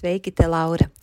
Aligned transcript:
Sveiki, 0.00 0.32
te 0.32 0.46
Laura! 0.48 0.90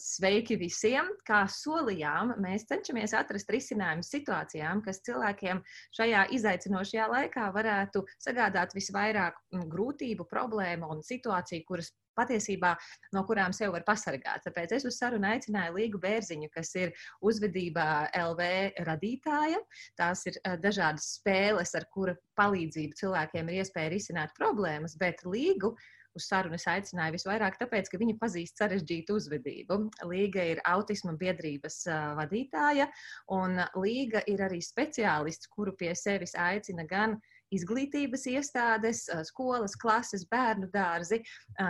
Sveiki 0.00 0.56
visiem! 0.60 1.08
Kā 1.26 1.44
solījām, 1.50 2.34
mēs 2.42 2.66
cenšamies 2.70 3.14
atrast 3.18 3.50
risinājumu 3.52 4.04
situācijām, 4.06 4.82
kas 4.84 5.02
cilvēkiem 5.06 5.62
šajā 5.96 6.26
izaicinošajā 6.36 7.08
laikā 7.12 7.48
varētu 7.54 8.04
sagādāt 8.22 8.74
visvairāk 8.76 9.38
grūtību, 9.74 10.26
problēmu 10.30 10.90
un 10.94 11.04
situāciju, 11.06 11.66
kuras 11.68 11.92
patiesībā 12.18 12.74
no 13.14 13.22
kurām 13.28 13.54
sev 13.56 13.74
var 13.76 13.84
pasargāt. 13.86 14.42
Tāpēc 14.46 14.74
es 14.76 14.86
uz 14.88 14.98
sarunu 15.00 15.28
aicināju 15.30 15.76
Līgu 15.78 16.00
Bērziņu, 16.02 16.50
kas 16.54 16.74
ir 16.78 16.92
uzvedībā 17.26 17.86
LV 18.24 18.50
radītāja. 18.88 19.62
Tās 20.00 20.26
ir 20.30 20.40
dažādas 20.62 21.14
spēles, 21.20 21.74
ar 21.78 21.86
kura 21.94 22.16
palīdzību 22.40 22.98
cilvēkiem 23.00 23.48
ir 23.52 23.62
iespēja 23.62 23.94
risināt 23.94 24.36
problēmas, 24.38 24.98
bet 25.00 25.24
Līgu 25.28 25.74
uz 26.18 26.26
sarunu 26.26 26.56
es 26.58 26.66
aicināju 26.70 27.16
visvairāk 27.16 27.58
tāpēc, 27.60 27.90
ka 27.90 28.00
viņa 28.00 28.16
pazīst 28.20 28.60
sarežģītu 28.60 29.16
uzvedību. 29.18 29.78
Līga 30.10 30.46
ir 30.52 30.62
autisma 30.68 31.14
biedrības 31.20 31.82
vadītāja, 32.18 32.88
un 33.36 33.60
Līga 33.78 34.24
ir 34.30 34.42
arī 34.48 34.62
speciālists, 34.64 35.50
kuru 35.54 35.76
pie 35.78 35.94
sevis 35.98 36.34
aicina 36.38 36.86
gan 36.88 37.18
izglītības 37.54 38.26
iestādes, 38.30 39.04
skolas, 39.28 39.74
klases, 39.80 40.24
bērnu 40.30 40.70
dārzi, 40.74 41.20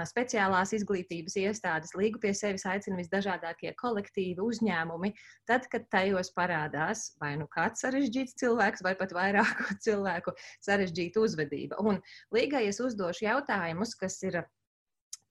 speciālās 0.08 0.74
izglītības 0.76 1.36
iestādes, 1.40 1.94
līgu 1.98 2.20
pie 2.22 2.32
sevis 2.36 2.66
aicina 2.68 3.00
visdažādākie 3.00 3.72
kolektīvi, 3.80 4.40
uzņēmumi, 4.44 5.12
tad, 5.48 5.66
kad 5.72 5.88
tajos 5.92 6.32
parādās 6.36 7.10
vai 7.22 7.34
nu 7.40 7.48
kāds 7.52 7.84
sarežģīts 7.84 8.38
cilvēks, 8.40 8.84
vai 8.86 8.94
pat 9.00 9.14
vairāku 9.16 9.76
cilvēku 9.86 10.36
sarežģīta 10.66 11.24
uzvedība. 11.24 11.80
Un 11.80 12.00
līgai 12.34 12.66
es 12.70 12.80
uzdošu 12.84 13.26
jautājumus, 13.26 13.96
kas 14.00 14.20
ir 14.26 14.42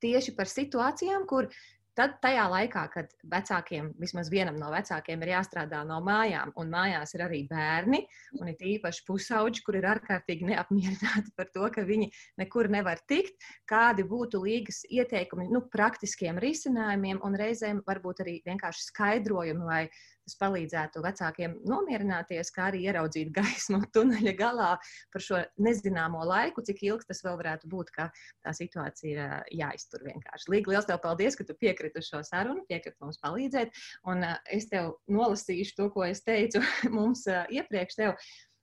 tieši 0.04 0.36
par 0.38 0.50
situācijām, 0.50 1.28
kur 1.30 1.50
Tad, 2.00 2.14
tajā 2.24 2.46
laikā, 2.48 2.82
kad 2.94 3.10
vecākiem, 3.28 3.90
vismaz 4.00 4.30
vienam 4.32 4.56
no 4.56 4.70
vecākiem, 4.72 5.20
ir 5.26 5.34
jāstrādā 5.34 5.82
no 5.84 5.98
mājām, 6.00 6.54
un 6.62 6.70
mājās 6.72 7.12
ir 7.18 7.26
arī 7.26 7.40
bērni, 7.50 8.00
un 8.40 8.52
ir 8.54 8.62
īpaši 8.78 9.04
pusauģi, 9.10 9.64
kur 9.66 9.76
ir 9.76 9.88
ārkārtīgi 9.90 10.48
neapmierināti 10.48 11.34
par 11.36 11.50
to, 11.52 11.68
ka 11.76 11.84
viņi 11.84 12.08
nekur 12.40 12.70
nevar 12.72 13.02
tikt, 13.12 13.36
kādi 13.68 14.06
būtu 14.08 14.40
līgas 14.46 14.86
ieteikumi 14.88 15.50
nu, 15.52 15.66
praktiskiem 15.74 16.40
risinājumiem, 16.40 17.20
un 17.20 17.36
reizēm 17.36 17.84
varbūt 17.84 18.24
arī 18.24 18.38
vienkārši 18.48 18.88
skaidrojumi, 18.94 19.68
lai 19.68 19.84
tas 20.30 20.38
palīdzētu 20.40 21.02
vecākiem 21.04 21.56
nomierināties, 21.68 22.52
kā 22.54 22.70
arī 22.70 22.86
ieraudzīt 22.88 23.32
gaismu 23.36 23.82
tuneļa 23.96 24.36
galā 24.38 24.72
par 25.14 25.26
šo 25.26 25.42
nezināmo 25.62 26.22
laiku, 26.30 26.64
cik 26.66 26.84
ilgs 26.86 27.10
tas 27.10 27.24
vēl 27.26 27.40
varētu 27.42 27.70
būt, 27.72 27.94
ka 27.96 28.10
tā 28.46 28.54
situācija 28.56 29.10
ir 29.10 29.56
jāiztur 29.64 30.06
vienkārši. 30.06 30.52
Līga, 30.54 30.76
liels 30.76 30.90
tev 30.90 31.02
paldies, 31.04 31.38
ka 31.40 31.48
tu 31.48 31.58
piekriti 31.60 32.04
šo 32.06 32.22
sarunu, 32.28 32.66
piekriti 32.70 33.00
mums 33.02 33.22
palīdzēt, 33.24 33.74
un 34.12 34.28
es 34.54 34.70
tev 34.70 34.94
nolasīšu 35.10 35.80
to, 35.80 35.90
ko 35.96 36.06
es 36.08 36.24
teicu 36.26 36.62
mums 36.98 37.26
iepriekš 37.30 38.00
tev 38.00 38.16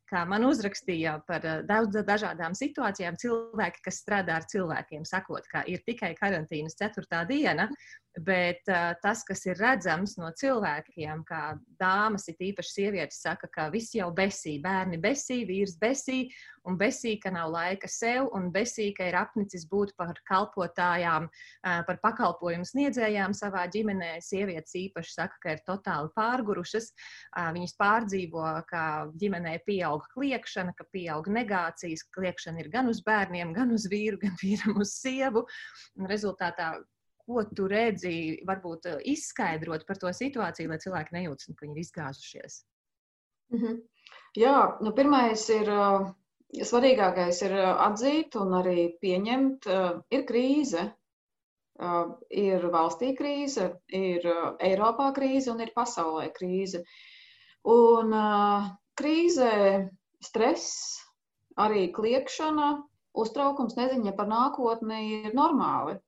kā 0.07 0.23
man 0.29 0.45
uzrakstīja 0.47 1.17
par 1.27 1.45
daudz 1.67 1.99
dažādām 2.07 2.55
situācijām, 2.55 3.19
cilvēki, 3.19 3.83
kas 3.89 4.01
strādā 4.05 4.37
ar 4.39 4.47
cilvēkiem, 4.47 5.03
sakot, 5.09 5.47
ka 5.51 5.65
ir 5.67 5.83
tikai 5.87 6.13
karantīnas 6.19 6.79
ceturtā 6.79 7.25
diena, 7.27 7.67
Bet 8.17 8.65
uh, 8.73 8.95
tas, 9.03 9.21
kas 9.29 9.43
ir 9.45 9.59
redzams 9.61 10.15
no 10.17 10.31
cilvēkiem, 10.33 11.21
kā 11.29 11.41
dāmas, 11.77 12.25
ir 12.33 12.39
īpaši 12.49 12.73
sievietes, 12.73 13.19
saka, 13.21 13.51
ka 13.53 13.67
viss 13.75 13.93
jau 13.93 14.09
besī, 14.17 14.55
bērni 14.65 14.97
besī, 15.03 15.43
vīrs 15.45 15.75
besī, 15.77 16.23
un 16.65 16.79
besī, 16.81 17.19
ka 17.21 17.29
nav 17.35 17.51
laika 17.53 17.91
sev, 17.93 18.31
un 18.33 18.49
besī, 18.55 18.89
ka 18.97 19.11
ir 19.11 19.19
apnicis 19.21 19.69
būt 19.69 19.93
par 20.01 20.17
kalpotājām, 20.33 21.29
uh, 21.29 21.83
par 21.85 22.01
pakalpojumu 22.09 22.65
sniedzējām 22.65 23.37
savā 23.37 23.67
ģimenē. 23.77 24.15
Sievietes 24.25 24.73
īpaši 24.81 25.17
saka, 25.19 25.37
ka 25.43 25.59
ir 25.59 25.63
totāli 25.69 26.09
pārgurušas. 26.17 26.89
Uh, 27.37 27.53
viņas 27.53 27.77
pārdzīvo, 27.77 28.49
ka 28.73 28.83
ģimenē 29.21 29.59
pieaug 29.69 30.09
kliekšana, 30.17 30.73
ka 30.73 30.89
pieaug 30.89 31.29
negācijas. 31.37 32.09
Kliekšana 32.17 32.65
ir 32.65 32.73
gan 32.73 32.89
uz 32.89 33.05
bērniem, 33.05 33.53
gan 33.53 33.77
uz 33.77 33.91
vīru, 33.93 34.25
gan 34.25 34.41
vīram 34.41 34.81
uz 34.81 34.97
sievu. 35.05 35.45
Un 36.01 36.09
rezultātā 36.09 36.79
ko 37.27 37.45
tu 37.57 37.67
redzi, 37.71 38.43
varbūt 38.47 38.91
eh, 38.91 39.01
izskaidrot 39.13 39.87
par 39.87 39.99
to 40.03 40.13
situāciju, 40.15 40.71
lai 40.71 40.79
cilvēki 40.83 41.19
nejūtas, 41.19 41.51
ka 41.55 41.67
viņi 41.67 41.77
ir 41.77 41.83
izgāzušies? 41.85 42.61
Mm 43.55 43.59
-hmm. 43.63 43.83
Jā, 44.37 44.79
nu, 44.81 44.93
pirmais 44.93 45.49
ir. 45.51 45.69
Uh, 45.71 46.15
svarīgākais 46.55 47.43
ir 47.43 47.53
eh, 47.59 47.73
atzīt 47.87 48.37
un 48.41 48.55
arī 48.61 48.87
pieņemt, 49.03 49.67
ir 50.11 50.25
krīze. 50.29 50.93
Ir 52.31 52.63
valstī 52.73 53.11
krīze, 53.13 53.67
ir 53.93 54.25
Eiropā 54.65 55.11
krīze 55.13 55.51
un 55.53 55.61
ir 55.61 55.75
pasaulē 55.77 56.31
krīze. 56.33 56.81
Un 57.69 58.15
krīzē 58.97 59.91
stress, 60.25 61.03
arī 61.61 61.93
kliekšana, 61.93 62.71
uztraukums, 63.13 63.77
neziņa 63.77 64.15
par 64.17 64.31
nākotni 64.31 65.03
ir 65.27 65.37
normāli. 65.37 65.99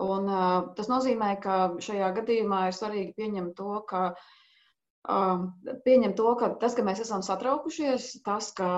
Un, 0.00 0.28
uh, 0.28 0.72
tas 0.76 0.88
nozīmē, 0.88 1.34
ka 1.42 1.56
šajā 1.84 2.12
gadījumā 2.16 2.66
ir 2.68 2.76
svarīgi 2.76 3.12
pieņemt 3.18 3.52
to, 3.58 3.74
ka, 3.90 4.04
uh, 4.12 5.42
pieņemt 5.84 6.16
to, 6.16 6.30
ka 6.40 6.48
tas, 6.62 6.76
ka 6.78 6.84
mēs 6.86 7.02
esam 7.04 7.24
satraukušies, 7.26 8.06
tas, 8.24 8.48
ka 8.56 8.70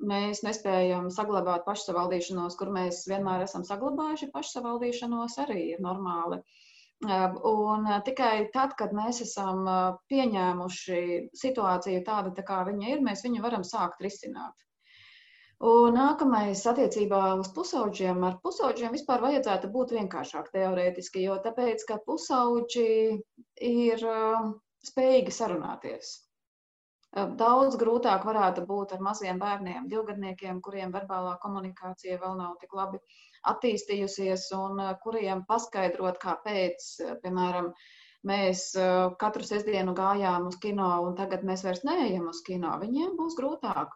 mēs 0.00 0.40
nespējam 0.46 1.10
saglabāt 1.12 1.66
pašsavaldīšanos, 1.68 2.56
kur 2.56 2.72
mēs 2.72 3.04
vienmēr 3.10 3.44
esam 3.44 3.66
saglabājuši 3.68 4.30
pašsavaldīšanos, 4.32 5.36
arī 5.44 5.60
ir 5.74 5.84
normāli. 5.84 6.40
Un 7.04 7.84
tikai 8.06 8.48
tad, 8.54 8.72
kad 8.78 8.94
mēs 8.96 9.20
esam 9.20 9.66
pieņēmuši 10.08 11.00
situāciju 11.36 12.00
tādu, 12.06 12.32
tā 12.38 12.46
kā 12.48 12.62
viņa 12.64 12.94
ir, 12.94 13.02
mēs 13.04 13.26
viņu 13.26 13.44
varam 13.44 13.66
sākt 13.68 14.00
risināt. 14.00 14.56
Un 15.64 15.94
nākamais 15.96 16.60
attiecībā 16.68 17.18
uz 17.40 17.48
pusauģiem. 17.56 18.24
Ar 18.28 18.34
pusauģiem 18.44 18.92
vispār 18.92 19.22
vajadzētu 19.24 19.70
būt 19.72 19.94
vienkāršāk 19.96 20.50
teorētiski, 20.52 21.22
jo 21.24 21.38
tāpēc, 21.46 21.84
ka 21.88 21.96
pusauģi 22.04 22.90
ir 23.68 24.04
uh, 24.04 24.50
spējīgi 24.84 25.32
sarunāties. 25.32 26.10
Uh, 27.16 27.32
daudz 27.40 27.78
grūtāk 27.80 28.26
varētu 28.28 28.66
būt 28.68 28.92
ar 28.92 29.00
maziem 29.00 29.40
bērniem, 29.40 29.88
divgadniekiem, 29.88 30.60
kuriem 30.60 30.92
verbālā 30.92 31.38
komunikācija 31.40 32.20
vēl 32.20 32.36
nav 32.36 32.58
tik 32.60 32.76
labi 32.76 33.00
attīstījusies, 33.48 34.50
un 34.60 34.76
uh, 34.76 34.92
kuriem 35.00 35.46
paskaidrot, 35.48 36.20
kāpēc, 36.20 36.90
piemēram, 37.24 37.72
mēs 38.28 38.74
katru 39.22 39.46
sestdienu 39.46 39.94
gājām 39.96 40.50
uz 40.50 40.60
kino, 40.60 40.90
un 41.06 41.16
tagad 41.16 41.48
mēs 41.48 41.64
vairs 41.64 41.84
neejam 41.86 42.28
uz 42.28 42.42
kino. 42.44 42.76
Viņiem 42.82 43.16
būs 43.16 43.38
grūtāk. 43.38 43.94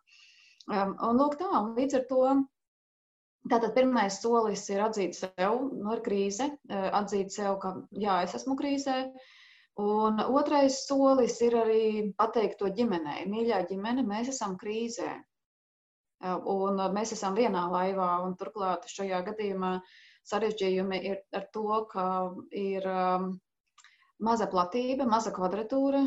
Um, 0.70 0.94
un 1.08 1.19
lūk, 1.19 1.37
tā, 1.40 1.50
un 1.50 1.75
līdz 1.75 1.99
ar 1.99 2.08
to 2.11 2.25
Tātad 3.49 3.72
pirmais 3.72 4.19
solis 4.20 4.67
ir 4.69 4.82
atzīt 4.84 5.17
sev, 5.17 5.62
no 5.72 5.94
ir 5.96 6.02
krīze, 6.05 6.50
atzīt 6.69 7.32
sev, 7.32 7.55
ka 7.62 7.72
jā, 8.02 8.19
es 8.26 8.34
esmu 8.37 8.56
krīzē. 8.58 8.96
Un 9.81 10.20
otrais 10.20 10.82
solis 10.84 11.38
ir 11.46 11.56
arī 11.56 11.84
pateikt 12.20 12.58
to 12.61 12.69
ģimenei. 12.76 13.25
Mīļā 13.32 13.62
ģimene, 13.70 14.05
mēs 14.05 14.28
esam 14.34 14.58
krīzē. 14.61 15.08
Un 16.52 16.82
mēs 16.93 17.14
esam 17.17 17.38
vienā 17.38 17.64
laivā, 17.72 18.11
un 18.26 18.37
turklāt 18.37 18.84
šajā 18.93 19.22
gadījumā 19.31 19.78
sarežģījumi 20.28 21.00
ir 21.08 21.22
ar 21.32 21.49
to, 21.55 21.64
ka 21.94 22.06
ir 22.52 22.84
maza 24.25 24.46
platība, 24.52 25.06
maza 25.08 25.32
kvadratūra, 25.34 26.00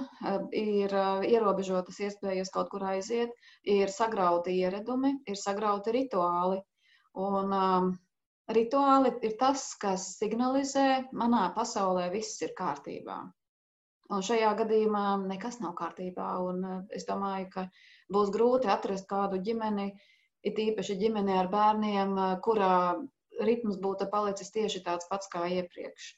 ir 0.58 0.94
ierobežotas 1.30 2.00
iespējas 2.08 2.52
kaut 2.54 2.70
kur 2.72 2.86
aiziet, 2.94 3.34
ir 3.64 3.92
sagrauti 3.94 4.56
ieradumi, 4.62 5.16
ir 5.30 5.40
sagrauti 5.40 5.94
rituāli. 5.96 6.62
Un 7.24 7.54
um, 7.58 7.92
rituāli 8.50 9.14
ir 9.28 9.36
tas, 9.40 9.66
kas 9.82 10.08
signalizē, 10.20 10.88
manā 11.14 11.48
pasaulē 11.58 12.10
viss 12.14 12.42
ir 12.46 12.56
kārtībā. 12.58 13.20
Un 14.14 14.26
šajā 14.26 14.50
gadījumā 14.62 15.06
nekas 15.26 15.60
nav 15.64 15.76
kārtībā. 15.80 16.30
Uh, 16.42 16.80
es 16.94 17.06
domāju, 17.10 17.50
ka 17.54 17.68
būs 18.14 18.34
grūti 18.34 18.70
atrast 18.70 19.10
kādu 19.10 19.42
ģimeni, 19.46 19.92
it 20.44 20.60
īpaši 20.60 20.98
ģimeni 21.00 21.38
ar 21.40 21.50
bērniem, 21.54 22.18
kurā 22.44 22.74
ritms 23.42 23.80
būtu 23.82 24.10
palicis 24.12 24.52
tieši 24.54 24.84
tāds 24.86 25.08
pats 25.10 25.30
kā 25.32 25.48
iepriekš. 25.50 26.12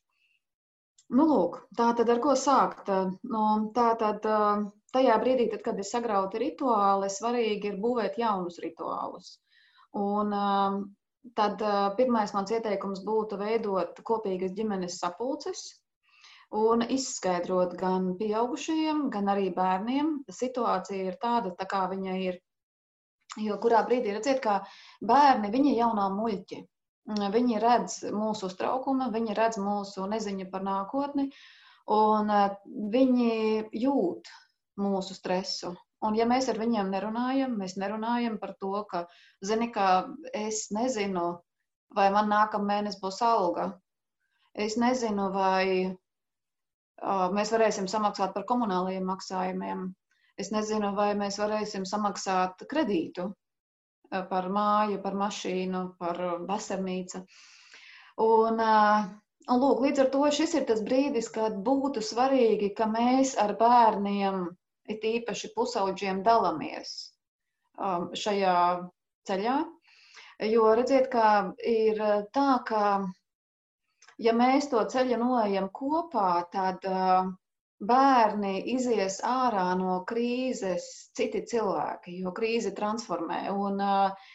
Nu, 1.14 1.26
lūk, 1.30 1.58
tā 1.78 1.92
tad 1.98 2.10
ar 2.10 2.20
ko 2.22 2.34
sākt? 2.40 2.90
Nu, 3.30 3.46
tā 3.76 3.92
tad 4.02 4.24
tajā 4.96 5.18
brīdī, 5.22 5.50
tad, 5.52 5.62
kad 5.68 5.80
ir 5.80 5.86
sagrauti 5.86 6.42
rituāli, 6.42 7.10
svarīgi 7.14 7.70
ir 7.72 7.82
būvēt 7.84 8.18
jaunus 8.18 8.58
rituālus. 8.64 9.36
Un, 10.02 10.34
tad 11.38 11.62
pirmais 12.00 12.34
mans 12.34 12.54
ieteikums 12.58 13.04
būtu 13.06 13.38
veidot 13.42 14.02
kopīgas 14.10 14.56
ģimenes 14.58 14.98
sapulces 15.02 15.66
un 16.56 16.86
izskaidrot 16.98 17.74
gan 17.80 18.12
pieaugušajiem, 18.20 19.10
gan 19.14 19.30
arī 19.34 19.50
bērniem. 19.56 20.12
Situācija 20.42 21.12
ir 21.12 21.18
tāda, 21.22 21.54
tā 21.60 21.70
kā 21.70 21.86
viņa 21.92 22.18
ir. 22.26 22.42
Jo 23.42 23.58
kurā 23.60 23.82
brīdī 23.88 24.14
redziet, 24.16 24.40
ka 24.44 24.62
bērni 25.04 25.52
viņi 25.52 25.78
jau 25.78 25.92
nav 25.98 26.14
muļķi. 26.16 26.62
Viņi 27.06 27.60
redz 27.62 28.00
mūsu 28.10 28.48
uztraukumu, 28.50 29.12
viņi 29.14 29.36
redz 29.38 29.60
mūsu 29.62 30.08
neziņu 30.10 30.48
par 30.50 30.64
nākotni, 30.66 31.28
un 31.94 32.32
uh, 32.34 32.56
viņi 32.96 33.28
jūt 33.84 34.32
mūsu 34.82 35.14
stresu. 35.18 35.76
Un 36.06 36.18
ja 36.18 36.26
mēs 36.26 36.50
ar 36.50 36.58
viņiem 36.62 36.90
nerunājam, 36.94 37.54
mēs 37.62 37.78
nerunājam 37.82 38.40
par 38.42 38.56
to, 38.62 38.74
ka, 38.90 39.04
zini, 39.46 39.70
ka 39.76 40.08
es 40.34 40.66
nezinu, 40.74 41.28
vai 41.96 42.10
man 42.16 42.30
nākamā 42.34 42.72
mēnesis 42.74 43.02
būs 43.02 43.22
alga. 43.26 43.70
Es 44.66 44.78
nezinu, 44.82 45.30
vai 45.38 45.66
uh, 45.86 47.30
mēs 47.38 47.54
varēsim 47.54 47.88
samaksāt 47.92 48.34
par 48.34 48.50
komunālajiem 48.50 49.06
maksājumiem. 49.14 49.88
Es 50.42 50.50
nezinu, 50.52 50.96
vai 50.98 51.14
mēs 51.22 51.38
varēsim 51.38 51.86
samaksāt 51.86 52.66
kredītu 52.72 53.30
par 54.30 54.50
māju, 54.54 55.02
par 55.04 55.16
mašīnu, 55.20 55.82
par 56.00 56.22
veselnīcu. 56.50 57.22
Un, 58.26 58.62
uh, 58.64 59.08
un 59.52 59.62
lūk, 59.64 59.82
līdz 59.86 60.06
ar 60.06 60.12
to 60.14 60.24
šis 60.38 60.56
ir 60.60 60.68
tas 60.70 60.84
brīdis, 60.86 61.30
kad 61.34 61.58
būtu 61.68 62.04
svarīgi, 62.04 62.72
ka 62.78 62.88
mēs 62.92 63.36
ar 63.42 63.56
bērniem 63.60 64.46
it 64.92 65.06
īpaši 65.10 65.52
pusauģiem 65.56 66.22
dalāmies 66.26 66.96
um, 67.78 68.12
šajā 68.14 68.58
ceļā. 69.28 69.58
Jo 70.52 70.74
redziet, 70.76 71.08
kā 71.12 71.30
ir 71.64 72.02
tā, 72.36 72.50
ka 72.68 72.84
ja 74.22 74.34
mēs 74.36 74.70
to 74.72 74.84
ceļu 74.92 75.20
noejam 75.22 75.70
kopā, 75.74 76.30
tad 76.52 76.86
uh, 76.90 77.32
bērni 77.80 78.56
izies 78.76 79.20
ārā 79.26 79.68
no 79.80 80.00
krīzes 80.12 80.88
citi 81.18 81.44
cilvēki, 81.52 82.20
jo 82.24 82.32
krīze 82.40 82.72
transformē. 82.78 83.42
Un, 83.52 83.82
uh, 83.84 84.34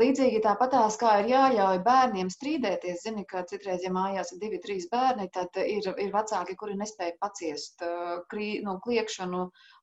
Līdzīgi 0.00 0.38
tāpatās, 0.40 0.94
kā 0.96 1.10
ir 1.20 1.26
jāļauj 1.28 1.78
bērniem 1.84 2.30
strīdēties, 2.32 3.02
zini, 3.04 3.26
ka 3.28 3.42
citreiz, 3.48 3.82
ja 3.84 3.90
mājās 3.92 4.30
ir 4.32 4.38
divi, 4.40 4.60
trīs 4.62 4.86
bērni, 4.88 5.26
tad 5.34 5.58
ir, 5.60 5.84
ir 6.00 6.14
vecāki, 6.14 6.54
kuri 6.56 6.78
nespēja 6.80 7.12
paciest 7.20 7.84
krī, 8.32 8.46
nu, 8.64 8.78
kliekšanu, 8.86 9.42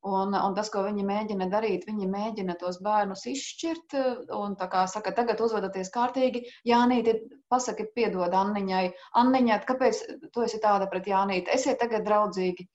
un, 0.10 0.34
un 0.40 0.57
tas, 0.57 0.74
ko 0.74 0.81
viņi 0.88 1.06
mēģina 1.12 1.50
darīt, 1.54 1.86
viņi 1.86 2.10
mēģina 2.10 2.57
tos 2.57 2.81
bērnus 2.88 3.28
izšķirt, 3.30 4.00
un 4.40 4.57
tā 4.57 4.72
kā 4.74 4.88
saka, 4.90 5.13
tagad 5.13 5.45
uzvedaties 5.45 5.94
kārtīgi, 5.94 6.42
Jānīti, 6.66 7.19
pasaki, 7.54 7.86
piedod 7.94 8.34
Anniņai, 8.34 8.88
Anniņai, 9.22 9.62
kāpēc 9.69 10.02
tu 10.34 10.50
esi 10.50 10.63
tāda 10.66 10.90
pret 10.90 11.13
Jānīti, 11.13 11.54
esiet 11.54 11.78
tagad 11.86 12.10
draudzīgi. 12.10 12.66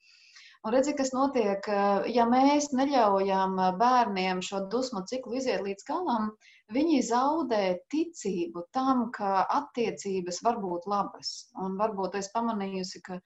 Un 0.65 0.73
redzi, 0.73 0.95
kas 0.97 1.11
notiek, 1.13 1.67
ja 2.09 2.23
mēs 2.25 2.71
neļaujam 2.73 3.59
bērniem 3.77 4.39
šo 4.45 4.63
dusmu 4.73 5.03
ciklu 5.05 5.35
iziet 5.37 5.61
līdz 5.61 5.85
galam, 5.85 6.31
viņi 6.73 7.03
zaudē 7.05 7.59
ticību 7.93 8.63
tam, 8.73 9.03
ka 9.13 9.43
attiecības 9.59 10.41
var 10.47 10.57
būt 10.63 10.87
labas. 10.89 11.35
Un 11.61 11.77
varbūt 11.77 12.17
es 12.17 12.31
pamanījusi, 12.33 13.03
ka 13.05 13.19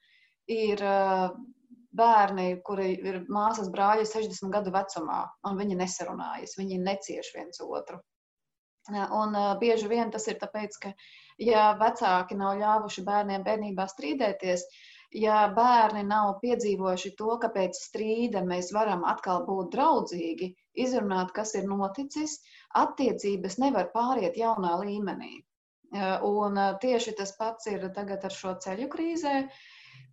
ir 0.52 0.84
bērni, 1.96 2.46
kuri 2.66 2.92
ir 3.08 3.22
māsas 3.32 3.72
brāļi 3.72 4.04
60 4.12 4.52
gadu 4.52 4.76
vecumā, 4.76 5.22
un 5.48 5.56
viņi 5.64 5.80
nesarunājas, 5.80 6.58
viņi 6.60 6.82
necieš 6.84 7.32
viens 7.38 7.64
otru. 7.64 8.02
Un 8.90 9.36
bieži 9.60 9.88
vien 9.88 10.12
tas 10.12 10.28
ir 10.28 10.36
tāpēc, 10.44 10.76
ka, 10.82 10.92
ja 11.40 11.70
vecāki 11.80 12.36
nav 12.36 12.60
ļāvuši 12.60 13.08
bērniem 13.08 13.48
bērnībā 13.48 13.88
strīdēties, 13.96 14.68
ja 15.14 15.48
bērni 15.54 16.04
nav 16.06 16.36
piedzīvojuši 16.42 17.12
to, 17.18 17.34
ka 17.42 17.50
pēc 17.54 17.78
strīda 17.88 18.44
mēs 18.46 18.70
varam 18.74 19.04
atkal 19.08 19.44
būt 19.46 19.72
draudzīgi, 19.74 20.52
izrunāt, 20.84 21.32
kas 21.34 21.54
ir 21.58 21.66
noticis, 21.68 22.38
attiecības 22.78 23.58
nevar 23.58 23.90
pāriet 23.94 24.38
jaunā 24.38 24.76
līmenī. 24.84 25.40
Un 26.22 26.58
tieši 26.82 27.16
tas 27.18 27.34
pats 27.38 27.66
ir 27.66 27.88
tagad 27.94 28.24
ar 28.24 28.34
šo 28.34 28.54
ceļu 28.62 28.86
krīzē, 28.92 29.34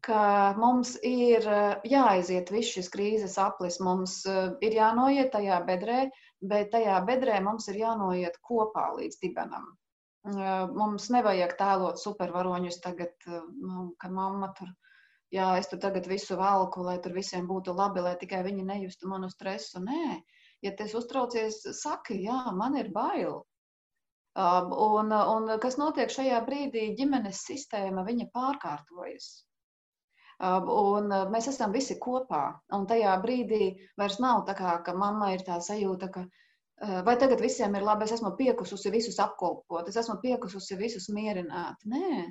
ka 0.02 0.54
mums 0.58 0.96
ir 1.06 1.46
jāaiziet 1.86 2.50
viss 2.54 2.74
šis 2.74 2.90
krīzes 2.94 3.38
aplis, 3.42 3.78
mums 3.80 4.24
ir 4.26 4.78
jānoiet 4.80 5.30
tajā 5.36 5.60
bedrē, 5.68 6.08
bet 6.42 6.72
tajā 6.74 6.98
bedrē 7.06 7.38
mums 7.46 7.70
ir 7.70 7.84
jānoiet 7.84 8.42
kopā 8.42 8.90
līdz 8.98 9.22
dibenam. 9.22 9.70
Mums 10.28 11.08
nevajag 11.14 11.54
tēlot 11.62 12.02
supervaroņus 12.02 12.82
tagad, 12.84 13.14
nu, 13.28 13.92
ka 14.02 14.10
mamma 14.12 14.50
tur, 14.58 14.74
jā, 15.34 15.48
es 15.60 15.68
tur 15.72 15.80
tagad 15.84 16.08
visu 16.08 16.38
valku, 16.40 16.84
lai 16.86 16.98
tur 17.04 17.16
visiem 17.16 17.48
būtu 17.50 17.76
labi, 17.76 18.04
lai 18.06 18.16
tikai 18.20 18.44
viņi 18.48 18.66
nejustu 18.68 19.10
manu 19.12 19.30
stresu. 19.34 19.82
Nē, 19.84 20.22
ja 20.66 20.74
tas 20.78 20.96
uztraucies, 20.98 21.62
saki, 21.82 22.22
jā, 22.26 22.40
man 22.56 22.78
ir 22.80 22.92
bail. 22.96 23.42
Um, 24.38 24.72
un, 24.72 25.12
un 25.12 25.52
kas 25.62 25.80
notiek 25.82 26.12
šajā 26.14 26.40
brīdī? 26.46 26.92
Ģimenes 26.98 27.42
sistēma 27.48 28.04
viņa 28.06 28.28
pārkārtojas. 28.36 29.30
Um, 30.38 30.68
un 30.70 31.14
mēs 31.34 31.48
esam 31.50 31.74
visi 31.74 31.98
kopā. 31.98 32.44
Un 32.78 32.86
tajā 32.90 33.16
brīdī 33.24 33.72
vairs 33.98 34.20
nav 34.22 34.44
tā, 34.46 34.54
kā, 34.60 34.76
ka 34.86 34.94
mamma 34.94 35.32
ir 35.34 35.42
tā 35.48 35.58
sajūta, 35.58 36.12
ka 36.14 36.28
uh, 36.28 37.00
vai 37.08 37.18
tagad 37.18 37.42
visiem 37.42 37.80
ir 37.80 37.88
labi, 37.88 38.06
es 38.06 38.14
esmu 38.20 38.36
piekususi 38.38 38.94
visus 38.94 39.18
apkopot, 39.24 39.90
es 39.90 39.98
esmu 40.04 40.20
piekususi 40.22 40.78
visus 40.78 41.10
mierināt. 41.10 41.82
Nē, 41.90 42.28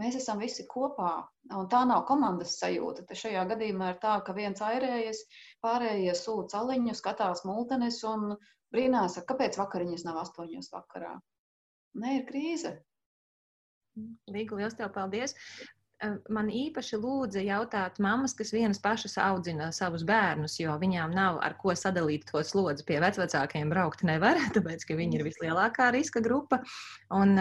Mēs 0.00 0.18
esam 0.18 0.40
visi 0.42 0.66
kopā, 0.68 1.12
un 1.56 1.68
tā 1.72 1.80
nav 1.88 2.02
komandas 2.08 2.58
sajūta. 2.60 3.06
Te 3.08 3.16
šajā 3.16 3.46
gadījumā 3.52 3.94
ir 3.94 4.00
tā, 4.02 4.18
ka 4.26 4.34
viens 4.36 4.60
airējas, 4.60 5.22
pārējie 5.64 6.12
sūta 6.18 6.58
celiņu, 6.58 6.96
skatās 6.98 7.46
multenes 7.48 8.02
un 8.10 8.34
brīnās, 8.74 9.16
kāpēc 9.30 9.56
vakariņas 9.60 10.04
nav 10.08 10.20
astoņos 10.26 10.68
vakarā. 10.74 11.14
Nē, 12.02 12.18
ir 12.18 12.26
krīze. 12.28 12.74
Līga, 14.28 14.58
liels 14.60 14.76
tev 14.76 14.92
paldies! 14.92 15.32
Man 16.28 16.48
īpaši 16.52 16.98
lūdza 17.00 17.40
jautāt 17.40 17.96
mammas, 18.02 18.34
kas 18.36 18.50
vienas 18.52 18.78
pašas 18.82 19.16
audzina 19.22 19.70
savus 19.72 20.04
bērnus, 20.06 20.58
jo 20.60 20.74
viņām 20.80 21.14
nav 21.16 21.38
ar 21.44 21.56
ko 21.56 21.72
sadalīt 21.78 22.26
to 22.28 22.42
slodzi. 22.44 22.84
Pie 22.86 22.98
vecākiem 23.00 23.70
braukt 23.72 24.04
nevar, 24.04 24.36
tāpēc, 24.56 24.84
ka 24.88 24.96
viņi 24.98 25.18
ir 25.18 25.24
vislielākā 25.26 25.88
riska 25.94 26.20
grupa, 26.24 26.60
un 27.16 27.34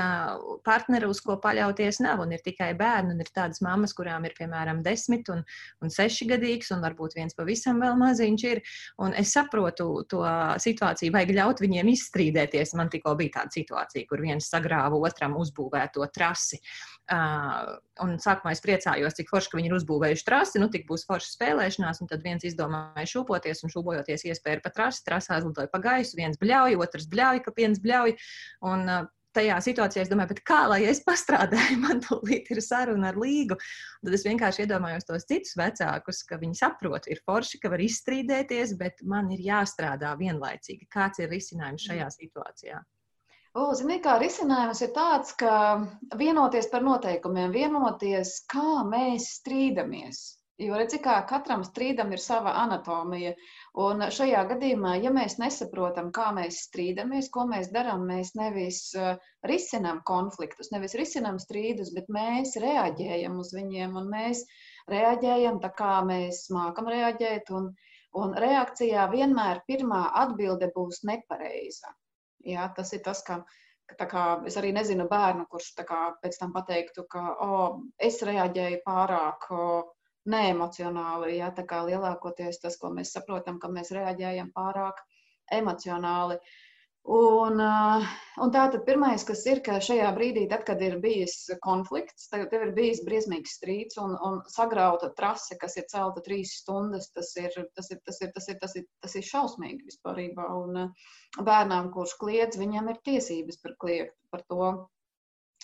partneri, 0.68 1.10
uz 1.12 1.20
ko 1.26 1.36
paļauties, 1.44 2.00
nav. 2.06 2.24
Un 2.24 2.32
ir 2.38 2.44
tikai 2.46 2.72
bērni, 2.80 3.16
un 3.16 3.26
ir 3.26 3.32
tādas 3.36 3.60
mammas, 3.66 3.96
kurām 3.98 4.28
ir 4.28 4.36
piemēram 4.38 4.82
desmit 4.86 5.30
un, 5.34 5.44
un 5.84 5.94
seši 5.94 6.30
gadīgs, 6.32 6.72
un 6.76 6.84
varbūt 6.86 7.20
viens 7.20 7.36
pavisam 7.36 7.84
vēl 7.84 8.00
maziņš 8.00 8.48
ir. 8.54 8.64
Un 9.04 9.16
es 9.20 9.36
saprotu 9.36 9.90
to 10.12 10.24
situāciju, 10.64 11.14
vajag 11.16 11.36
ļaut 11.42 11.64
viņiem 11.66 11.92
izstrīdēties. 11.92 12.76
Man 12.80 12.92
tikko 12.94 13.18
bija 13.20 13.42
tāda 13.42 13.60
situācija, 13.60 14.08
kur 14.08 14.24
viens 14.24 14.48
sagrāva 14.52 14.96
otram 14.96 15.36
uzbūvēto 15.44 16.08
trasi. 16.16 16.62
Uh, 17.06 17.76
un 18.02 18.16
sākumā 18.46 18.54
es 18.54 18.62
priecājos, 18.62 19.16
cik 19.18 19.30
forši, 19.32 19.50
ka 19.50 19.58
viņi 19.58 19.70
ir 19.72 19.76
uzbūvējuši 19.80 20.26
trasi, 20.26 20.60
nu 20.62 20.70
tik 20.70 20.86
būs 20.88 21.06
forša 21.08 21.34
spēlēšanās, 21.34 22.02
un 22.02 22.08
tad 22.08 22.24
viens 22.24 22.46
izdomāja 22.46 23.06
šūpoties, 23.10 23.64
un 23.64 23.74
šūpojoties 23.74 24.26
iespēja 24.30 24.62
pa 24.62 24.70
trasi, 24.70 25.04
trasā 25.06 25.40
izlidoja 25.42 25.70
pa 25.72 25.80
gaisu, 25.82 26.16
viens 26.18 26.38
bļauj, 26.38 26.78
otrs 26.78 27.10
bļauj, 27.10 27.44
ka 27.46 27.54
viens 27.58 27.82
bļauj, 27.82 28.16
un 28.70 28.86
uh, 28.86 29.08
tajā 29.36 29.58
situācijā 29.60 30.06
es 30.06 30.12
domāju, 30.12 30.38
kā 30.46 30.62
lai 30.70 30.84
es 30.86 31.02
pastrādāju, 31.04 31.82
man 31.86 32.02
tūlīt 32.06 32.52
ir 32.54 32.62
saruna 32.62 33.12
ar 33.12 33.20
līgu. 33.20 33.58
Un 33.58 34.10
tad 34.10 34.18
es 34.20 34.26
vienkārši 34.28 34.66
iedomājos 34.66 35.10
tos 35.10 35.28
citus 35.28 35.58
vecākus, 35.60 36.24
ka 36.30 36.40
viņi 36.40 36.62
saprot, 36.62 37.10
ir 37.10 37.24
forši, 37.26 37.60
ka 37.64 37.74
var 37.74 37.84
izstrīdēties, 37.84 38.78
bet 38.80 39.04
man 39.04 39.34
ir 39.36 39.44
jāstrādā 39.50 40.16
vienlaicīgi. 40.22 40.88
Kāds 40.94 41.24
ir 41.24 41.34
risinājums 41.34 41.90
šajā 41.90 42.12
situācijā? 42.20 42.84
O, 43.56 43.66
zini, 43.80 43.96
kā 44.04 44.14
risinājums 44.20 44.82
ir 44.84 44.90
tāds, 44.96 45.30
ka 45.40 45.52
vienoties 46.20 46.66
par 46.72 46.82
noteikumiem, 46.84 47.54
vienoties, 47.56 48.42
kā 48.52 48.82
mēs 48.90 49.30
strīdamies. 49.38 50.20
Jo 50.66 50.76
redzi, 50.82 51.00
kā 51.06 51.14
katram 51.30 51.64
strīdam 51.68 52.12
ir 52.16 52.24
sava 52.24 52.58
anatomija. 52.66 53.32
Un 53.86 54.06
šajā 54.18 54.44
gadījumā, 54.52 54.98
ja 55.06 55.16
mēs 55.20 55.38
nesaprotam, 55.40 56.12
kā 56.20 56.28
mēs 56.36 56.60
strīdamies, 56.68 57.32
ko 57.32 57.48
mēs 57.54 57.72
darām, 57.78 58.04
mēs 58.12 58.36
nevis 58.40 58.84
uh, 59.00 59.16
risinām 59.52 60.04
konfliktus, 60.12 60.74
nevis 60.76 61.00
risinām 61.00 61.40
strīdus, 61.40 61.96
bet 61.96 62.12
mēs 62.20 62.58
reaģējam 62.68 63.40
uz 63.40 63.56
viņiem 63.56 64.00
un 64.04 64.12
mēs 64.20 64.44
reaģējam 64.92 65.64
tā, 65.64 65.72
kā 65.80 65.98
mēs 66.12 66.50
mākam 66.60 66.92
reaģēt. 66.92 67.56
Un, 67.56 67.72
un 68.20 68.40
reakcijā 68.48 69.08
vienmēr 69.16 69.64
pirmā 69.72 70.10
atbilde 70.28 70.76
būs 70.76 71.06
nepareiza. 71.08 71.96
Jā, 72.46 72.66
tas 72.78 72.94
ir 72.94 73.06
tas, 73.06 73.24
ka 73.26 73.44
Tā 74.00 74.06
kā 74.10 74.22
es 74.50 74.56
arī 74.58 74.72
nezinu 74.74 75.04
bērnu, 75.10 75.44
kurš 75.50 75.68
kā, 75.86 75.98
pēc 76.22 76.40
tam 76.42 76.54
pateiktu, 76.56 77.04
ka 77.06 77.22
oh, 77.46 77.76
es 78.02 78.16
reaģēju 78.26 78.80
pārāk 78.82 79.46
neemocionāli. 80.34 81.36
Ja, 81.38 81.52
tā 81.54 81.68
kā 81.70 81.84
lielākoties 81.86 82.58
tas, 82.64 82.80
ko 82.82 82.90
mēs 82.96 83.14
saprotam, 83.14 83.60
ka 83.62 83.70
mēs 83.70 83.94
reaģējam 83.94 84.50
pārāk 84.58 85.04
emocionāli. 85.60 86.40
Uh, 86.42 86.65
un 88.42 88.52
tā 88.54 88.64
tad 88.74 88.80
pirmais, 88.88 89.24
kas 89.28 89.44
ir, 89.46 89.60
ka 89.66 89.78
šajā 89.84 90.08
brīdī, 90.16 90.48
tad, 90.50 90.64
kad 90.66 90.82
ir 90.82 90.98
bijis 91.04 91.36
konflikts, 91.62 92.30
tad 92.32 92.54
ir 92.58 92.72
bijis 92.74 93.04
briesmīgs 93.06 93.58
strīds 93.60 94.00
un, 94.02 94.16
un 94.26 94.40
sagrauta 94.50 95.12
trase, 95.18 95.58
kas 95.62 95.78
ir 95.78 95.86
celta 95.92 96.24
trīs 96.26 96.56
stundas, 96.64 97.12
tas 97.14 97.30
ir, 97.38 97.54
tas 97.78 97.92
ir, 97.94 98.02
tas 98.08 98.22
ir, 98.22 98.32
tas 98.34 98.50
ir, 98.50 98.58
tas 98.62 98.76
ir, 98.80 98.88
tas 99.06 99.16
ir 99.20 99.28
šausmīgi 99.28 99.86
vispārībā. 99.86 100.48
Un 100.64 100.82
uh, 100.88 101.12
bērnām, 101.38 101.92
kurš 101.94 102.16
kliedz, 102.24 102.58
viņam 102.58 102.90
ir 102.90 103.02
tiesības 103.06 103.62
par 103.62 103.78
kliegt 103.86 104.18
par 104.34 104.42
to. 104.50 104.72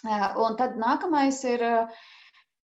Uh, 0.06 0.28
un 0.46 0.60
tad 0.62 0.78
nākamais 0.78 1.42
ir. 1.50 1.66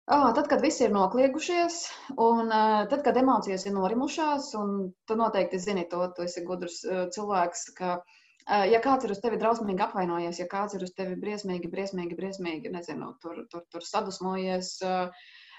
Oh, 0.04 0.26
tad, 0.36 0.50
kad 0.50 0.60
viss 0.60 0.82
ir 0.84 0.90
nokliegušies, 0.92 1.78
un 2.20 2.50
tad, 2.52 2.98
kad 3.06 3.16
emocijas 3.16 3.62
ir 3.64 3.72
norimušās, 3.72 4.50
un 4.60 4.90
tu 5.08 5.16
noteikti 5.16 5.56
zini 5.62 5.86
to, 5.88 6.02
tu 6.12 6.26
esi 6.26 6.42
gudrs 6.44 6.82
cilvēks, 7.14 7.62
ka, 7.78 7.94
uh, 8.02 8.23
ja 8.46 8.80
kāds 8.84 9.06
ir 9.06 9.14
uz 9.14 9.22
tevi 9.22 9.38
drausmīgi 9.40 9.86
apvainojies, 9.86 10.40
ja 10.42 10.48
kāds 10.50 10.76
ir 10.76 10.84
uz 10.84 10.92
tevi 10.96 11.16
briesmīgi, 11.20 11.70
briesmīgi, 11.72 12.18
briesmīgi, 12.18 12.72
nezinu, 12.74 13.14
tur, 13.22 13.44
tur, 13.52 13.64
tur 13.72 13.86
sadusmojies, 13.86 14.74
uh, 14.84 15.06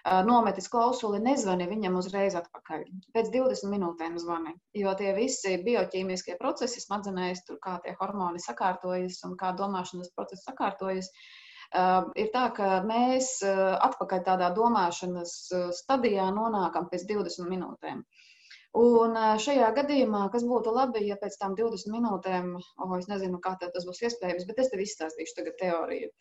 uh, 0.05 0.19
nometis 0.27 0.69
klausuli, 0.71 1.21
nezvani 1.23 1.67
viņam 1.71 1.97
uzreiz 2.01 2.37
atpakaļ. 2.37 2.85
Pēc 3.15 3.31
20 3.33 3.71
minūtēm 3.73 4.19
zvani, 4.21 4.53
jo 4.77 4.93
tie 4.99 5.15
visi 5.17 5.55
bioķīmiskie 5.65 6.37
procesi 6.41 6.83
smadzenēs, 6.83 7.45
tur 7.47 7.57
kā 7.63 7.79
tie 7.85 7.95
hormoni 8.01 8.43
sakārtojas 8.43 9.23
un 9.25 9.33
kā 9.39 9.55
domāšanas 9.57 10.13
procesi 10.15 10.45
sakārtojas, 10.45 11.09
uh, 11.09 12.11
ir 12.21 12.29
tā, 12.33 12.45
ka 12.55 12.69
mēs 12.85 13.39
eh, 13.43 13.63
atpakaļ 13.87 14.21
tādā 14.27 14.51
domāšanas 14.55 15.33
stadijā 15.79 16.29
nonākam 16.35 16.89
pēc 16.91 17.07
20 17.09 17.49
minūtēm. 17.49 18.05
Un 18.75 19.15
šajā 19.39 19.69
gadījumā, 19.77 20.25
kas 20.33 20.43
būtu 20.47 20.73
labi, 20.75 21.05
ja 21.07 21.15
pēc 21.21 21.37
tam 21.39 21.53
20 21.55 21.93
minūtēm, 21.93 22.49
oh, 22.59 22.97
es 22.97 23.07
nezinu, 23.11 23.39
kā 23.43 23.55
tas 23.61 23.87
būs 23.87 24.03
iespējams, 24.03 24.47
bet 24.49 24.59
es 24.63 24.73
tev 24.73 24.83
izstāstīšu 24.83 25.37
tagad 25.37 25.55
teoriju. 25.61 26.11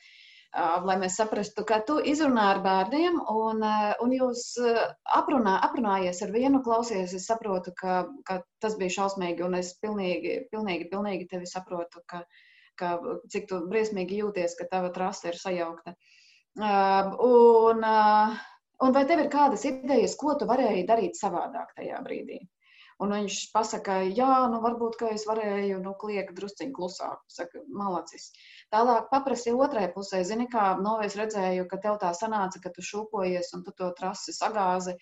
Lai 0.87 0.95
mēs 1.01 1.17
saprastu, 1.19 1.65
ka 1.67 1.81
tu 1.83 1.97
izrunā 1.99 2.45
ar 2.53 2.61
bērniem, 2.63 3.17
un, 3.33 3.65
un 4.05 4.13
jūs 4.15 4.45
aprunā, 5.19 5.57
aprunājies 5.67 6.23
ar 6.23 6.31
vienu, 6.31 6.63
klausies, 6.63 7.17
es 7.19 7.27
saprotu, 7.27 7.75
ka, 7.81 8.05
ka 8.29 8.39
tas 8.63 8.79
bija 8.79 9.01
šausmīgi, 9.01 9.43
un 9.43 9.59
es 9.59 9.73
pilnīgi, 9.83 10.45
pilnīgi, 10.55 10.87
pilnīgi 10.95 11.27
tevi 11.33 11.51
saprotu, 11.51 12.05
ka 12.07 12.23
ka, 12.81 12.97
cik 13.31 13.49
tu 13.51 13.61
briesmīgi 13.71 14.21
jūties, 14.23 14.57
ka 14.59 14.69
tava 14.71 14.91
trase 14.95 15.31
ir 15.31 15.39
sajaukta. 15.41 15.95
Un, 17.29 17.87
un 18.83 18.97
vai 18.97 19.05
tev 19.09 19.23
ir 19.25 19.31
kādas 19.33 19.65
idejas, 19.69 20.17
ko 20.21 20.35
tu 20.41 20.49
varēji 20.51 20.89
darīt 20.89 21.21
savādāk 21.21 21.75
tajā 21.79 22.03
brīdī? 22.07 22.43
Un 23.03 23.11
viņš 23.11 23.37
pasaka, 23.55 23.97
jā, 24.17 24.31
nu 24.53 24.61
varbūt, 24.63 24.97
ka 25.01 25.09
es 25.17 25.25
varēju, 25.27 25.81
nu, 25.83 25.95
kliegt 25.99 26.35
drusciņ 26.37 26.71
klusāk, 26.77 27.25
saka, 27.37 27.63
malacis. 27.81 28.29
Tālāk 28.75 29.09
paprasīja 29.11 29.57
otrai 29.67 29.89
pusē, 29.97 30.23
zini, 30.29 30.47
kā, 30.53 30.67
nu, 30.83 30.95
es 31.07 31.17
redzēju, 31.19 31.67
ka 31.71 31.81
tev 31.87 31.99
tā 32.03 32.13
sanāca, 32.15 32.63
ka 32.63 32.71
tu 32.77 32.87
šūpojies 32.87 33.51
un 33.59 33.65
tu 33.67 33.75
to 33.81 33.91
trasi 33.99 34.35
sagāzi, 34.37 34.95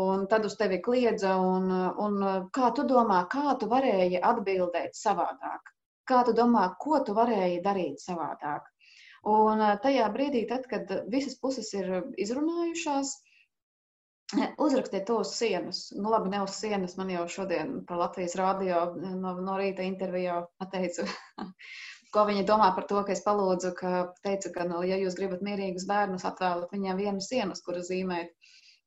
un 0.00 0.26
tad 0.32 0.48
uz 0.50 0.58
tevi 0.58 0.80
kliedza, 0.82 1.36
un, 1.38 1.70
un 2.06 2.18
kā 2.58 2.72
tu 2.74 2.86
domā, 2.90 3.22
kā 3.30 3.54
tu 3.62 3.70
varēji 3.70 4.18
atbildēt 4.32 4.98
savādāk? 4.98 5.70
Kā 6.10 6.24
tu 6.26 6.34
domā, 6.34 6.66
ko 6.82 6.98
tu 7.06 7.14
varēji 7.14 7.62
darīt 7.62 8.02
savādāk? 8.02 8.66
Un 9.28 9.60
tajā 9.84 10.06
brīdī, 10.14 10.46
tad, 10.48 10.64
kad 10.70 10.88
visas 11.12 11.34
puses 11.40 11.68
ir 11.76 11.90
izrunājušās, 12.16 13.12
uzrakstiet 14.64 15.06
to 15.06 15.18
uz 15.20 15.34
sienas. 15.36 15.90
Nu, 15.96 16.10
labi, 16.10 16.30
ne 16.32 16.42
uz 16.44 16.56
sienas. 16.56 16.96
Man 16.96 17.10
jau 17.12 17.26
šodien 17.28 17.80
par 17.88 18.00
Latvijas 18.00 18.36
rādio 18.40 18.82
no, 18.96 19.34
no 19.44 19.56
rīta 19.60 19.84
intervijā 19.84 20.40
teica, 20.72 21.04
ko 22.14 22.24
viņi 22.30 22.46
domā 22.48 22.70
par 22.76 22.86
to, 22.90 23.02
ka 23.04 23.14
es 23.14 23.24
palūdzu, 23.26 23.74
ka 23.78 23.94
teicu, 24.24 24.54
ka, 24.54 24.66
nu, 24.70 24.82
ja 24.88 24.98
jūs 25.00 25.18
gribat 25.18 25.44
mierīgus 25.46 25.88
bērnus, 25.90 26.26
atvēlat 26.30 26.72
viņiem 26.74 27.02
vienu 27.04 27.24
sienu, 27.24 27.58
kuru 27.66 27.84
zīmēt. 27.86 28.32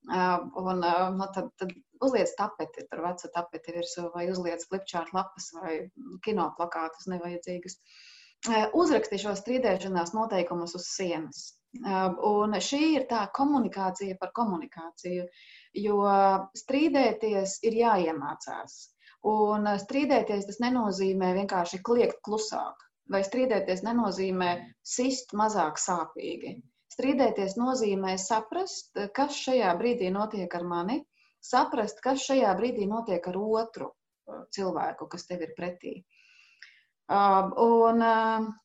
Un, 0.03 0.81
nu, 0.81 1.27
tad, 1.35 1.53
tad 1.61 1.69
uzliec 2.03 2.33
tapeti, 2.39 2.83
tur 2.89 3.03
vecu 3.05 3.29
tapeti 3.35 3.75
virsū, 3.75 4.09
vai 4.15 4.25
uzliec 4.31 4.65
flipchart 4.67 5.13
lapas 5.15 5.53
vai 5.61 5.77
kino 6.25 6.49
plakātus 6.57 7.07
nevajadzīgus. 7.13 7.77
Uzraksti 8.75 9.17
šo 9.21 9.33
strīdēšanās 9.39 10.11
noteikumus 10.15 10.73
uz 10.75 10.87
sienas. 10.91 11.43
Un 12.29 12.55
šī 12.61 12.81
ir 12.95 13.05
tā 13.09 13.21
komunikācija 13.33 14.17
par 14.19 14.33
komunikāciju, 14.35 15.23
jo 15.83 15.99
strīdēties 16.59 17.55
ir 17.69 17.77
jāiemācās. 17.79 18.75
Un 19.31 19.69
strīdēties 19.85 20.49
tas 20.49 20.59
nenozīmē 20.59 21.31
vienkārši 21.39 21.79
kliegt 21.87 22.19
klusāk, 22.27 22.83
vai 23.09 23.23
strīdēties 23.23 23.85
nenozīmē 23.87 24.51
sist 24.83 25.31
mazāk 25.39 25.79
sāpīgi. 25.79 26.57
Strīdēties 26.93 27.55
nozīmē 27.57 28.17
saprast, 28.21 28.99
kas 29.15 29.39
šajā 29.45 29.71
brīdī 29.79 30.11
notiek 30.13 30.51
ar 30.59 30.67
mani, 30.67 30.99
saprast, 31.39 32.03
kas 32.03 32.27
šajā 32.27 32.51
brīdī 32.59 32.85
notiek 32.91 33.31
ar 33.31 33.39
otru 33.39 33.93
cilvēku, 34.53 35.07
kas 35.15 35.25
tev 35.31 35.47
ir 35.47 35.55
pretī. 35.57 36.01
Un, 37.11 37.99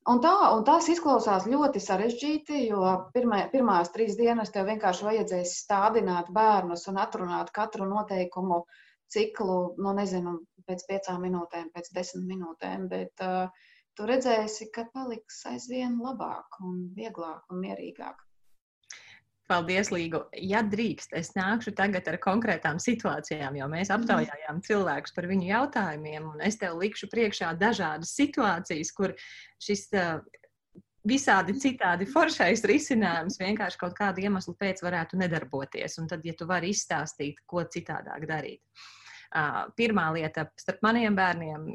un, 0.06 0.20
tā, 0.22 0.32
un 0.54 0.60
tas 0.64 0.86
izklausās 0.88 1.48
ļoti 1.50 1.80
sarežģīti, 1.82 2.60
jo 2.68 2.82
pirmā, 3.14 3.40
pirmās 3.50 3.90
trīs 3.90 4.14
dienas 4.16 4.52
tev 4.54 4.68
vienkārši 4.70 5.04
vajadzēs 5.08 5.56
stādināt 5.64 6.30
bērnus 6.30 6.86
un 6.88 7.00
atrunāt 7.02 7.50
katru 7.50 7.88
noteikumu 7.90 8.62
ciklu, 9.10 9.74
nu, 9.82 9.92
nezinu, 9.96 10.36
pēc 10.68 10.86
piecām 10.86 11.26
minūtēm, 11.26 11.72
pēc 11.74 11.90
desmit 11.96 12.28
minūtēm. 12.30 12.86
Bet, 12.92 13.26
uh, 13.26 13.50
tu 13.98 14.06
redzēsi, 14.06 14.70
ka 14.70 14.86
paliks 14.94 15.42
aizvien 15.50 15.98
labāk 15.98 16.60
un 16.62 16.88
vieglāk 16.94 17.50
un 17.50 17.64
mierīgāk. 17.64 18.27
Paldies, 19.48 19.88
Līgu. 19.88 20.26
Ja 20.44 20.60
drīkst, 20.60 21.14
es 21.16 21.30
nākšu 21.32 21.72
tagad 21.76 22.08
ar 22.10 22.18
konkrētām 22.20 22.76
situācijām, 22.82 23.56
jo 23.56 23.68
mēs 23.72 23.88
aptaujājām 23.94 24.60
cilvēkus 24.66 25.14
par 25.16 25.28
viņu 25.30 25.48
jautājumiem, 25.48 26.26
un 26.34 26.42
es 26.44 26.60
tev 26.60 26.76
likšu 26.82 27.08
priekšā 27.08 27.54
dažādas 27.56 28.12
situācijas, 28.18 28.92
kur 28.92 29.14
šis 29.64 29.86
visādi 31.08 31.56
citādi 31.56 32.04
foršais 32.10 32.64
risinājums 32.68 33.40
vienkārši 33.40 33.80
kaut 33.80 33.96
kādu 33.96 34.26
iemeslu 34.26 34.52
pēc 34.60 34.84
varētu 34.84 35.20
nedarboties. 35.20 35.96
Un 36.02 36.12
tad, 36.12 36.28
ja 36.28 36.36
tu 36.36 36.48
vari 36.48 36.74
izstāstīt, 36.74 37.40
ko 37.48 37.64
citādāk 37.64 38.28
darīt. 38.28 38.60
Pirmā 39.78 40.10
lieta 40.16 40.48
starp 40.60 40.84
maniem 40.84 41.16
bērniem 41.16 41.70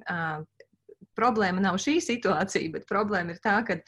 problēma 1.18 1.62
nav 1.62 1.82
šī 1.82 2.00
situācija, 2.02 2.72
bet 2.74 2.90
problēma 2.90 3.34
ir 3.34 3.42
tā, 3.42 3.60
ka 3.66 3.82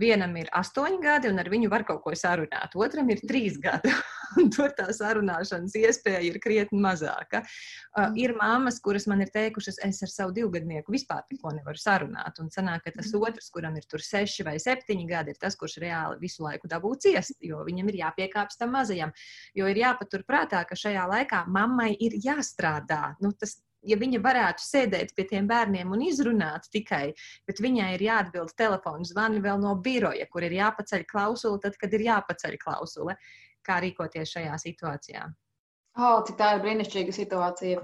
vienam 0.00 0.34
ir 0.40 0.48
astoņi 0.56 0.98
gadi, 1.02 1.30
un 1.30 1.40
ar 1.42 1.50
viņu 1.52 1.70
var 1.72 1.84
kaut 1.88 2.02
ko 2.04 2.14
sarunāt, 2.16 2.74
otram 2.78 3.10
ir 3.12 3.22
trīs 3.26 3.58
gadi, 3.60 3.92
un 4.40 4.50
tur 4.52 4.72
tā 4.76 4.88
sarunāšanas 4.96 5.76
iespēja 5.78 6.22
ir 6.26 6.38
krietni 6.42 6.80
mazāka. 6.82 7.42
Uh, 7.90 8.08
mm. 8.08 8.18
ir 8.22 8.34
mammas, 8.38 8.80
kuras 8.82 9.06
man 9.10 9.22
ir 9.24 9.32
teikušas, 9.34 9.80
es 9.86 10.02
ar 10.06 10.12
savu 10.12 10.34
divgadnieku 10.36 10.94
vispār 10.94 11.24
neko 11.30 11.54
nevaru 11.58 11.80
sarunāt, 11.80 12.40
un 12.42 12.50
sanāk, 12.54 12.84
ka 12.86 12.96
tas 12.98 13.12
mm. 13.12 13.28
otrs, 13.28 13.50
kuram 13.54 13.78
ir 13.78 13.86
tur 13.90 14.04
seši 14.04 14.46
vai 14.46 14.56
septiņi 14.62 15.08
gadi, 15.10 15.34
ir 15.34 15.40
tas, 15.40 15.58
kurš 15.60 15.78
reāli 15.84 16.20
visu 16.22 16.44
laiku 16.46 16.70
dabū 16.70 16.94
ciest, 17.02 17.38
jo 17.44 17.62
viņam 17.66 17.92
ir 17.92 18.02
jāpiekāpst 18.04 18.60
tam 18.60 18.74
mazajam, 18.76 19.14
jo 19.56 19.70
ir 19.70 19.82
jāpatur 19.84 20.24
prātā, 20.28 20.64
ka 20.68 20.78
šajā 20.78 21.08
laikā 21.14 21.44
mammai 21.50 21.92
ir 21.98 22.16
jāstrādā. 22.24 23.16
Nu, 23.20 23.34
tas 23.36 23.58
ja 23.86 23.98
viņa 24.00 24.22
varētu 24.24 24.64
sēdēt 24.64 25.14
pie 25.16 25.26
tiem 25.32 25.50
bērniem 25.50 25.92
un 25.94 26.06
izrunāt 26.06 26.68
tikai, 26.72 27.10
bet 27.48 27.62
viņai 27.64 27.92
ir 27.96 28.06
jāatbild 28.08 28.56
telefonu 28.58 29.06
zvani 29.08 29.42
vēl 29.44 29.60
no 29.62 29.76
biroja, 29.84 30.26
kur 30.30 30.46
ir 30.46 30.56
jāpaceļ 30.58 31.06
klausule, 31.10 31.60
tad, 31.62 31.78
kad 31.80 31.94
ir 31.96 32.08
jāpaceļ 32.08 32.58
klausule, 32.60 33.16
kā 33.66 33.80
rīkoties 33.84 34.36
šajā 34.36 34.58
situācijā. 34.64 35.28
Oh, 35.98 36.20
cik 36.22 36.36
tā 36.38 36.52
ir 36.54 36.60
brīnišķīga 36.62 37.12
situācija. 37.12 37.80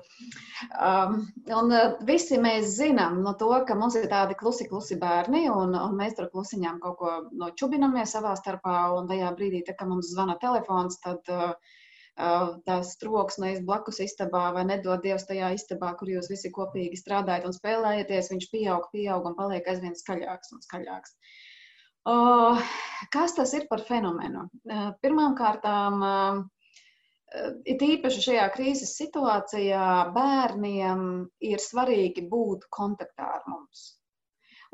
Um, 0.79 1.17
un 1.53 1.73
uh, 1.75 1.97
visi 2.07 2.39
mēs 2.39 2.77
zinām 2.77 3.19
no 3.25 3.33
to, 3.41 3.49
ka 3.67 3.75
mums 3.75 3.97
ir 3.99 4.07
tādi 4.13 4.37
klusi, 4.39 4.69
klusi 4.71 4.97
bērni, 5.01 5.43
un, 5.51 5.75
un 5.75 5.97
mēs 5.99 6.15
tur 6.17 6.31
klusiņām 6.31 6.79
kaut 6.85 7.01
ko 7.01 7.17
nočubinamies 7.43 8.15
savā 8.15 8.37
starpā. 8.39 8.77
Un 8.95 9.11
tajā 9.11 9.33
brīdī, 9.37 9.65
tā, 9.67 9.75
kad 9.81 9.91
mums 9.91 10.13
zvana 10.15 10.39
telefons, 10.41 11.01
tad 11.03 11.35
uh, 11.35 11.75
tās 12.17 12.95
troksnis 13.01 13.61
blakus 13.65 14.01
istabā, 14.01 14.49
vai 14.57 14.65
nedod 14.65 15.03
Dievs 15.05 15.27
tajā 15.29 15.51
istabā, 15.57 15.93
kur 15.99 16.09
jūs 16.09 16.31
visi 16.33 16.51
kopīgi 16.53 16.97
strādājat 16.97 17.45
un 17.45 17.57
spēlējaties, 17.57 18.31
viņš 18.33 18.47
pieaug, 18.53 18.89
pieaug 18.93 19.29
un 19.29 19.37
paliek 19.37 19.69
aizvien 19.69 19.97
skaļāks 19.99 20.55
un 20.57 20.65
skaļāks. 20.65 21.17
Uh, 22.07 22.61
kas 23.11 23.35
tas 23.35 23.53
ir 23.59 23.67
par 23.69 23.83
fenomenu? 23.85 24.47
Uh, 24.65 24.93
Pirmkārt, 25.03 25.67
uh, 25.67 26.45
it 27.67 27.83
īpaši 27.83 28.23
šajā 28.29 28.47
krīzes 28.55 28.95
situācijā 28.97 30.13
bērniem 30.15 31.01
ir 31.51 31.61
svarīgi 31.61 32.25
būt 32.31 32.69
kontaktā 32.71 33.29
ar 33.41 33.45
mums. 33.51 33.89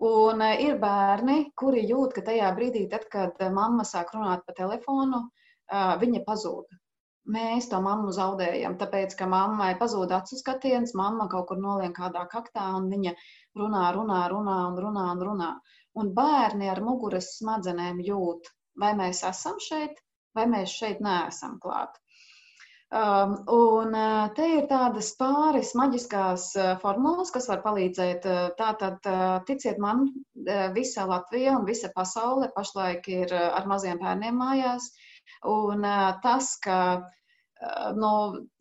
Un 0.03 0.45
ir 0.45 0.77
bērni, 0.83 1.53
kuri 1.57 1.87
jūt, 1.89 2.15
ka 2.17 2.27
tajā 2.27 2.53
brīdī, 2.57 2.85
tad, 2.91 3.09
kad 3.11 3.41
mamma 3.55 3.85
sāk 3.87 4.13
runāt 4.15 4.43
pa 4.47 4.55
telefonu, 4.57 5.21
viņa 5.71 6.23
pazūd. 6.27 6.82
Mēs 7.31 7.69
to 7.71 7.79
mammu 7.83 8.11
zaudējam, 8.15 8.75
tāpēc, 8.79 9.15
ka 9.19 9.29
mammai 9.31 9.77
pazūd 9.79 10.11
acu 10.17 10.39
skatiens, 10.41 10.95
mamma 10.99 11.29
kaut 11.31 11.47
kur 11.51 11.61
nolien 11.63 11.93
kādā 11.95 12.25
kaktā, 12.33 12.65
un 12.79 12.89
viņa 12.91 13.13
runā, 13.61 13.85
runā, 13.95 14.23
runā 14.33 14.57
un 14.71 14.79
runā 14.85 15.05
un 15.13 15.23
runā. 15.29 15.51
Un 16.03 16.11
bērni 16.17 16.71
ar 16.73 16.81
muguras 16.83 17.37
smadzenēm 17.37 18.01
jūt, 18.03 18.51
vai 18.85 18.95
mēs 18.99 19.23
esam 19.29 19.61
šeit, 19.63 20.03
vai 20.35 20.49
mēs 20.51 20.75
šeit 20.75 21.05
neesam 21.05 21.61
klāt. 21.63 22.03
Um, 22.93 23.39
un 23.49 23.95
uh, 23.97 24.27
te 24.37 24.45
ir 24.53 24.67
tādas 24.69 25.15
pāris 25.17 25.71
maģiskās 25.79 26.51
uh, 26.59 26.73
formulas, 26.83 27.31
kas 27.33 27.47
var 27.49 27.63
palīdzēt. 27.65 28.27
Uh, 28.29 28.51
tātad, 28.59 28.99
ticiet 29.49 29.79
man, 29.81 30.11
visa 30.75 31.07
Latvija 31.09 31.55
un 31.57 31.65
visa 31.65 31.89
pasaule 31.95 32.51
pašlaik 32.53 33.09
ir 33.09 33.33
ar 33.39 33.71
maziem 33.71 34.03
bērniem 34.03 34.37
mājās. 34.37 34.91
Un 35.53 35.87
tas, 36.25 36.53
ka 36.65 36.79
no 37.97 38.13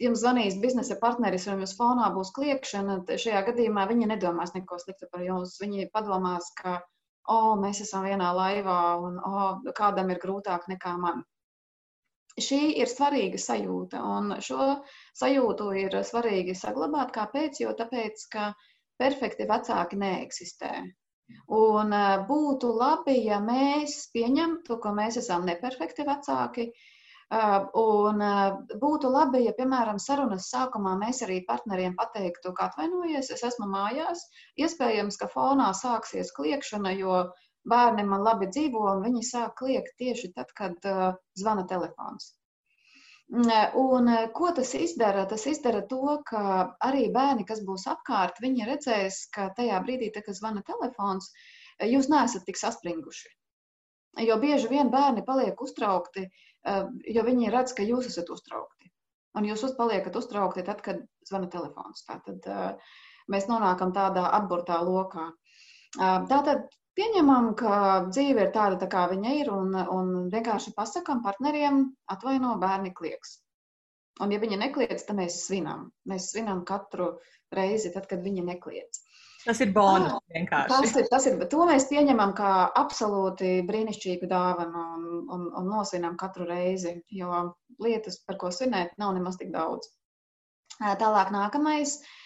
jums 0.01 0.21
zvanīs 0.21 0.59
biznesa 0.61 0.97
partneris 1.01 1.47
un 1.49 1.61
jums 1.63 1.75
fonā 1.77 2.11
būs 2.15 2.33
kliekšana, 2.37 3.01
šajā 3.23 3.43
gadījumā 3.49 3.87
viņi 3.89 4.09
nedomās 4.13 4.55
neko 4.57 4.77
sliktu 4.83 5.09
par 5.11 5.25
jums. 5.25 5.57
Viņi 5.61 5.89
padomās, 5.93 6.51
ka, 6.61 6.79
oh, 7.29 7.53
mēs 7.61 7.81
esam 7.85 8.05
vienā 8.09 8.31
laivā 8.37 8.79
un, 9.01 9.19
oh, 9.25 9.73
kādam 9.77 10.13
ir 10.13 10.21
grūtāk 10.23 10.69
nekā 10.71 10.97
man 11.01 11.25
šī 12.39 12.59
ir 12.79 12.87
svarīga 12.87 13.39
sajūta, 13.41 13.99
un 13.99 14.35
šo 14.39 14.67
sajūtu 15.19 15.71
ir 15.83 15.97
svarīgi 16.07 16.55
saglabāt. 16.55 17.11
Kāpēc? 17.15 17.59
Jo 17.63 17.73
tāpēc, 17.77 18.23
ka 18.31 18.51
perfekti 19.01 19.47
vecāki 19.49 19.99
neeksistē. 19.99 20.71
Un 21.57 21.93
e, 21.97 22.05
būtu 22.29 22.71
labi, 22.79 23.17
ja 23.25 23.39
mēs 23.43 23.97
pieņemtu, 24.15 24.77
ka 24.83 24.93
mēs 24.97 25.19
esam 25.21 25.45
neperfekti 25.49 26.05
vecāki. 26.07 26.65
E, 26.71 27.43
un 27.83 28.25
e, 28.27 28.31
būtu 28.83 29.11
labi, 29.11 29.43
ja, 29.47 29.53
piemēram, 29.59 29.99
sarunas 29.99 30.49
sākumā 30.53 30.95
mēs 31.03 31.21
arī 31.27 31.41
partneriem 31.47 31.95
pateiktu, 31.99 32.55
ka 32.57 32.71
atvainojies, 32.71 33.31
es 33.37 33.45
esmu 33.51 33.69
mājās. 33.75 34.25
Iespējams, 34.65 35.21
ka 35.21 35.29
fonā 35.35 35.71
sāksies 35.83 36.33
kliekšana, 36.39 36.97
jo 36.99 37.23
bērni 37.75 38.07
man 38.09 38.27
labi 38.27 38.49
dzīvo, 38.51 38.85
un 38.95 39.07
viņi 39.07 39.25
sāk 39.31 39.57
kliegt 39.63 39.97
tieši 40.01 40.33
tad, 40.37 40.53
kad 40.57 40.91
zvana 41.37 41.67
telefons. 41.69 42.31
Mm, 43.31 43.75
un 43.79 44.09
uh, 44.11 44.25
ko 44.35 44.49
tas 44.55 44.73
izdara? 44.75 45.23
Tas 45.31 45.45
izdara 45.47 45.81
to, 45.87 46.17
ka 46.27 46.41
arī 46.83 47.05
bērni, 47.15 47.45
kas 47.47 47.61
būs 47.67 47.87
apkārt, 47.87 48.41
viņi 48.43 48.67
redzēs, 48.67 49.21
ka 49.35 49.47
tajā 49.55 49.77
brīdī, 49.85 50.09
tā, 50.11 50.23
kad 50.25 50.35
zvana 50.35 50.63
telefons, 50.67 51.29
uh, 51.31 51.61
jūs 51.87 52.09
neesat 52.11 52.43
tik 52.47 52.59
saspringuši. 52.59 53.31
Jo 54.27 54.35
bieži 54.41 54.67
vien 54.67 54.91
bērni 54.91 55.23
paliek 55.23 55.61
uztraukti, 55.63 56.25
jo 57.15 57.21
viņi 57.23 57.51
redz, 57.53 57.71
ka 57.71 57.85
jūs 57.87 58.09
esat 58.09 58.27
uztraukti. 58.33 58.89
Un 59.39 59.45
jūs 59.47 59.63
paliekat 59.77 60.17
uztraukti 60.19 60.65
tad, 60.67 60.81
kad 60.83 60.99
zvana 61.29 61.47
telefons. 61.47 62.03
Tātad 62.09 62.49
mēs 63.31 63.47
nonākam 63.47 63.93
tādā 63.95 64.25
atburtā 64.35 64.81
lokā. 64.83 65.29
Tātad 65.95 66.67
Pieņemam, 66.99 67.53
ka 67.59 67.75
dzīve 68.09 68.47
ir 68.47 68.49
tāda, 68.55 68.77
tā 68.81 68.87
kā 68.91 69.05
viņa 69.11 69.35
ir, 69.39 69.51
un, 69.53 69.75
un 69.95 70.09
vienkārši 70.33 70.73
pasakām 70.75 71.21
partneriem, 71.23 71.85
atvaino 72.11 72.57
bērni 72.59 72.91
klieks. 72.97 73.37
Un, 74.21 74.33
ja 74.35 74.41
viņi 74.41 74.59
nekliedz, 74.59 75.05
tad 75.07 75.15
mēs 75.21 75.39
svinam. 75.45 75.87
Mēs 76.11 76.27
svinam 76.33 76.65
katru 76.67 77.13
reizi, 77.55 77.93
tad, 77.95 78.09
kad 78.11 78.21
viņi 78.25 78.43
nekliedz. 78.49 79.05
Tas 79.45 79.61
ir 79.63 79.71
bonus 79.73 80.19
vienkārši. 80.35 80.73
Tas 80.73 80.97
ir, 80.99 81.07
tas 81.09 81.25
ir, 81.31 81.39
to 81.49 81.65
mēs 81.65 81.87
pieņemam 81.89 82.35
kā 82.37 82.51
absolūti 82.77 83.53
brīnišķīgu 83.65 84.27
dāvanu 84.29 84.83
un, 84.97 85.05
un, 85.33 85.47
un 85.61 85.71
nosvinam 85.71 86.19
katru 86.19 86.45
reizi, 86.49 86.99
jo 87.17 87.45
lietas, 87.81 88.19
par 88.27 88.37
ko 88.43 88.51
svinēt, 88.53 88.93
nav 89.01 89.15
nemaz 89.15 89.39
tik 89.39 89.49
daudz. 89.55 89.89
Tālāk 90.77 91.31
nākamais. 91.33 91.97
Uh, 92.01 92.17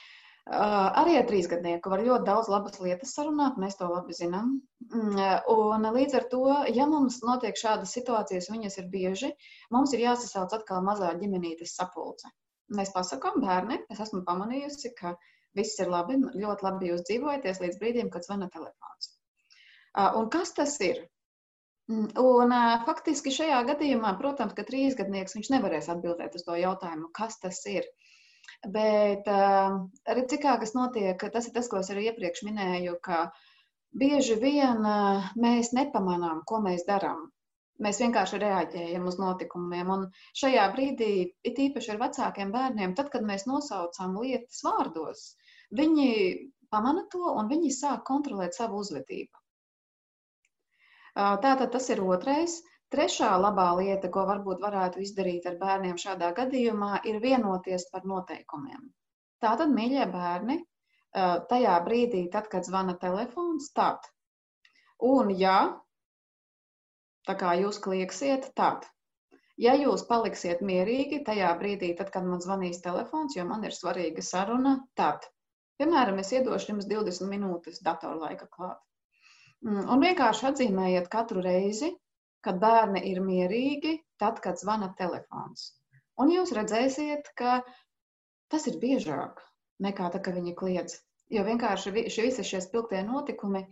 Arī 0.45 1.15
ar 1.17 1.23
trīsgadnieku 1.25 1.89
var 1.89 2.03
ļoti 2.05 2.25
daudz 2.27 2.49
labas 2.53 2.77
lietas 2.77 3.15
sarunāt, 3.17 3.55
mēs 3.57 3.79
to 3.79 3.87
labi 3.89 4.13
zinām. 4.13 4.51
Mm, 4.93 5.17
un 5.49 5.87
līdz 5.95 6.17
ar 6.19 6.27
to, 6.29 6.41
ja 6.69 6.85
mums 6.85 7.17
notiek 7.25 7.57
šādas 7.57 7.95
situācijas, 7.97 8.51
viņas 8.53 8.77
ir 8.77 8.91
bieži, 8.93 9.31
mums 9.73 9.95
ir 9.97 10.03
jāsasauc 10.05 10.53
atkal 10.53 10.85
mazā 10.85 11.09
ģimenītes 11.17 11.73
sapulce. 11.79 12.29
Mēs 12.77 12.93
pasakām, 12.93 13.41
bērni, 13.41 13.79
es 13.89 14.03
esmu 14.05 14.21
pamanījusi, 14.27 14.93
ka 14.99 15.15
viss 15.57 15.81
ir 15.81 15.89
labi, 15.89 16.19
ļoti 16.37 16.65
labi 16.67 16.93
jūs 16.93 17.05
dzīvojaties 17.09 17.65
līdz 17.65 17.81
brīdim, 17.81 18.13
kad 18.13 18.29
zvana 18.29 18.49
telefons. 18.53 19.15
Un 19.97 20.29
kas 20.29 20.53
tas 20.53 20.77
ir? 20.85 21.07
Mm, 21.89 22.11
un, 22.21 22.53
faktiski 22.85 23.33
šajā 23.33 23.63
gadījumā, 23.71 24.13
protams, 24.21 24.53
ka 24.53 24.65
trīsgadnieks 24.69 25.37
nevarēs 25.49 25.89
atbildēt 25.93 26.37
uz 26.37 26.45
to 26.45 26.57
jautājumu, 26.61 27.09
kas 27.17 27.41
tas 27.41 27.65
ir. 27.71 27.89
Bet 28.73 29.27
cik 30.31 30.41
kā 30.41 30.55
kas 30.61 30.73
notiek, 30.77 31.21
tas 31.33 31.47
ir 31.47 31.53
tas, 31.53 31.69
ko 31.69 31.81
es 31.83 31.91
arī 31.93 32.07
iepriekš 32.09 32.43
minēju, 32.47 32.95
ka 33.05 33.27
bieži 34.01 34.37
vien 34.41 34.81
mēs 35.45 35.71
nepamanām, 35.77 36.41
ko 36.49 36.61
mēs 36.65 36.85
darām. 36.87 37.27
Mēs 37.85 37.99
vienkārši 37.99 38.39
reaģējam 38.39 39.05
uz 39.11 39.17
notikumiem. 39.19 39.89
Un 39.91 40.03
šajā 40.41 40.65
brīdī, 40.75 41.11
it 41.43 41.57
īpaši 41.59 41.91
ar 41.93 42.01
vecākiem 42.05 42.53
bērniem, 42.55 42.93
tad, 42.95 43.09
kad 43.13 43.25
mēs 43.27 43.43
nosaucam 43.49 44.15
lietas 44.21 44.61
vārdos, 44.63 45.25
viņi 45.75 46.11
pamana 46.71 47.03
to 47.11 47.33
un 47.33 47.51
viņi 47.51 47.73
sāk 47.75 48.05
kontrolēt 48.07 48.55
savu 48.55 48.79
uzvedību. 48.83 49.43
Tātad 51.15 51.69
tas 51.75 51.89
ir 51.93 52.01
otrais. 52.03 52.61
Trešā 52.93 53.31
labā 53.41 53.71
lieta, 53.79 54.09
ko 54.13 54.25
varbūt 54.29 54.61
varētu 54.61 55.01
izdarīt 55.01 55.47
ar 55.49 55.57
bērniem 55.61 55.97
šādā 56.01 56.31
gadījumā, 56.37 56.99
ir 57.09 57.17
vienoties 57.23 57.87
par 57.91 58.05
noteikumiem. 58.05 58.91
Tātad, 59.41 59.71
mīļie 59.73 60.05
bērni, 60.13 60.59
tajā 61.49 61.79
brīdī, 61.87 62.25
tad, 62.31 62.47
kad 62.51 62.67
zvana 62.67 62.95
telefons, 63.01 63.71
tad. 63.75 64.05
Un, 65.03 65.31
ja 65.33 65.57
tā 67.27 67.35
kā 67.39 67.55
jūs 67.59 67.81
klieksiet, 67.83 68.51
tad. 68.59 68.85
Ja 69.57 69.73
jūs 69.79 70.03
paliksiet 70.07 70.61
mierīgi 70.61 71.21
tajā 71.27 71.49
brīdī, 71.59 71.93
tad, 71.97 72.11
kad 72.13 72.25
man 72.27 72.41
zvanīs 72.43 72.81
telefons, 72.83 73.37
jo 73.37 73.45
man 73.47 73.63
ir 73.63 73.75
svarīga 73.75 74.23
saruna, 74.23 74.75
tad, 74.99 75.23
piemēram, 75.79 76.19
es 76.19 76.33
iedošu 76.35 76.73
jums 76.73 76.89
20 76.91 77.31
minūtes 77.31 77.79
datorlaika 77.85 78.49
klāt. 78.51 78.81
Mm, 79.63 79.85
un 79.95 80.03
vienkārši 80.03 80.49
atzīmējiet 80.51 81.07
katru 81.13 81.43
reizi, 81.45 81.93
kad 82.45 82.61
bērni 82.61 83.01
ir 83.11 83.21
mierīgi, 83.25 83.97
tad, 84.21 84.39
kad 84.43 84.61
zvana 84.61 84.91
telefons. 84.99 85.71
Un 86.21 86.31
jūs 86.31 86.53
redzēsiet, 86.55 87.33
ka 87.39 87.59
tas 88.53 88.67
ir 88.71 88.79
biežāk 88.83 89.41
nekā 89.83 90.11
tā, 90.13 90.21
ka 90.23 90.31
viņi 90.35 90.55
kliedz. 90.59 90.99
Jo 91.33 91.43
vienkārši 91.47 91.91
visi 91.95 92.45
šie 92.45 92.61
spilgtie 92.61 93.01
notikumi, 93.03 93.65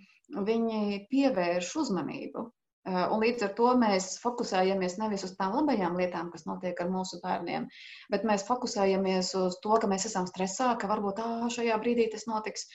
viņi 0.49 1.05
pievērš 1.11 1.69
uzmanību. 1.83 2.49
Eh, 2.83 3.03
un 3.15 3.21
līdz 3.23 3.45
ar 3.45 3.51
to 3.55 3.69
mēs 3.79 4.17
fokusējamies 4.19 4.97
nevis 4.99 5.23
uz 5.23 5.37
tām 5.37 5.53
labajām 5.55 5.93
lietām, 5.95 6.31
kas 6.33 6.43
notiek 6.49 6.81
ar 6.83 6.89
mūsu 6.91 7.21
bērniem, 7.23 7.69
bet 8.11 8.25
mēs 8.27 8.43
fokusējamies 8.49 9.29
uz 9.39 9.55
to, 9.63 9.77
ka 9.79 9.87
mēs 9.87 10.09
esam 10.09 10.27
stresā, 10.27 10.73
ka 10.81 10.89
varbūt 10.91 11.21
tā, 11.21 11.29
šajā 11.55 11.77
brīdī 11.79 12.09
tas 12.11 12.27
notiks. 12.27 12.67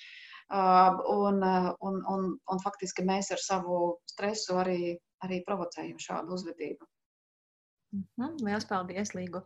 Un, 0.48 1.42
un, 1.84 1.96
un, 2.08 2.22
un 2.40 2.61
faktiski 2.62 3.02
mēs 3.04 3.28
ar 3.34 3.40
savu 3.42 3.98
stresu 4.08 4.56
arī 4.56 4.94
arī 5.26 5.42
provocējam 5.46 5.98
šādu 6.02 6.37
uzvedību. 6.38 6.87
Mhm, 7.92 8.42
Lielas 8.44 8.66
paldies, 8.68 9.14
Līgu. 9.16 9.40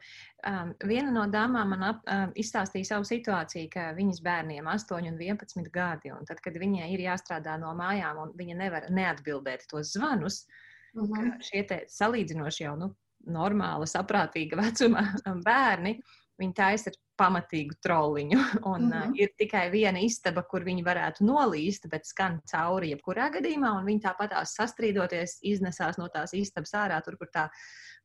Um, 0.48 0.72
viena 0.90 1.12
no 1.14 1.28
dāmām 1.30 1.68
man 1.74 1.84
ap, 1.86 2.00
um, 2.10 2.32
izstāstīja 2.34 2.88
savu 2.88 3.06
situāciju, 3.06 3.68
ka 3.70 3.84
viņas 3.94 4.18
bērniem 4.24 4.66
8 4.66 4.96
un 4.98 5.20
11 5.20 5.70
gadi, 5.74 6.10
un 6.10 6.26
tad, 6.26 6.42
kad 6.42 6.58
viņai 6.58 6.88
ir 6.90 7.04
jāstrādā 7.04 7.54
no 7.62 7.70
mājām, 7.78 8.18
un 8.24 8.34
viņa 8.38 8.58
nevar 8.58 8.88
neatbildēt 8.90 9.68
tos 9.70 9.94
zvanus, 9.94 10.42
uh 10.96 11.06
-huh. 11.06 11.30
šie 11.38 11.62
salīdzinoši 11.86 12.64
jau 12.64 12.74
nu, 12.80 12.90
normāla, 13.30 13.86
saprātīga 13.86 14.58
vecuma 14.58 15.06
bērni, 15.46 16.00
viņi 16.42 16.54
taisa 16.58 16.90
pamatīgu 17.20 17.76
troliņu. 17.84 18.38
Un, 18.72 18.86
mm 18.86 18.92
-hmm. 18.92 19.10
uh, 19.10 19.20
ir 19.20 19.32
tikai 19.38 19.68
viena 19.70 20.00
istaba, 20.00 20.42
kur 20.42 20.64
viņi 20.64 20.84
varētu 20.84 21.26
nolīst, 21.28 21.88
bet 21.92 22.06
skan 22.06 22.40
cauri 22.50 22.92
jebkurā 22.94 23.30
gadījumā. 23.36 23.74
Viņi 23.84 24.04
tāpat 24.08 24.36
sastrīdoties, 24.48 25.38
iznesās 25.42 25.98
no 25.98 26.08
tās 26.08 26.34
istabas 26.34 26.74
ārā, 26.74 27.02
tur, 27.04 27.16
kur 27.16 27.28
tā 27.32 27.48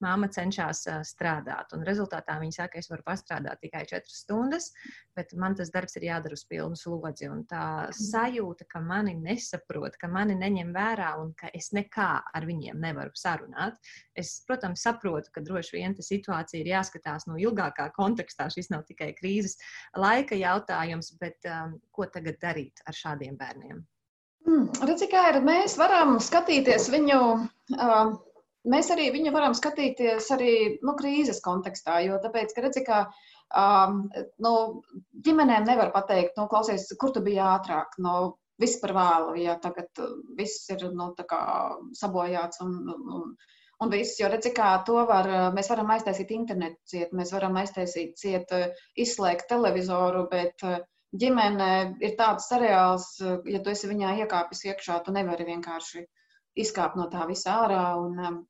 māma 0.03 0.29
cenšas 0.33 0.83
strādāt. 1.07 1.73
Un 1.75 1.85
rezultātā 1.87 2.37
viņa 2.41 2.55
saka, 2.59 2.81
es 2.81 2.89
varu 2.91 3.05
pastrādāt 3.07 3.61
tikai 3.63 3.83
četras 3.89 4.21
stundas, 4.23 4.69
bet 5.17 5.33
man 5.39 5.55
tas 5.57 5.71
darbs 5.73 5.97
ir 5.97 6.07
jādara 6.09 6.37
uz 6.37 6.43
pilnu 6.49 6.77
slodzi. 6.79 7.29
Un 7.31 7.43
tā 7.49 7.63
mhm. 7.87 7.97
sajūta, 8.11 8.67
ka 8.69 8.81
mani 8.83 9.15
nesaprot, 9.19 9.97
ka 9.99 10.09
mani 10.11 10.37
neņem 10.39 10.73
vērā 10.75 11.13
un 11.21 11.33
ka 11.39 11.51
es 11.57 11.71
nekā 11.75 12.11
ar 12.37 12.47
viņiem 12.47 12.79
nevaru 12.83 13.13
sarunāt. 13.17 13.77
Es, 14.17 14.37
protams, 14.47 14.85
saprotu, 14.85 15.33
ka 15.33 15.43
droši 15.45 15.79
vien 15.79 15.97
tā 15.97 16.05
situācija 16.05 16.61
ir 16.61 16.71
jāskatās 16.75 17.27
no 17.29 17.37
ilgākā 17.41 17.89
kontekstā. 17.97 18.49
Šis 18.53 18.71
nav 18.73 18.85
tikai 18.87 19.11
krīzes 19.17 19.57
laika 19.97 20.37
jautājums, 20.37 21.13
bet 21.21 21.45
um, 21.49 21.77
ko 21.91 22.07
tagad 22.11 22.39
darīt 22.41 22.81
ar 22.87 22.97
šādiem 22.97 23.37
bērniem? 23.39 23.83
Hmm, 24.47 24.69
redzi, 24.87 25.09
kā 25.11 25.25
ir, 25.33 25.41
mēs 25.43 25.75
varam 25.75 26.15
skatīties 26.23 26.87
viņu 26.93 27.19
uh, 27.35 28.13
mēs 28.71 28.91
arī 28.93 29.09
viņu 29.15 29.33
varam 29.35 29.55
skatīties 29.57 30.29
arī 30.35 30.53
nu, 30.85 30.95
krīzes 30.99 31.41
kontekstā, 31.45 31.99
jo 32.05 32.19
tāpēc, 32.23 32.53
ka 32.55 32.65
redzi, 32.65 32.83
ka 32.87 33.03
um, 33.51 34.03
nu, 34.43 34.53
ģimenēm 35.27 35.67
nevar 35.69 35.93
pateikt, 35.95 36.37
nu, 36.39 36.47
klausies, 36.51 36.89
kur 36.99 37.13
tu 37.15 37.23
biji 37.25 37.41
ātrāk, 37.43 37.97
nu, 38.03 38.17
viss 38.61 38.79
par 38.81 38.93
vēlu, 38.97 39.37
ja 39.41 39.57
tagad 39.61 40.01
viss 40.37 40.65
ir 40.73 40.87
nu, 40.97 41.11
sabojāts 41.99 42.63
un, 42.65 42.73
un, 42.89 43.31
un 43.83 43.93
viss, 43.93 44.17
jo 44.19 44.29
redzi, 44.33 44.51
kā 44.57 44.71
to 44.87 45.03
var, 45.09 45.29
mēs 45.55 45.69
varam 45.73 45.93
aiztaisīt 45.93 46.33
internetu 46.33 46.93
ciet, 46.95 47.13
mēs 47.17 47.33
varam 47.35 47.57
aiztaisīt 47.61 48.17
ciet, 48.17 48.53
izslēgt 48.97 49.49
televizoru, 49.51 50.25
bet 50.31 50.65
ģimene 51.13 51.71
ir 52.03 52.17
tāds 52.19 52.49
seriāls, 52.49 53.11
ja 53.21 53.61
tu 53.61 53.73
esi 53.73 53.89
viņā 53.89 54.17
iekāpis 54.23 54.65
iekšā, 54.71 55.01
tu 55.05 55.13
nevari 55.15 55.45
vienkārši 55.47 56.05
izkāpt 56.57 56.97
no 56.97 57.07
tā 57.13 57.27
visa 57.29 57.61
ārā. 57.63 57.85
Un, 58.01 58.41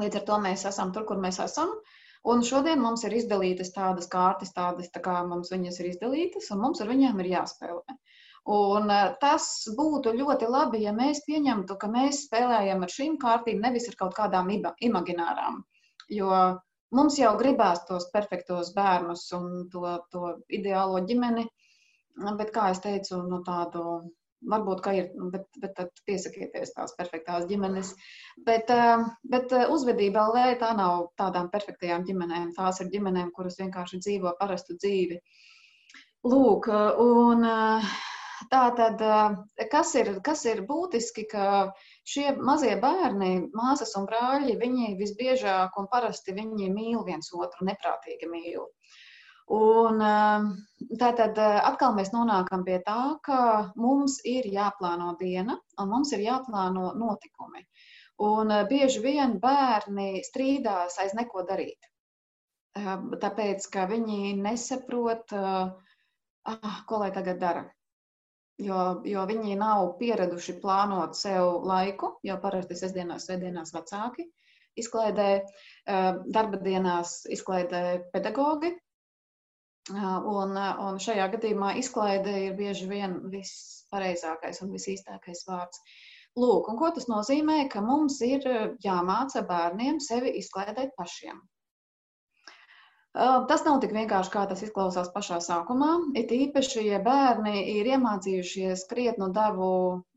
Līdz 0.00 0.20
ar 0.20 0.24
to 0.28 0.38
mēs 0.46 0.64
esam 0.70 0.90
tur, 0.94 1.04
kur 1.08 1.20
mēs 1.22 1.38
esam. 1.44 1.70
Un 2.32 2.40
šodien 2.48 2.80
mums 2.80 3.04
ir 3.04 3.14
izdalītas 3.18 3.70
tādas 3.74 4.08
kārtas, 4.12 4.54
tādas 4.56 4.88
tā 4.94 5.02
kā 5.04 5.18
mums 5.28 5.52
viņas 5.52 5.80
ir 5.82 5.90
izdalītas, 5.92 6.48
un 6.54 6.62
mums 6.64 6.80
ar 6.80 6.88
viņām 6.90 7.20
ir 7.20 7.30
jāspēlē. 7.34 7.96
Un 8.54 8.90
eh, 8.92 9.10
tas 9.20 9.44
būtu 9.76 10.12
ļoti 10.18 10.48
labi, 10.52 10.82
ja 10.84 10.92
mēs 10.96 11.22
pieņemtu, 11.28 11.76
ka 11.80 11.88
mēs 11.92 12.24
spēlējam 12.26 12.82
ar 12.84 12.94
šīm 12.96 13.18
kārtīm, 13.20 13.60
nevis 13.64 13.88
ar 13.92 13.96
kaut 14.00 14.16
kādām 14.18 14.50
imaginārām. 14.88 15.62
Jo 16.12 16.30
mums 16.98 17.16
jau 17.18 17.32
gribās 17.40 17.84
tos 17.88 18.10
perfektos 18.12 18.74
bērnus 18.76 19.30
un 19.38 19.68
to, 19.72 19.86
to 20.12 20.34
ideālo 20.58 21.00
ģimeni, 21.08 21.46
bet, 22.40 22.52
kā 22.56 22.68
jau 22.72 22.82
teicu, 22.88 23.22
no 23.30 23.40
tādu 23.46 23.84
Varbūt, 24.52 24.80
ka 24.84 24.92
ir, 24.92 25.06
nu, 25.16 25.30
bet, 25.32 25.46
bet 25.60 25.72
tad 25.78 26.00
piesakieties 26.08 26.74
tās 26.76 26.92
perfektās 26.98 27.46
ģimenes. 27.48 27.92
Bet, 28.48 28.70
eh, 28.72 29.04
bet 29.34 29.52
eh, 29.56 29.68
uzvedība 29.72 30.26
LV 30.28 30.58
tā 30.60 30.72
nav 30.76 31.06
tādām 31.20 31.48
perfektajām 31.52 32.04
ģimenēm. 32.08 32.50
Tās 32.56 32.82
ir 32.84 32.90
ģimenēm, 32.92 33.30
kuras 33.36 33.56
vienkārši 33.60 34.02
dzīvo 34.04 34.34
parastu 34.40 34.76
dzīvi. 34.76 35.20
Lūk, 36.28 36.68
un 37.04 37.48
eh, 37.48 37.88
tā 38.52 38.62
tad, 38.76 39.02
kas 39.72 39.94
ir, 40.00 40.12
kas 40.24 40.44
ir 40.50 40.62
būtiski, 40.68 41.24
ka 41.30 41.48
šie 42.14 42.34
mazie 42.36 42.76
bērni, 42.80 43.32
māsas 43.56 43.96
un 44.00 44.08
brāļi, 44.10 44.58
viņi 44.60 44.94
visbiežāk 45.00 45.80
un 45.80 45.88
parasti 45.92 46.36
viņi 46.36 46.72
mīl 46.74 47.04
viens 47.08 47.32
otru, 47.32 47.68
neprātīgi 47.70 48.28
mīl. 48.28 48.68
Un 49.52 50.00
ehm, 50.00 50.46
tātad 51.00 51.36
eh, 51.36 51.58
atkal 51.68 51.92
mēs 51.96 52.12
nonākam 52.14 52.64
pie 52.64 52.78
tā, 52.84 53.18
ka 53.22 53.72
mums 53.76 54.20
ir 54.24 54.46
jāplāno 54.48 55.16
diena 55.20 55.58
un 55.78 55.88
mums 55.90 56.12
ir 56.16 56.22
jāplāno 56.24 56.94
notikumi. 56.96 57.66
Un 58.24 58.50
eh, 58.50 58.64
bieži 58.70 59.02
vien 59.04 59.38
bērni 59.40 60.22
strīdās 60.24 60.96
aiz 60.98 61.12
neko 61.14 61.44
darīt. 61.44 61.90
Tāpēc, 62.74 63.66
ka 63.70 63.84
viņi 63.86 64.32
nesaprot, 64.40 65.32
eh, 65.36 65.68
ah, 66.54 66.78
ko 66.88 67.02
lai 67.04 67.10
tagad 67.12 67.38
dara. 67.38 67.66
Jo, 68.58 69.02
jo 69.04 69.26
viņi 69.26 69.58
nav 69.58 69.92
pieraduši 69.98 70.56
plānot 70.62 71.18
sev 71.18 71.66
laiku, 71.66 72.14
jo 72.22 72.38
parasti 72.40 72.78
sestdienās, 72.78 73.26
svētdienās 73.26 73.74
vecāki 73.74 74.28
izklaidē, 74.78 75.26
darba 76.34 76.58
dienās 76.62 77.16
izklaidē 77.30 77.82
pedagogi, 78.14 78.70
Un, 79.92 80.56
un 80.56 80.98
šajā 81.04 81.26
gadījumā 81.34 81.74
izklaide 81.76 82.32
ir 82.46 82.54
bieži 82.56 82.86
vien 82.88 83.18
vispareizākais 83.32 84.62
un 84.64 84.70
visīstākais 84.72 85.44
vārds. 85.48 85.82
Lūk, 86.40 86.70
un 86.72 86.78
ko 86.80 86.88
tas 86.96 87.04
nozīmē? 87.10 87.58
Ka 87.70 87.82
mums 87.84 88.16
ir 88.24 88.46
jāmāca 88.82 89.44
bērniem 89.50 90.00
sevi 90.00 90.32
izklaidēt 90.40 90.96
pašiem. 90.96 91.42
Tas 93.12 93.62
nav 93.68 93.78
tik 93.84 93.92
vienkārši, 93.94 94.32
kā 94.32 94.46
tas 94.50 94.64
izklausās 94.66 95.12
pašā 95.14 95.38
sākumā. 95.44 95.92
It 96.18 96.32
īpaši, 96.34 96.88
ja 96.88 96.98
bērni 97.04 97.68
ir 97.76 97.92
iemācījušies 97.92 98.88
krietnu 98.90 99.28
devu 99.36 99.70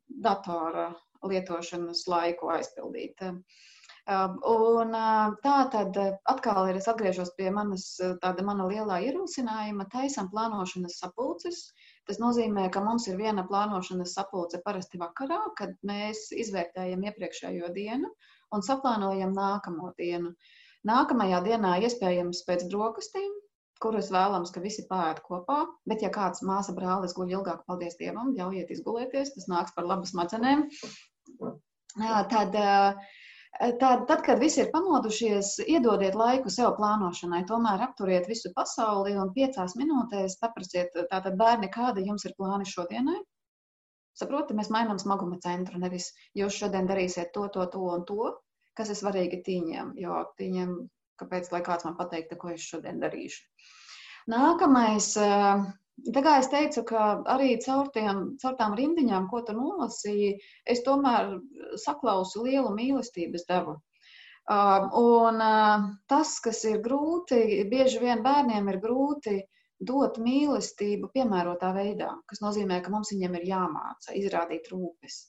datora 0.08 0.94
lietošanas 1.28 2.08
laiku 2.08 2.50
aizpildīt. 2.56 3.22
Uh, 3.22 3.68
un 4.08 4.94
uh, 4.96 5.34
tā 5.44 5.56
tad 5.72 5.98
uh, 6.00 6.14
atkal 6.32 6.70
ir, 6.70 6.78
es 6.80 6.88
atgriežos 6.88 7.34
pie 7.36 7.50
manas, 7.52 7.90
uh, 8.00 8.16
tāda 8.24 8.46
mana 8.48 8.68
lielā 8.70 9.02
ierosinājuma, 9.04 9.90
taisam 9.92 10.30
plānošanas 10.32 11.00
sapulces. 11.02 11.74
Tas 12.08 12.22
nozīmē, 12.24 12.70
ka 12.72 12.80
mums 12.80 13.08
ir 13.12 13.18
viena 13.20 13.44
plānošanas 13.50 14.14
sapulce 14.16 14.62
parasti 14.64 15.00
vakarā, 15.02 15.42
kad 15.60 15.76
mēs 15.84 16.30
izvērtējam 16.32 17.04
iepriekšējo 17.04 17.74
dienu 17.76 18.14
un 18.56 18.64
saplānojam 18.64 19.36
nākamo 19.36 19.92
dienu. 20.00 20.32
Nākamajā 20.88 21.44
dienā 21.44 21.76
iespējams 21.84 22.46
pēc 22.48 22.64
brokastīm, 22.72 23.34
kuras 23.84 24.08
vēlams, 24.14 24.54
ka 24.56 24.64
visi 24.64 24.88
pāriet 24.88 25.20
kopā. 25.26 25.66
Bet, 25.90 26.00
ja 26.06 26.14
kāds 26.16 26.46
māsa 26.48 26.72
brālis 26.78 27.16
guļ 27.18 27.36
ilgāk, 27.36 27.66
paldies 27.68 28.00
Dievam, 28.00 28.32
ļaujiet 28.40 28.72
izgulēties, 28.72 29.36
tas 29.36 29.52
nāks 29.52 29.76
par 29.76 29.90
labu 29.90 30.08
smadzenēm. 30.08 30.64
Tad 32.32 32.56
Tad, 33.58 34.04
tad, 34.06 34.20
kad 34.26 34.40
visi 34.40 34.60
ir 34.62 34.68
pamodušies, 34.74 35.56
iedodiet 35.66 36.16
laiku 36.20 36.52
sev 36.54 36.76
plānošanai, 36.78 37.40
tomēr 37.50 37.82
apturiet 37.88 38.28
visu 38.30 38.52
pasauli 38.54 39.16
un 39.18 39.32
piecās 39.34 39.74
minūtēs 39.80 40.38
paprasiet, 40.42 40.94
tātad 41.10 41.40
bērni, 41.40 41.72
kāda 41.74 42.04
jums 42.06 42.28
ir 42.28 42.36
plāni 42.38 42.68
šodienai. 42.70 43.18
Saprotiet, 44.18 44.58
mēs 44.58 44.70
mainām 44.74 45.00
smaguma 45.02 45.40
centru. 45.42 45.80
Nevis 45.82 46.12
jūs 46.38 46.60
šodien 46.60 46.90
darīsiet 46.90 47.34
to, 47.34 47.48
to, 47.54 47.66
to 47.74 47.82
un 47.96 48.06
to, 48.10 48.32
kas 48.78 48.94
ir 48.94 49.00
svarīgi 49.00 49.42
tīņiem. 49.46 49.92
Jo 50.02 50.22
tīņiem, 50.38 50.78
kāpēc 51.22 51.52
lai 51.54 51.64
kāds 51.66 51.86
man 51.88 51.98
pateiktu, 51.98 52.38
ko 52.42 52.54
es 52.54 52.66
šodien 52.66 53.02
darīšu. 53.02 53.42
Nākamais 54.34 55.14
Tā 56.16 56.22
kā 56.22 56.36
es 56.40 56.48
teicu, 56.52 56.84
ka 56.88 57.04
arī 57.34 57.56
caur, 57.64 57.88
tiem, 57.94 58.20
caur 58.42 58.56
tām 58.60 58.76
rindiņām, 58.78 59.26
ko 59.32 59.42
tu 59.48 59.56
nolasīji, 59.58 60.36
es 60.74 60.84
tomēr 60.86 61.32
saklausu 61.84 62.44
lielu 62.46 62.70
mīlestības 62.76 63.48
devu. 63.50 63.74
Un 65.02 65.42
tas, 66.14 66.38
kas 66.44 66.64
ir 66.70 66.78
grūti, 66.86 67.42
bieži 67.72 68.00
vien 68.04 68.22
bērniem 68.24 68.70
ir 68.72 68.80
grūti 68.84 69.42
dot 69.90 70.22
mīlestību 70.22 71.10
piemērotā 71.18 71.74
veidā, 71.74 72.14
kas 72.30 72.42
nozīmē, 72.46 72.80
ka 72.86 72.94
mums 72.94 73.12
viņiem 73.14 73.42
ir 73.42 73.50
jāmāca 73.50 74.16
izrādīt 74.22 74.70
rūpes. 74.72 75.20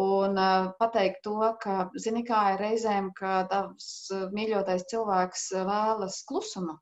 Un 0.00 0.36
pateikt 0.82 1.24
to, 1.24 1.38
ka, 1.62 1.88
zini, 1.98 2.26
kā 2.26 2.42
ir 2.54 2.60
reizēm, 2.66 3.10
ka 3.16 3.40
tavs 3.50 4.10
mīļotais 4.34 4.86
cilvēks 4.92 5.48
vēlas 5.70 6.20
klusumu, 6.28 6.76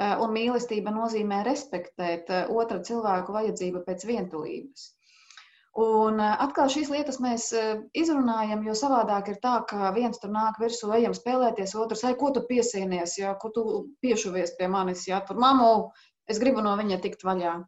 un 0.00 0.32
mīlestība 0.32 0.92
nozīmē 0.94 1.42
respektēt 1.46 2.30
eh, 2.32 2.48
otra 2.62 2.80
cilvēku 2.88 3.34
vajadzību 3.36 3.82
pēc 3.88 4.06
vientulības. 4.08 4.86
Un 5.84 6.22
eh, 6.24 6.36
atkal 6.46 6.70
šīs 6.72 6.90
lietas 6.94 7.20
mēs 7.24 7.48
izrunājam, 8.02 8.62
jo 8.66 8.76
savādāk 8.80 9.28
ir 9.32 9.40
tā, 9.44 9.58
ka 9.72 9.90
viens 9.96 10.22
tur 10.22 10.32
nāk 10.36 10.60
virsū, 10.62 10.88
ejam 10.96 11.16
spēlēties, 11.16 11.76
otrs, 11.84 12.06
ai, 12.08 12.14
ko 12.22 12.32
tu 12.36 12.44
piesienies, 12.48 13.18
ja, 13.20 13.34
ko 13.42 13.52
tu 13.56 13.66
piešuvies 14.06 14.56
pie 14.60 14.70
manis, 14.72 15.04
ja, 15.10 15.20
tur 15.28 15.40
mamu, 15.44 15.90
es 16.30 16.40
gribu 16.42 16.64
no 16.64 16.72
viņa 16.80 17.00
tikt 17.04 17.26
vaļā. 17.28 17.58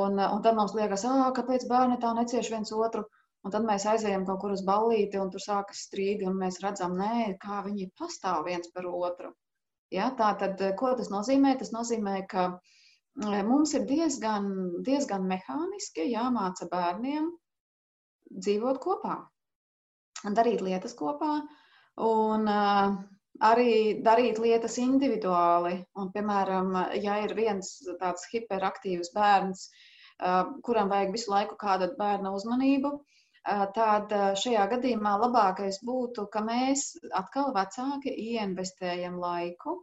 Un, 0.00 0.18
un 0.20 0.42
tad 0.44 0.56
mums 0.56 0.74
liekas, 0.76 1.06
ah, 1.08 1.28
kāpēc 1.36 1.68
bērni 1.68 2.00
tā 2.00 2.12
necieš 2.16 2.50
viens 2.52 2.72
otru. 2.76 3.06
Un 3.44 3.52
tad 3.52 3.64
mēs 3.64 3.86
aizējām 3.88 4.26
kaut 4.28 4.42
kur 4.42 4.52
uz 4.52 4.60
ballīti, 4.64 5.16
un 5.20 5.30
tur 5.32 5.40
sākas 5.40 5.86
strīdi, 5.86 6.26
un 6.28 6.36
mēs 6.40 6.60
redzam, 6.64 6.98
nē, 7.00 7.38
kā 7.44 7.62
viņi 7.64 7.86
pastāv 8.00 8.44
viens 8.48 8.68
par 8.74 8.88
otru. 8.90 9.30
Ja, 9.94 10.10
tā 10.18 10.32
tad, 10.38 10.60
ko 10.78 10.92
tas 10.98 11.10
nozīmē? 11.10 11.56
Tas 11.58 11.72
nozīmē, 11.74 12.20
ka 12.30 12.46
mums 13.46 13.74
ir 13.74 13.86
diezgan, 13.88 14.50
diezgan 14.86 15.26
mehāniski 15.30 16.06
jāmāca 16.12 16.68
bērniem 16.70 17.30
dzīvot 18.30 18.78
kopā, 18.82 19.16
darīt 20.36 20.62
lietas 20.62 20.94
kopā 20.94 21.40
un 22.06 22.46
uh, 22.46 23.00
arī 23.40 24.00
darīt 24.04 24.38
lietas 24.42 24.76
individuāli. 24.80 25.80
Un, 25.98 26.10
piemēram, 26.14 26.74
ja 27.02 27.20
ir 27.24 27.34
viens 27.36 27.72
tāds 28.00 28.26
hiperaktīvs 28.32 29.12
bērns, 29.16 29.68
kuram 30.66 30.90
vajag 30.92 31.14
visu 31.16 31.32
laiku 31.32 31.56
kādu 31.60 31.90
bērna 31.98 32.34
uzmanību, 32.36 32.92
tad 33.76 34.12
šajā 34.42 34.66
gadījumā 34.74 35.16
labākais 35.24 35.80
būtu, 35.86 36.26
ka 36.32 36.42
mēs 36.44 36.90
atkal 37.22 37.54
vecāki 37.56 38.12
ieinvestējam 38.30 39.16
laiku 39.22 39.78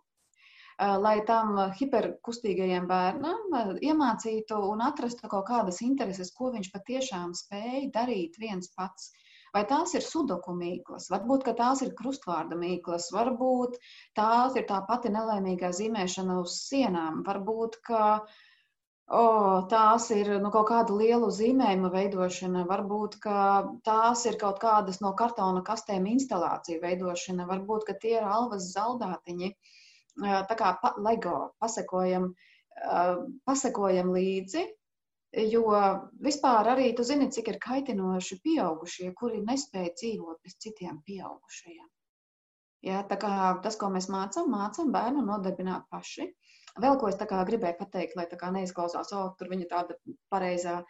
lai 0.77 1.21
tam 1.25 1.55
hiperkustīgajam 1.79 2.85
bērnam 2.89 3.77
iemācītu 3.81 4.59
un 4.71 4.83
atrastu 4.85 5.29
kaut 5.31 5.47
kādas 5.47 5.81
intereses, 5.81 6.29
ko 6.37 6.51
viņš 6.53 6.69
patiešām 6.73 7.33
spēj 7.33 7.89
darīt 7.93 8.37
viens 8.37 8.69
pats. 8.77 9.09
Vai 9.55 9.63
tās 9.65 9.95
ir 9.95 10.03
sudoku 10.05 10.53
mīklas, 10.53 11.07
varbūt 11.09 11.47
tās 11.57 11.81
ir 11.81 11.95
krustvārda 11.97 12.55
mīklas, 12.59 13.07
varbūt 13.15 13.77
tās 14.13 14.55
ir 14.59 14.67
tā 14.69 14.83
pati 14.85 15.09
nelaimīgā 15.09 15.71
zīmēšana 15.73 16.37
uz 16.43 16.59
sienām, 16.67 17.23
varbūt 17.25 17.79
oh, 19.07 19.65
tās 19.71 20.09
ir 20.15 20.29
nu, 20.43 20.51
kaut 20.51 20.67
kāda 20.71 20.95
liela 20.97 21.31
zīmējuma 21.31 21.91
veidošana, 21.93 22.65
varbūt 22.69 23.19
tās 23.87 24.25
ir 24.29 24.37
kaut 24.41 24.61
kādas 24.63 25.01
no 25.01 25.13
kartona 25.15 25.63
kastēm 25.65 26.07
instalācija 26.13 26.83
veidošana, 26.83 27.47
varbūt 27.49 27.91
tie 28.01 28.17
ir 28.19 28.27
alvas 28.27 28.71
zaldātiņi. 28.75 29.51
Uh, 29.51 29.75
tā 30.17 30.55
kā 30.57 30.73
pa, 30.81 30.93
LEGO 30.97 31.53
pasakojam, 31.59 32.31
pasakojam 33.45 34.11
līdzi, 34.13 34.63
jo 35.51 35.65
vispār 36.23 36.71
arī 36.73 36.93
tu 36.95 37.03
zini, 37.03 37.29
cik 37.29 37.51
ir 37.53 37.59
kaitinoši 37.61 38.39
pieaugušie, 38.43 39.11
kuri 39.13 39.43
nespēja 39.45 39.93
dzīvot 39.93 40.41
bez 40.43 40.57
citiem 40.57 41.01
pieaugušajiem. 41.05 41.87
Ja, 42.85 43.01
tā 43.03 43.17
kā 43.17 43.57
tas, 43.63 43.75
ko 43.75 43.89
mēs 43.89 44.07
mācām, 44.09 44.51
mācām 44.53 44.91
bērnu 44.93 45.25
nodarbināt 45.25 45.87
paši. 45.89 46.29
Vēl 46.83 46.97
ko 47.01 47.11
es 47.11 47.19
gribēju 47.19 47.77
pateikt, 47.79 48.17
lai 48.17 48.27
neizklausās, 48.57 49.13
o, 49.13 49.23
tur 49.37 49.49
viņa 49.53 49.69
tāda 49.71 49.97
pareizā, 50.33 50.81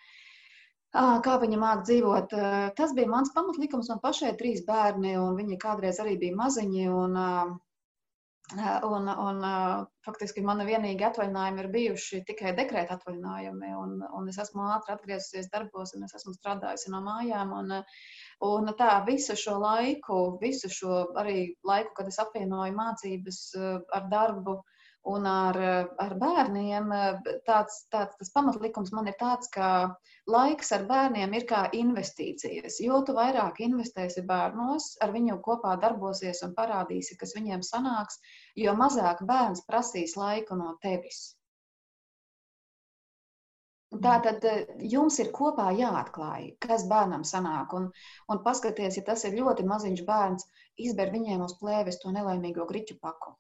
kā 1.28 1.38
viņa 1.44 1.62
māk 1.62 1.86
dzīvot. 1.88 2.36
Tas 2.80 2.96
bija 2.98 3.12
mans 3.12 3.32
pamatlikums, 3.36 3.90
man 3.90 4.04
pašai 4.04 4.36
trīs 4.42 4.66
bērni, 4.68 5.16
un 5.20 5.38
viņi 5.40 5.62
kādreiz 5.64 6.00
arī 6.04 6.18
bija 6.26 6.36
maziņi, 6.44 6.90
un 6.90 7.58
Un, 8.56 9.10
un 9.12 9.42
faktiski 10.08 10.40
mana 10.40 10.64
vienīgā 10.64 11.10
atvaļinājuma 11.10 11.64
ir 11.64 11.68
bijuši 11.74 12.22
tikai 12.30 12.54
dekrēta 12.56 12.96
atvaļinājumi. 12.96 13.72
Un, 13.76 13.98
un 14.20 14.30
es 14.32 14.38
esmu 14.40 14.64
ātri 14.72 14.94
atgriezusies 14.94 15.50
darbos, 15.52 15.92
un 15.98 16.06
es 16.08 16.16
esmu 16.16 16.32
strādājusi 16.38 16.94
no 16.94 17.02
mājām. 17.04 17.52
Un, 17.58 17.76
un 18.48 18.72
tā 18.80 18.94
visu 19.10 19.36
šo 19.36 19.58
laiku, 19.66 20.22
visu 20.40 20.72
šo 20.72 21.02
arī 21.20 21.42
laiku, 21.68 21.92
kad 22.00 22.08
es 22.08 22.22
apvienoju 22.24 22.78
mācības 22.80 23.42
ar 24.00 24.08
darbu, 24.16 24.56
uh, 24.62 24.77
Un 25.08 25.24
ar, 25.30 25.58
ar 26.04 26.14
bērniem 26.20 26.90
tāds, 27.48 27.76
tāds, 27.94 28.18
tas 28.20 28.32
pamatlikums 28.34 28.90
man 28.96 29.08
ir 29.08 29.16
tāds, 29.22 29.48
ka 29.54 29.70
laiks 30.34 30.74
ar 30.76 30.84
bērniem 30.90 31.36
ir 31.38 31.46
kā 31.52 31.62
investīcijas. 31.82 32.82
Jo 32.84 33.00
tu 33.08 33.16
vairāk 33.16 33.62
investēsi 33.64 34.26
bērnos, 34.32 34.90
ar 35.06 35.14
viņu 35.16 35.38
kopā 35.46 35.78
darbosies 35.86 36.44
un 36.48 36.52
parādīsi, 36.60 37.16
kas 37.22 37.38
viņiem 37.38 37.64
sanāks, 37.70 38.20
jo 38.66 38.76
mazāk 38.82 39.24
bērns 39.32 39.64
prasīs 39.70 40.18
laiku 40.20 40.60
no 40.60 40.76
tevis. 40.84 41.24
Tātad 44.04 44.44
jums 44.92 45.22
ir 45.24 45.32
kopā 45.40 45.72
jāatklāj, 45.80 46.52
kas 46.68 46.84
bērnam 46.92 47.24
sanāk. 47.24 47.72
Un, 47.80 47.88
un 48.28 48.44
paskaties, 48.44 49.00
ja 49.00 49.08
tas 49.14 49.24
ir 49.24 49.40
ļoti 49.40 49.64
maziņš 49.72 50.06
bērns, 50.12 50.52
izber 50.90 51.16
viņiem 51.16 51.48
uz 51.48 51.56
plēves 51.64 52.04
to 52.04 52.12
nelaimīgo 52.12 52.68
griķu 52.68 53.00
paku 53.00 53.38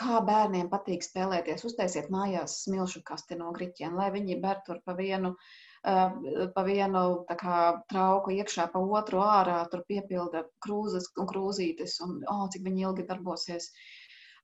kā 0.00 0.20
bērniem 0.26 0.68
patīk 0.70 1.02
spēlēties. 1.04 1.64
Uztaisiet 1.68 2.10
mājās 2.10 2.62
smilšu 2.64 3.02
kasti 3.04 3.36
no 3.36 3.50
griķiem, 3.52 3.96
lai 3.96 4.10
viņi 4.14 4.40
ber 4.40 4.62
tur 4.66 4.80
pa 4.84 4.94
vienu, 4.94 5.34
pa 5.82 6.64
vienu 6.64 7.02
kā, 7.28 7.60
trauku 7.90 8.30
iekšā, 8.36 8.70
pa 8.72 8.80
otru 8.80 9.20
ārā, 9.24 9.60
tur 9.70 9.84
piepilda 9.88 10.44
krūzes 10.64 11.10
un 11.18 11.28
krūzītes, 11.28 11.98
un 12.06 12.20
oh, 12.28 12.46
cik 12.52 12.64
viņi 12.64 12.86
ilgi 12.88 13.06
darbosies. 13.08 13.70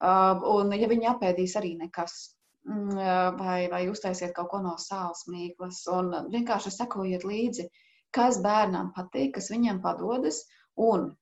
Un, 0.01 0.73
ja 0.77 0.89
viņi 0.89 1.09
apēdīs 1.09 1.57
arī 1.57 1.77
nekas, 1.81 2.37
mm, 2.69 3.39
vai, 3.39 3.61
vai 3.73 3.87
uztaisiet 3.89 4.35
kaut 4.37 4.51
ko 4.53 4.61
no 4.65 4.75
sāls 4.77 5.25
mīklas, 5.33 5.87
un 5.89 6.13
vienkārši 6.33 6.75
sekojiet 6.75 7.25
līdzi, 7.25 7.71
kas 8.13 8.43
bērnam 8.45 8.93
patīk, 8.97 9.37
kas 9.39 9.49
viņam 9.53 9.81
padodas, 9.85 10.43
un 10.77 11.15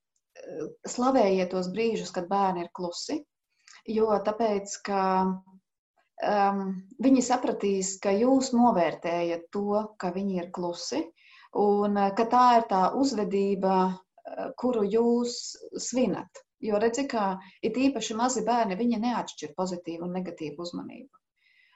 slavējiet 0.90 1.52
tos 1.54 1.70
brīžus, 1.70 2.10
kad 2.10 2.26
bērni 2.26 2.64
ir 2.64 2.72
klusi, 2.74 3.20
jo 3.86 4.06
tāpēc, 4.24 4.76
ka 4.86 5.00
um, 5.24 6.62
viņi 7.04 7.24
sapratīs, 7.24 7.96
ka 8.02 8.14
jūs 8.14 8.52
novērtējat 8.56 9.50
to, 9.52 9.84
ka 9.98 10.12
viņi 10.14 10.40
ir 10.40 10.50
klusi, 10.54 11.02
un 11.60 11.98
uh, 11.98 12.12
ka 12.16 12.28
tā 12.30 12.44
ir 12.60 12.68
tā 12.70 12.84
uzvedība, 12.96 13.74
uh, 13.90 14.48
kuru 14.60 14.86
jūs 14.88 15.56
svinat. 15.76 16.44
Jo 16.64 16.78
redzi, 16.80 17.04
ka 17.10 17.34
ir 17.62 17.76
īpaši 17.76 18.16
mazi 18.16 18.44
bērni, 18.46 18.78
viņi 18.78 19.02
neatšķir 19.02 19.52
pozitīvu 19.56 20.06
un 20.06 20.14
negatīvu 20.16 20.64
uzmanību. 20.64 21.12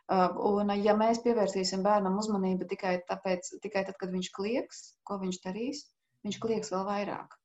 Uh, 0.09 0.39
un, 0.49 0.73
ja 0.81 0.95
mēs 0.97 1.21
pievērsīsim 1.21 1.83
bērnam 1.85 2.17
uzmanību 2.17 2.65
tikai, 2.71 3.03
tāpēc, 3.11 3.59
tikai 3.61 3.85
tad, 3.85 3.99
kad 4.01 4.15
viņš 4.15 4.31
klieks, 4.33 4.79
ko 5.05 5.19
viņš 5.21 5.43
darīs, 5.45 5.83
viņš 6.25 6.39
klieks 6.41 6.73
vēl 6.73 6.87
vairāk. 6.87 7.37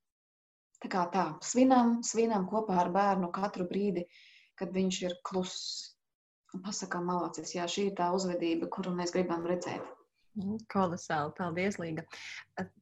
Tā 0.80 0.88
kā 0.92 1.02
tā, 1.12 1.24
svinam, 1.44 1.98
svinam 2.04 2.46
kopā 2.48 2.78
ar 2.80 2.88
bērnu 2.92 3.28
katru 3.36 3.68
brīdi, 3.68 4.06
uh, 4.08 4.33
kad 4.60 4.72
viņš 4.74 5.02
ir 5.08 5.18
kluss. 5.26 5.90
Un 6.54 6.62
pasakām, 6.62 7.08
malacis, 7.10 7.56
jā, 7.56 7.66
šī 7.66 7.88
ir 7.90 7.98
tā 7.98 8.12
uzvedība, 8.14 8.70
kuru 8.70 8.94
mēs 8.94 9.10
gribam 9.14 9.42
redzēt. 9.50 9.82
Mm, 10.34 10.58
kolosāli, 10.70 11.30
paldies, 11.38 11.76
Līga. 11.78 12.02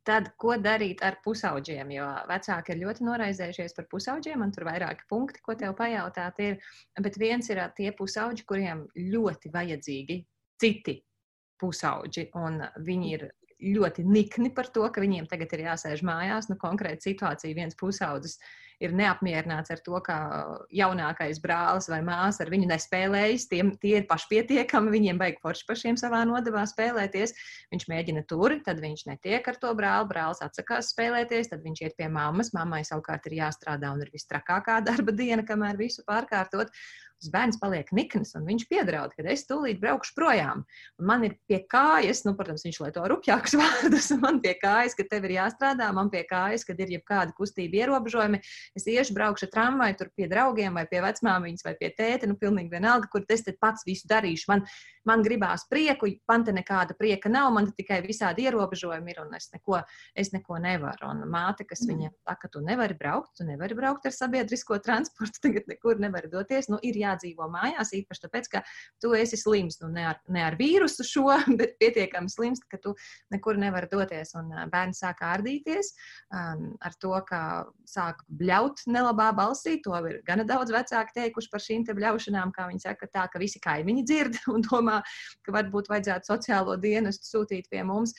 Tad, 0.08 0.30
ko 0.40 0.54
darīt 0.61 1.02
ar 1.04 1.18
pusauģiem? 1.24 1.90
Jo 1.92 2.06
vecāki 2.30 2.72
ir 2.72 2.80
ļoti 2.80 3.04
noraizējušies 3.04 3.76
par 3.76 3.88
pusauģiem, 3.92 4.40
man 4.40 4.54
tur 4.56 4.64
vairāki 4.70 5.04
punkti, 5.11 5.42
ko 5.44 5.56
tev 5.61 5.74
pajautāt 5.76 6.40
ir. 6.44 6.56
Bet 7.04 7.18
viens 7.20 7.48
ir 7.52 7.61
tie 7.76 7.90
pusauģi, 7.96 8.46
kuriem 8.48 8.87
ļoti 8.96 9.52
vajadzīgi 9.52 10.18
citi 10.62 10.96
pusauģi, 11.61 12.30
un 12.40 12.62
viņi 12.88 13.12
ir 13.18 13.28
ļoti 13.62 14.04
nikni 14.08 14.50
par 14.54 14.72
to, 14.74 14.87
ka 14.90 15.04
viņiem 15.04 15.28
tagad 15.30 15.52
ir 15.52 15.66
jāsēž 15.68 16.02
mājās. 16.08 16.48
Nu, 16.50 16.56
konkrēti 16.61 17.12
situācija 17.12 17.58
viens 17.58 17.76
pusaudzis 17.78 18.38
ir 18.83 18.95
neapmierināts 18.97 19.73
ar 19.73 19.81
to, 19.85 19.99
ka 20.05 20.16
jaunākais 20.75 21.40
brālis 21.42 21.88
vai 21.92 22.01
māsa 22.07 22.45
ar 22.45 22.51
viņu 22.53 22.68
nespēlējas. 22.71 23.47
Tiem, 23.51 23.75
tie 23.83 23.97
ir 24.01 24.09
pašpietiekami, 24.11 24.92
viņiem 24.95 25.21
vajag 25.23 25.38
forši 25.45 25.68
pašiem 25.68 26.01
savā 26.01 26.25
nodevā 26.29 26.64
spēlēties. 26.68 27.37
Viņš 27.75 27.87
mēģina 27.92 28.25
tur, 28.31 28.57
tad 28.66 28.83
viņš 28.83 29.07
netiek 29.11 29.47
ar 29.53 29.61
to 29.62 29.73
brāli. 29.79 30.11
Brālis 30.12 30.42
atsakās 30.45 30.92
spēlēties, 30.95 31.53
tad 31.53 31.62
viņš 31.66 31.85
iet 31.87 31.97
pie 31.99 32.11
mammas. 32.12 32.53
Mammai 32.57 32.83
savukārt 32.88 33.31
ir 33.31 33.38
jāstrādā 33.42 33.95
un 33.95 34.03
ir 34.05 34.12
vistrakākā 34.14 34.81
darba 34.85 35.14
diena, 35.14 35.47
kamēr 35.47 35.79
visu 35.81 36.05
pārkārtot 36.09 36.75
tas 37.22 37.32
bērns 37.32 37.61
paliek 37.62 37.90
nikns 37.94 38.35
un 38.38 38.46
viņš 38.48 38.66
piedraud, 38.70 39.14
ka 39.16 39.24
es 39.30 39.46
tūlīt 39.48 39.80
braukšu 39.82 40.14
projām. 40.18 40.64
Un 41.00 41.08
man 41.08 41.26
ir 41.26 41.37
pie 41.50 41.62
kājas, 41.70 42.24
nu, 42.26 42.35
protams, 42.38 42.64
viņš 42.66 42.80
lieto 42.85 43.04
rupjākus 43.12 43.56
vārdus, 43.61 44.11
un 44.14 44.22
man 44.24 44.40
pie 44.44 44.56
kājas, 44.61 44.96
ka 44.98 45.06
tev 45.08 45.28
ir 45.28 45.37
jāstrādā, 45.38 45.90
man 45.94 46.11
pie 46.12 46.24
kājas, 46.28 46.66
kad 46.68 46.80
ir 46.82 46.96
jebkāda 46.96 47.35
kustība 47.38 47.82
ierobežojumi. 47.82 48.42
Es 48.78 48.88
iešu, 48.90 49.14
braukšu 49.16 49.50
tramvaju 49.52 49.98
tur 50.00 50.12
pie 50.16 50.28
draugiem 50.30 50.78
vai 50.78 50.87
pie 50.90 51.02
vecmāmiņas 51.04 51.66
vai 51.66 51.76
pie 51.78 51.92
tēta, 51.96 52.30
nu, 52.30 52.38
pilnīgi 52.40 52.72
vienalga, 52.72 53.11
kur 53.12 53.26
es 53.32 53.46
te 53.46 53.54
pats 53.58 53.87
visu 53.88 54.11
darīšu. 54.11 54.50
Man, 54.50 54.66
man 55.08 55.22
gribās 55.24 55.66
prieku, 55.70 56.11
man 56.30 56.44
te 56.46 56.54
nekāda 56.54 56.96
prieka 56.98 57.30
nav, 57.32 57.50
man 57.54 57.70
tikai 57.76 58.00
visādi 58.04 58.46
ierobežojumi 58.46 59.14
ir, 59.14 59.22
un 59.24 59.35
es 59.38 59.50
neko, 59.54 59.80
es 60.18 60.32
neko 60.35 60.58
nevaru. 60.62 61.11
Un 61.12 61.24
māte, 61.30 61.66
kas 61.68 61.85
mm. 61.85 61.92
viņiem 61.92 62.14
saka, 62.28 62.50
tu 62.52 62.62
nevari 62.64 62.96
braukt, 62.98 63.35
tu 63.38 63.46
nevari 63.46 63.76
braukt 63.78 64.06
ar 64.08 64.16
sabiedrisko 64.16 64.78
transportu, 64.85 65.42
tagad 65.46 65.68
nekur 65.70 66.00
nevari 66.02 66.30
doties, 66.32 66.70
nu, 66.72 66.80
ir 66.82 66.98
jā 67.02 67.12
jādzīvo 67.12 67.48
mājās, 67.53 67.92
īpaši 68.01 68.25
tāpēc, 68.27 68.51
ka 68.53 68.62
tu 69.03 69.12
esi 69.16 69.38
slims. 69.40 69.79
Nu, 69.83 69.90
ne, 69.92 70.07
ar, 70.12 70.20
ne 70.33 70.44
ar 70.46 70.57
vīrusu 70.59 71.07
šo, 71.07 71.29
bet 71.61 71.77
pietiekami 71.83 72.33
slims, 72.33 72.62
ka 72.70 72.81
tu 72.83 72.94
nekur 73.33 73.61
nevari 73.61 73.90
doties. 73.92 74.35
Un 74.38 74.51
bērni 74.72 74.96
sāk 74.96 75.22
ārdīties 75.27 75.92
um, 76.33 76.72
ar 76.83 76.96
to, 77.03 77.14
ka 77.29 77.42
sāk 77.88 78.22
bļaut 78.40 78.85
nelabā 78.90 79.31
balsī. 79.37 79.79
To 79.87 79.96
ir 80.09 80.20
gana 80.27 80.46
daudz 80.48 80.72
vecāki 80.75 81.16
teikuši 81.18 81.53
par 81.53 81.64
šīm 81.64 81.87
te 81.87 81.96
bļaušanām, 81.96 82.55
kā 82.55 82.68
viņi 82.70 82.85
saka, 82.87 83.09
tā, 83.12 83.27
ka 83.33 83.40
visi 83.42 83.61
kaimiņi 83.62 84.07
dzird 84.09 84.40
un 84.55 84.64
domā, 84.66 85.01
ka 85.46 85.55
varbūt 85.57 85.90
vajadzētu 85.92 86.33
sociālo 86.33 86.79
dienestu 86.81 87.29
sūtīt 87.29 87.70
pie 87.72 87.85
mums. 87.87 88.14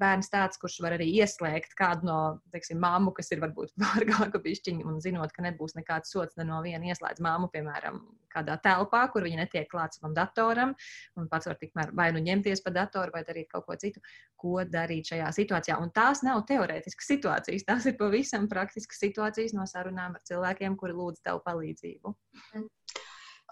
Bērns 0.00 0.30
tāds, 0.32 0.60
kurš 0.60 0.80
var 0.84 0.96
arī 0.98 1.10
ieslēgt 1.20 1.76
kādu 1.78 2.08
no, 2.08 2.18
teiksim, 2.54 2.80
māmu, 2.82 3.14
kas 3.16 3.32
ir 3.34 3.42
varbūt 3.44 3.74
vārgāka 3.84 4.40
pišķiņa 4.44 4.88
un 4.88 5.00
zinot, 5.04 5.32
ka 5.34 5.44
nebūs 5.46 5.76
nekāds 5.78 6.14
sots 6.14 6.38
ne 6.40 6.46
no 6.48 6.60
viena 6.64 6.92
ieslēdz 6.92 7.22
māmu, 7.24 7.50
piemēram, 7.54 8.00
kādā 8.34 8.56
telpā, 8.62 9.04
kur 9.12 9.26
viņa 9.26 9.44
netiek 9.44 9.68
klāts 9.70 10.00
savam 10.00 10.14
datoram, 10.16 10.74
un 11.18 11.28
pats 11.30 11.48
var 11.50 11.58
tikmēr 11.60 11.94
vai 11.96 12.10
nu 12.14 12.22
ņemties 12.24 12.64
pa 12.64 12.72
datoru, 12.74 13.14
vai 13.14 13.22
darīt 13.26 13.50
kaut 13.52 13.66
ko 13.68 13.78
citu, 13.80 14.02
ko 14.40 14.64
darīt 14.68 15.12
šajā 15.12 15.30
situācijā. 15.38 15.78
Un 15.82 15.92
tās 15.94 16.24
nav 16.26 16.42
teorētiskas 16.50 17.10
situācijas, 17.14 17.66
tās 17.68 17.88
ir 17.90 17.98
pavisam 18.00 18.48
praktiskas 18.50 19.02
situācijas 19.04 19.54
no 19.56 19.66
sarunām 19.70 20.18
ar 20.18 20.24
cilvēkiem, 20.28 20.78
kuri 20.80 20.96
lūdz 20.98 21.24
tev 21.24 21.42
palīdzību. 21.46 22.14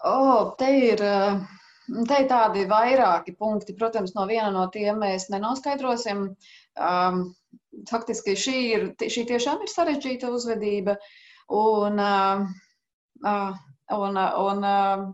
Oh, 0.03 0.55
te 0.59 0.71
ir. 0.91 1.05
Te 1.83 2.15
ir 2.15 2.29
tādi 2.29 2.61
vairāki 2.63 3.33
punkti. 3.35 3.73
Protams, 3.75 4.13
no 4.15 4.23
viena 4.29 4.47
no 4.55 4.69
tiem 4.71 5.01
mēs 5.03 5.25
nenoskaidrosim. 5.33 6.29
Um, 6.79 7.17
faktiski 7.89 8.37
šī, 8.39 8.55
ir, 8.71 8.85
šī 8.95 9.25
tiešām 9.33 9.65
ir 9.65 9.71
sarežģīta 9.71 10.29
uzvedība. 10.31 10.95
Un, 11.51 11.99
uh, 11.99 12.45
uh, 13.27 13.59
Un, 13.91 14.15
un 14.15 14.63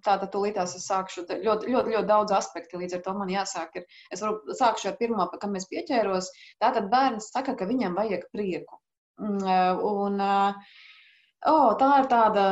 tātad 0.05 0.29
tūlītās 0.29 0.75
es 0.77 0.85
sākšu 0.85 1.23
ļoti, 1.25 1.71
ļoti, 1.73 1.93
ļoti 1.95 2.05
daudz 2.07 2.35
aspektu, 2.37 2.77
līdz 2.77 2.99
ar 2.99 3.01
to 3.07 3.13
man 3.17 3.31
jāsāk 3.33 3.79
ir. 3.81 3.87
Es 4.13 4.21
varu 4.21 4.53
sākšu 4.59 4.91
ar 4.91 4.99
pirmo, 4.99 5.25
kam 5.41 5.57
es 5.57 5.65
pieķēros. 5.71 6.29
Tātad 6.61 6.91
bērns 6.91 7.31
saka, 7.33 7.55
ka 7.57 7.65
viņam 7.65 7.97
vajag 7.97 8.27
prieku. 8.31 8.77
Mm, 9.19 9.81
un, 9.83 10.21
oh, 10.21 11.69
tā 11.81 11.89
ir 12.03 12.07
tāda 12.13 12.45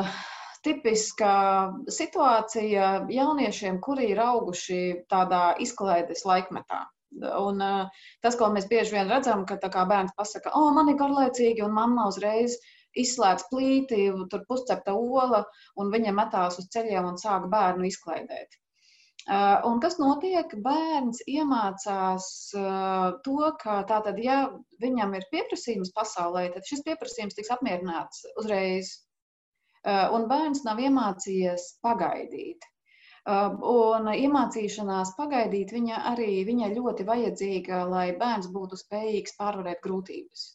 tipiska 0.65 1.31
situācija 1.93 2.89
jauniešiem, 3.13 3.77
kuri 3.83 4.09
ir 4.11 4.21
auguši 4.23 4.81
tādā 5.11 5.53
izklaides 5.63 6.25
laikmetā. 6.27 6.81
Un, 7.17 7.61
uh, 7.63 8.01
tas, 8.25 8.35
ko 8.35 8.49
mēs 8.51 8.67
bieži 8.67 8.97
vien 8.97 9.07
redzam, 9.09 9.45
ka 9.47 9.85
bērns 9.87 10.17
pasakā, 10.17 10.51
o, 10.51 10.65
oh, 10.65 10.73
man 10.75 10.91
ir 10.91 10.97
garlaicīgi, 10.99 11.63
un 11.63 11.77
mamma 11.77 12.09
uzreiz 12.09 12.57
izslēdz 13.03 13.47
plīti, 13.51 14.05
tur 14.31 14.45
puscepta 14.49 14.95
ola, 14.97 15.43
un 15.81 15.91
viņa 15.93 16.15
metās 16.19 16.61
uz 16.61 16.69
ceļiem 16.75 17.11
un 17.11 17.19
sāk 17.21 17.49
bērnu 17.51 17.87
izklaidēt. 17.89 18.57
Uh, 19.27 19.59
un 19.67 19.81
kas 19.83 19.97
notiek? 19.99 20.53
Bērns 20.63 21.19
iemācās 21.27 22.27
uh, 22.55 23.17
to, 23.25 23.49
ka 23.59 23.81
tātad, 23.89 24.21
ja 24.23 24.37
viņam 24.79 25.17
ir 25.17 25.25
pieprasījums 25.33 25.91
pasaulē, 25.97 26.45
tad 26.53 26.63
šis 26.69 26.85
pieprasījums 26.85 27.35
tiks 27.35 27.51
apmierināts 27.57 28.23
uzreiz. 28.39 28.93
Uh, 29.83 30.07
un 30.15 30.29
bērns 30.31 30.63
nav 30.63 30.79
iemācījies 30.79 31.67
pagaidīt. 31.83 32.63
Un 33.27 34.05
iemācīšanās 34.07 35.09
pagaidīt 35.17 35.73
viņa 35.75 35.97
arī 36.13 36.45
viņa 36.47 36.69
ļoti 36.77 37.03
vajadzīga, 37.09 37.81
lai 37.91 38.05
bērns 38.21 38.47
būtu 38.53 38.79
spējīgs 38.79 39.35
pārvarēt 39.35 39.81
grūtības. 39.83 40.45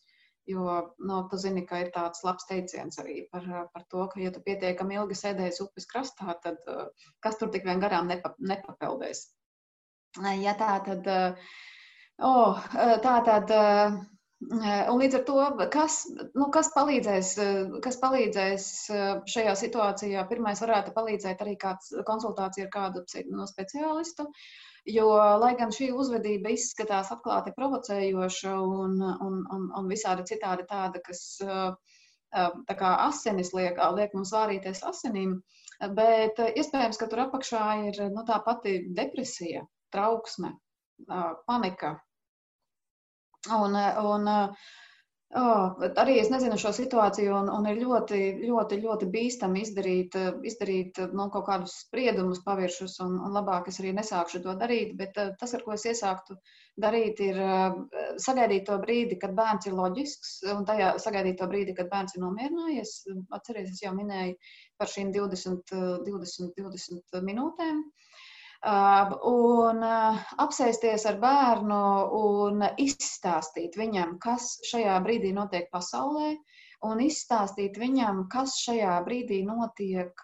Jo 0.51 0.95
nu, 0.99 1.19
tu 1.31 1.39
zini, 1.39 1.63
ka 1.67 1.79
ir 1.85 1.91
tāds 1.95 2.25
labs 2.27 2.49
teiciens 2.49 2.99
arī 2.99 3.21
par, 3.31 3.45
par 3.75 3.85
to, 3.91 4.07
ka, 4.11 4.19
ja 4.21 4.33
tu 4.35 4.43
pietiekami 4.43 4.99
ilgi 4.99 5.19
sēdēsi 5.19 5.63
upes 5.63 5.87
krastā, 5.93 6.35
tad 6.43 6.59
kas 7.23 7.39
tur 7.39 7.53
tik 7.55 7.69
vien 7.69 7.83
garām 7.83 8.11
nepa, 8.11 8.35
nepapeldēs. 8.53 9.29
Ja 10.43 10.57
tā 10.59 10.73
tad, 10.89 11.07
oh, 12.19 12.67
tā 13.07 13.15
tad, 13.29 13.55
un 14.51 14.99
līdz 14.99 15.21
ar 15.21 15.25
to, 15.31 15.39
kas, 15.77 16.01
nu, 16.35 16.51
kas, 16.59 16.73
palīdzēs, 16.75 17.31
kas 17.87 18.01
palīdzēs 18.03 18.69
šajā 19.37 19.55
situācijā, 19.63 20.27
pirmais 20.29 20.61
varētu 20.67 20.97
palīdzēt 20.99 21.47
arī 21.47 21.55
kāds 21.63 21.95
konsultācija 22.11 22.67
ar 22.67 22.75
kādu 22.75 23.07
no 23.31 23.47
speciālistu. 23.49 24.27
Uh, 24.27 24.72
Jo, 24.91 25.07
lai 25.39 25.53
gan 25.55 25.71
šī 25.71 25.93
uzvedība 25.95 26.51
izskatās 26.57 27.13
atklāti 27.15 27.53
provocējoša 27.55 28.55
un, 28.59 28.97
un, 28.99 29.37
un, 29.55 29.69
un 29.79 29.91
visādi 29.91 30.25
citādi 30.27 30.67
tāda, 30.67 30.99
kas 31.07 31.21
tā 32.33 32.77
kā 32.81 32.91
asinis 33.05 33.53
liek, 33.55 33.79
liek 33.95 34.15
mums 34.17 34.33
vārīties 34.35 34.83
asinīm, 34.89 35.37
bet 35.95 36.41
iespējams, 36.49 36.99
ka 36.99 37.07
tur 37.13 37.23
apakšā 37.29 37.67
ir 37.91 38.01
nu, 38.11 38.25
tā 38.27 38.41
pati 38.43 38.79
depresija, 38.97 39.63
trauksme, 39.95 40.51
panika. 41.47 41.95
Un, 43.53 43.77
un, 43.77 44.29
Oh, 45.33 45.79
arī 45.97 46.19
es 46.21 46.29
nezinu 46.29 46.59
šo 46.61 46.75
situāciju, 46.77 47.31
un, 47.33 47.47
un 47.49 47.65
ir 47.71 47.79
ļoti, 47.81 48.19
ļoti, 48.45 48.77
ļoti 48.83 49.07
bīstami 49.15 49.63
izdarīt, 49.65 50.19
izdarīt 50.45 51.01
no, 51.17 51.31
kaut 51.33 51.47
kādus 51.47 51.77
spriedumus 51.87 52.43
paviršus, 52.45 52.99
un, 53.01 53.15
un 53.17 53.33
labāk 53.39 53.71
es 53.73 53.81
arī 53.81 53.95
nesākšu 53.97 54.43
to 54.45 54.53
darīt. 54.61 54.93
Bet 54.99 55.17
tas, 55.17 55.55
ar 55.57 55.65
ko 55.65 55.73
es 55.73 55.87
iesāktu 55.89 56.37
darīt, 56.85 57.23
ir 57.25 57.41
sagaidīt 58.27 58.69
to 58.69 58.77
brīdi, 58.85 59.17
kad 59.23 59.33
bērns 59.39 59.71
ir 59.71 59.79
loģisks, 59.79 60.35
un 60.53 60.69
tajā 60.69 60.93
sagaidīt 61.07 61.41
to 61.41 61.49
brīdi, 61.49 61.79
kad 61.81 61.89
bērns 61.95 62.19
ir 62.19 62.27
nomierinājies. 62.27 62.95
Atcerieties, 63.33 63.79
es 63.79 63.87
jau 63.87 63.97
minēju 63.97 64.37
par 64.77 64.93
šīm 64.93 65.17
20, 65.17 65.73
20, 66.13 66.53
20 66.61 67.25
minūtēm. 67.31 67.81
Uh, 67.81 68.12
un 68.63 69.83
apsēsties 70.45 71.07
ar 71.11 71.19
bērnu 71.23 71.81
un 72.19 72.63
izstāstīt 72.79 73.77
viņam, 73.77 74.19
kas 74.23 74.61
šajā 74.69 75.01
brīdī 75.03 75.33
notiek 75.35 75.69
pasaulē, 75.73 76.37
un 76.87 77.03
izstāstīt 77.03 77.79
viņam, 77.79 78.29
kas 78.31 78.57
šajā 78.63 79.03
brīdī 79.07 79.43
notiek 79.47 80.15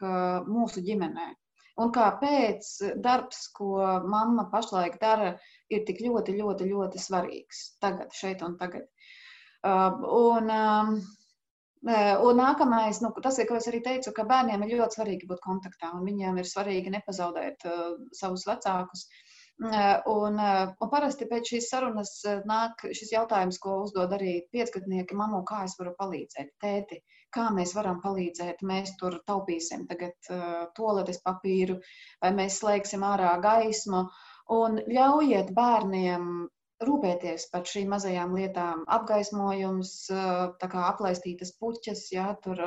mūsu 0.47 0.83
ģimenē. 0.87 1.35
Un 1.79 1.93
kāpēc 1.95 2.69
darbs, 3.03 3.49
ko 3.55 3.79
mamma 4.07 4.49
pašlaik 4.51 4.99
dara, 5.01 5.37
ir 5.71 5.85
tik 5.87 6.01
ļoti, 6.03 6.35
ļoti, 6.41 6.67
ļoti 6.73 6.99
svarīgs 6.99 7.61
tagad, 7.83 8.11
šeit 8.15 8.43
un 8.43 8.57
tagad. 8.59 8.89
Un, 9.67 10.51
Un 11.87 12.41
nākamais, 12.41 12.99
nu, 13.05 13.13
tas 13.23 13.39
ir, 13.39 13.47
ko 13.49 13.59
es 13.59 13.69
arī 13.71 13.79
teicu, 13.85 14.13
ka 14.15 14.27
bērniem 14.27 14.65
ir 14.67 14.79
ļoti 14.81 14.99
svarīgi 14.99 15.29
būt 15.31 15.43
kontaktā, 15.45 15.93
un 15.95 16.07
viņiem 16.09 16.41
ir 16.41 16.49
svarīgi 16.51 16.91
nepazaudēt 16.91 17.67
uh, 17.71 17.93
savus 18.19 18.47
vecākus. 18.49 19.07
Un, 19.59 20.39
un 20.39 20.91
parasti 20.91 21.27
pēc 21.27 21.49
šīs 21.53 21.69
sarunas 21.73 22.13
nāk 22.47 22.85
šis 22.95 23.11
jautājums, 23.11 23.59
ko 23.59 23.81
uzdod 23.83 24.13
arī 24.15 24.35
piecgadnieki. 24.55 25.17
Mamu, 25.19 25.41
kā 25.49 25.65
es 25.67 25.75
varu 25.81 25.97
palīdzēt? 25.99 26.53
Tēti, 26.63 27.01
kā 27.35 27.49
mēs 27.57 27.75
varam 27.75 27.99
palīdzēt? 28.05 28.63
Mēs 28.63 28.95
tur 29.01 29.19
taupīsim 29.27 29.89
tagad 29.91 30.31
uh, 30.31 30.69
toaletes 30.79 31.19
papīru, 31.27 31.81
vai 32.23 32.31
mēs 32.39 32.61
slēgsim 32.63 33.03
ārā 33.03 33.35
gaismu. 33.43 34.07
Un 34.55 34.79
ļaujiet 34.87 35.51
bērniem 35.59 36.31
rūpēties 36.85 37.49
par 37.53 37.67
šīm 37.67 37.91
mazajām 37.95 38.35
lietām, 38.39 38.85
apgaismojums, 38.97 39.93
kā 40.63 40.85
aplaistītas 40.91 41.53
puķas, 41.59 42.05
ja, 42.15 42.29
tur, 42.45 42.63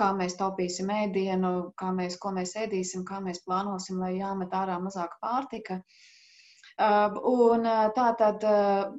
kā 0.00 0.08
mēs 0.16 0.38
taupīsim 0.40 0.90
ēdienu, 0.94 1.52
kā 1.80 1.92
mēs, 1.96 2.16
ko 2.22 2.32
mēs 2.38 2.56
ēdīsim, 2.64 3.04
kā 3.08 3.20
mēs 3.24 3.42
plānosim, 3.44 4.00
lai 4.00 4.14
jāmet 4.16 4.56
ārā 4.56 4.80
mazāk 4.82 5.18
pārtika. 5.22 5.80
Un 7.30 7.68
tā 7.94 8.08
tad 8.18 8.44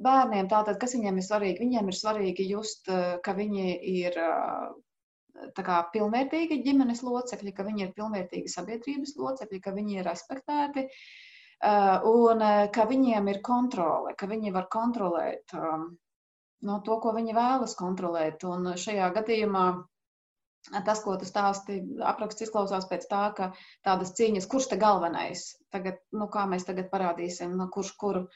bērniem, 0.06 0.48
tātad, 0.48 0.78
kas 0.80 0.94
viņiem 0.96 1.20
ir 1.20 1.26
svarīgi? 1.26 1.60
Viņiem 1.66 1.92
ir 1.92 1.98
svarīgi 1.98 2.48
just, 2.48 2.88
ka 3.26 3.36
viņi 3.36 3.76
ir 3.98 4.16
kā, 5.58 5.82
pilnvērtīgi 5.92 6.62
ģimenes 6.64 7.02
locekļi, 7.04 7.52
ka 7.52 7.66
viņi 7.66 7.88
ir 7.88 7.96
pilnvērtīgi 7.98 8.52
sabiedrības 8.54 9.18
locekļi, 9.20 9.60
ka 9.66 9.74
viņi 9.76 9.98
ir 9.98 10.08
respektēti, 10.08 10.86
uh, 10.86 11.34
Eh, 11.35 11.35
un 11.64 12.42
eh, 12.42 12.68
ka 12.72 12.84
viņiem 12.84 13.28
ir 13.32 13.42
kontrole, 13.42 14.14
ka 14.18 14.26
viņi 14.26 14.52
var 14.52 14.68
kontrolēt 14.68 15.54
um, 15.56 15.96
no 16.62 16.80
to, 16.84 16.98
ko 17.00 17.12
viņi 17.16 17.34
vēlas 17.34 17.76
kontrolēt. 17.78 18.44
Un 18.44 18.74
šajā 18.76 19.08
gadījumā 19.14 19.66
tas, 20.84 21.00
ko 21.00 21.16
tu 21.16 21.24
stāsti, 21.24 21.80
apraksts 22.02 22.42
izklausās 22.42 22.88
pēc 22.90 23.06
tā, 23.08 23.32
ka 23.36 23.52
tādas 23.86 24.12
cīņas, 24.18 24.48
kurš 24.50 24.68
te 24.72 24.76
galvenais, 24.76 25.56
tagad, 25.70 26.00
nu, 26.12 26.28
kā 26.28 26.46
mēs 26.50 26.66
tagad 26.66 26.90
parādīsim, 26.90 27.54
nu, 27.56 27.68
kurš 27.72 27.94
kuru 27.96 28.26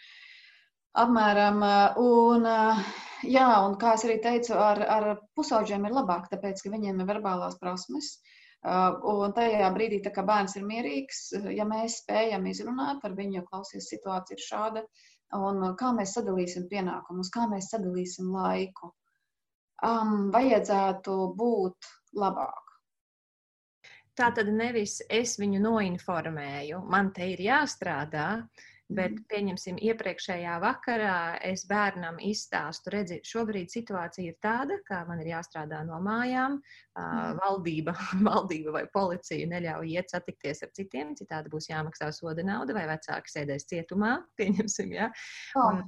apmēram. 0.96 1.62
Eh, 1.62 2.00
un, 2.00 2.50
jā, 3.28 3.48
un 3.66 3.76
kā 3.76 3.94
es 3.98 4.08
arī 4.08 4.20
teicu, 4.24 4.56
ar, 4.56 4.80
ar 4.80 5.10
pusauģiem 5.36 5.86
ir 5.86 5.96
labāk, 6.00 6.30
tāpēc, 6.32 6.64
ka 6.64 6.72
viņiem 6.72 7.02
ir 7.02 7.10
verbālās 7.12 7.60
prasmes. 7.60 8.14
Uh, 8.16 8.36
un 8.64 9.32
tajā 9.36 9.68
brīdī, 9.72 10.00
kā 10.12 10.24
bērns 10.26 10.56
ir 10.56 10.64
mierīgs, 10.68 11.20
ja 11.56 11.64
mēs 11.64 12.02
spējam 12.02 12.46
izrunāt 12.46 13.04
ar 13.04 13.14
viņu, 13.16 13.44
klausies, 13.48 13.88
situācija 13.88 14.36
ir 14.36 14.44
šāda, 14.44 14.82
un 15.38 15.62
kā 15.80 15.92
mēs 15.96 16.14
sadalīsim 16.18 16.68
pienākumus, 16.68 17.30
kā 17.32 17.46
mēs 17.48 17.70
sadalīsim 17.72 18.32
laiku, 18.34 18.92
um, 19.86 20.30
vajadzētu 20.34 21.16
būt 21.38 21.88
labāk. 22.20 22.66
Tā 24.18 24.28
tad 24.36 24.50
nevis 24.52 24.98
es 25.08 25.38
viņu 25.40 25.62
noinformēju, 25.64 26.82
man 26.92 27.12
te 27.16 27.30
ir 27.32 27.40
jāstrādā, 27.40 28.42
Bet, 28.90 29.12
mm. 29.14 29.26
pieņemsim, 29.30 29.76
iepriekšējā 29.86 30.56
vakarā 30.62 31.18
es 31.46 31.62
bērnam 31.70 32.16
izstāstu, 32.26 32.90
redzi, 32.94 33.20
šobrīd 33.26 33.70
situācija 33.70 34.32
ir 34.32 34.38
tāda, 34.42 34.80
ka 34.88 35.04
man 35.06 35.22
ir 35.22 35.30
jāstrādā 35.30 35.84
no 35.86 36.00
mājām. 36.02 36.58
Mm. 36.98 37.38
Valdība, 37.38 37.94
valdība 38.30 38.74
vai 38.74 38.84
policija 38.90 39.46
neļauj 39.52 39.94
iet 39.94 40.10
satikties 40.10 40.64
ar 40.66 40.74
citiem, 40.76 41.14
citādi 41.18 41.52
būs 41.52 41.70
jāmaksā 41.70 42.10
soda 42.16 42.42
nauda, 42.46 42.74
vai 42.74 42.88
vecāki 42.90 43.36
sēdēs 43.36 43.68
cietumā. 43.70 44.16
Pieņemsim, 44.40 44.96
ja? 44.98 45.10
Un, 45.62 45.84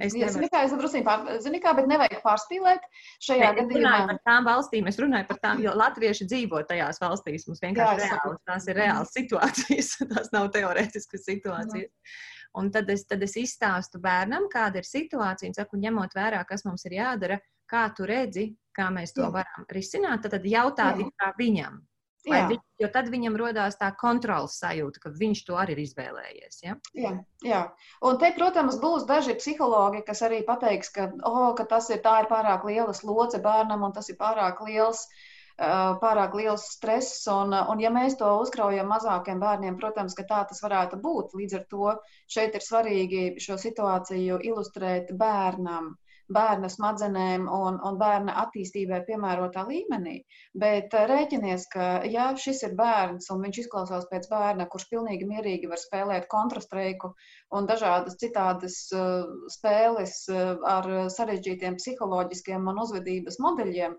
Es 0.00 0.14
ja, 0.16 0.30
zinu, 0.32 0.48
kā 0.48 0.62
es 0.64 0.72
drusku 0.72 1.02
pār, 1.04 1.26
zinu, 1.44 1.58
kā, 1.60 1.74
bet 1.76 1.88
nevajag 1.90 2.22
pārspīlēt 2.24 2.84
šajā 3.24 3.50
ne, 3.50 3.56
gadījumā. 3.58 3.80
Runāju 3.82 4.06
par 4.10 4.20
tām 4.30 4.46
valstīm, 4.48 4.86
es 4.88 5.00
runāju 5.00 5.28
par 5.28 5.40
tām, 5.42 5.60
jo 5.64 5.74
latvieši 5.76 6.26
dzīvo 6.30 6.62
tajās 6.70 7.02
valstīs. 7.02 7.44
Mums 7.50 7.60
vienkārši 7.60 8.06
Jā, 8.06 8.14
reāli, 8.14 8.38
tās 8.48 8.68
ir 8.70 8.80
reālas 8.80 9.12
situācijas, 9.12 9.90
tās 10.14 10.32
nav 10.32 10.48
teorētiskas 10.56 11.26
situācijas. 11.28 11.90
Jā. 11.92 12.16
Un 12.60 12.70
tad 12.72 12.88
es, 12.94 13.04
tad 13.10 13.22
es 13.26 13.36
izstāstu 13.36 14.00
bērnam, 14.00 14.46
kāda 14.52 14.80
ir 14.80 14.88
situācija, 14.88 15.50
un 15.50 15.56
saku, 15.58 15.80
ņemot 15.82 16.16
vērā, 16.16 16.40
kas 16.48 16.64
mums 16.64 16.86
ir 16.88 16.96
jādara, 17.00 17.40
kā 17.68 17.88
tu 17.96 18.06
redzi, 18.08 18.52
kā 18.74 18.88
mēs 18.94 19.12
to 19.16 19.26
varam 19.34 19.66
risināt, 19.74 20.22
tad, 20.24 20.38
tad 20.38 20.46
jautāt 20.48 21.02
viņam. 21.36 21.82
Viņ, 22.24 22.56
jo 22.80 22.88
tad 22.92 23.10
viņam 23.12 23.36
radās 23.40 23.76
tā 23.80 23.90
kontrols 24.00 24.56
sajūta, 24.62 25.02
ka 25.02 25.12
viņš 25.18 25.42
to 25.48 25.58
arī 25.60 25.76
ir 25.76 25.82
izvēlējies. 25.84 26.62
Ja? 26.64 26.76
Jā, 26.96 27.12
jā. 27.44 27.60
Un 28.04 28.18
te, 28.22 28.30
protams, 28.38 28.78
būs 28.80 29.06
daži 29.08 29.36
psihologi, 29.40 30.04
kas 30.06 30.24
arī 30.26 30.40
pateiks, 30.46 30.92
ka, 30.94 31.10
oh, 31.28 31.52
ka 31.58 31.68
tas 31.68 31.90
ir, 31.92 32.00
ir 32.00 32.28
pārāk 32.30 32.66
liela 32.68 32.96
slodze 32.96 33.40
bērnam 33.44 33.84
un 33.84 33.96
tas 33.96 34.10
ir 34.12 34.20
pārāk 34.20 34.64
liels. 34.66 35.06
Pārāk 35.54 36.32
liels 36.34 36.64
stress, 36.74 37.28
un, 37.30 37.52
un 37.54 37.78
ja 37.78 37.90
mēs 37.94 38.16
to 38.18 38.26
uzkraujam 38.42 38.88
mazākiem 38.90 39.38
bērniem, 39.38 39.76
protams, 39.78 40.16
ka 40.18 40.24
tā 40.26 40.40
tas 40.50 40.58
varētu 40.64 40.98
būt. 41.04 41.36
Līdz 41.38 41.54
ar 41.60 41.68
to 41.70 41.92
šeit 42.26 42.56
ir 42.58 42.64
svarīgi 42.64 43.20
šo 43.44 43.54
situāciju 43.62 44.40
ilustrēt 44.50 45.12
bērnam, 45.14 45.92
bērna 46.32 46.68
smadzenēm 46.72 47.44
un, 47.52 47.76
un 47.84 47.98
bērna 48.00 48.34
attīstībai 48.44 49.02
piemērotā 49.08 49.64
līmenī. 49.68 50.14
Bet 50.56 50.94
eh, 50.96 51.06
rēķinies, 51.10 51.66
ka 51.72 51.88
ja 52.08 52.30
šis 52.40 52.62
ir 52.68 52.76
bērns 52.78 53.28
un 53.34 53.42
viņš 53.44 53.60
izklausās 53.64 54.08
pēc 54.10 54.28
bērna, 54.30 54.66
kurš 54.72 54.88
pilnīgi 54.92 55.28
mierīgi 55.28 55.68
var 55.68 55.80
spēlēt 55.82 56.28
kontrastreiku 56.32 57.12
un 57.54 57.68
dažādas 57.68 58.16
citādas 58.18 58.78
uh, 58.96 59.28
spēles 59.52 60.16
uh, 60.32 60.56
ar 60.66 60.88
sarežģītiem 61.12 61.76
psiholoģiskiem 61.78 62.72
un 62.72 62.80
uzvedības 62.82 63.38
modeļiem, 63.44 63.94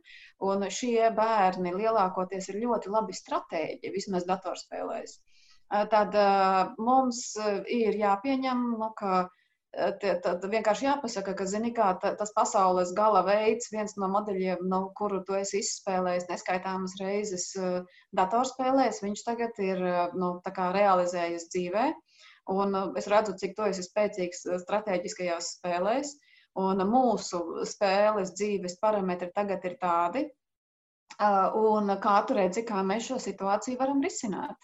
un 0.50 0.68
šie 0.74 1.12
bērni 1.16 1.76
lielākoties 1.78 2.50
ir 2.52 2.62
ļoti 2.66 2.92
labi 2.92 3.16
stratēģi, 3.16 3.94
vismaz 3.94 4.28
datorspēlēs. 4.28 5.20
Tad 5.92 6.14
mums 6.78 7.20
ir 7.74 7.96
jāpieņem, 7.98 8.60
nu, 8.78 8.92
ka 9.00 9.24
tad 10.24 10.46
vienkārši 10.52 10.86
jāpasaka, 10.88 11.34
ka, 11.38 11.46
zini, 11.50 11.72
kā 11.76 11.90
tas 12.02 12.32
pasaules 12.36 12.94
gala 12.96 13.24
veids, 13.28 13.72
viens 13.74 13.96
no 14.00 14.08
modeļiem, 14.14 14.64
no 14.72 14.82
kuru 14.98 15.22
tu 15.28 15.36
esi 15.36 15.60
izspēlējis 15.64 16.30
neskaitāmas 16.30 16.96
reizes 17.02 17.50
datorspēlēs, 18.16 19.02
viņš 19.04 19.26
tagad 19.28 19.60
ir 19.64 19.82
nu, 20.16 20.38
realizējies 20.78 21.50
dzīvē. 21.52 21.90
Un 22.56 22.78
es 23.00 23.10
redzu, 23.10 23.34
cik 23.42 23.56
tu 23.58 23.66
esi 23.66 23.84
spēcīgs 23.84 24.46
strateģiskajās 24.64 25.56
spēlēs. 25.58 26.14
Un 26.56 26.80
mūsu 26.88 27.42
spēles 27.68 28.32
dzīves 28.38 28.78
parametri 28.80 29.28
tagad 29.36 29.66
ir 29.68 29.76
tādi, 29.82 30.22
un 31.20 31.92
kā 32.00 32.16
tu 32.28 32.38
redzi, 32.38 32.64
kā 32.64 32.80
mēs 32.84 33.10
šo 33.10 33.18
situāciju 33.20 33.82
varam 33.82 34.00
risināt. 34.06 34.56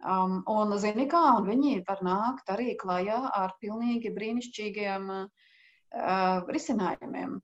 Um, 0.00 0.38
un, 0.48 0.72
zini, 0.80 1.04
kā, 1.12 1.20
un 1.36 1.44
viņi 1.44 1.82
var 1.84 1.98
nākt 2.00 2.48
arī 2.48 2.72
klajā 2.80 3.18
ar 3.36 3.50
pilnīgi 3.60 4.12
brīnišķīgiem 4.16 5.10
uh, 5.12 6.46
risinājumiem. 6.48 7.34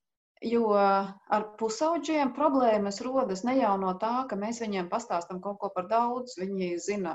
Jo 0.45 0.71
ar 0.77 1.45
pusauģiem 1.61 2.33
problēmas 2.37 3.01
rodas 3.05 3.43
ne 3.49 3.57
jau 3.59 3.75
no 3.81 3.93
tā, 4.01 4.15
ka 4.31 4.37
mēs 4.41 4.61
viņiem 4.65 4.89
pastāstam 4.89 5.41
kaut 5.45 5.59
ko 5.61 5.71
par 5.77 5.89
daudz, 5.93 6.37
viņi 6.41 6.71
zina 6.87 7.15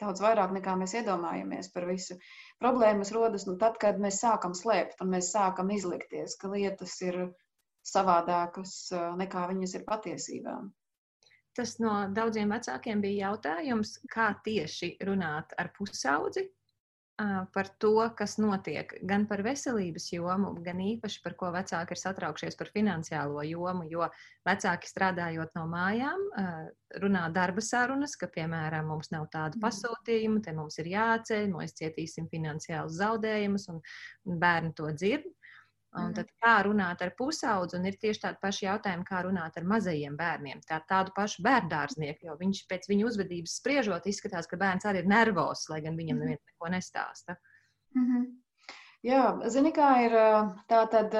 daudz 0.00 0.24
vairāk 0.24 0.52
nekā 0.56 0.76
mēs 0.80 0.96
iedomājamies 1.00 1.72
par 1.74 1.88
visu. 1.88 2.16
Problēmas 2.60 3.12
rodas 3.12 3.48
nu, 3.48 3.58
tad, 3.60 3.76
kad 3.84 4.00
mēs 4.00 4.22
sākam 4.24 4.56
slēpt 4.56 5.04
un 5.04 5.12
mēs 5.16 5.32
sākam 5.36 5.72
izlikties, 5.74 6.36
ka 6.40 6.52
lietas 6.52 6.96
ir 7.04 7.26
savādākas 7.92 8.76
uh, 8.96 9.08
nekā 9.20 9.48
viņas 9.52 9.80
ir 9.80 9.88
patiesībā 9.88 10.60
tas 11.58 11.76
no 11.82 11.96
daudziem 12.14 12.54
vecākiem 12.54 13.02
bija 13.02 13.28
jautājums, 13.28 13.98
kā 14.12 14.30
tieši 14.46 14.94
runāt 15.08 15.56
ar 15.58 15.72
pusaudzi 15.76 16.46
par 17.52 17.66
to, 17.82 17.96
kas 18.14 18.36
notiek 18.38 18.92
gan 19.02 19.24
par 19.26 19.40
veselības 19.42 20.04
jomu, 20.12 20.52
gan 20.62 20.78
īpaši 20.78 21.22
par 21.24 21.34
ko 21.40 21.48
vecāki 21.50 21.96
ir 21.96 21.98
satraukšies 21.98 22.58
par 22.58 22.70
finansiālo 22.70 23.42
jomu. 23.42 23.88
Jo 23.90 24.06
vecāki 24.46 24.86
strādājot 24.86 25.56
no 25.58 25.64
mājām, 25.66 26.22
runā 27.02 27.24
darba 27.34 27.64
sarunas, 27.64 28.14
ka, 28.20 28.30
piemēram, 28.30 28.86
mums 28.92 29.10
nav 29.10 29.26
tādu 29.34 29.58
mm. 29.58 29.64
pasūtījumu, 29.66 30.44
te 30.46 30.54
mums 30.54 30.78
ir 30.78 30.92
jāceļ, 30.94 31.50
mēs 31.56 31.74
cietīsim 31.80 32.30
finansiālus 32.30 33.00
zaudējumus, 33.02 33.66
un 33.74 33.82
bērni 34.38 34.76
to 34.78 34.92
dzird. 34.94 35.26
Un 35.96 36.10
tad 36.12 36.28
kā 36.44 36.54
runāt 36.66 37.00
ar 37.00 37.14
pusaudzi, 37.16 37.78
un 37.78 37.86
ir 37.88 37.94
tieši 38.00 38.20
tādi 38.26 38.40
paši 38.42 38.66
jautājumi, 38.66 39.06
kā 39.08 39.22
runāt 39.24 39.54
ar 39.56 39.64
mazajiem 39.70 40.18
bērniem. 40.18 40.60
Tā, 40.68 40.82
tādu 40.90 41.14
pašu 41.16 41.42
bērndārznieku, 41.46 42.26
jo 42.28 42.34
viņš 42.42 42.60
pēc 42.68 42.90
viņa 42.90 43.06
uzvedības 43.08 43.54
spriežot, 43.62 44.08
izskatās, 44.10 44.50
ka 44.50 44.60
bērns 44.60 44.84
arī 44.84 45.00
ir 45.02 45.08
nervos, 45.08 45.64
lai 45.72 45.80
gan 45.86 45.96
viņam 45.96 46.20
neviens 46.20 46.44
neko 46.44 46.70
nestāsta. 46.74 47.38
Mm 47.96 48.04
-hmm. 48.04 48.28
Jā, 49.08 49.24
zini, 49.48 49.72
kā 49.72 49.90
ir 50.04 50.18
tā 50.68 50.84
tad 50.92 51.14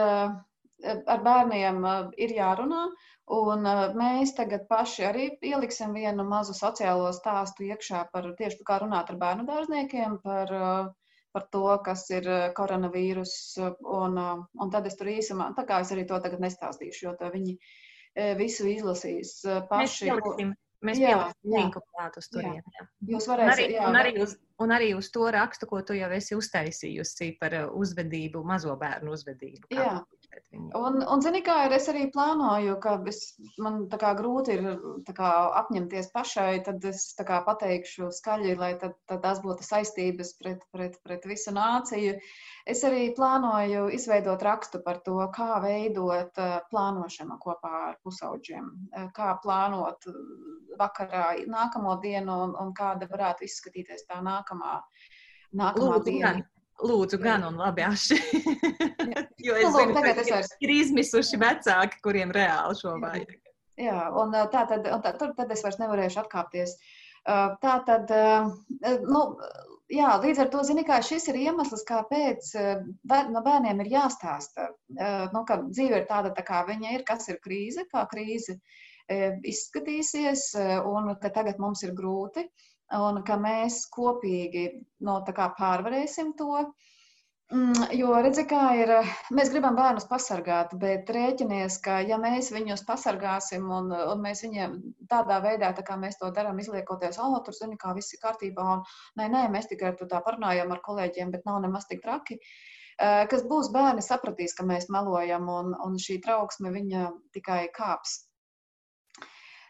ar 1.06 1.22
bērniem 1.24 1.84
ir 2.18 2.34
jārunā, 2.36 2.84
un 3.38 3.68
mēs 3.98 4.34
tagad 4.36 4.68
paši 4.68 5.04
arī 5.04 5.28
ieliksim 5.42 5.92
vienu 5.94 6.24
mazu 6.24 6.52
sociālo 6.52 7.12
stāstu 7.12 7.64
iekšā 7.64 8.04
par 8.12 8.34
tieši 8.38 8.64
kā 8.68 8.78
runāt 8.82 9.10
ar 9.10 9.16
bērnu 9.16 9.46
dārzniekiem, 9.46 10.18
par 10.22 10.52
uh, 10.52 10.92
par 11.38 11.48
to, 11.52 11.64
kas 11.84 12.06
ir 12.10 12.26
eh, 12.26 12.46
koronavīrus. 12.56 13.34
Un, 13.86 14.18
eh, 14.18 14.46
un 14.62 14.72
tad 14.74 14.88
es 14.90 14.98
tur 14.98 15.10
īsumā, 15.12 15.52
tā 15.56 15.66
kā 15.68 15.82
es 15.84 15.92
arī 15.94 16.06
to 16.08 16.18
tagad 16.24 16.42
nestāstīšu, 16.42 17.04
jo 17.06 17.14
viņi 17.34 17.54
eh, 17.54 18.34
visu 18.38 18.66
izlasīs 18.66 19.38
paši. 19.70 20.10
Mēs 20.10 20.18
pieliksim, 20.18 20.52
mēs 20.82 21.02
pieliksim 21.02 21.54
linku 21.54 21.82
klāt 21.92 22.18
uz 22.18 22.30
turieni. 22.32 22.62
Jūs 23.12 23.30
varēsiet, 23.30 23.54
un 23.54 23.62
arī, 23.62 23.78
jā, 23.78 23.86
un 23.86 24.00
arī 24.02 24.14
uz, 24.24 24.36
un 24.58 24.74
arī 24.74 24.92
uz 24.98 25.10
to 25.14 25.30
rakstu, 25.34 25.70
ko 25.70 25.82
tu 25.86 25.98
jau 25.98 26.10
esi 26.18 26.38
uztaisījusi 26.38 27.36
par 27.38 27.60
uzvedību, 27.70 28.42
mazo 28.46 28.74
bērnu 28.80 29.14
uzvedību. 29.14 29.70
Jā, 29.74 30.00
Un, 30.78 30.98
un 31.02 31.22
zini, 31.24 31.40
kā 31.44 31.54
ir, 31.66 31.74
es 31.76 31.88
arī 31.90 32.06
plānoju, 32.14 32.76
ka 32.82 32.94
es, 33.10 33.20
man 33.62 33.80
tā 33.92 33.98
kā 34.00 34.12
grūti 34.18 34.56
ir 34.56 34.66
kā, 35.16 35.30
apņemties 35.60 36.10
pašai, 36.14 36.60
tad 36.66 36.84
es 36.88 37.06
kā, 37.18 37.40
pateikšu 37.46 38.10
skaļi, 38.18 38.54
lai 38.60 38.72
tad, 38.80 38.96
tad 39.10 39.22
tās 39.24 39.42
būtu 39.44 39.66
saistības 39.66 40.34
pret, 40.40 40.64
pret, 40.74 40.98
pret 41.04 41.26
visu 41.30 41.54
nāciju. 41.56 42.18
Es 42.68 42.84
arī 42.84 43.08
plānoju 43.16 43.86
izveidot 43.96 44.42
rakstu 44.44 44.82
par 44.84 45.00
to, 45.06 45.16
kā 45.34 45.62
veidot 45.64 46.42
plānošanu 46.72 47.38
kopā 47.40 47.72
ar 47.92 47.96
pusauģiem, 48.04 48.68
kā 49.16 49.32
plānot 49.44 50.10
vakarā 50.78 51.30
nākamo 51.48 51.96
dienu 52.02 52.42
un, 52.44 52.54
un 52.60 52.76
kāda 52.76 53.08
varētu 53.10 53.48
izskatīties 53.48 54.06
tā 54.10 54.20
nākamā, 54.24 54.78
nākamā 55.56 55.96
Lūdzu, 55.96 56.10
diena. 56.10 56.36
Jā. 56.38 56.57
Lūdzu, 56.78 57.18
gan 57.18 57.42
un 57.42 57.58
labi 57.58 57.82
aši. 57.82 58.16
jo 59.46 59.56
es 59.58 59.72
zinu, 59.74 59.94
ka 59.96 60.12
es 60.12 60.30
vairs... 60.30 60.52
ir 60.62 60.72
izmisuši 60.76 61.40
vecāki, 61.42 61.98
kuriem 62.04 62.30
reāli 62.34 62.78
šo 62.78 62.94
vajag. 63.02 63.34
Jā, 63.78 63.98
un 64.18 64.34
tā 64.34 64.62
tad, 64.70 64.86
un 64.86 65.02
tā, 65.02 65.14
tur 65.18 65.34
tad 65.38 65.50
es 65.54 65.62
vairs 65.64 65.78
nevarēšu 65.82 66.22
atkāpties. 66.22 66.76
Tā 67.26 67.74
tad, 67.86 68.10
nu, 69.06 69.22
jā, 69.92 70.12
līdz 70.22 70.42
ar 70.44 70.50
to, 70.54 70.62
zini, 70.66 70.84
kā 70.86 71.00
šis 71.04 71.28
ir 71.32 71.40
iemesls, 71.44 71.84
kāpēc 71.86 72.50
no 73.34 73.42
bērniem 73.44 73.82
ir 73.84 73.92
jāstāsta, 73.98 74.70
nu, 75.34 75.44
ka 75.48 75.60
dzīve 75.66 76.02
ir 76.02 76.08
tāda, 76.10 76.32
tā 76.34 76.46
kā 76.46 76.62
viņa 76.68 76.94
ir, 76.94 77.06
kas 77.06 77.28
ir 77.30 77.42
krīze, 77.44 77.86
kā 77.90 78.06
krīze 78.10 78.58
izskatīsies, 79.52 80.50
un 80.86 81.14
ka 81.22 81.30
tagad 81.34 81.62
mums 81.62 81.82
ir 81.86 81.94
grūti 81.96 82.46
un 82.96 83.22
ka 83.24 83.36
mēs 83.40 83.82
kopīgi 83.92 84.68
no, 85.04 85.20
kā, 85.34 85.50
pārvarēsim 85.58 86.34
to. 86.38 86.68
Mm, 87.48 87.86
jo, 87.96 88.10
redzi, 88.20 88.42
kā 88.44 88.62
ir, 88.76 88.90
mēs 89.32 89.48
gribam 89.48 89.76
bērnus 89.76 90.04
pasargāt, 90.10 90.74
bet 90.80 91.08
rēķinies, 91.08 91.78
ka 91.80 92.02
ja 92.04 92.18
mēs 92.20 92.50
viņus 92.52 92.82
pasargāsim 92.84 93.70
un, 93.72 93.88
un 93.88 94.20
mēs 94.20 94.42
viņiem 94.44 94.74
tādā 95.08 95.38
veidā, 95.40 95.70
tā 95.72 95.84
kā 95.86 95.96
mēs 95.96 96.20
to 96.20 96.28
darām, 96.36 96.60
izliekoties, 96.60 97.16
oh, 97.24 97.38
tur 97.46 97.56
zini, 97.56 97.78
kā 97.80 97.94
viss 97.96 98.12
ir 98.12 98.20
kārtībā, 98.20 98.66
un 98.74 98.84
nē, 99.16 99.30
nē, 99.32 99.46
mēs 99.54 99.70
tikai 99.72 99.94
tur 99.96 100.12
tā 100.12 100.20
parunājam 100.26 100.76
ar 100.76 100.84
kolēģiem, 100.84 101.32
bet 101.32 101.48
nav 101.48 101.62
nemaz 101.64 101.88
tik 101.88 102.04
traki. 102.04 102.36
Kas 103.32 103.46
būs 103.48 103.72
bērni 103.72 104.04
sapratīs, 104.04 104.52
ka 104.58 104.68
mēs 104.68 104.90
melojam, 104.92 105.48
un, 105.48 105.72
un 105.86 105.96
šī 106.02 106.18
trauksme 106.20 106.74
viņa 106.74 107.08
tikai 107.32 107.62
kāps. 107.72 108.27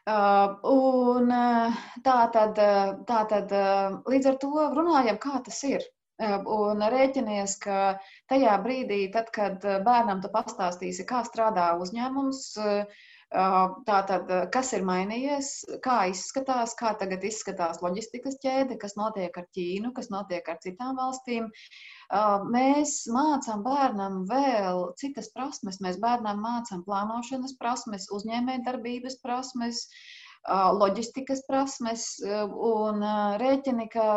Uh, 0.08 0.54
un 0.64 1.28
uh, 1.28 1.80
tā 2.00 2.18
tad, 2.32 2.56
uh, 2.56 2.94
tā 3.08 3.24
tad 3.28 3.50
līdz 4.08 4.28
ar 4.30 4.38
to 4.40 4.68
runājam, 4.78 5.18
kā 5.20 5.40
tas 5.44 5.62
ir. 5.68 5.84
Un 6.18 6.80
rēķinies, 6.90 7.52
ka 7.62 7.74
tajā 8.26 8.54
brīdī, 8.64 9.04
tad, 9.14 9.28
kad 9.30 9.62
bērnam 9.62 10.18
tu 10.24 10.30
pastāstīsi, 10.32 11.04
kā 11.06 11.20
strādā 11.22 11.68
uzņēmums, 11.78 12.40
Tātad, 13.28 14.30
kas 14.54 14.70
ir 14.72 14.84
mainījies, 14.88 15.48
kā 15.84 15.96
izskatās, 16.08 16.72
kā 16.78 16.94
tagad 16.96 17.26
izskatās 17.28 17.82
loģistikas 17.84 18.38
ķēde, 18.40 18.78
kas 18.80 18.96
notiek 18.96 19.36
ar 19.36 19.44
Ķīnu, 19.52 19.90
kas 19.92 20.08
notiek 20.08 20.48
ar 20.48 20.56
citām 20.64 20.96
valstīm. 20.96 21.50
Mēs 22.54 23.02
mācām 23.12 23.66
bērnam 23.66 24.22
vēl 24.30 24.94
citas 25.02 25.28
prasmes. 25.34 25.80
Mēs 25.84 26.00
bērnam 26.00 26.40
mācām 26.40 26.86
plānošanas 26.88 27.52
prasmes, 27.60 28.08
uzņēmējdarbības 28.16 29.20
prasmes, 29.20 29.84
loģistikas 30.48 31.44
prasmes 31.44 32.08
un 32.24 33.04
rēķini, 33.44 33.90
ka 33.92 34.08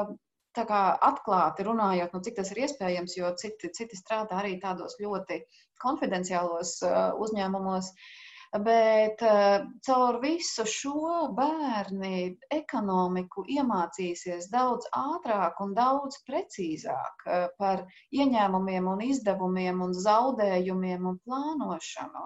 tā 0.56 0.68
kā 0.72 0.82
atklāti 1.04 1.68
runājot, 1.68 2.16
nu, 2.16 2.24
cik 2.24 2.40
tas 2.40 2.56
ir 2.56 2.64
iespējams, 2.64 3.20
jo 3.20 3.36
citi, 3.36 3.76
citi 3.76 4.00
strādā 4.00 4.40
arī 4.40 4.56
tādos 4.64 4.96
ļoti 5.04 5.44
konfidenciālos 5.84 6.78
uzņēmumos. 7.20 7.92
Uh, 7.92 8.20
Bet 8.52 9.22
uh, 9.24 9.64
caur 9.80 10.18
visu 10.20 10.66
šo 10.68 11.30
bērni 11.36 12.36
ekonomiku 12.52 13.46
iemācīsies 13.48 14.50
daudz 14.52 14.90
ātrāk 14.92 15.62
un 15.64 15.72
daudz 15.78 16.18
precīzāk 16.28 17.24
uh, 17.28 17.46
par 17.58 17.86
ieņēmumiem 18.12 18.90
un 18.92 19.06
izdevumiem 19.08 19.80
un 19.86 19.96
zaudējumiem 19.96 21.08
un 21.14 21.22
plānošanu. 21.24 22.26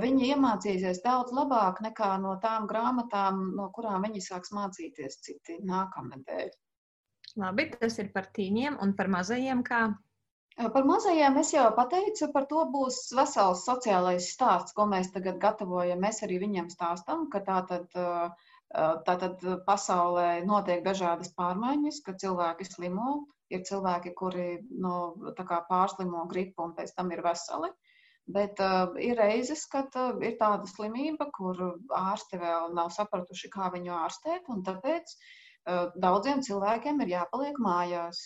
Viņi 0.00 0.30
iemācīsies 0.32 1.02
daudz 1.04 1.36
labāk 1.36 1.82
nekā 1.84 2.14
no 2.22 2.38
tām 2.40 2.64
grāmatām, 2.66 3.44
no 3.58 3.68
kurām 3.76 4.08
viņi 4.08 4.24
sāks 4.24 4.50
mācīties 4.56 5.20
citi 5.26 5.58
nākamnedēļ. 5.60 6.48
Labi, 7.36 7.68
tas 7.76 7.98
ir 8.00 8.08
par 8.16 8.32
tīņiem 8.32 8.80
un 8.80 8.96
par 8.96 9.12
mazajiem 9.12 9.60
kā 9.66 9.84
Par 10.54 10.84
mazajiem 10.86 11.36
es 11.40 11.48
jau 11.50 11.64
pateicu, 11.76 12.28
par 12.34 12.44
to 12.50 12.60
būs 12.70 12.98
vesels 13.18 13.64
sociālais 13.66 14.28
stāsts, 14.34 14.74
ko 14.76 14.86
mēs 14.90 15.10
tagad 15.14 15.40
gatavojam. 15.42 15.98
Mēs 16.04 16.22
arī 16.26 16.38
viņiem 16.42 16.68
stāstam, 16.70 17.24
ka 17.32 17.40
tā 17.48 17.56
tad, 17.70 17.96
tā 19.08 19.16
tad 19.22 19.42
pasaulē 19.66 20.28
notiek 20.46 20.84
dažādas 20.84 21.32
pārmaiņas, 21.40 21.98
ka 22.06 22.14
cilvēki 22.22 22.68
slimo, 22.68 23.16
ir 23.50 23.64
cilvēki, 23.66 24.14
kuri 24.20 24.46
nu, 24.84 24.94
pārslimo 25.70 26.22
gripu 26.30 26.68
un 26.68 26.76
pēc 26.78 26.94
tam 26.94 27.10
ir 27.16 27.24
veseli. 27.26 27.72
Bet 28.34 28.60
uh, 28.64 28.94
ir 29.04 29.18
reizes, 29.20 29.66
kad 29.68 29.92
uh, 30.00 30.14
ir 30.24 30.38
tāda 30.40 30.64
slimība, 30.70 31.26
kur 31.34 31.58
ārsti 31.92 32.38
vēl 32.40 32.70
nav 32.78 32.88
sapratuši, 32.94 33.50
kā 33.52 33.68
viņu 33.74 33.92
ārstēt, 33.98 34.48
un 34.54 34.62
tāpēc 34.64 35.12
uh, 35.12 35.90
daudziem 36.00 36.40
cilvēkiem 36.46 37.04
ir 37.04 37.12
jāpaliek 37.18 37.60
mājās. 37.60 38.22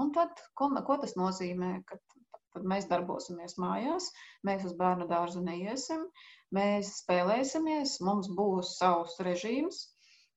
Un 0.00 0.12
tad, 0.16 0.40
ko, 0.56 0.70
ko 0.86 0.96
tas 1.02 1.16
nozīmē? 1.20 1.72
Kad, 1.88 2.00
tad 2.54 2.68
mēs 2.68 2.86
darbosimies 2.90 3.56
mājās, 3.60 4.10
mēs 4.48 4.64
uz 4.68 4.76
bērnu 4.78 5.08
dārzu 5.10 5.42
neiesim, 5.44 6.04
mēs 6.56 6.92
spēlēsimies, 7.02 7.98
mums 8.04 8.30
būs 8.36 8.76
savs 8.78 9.18
režīms, 9.24 9.82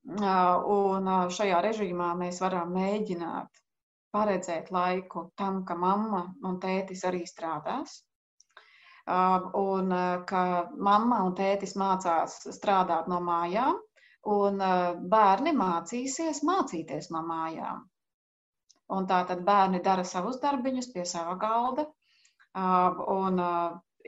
un 0.06 1.12
šajā 1.38 1.62
režīmā 1.66 2.12
mēs 2.20 2.42
varam 2.44 2.74
mēģināt 2.78 3.62
paredzēt 4.16 4.72
laiku 4.72 5.30
tam, 5.40 5.64
ka 5.68 5.76
mamma 5.76 6.22
un 6.48 6.60
tētis 6.64 7.04
arī 7.10 7.26
strādās. 7.28 7.98
Un 9.08 9.92
ka 10.30 10.44
mamma 10.90 11.24
un 11.26 11.36
tētis 11.38 11.76
mācās 11.78 12.38
strādāt 12.56 13.10
no 13.12 13.20
mājām, 13.22 13.82
un 14.36 14.64
bērni 15.12 15.54
mācīsies 15.58 16.42
mācīties 16.48 17.12
no 17.14 17.22
mājām. 17.28 17.84
Un 18.94 19.08
tā 19.10 19.24
tad 19.26 19.42
bērni 19.46 19.82
dara 19.86 20.04
savus 20.06 20.38
darbiņus 20.42 20.92
pie 20.94 21.06
sava 21.10 21.36
galda. 21.42 21.88
Un 23.16 23.42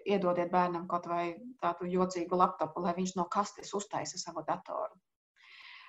iedodiet 0.06 0.52
bērnam 0.52 0.86
kaut 0.88 1.08
vai 1.10 1.24
tādu 1.64 1.90
jocīgu 1.90 2.38
laptopu, 2.38 2.84
lai 2.86 2.94
viņš 2.98 3.16
no 3.18 3.26
kastes 3.38 3.74
uztaisa 3.74 4.22
savu 4.22 4.44
datoru. 4.48 4.94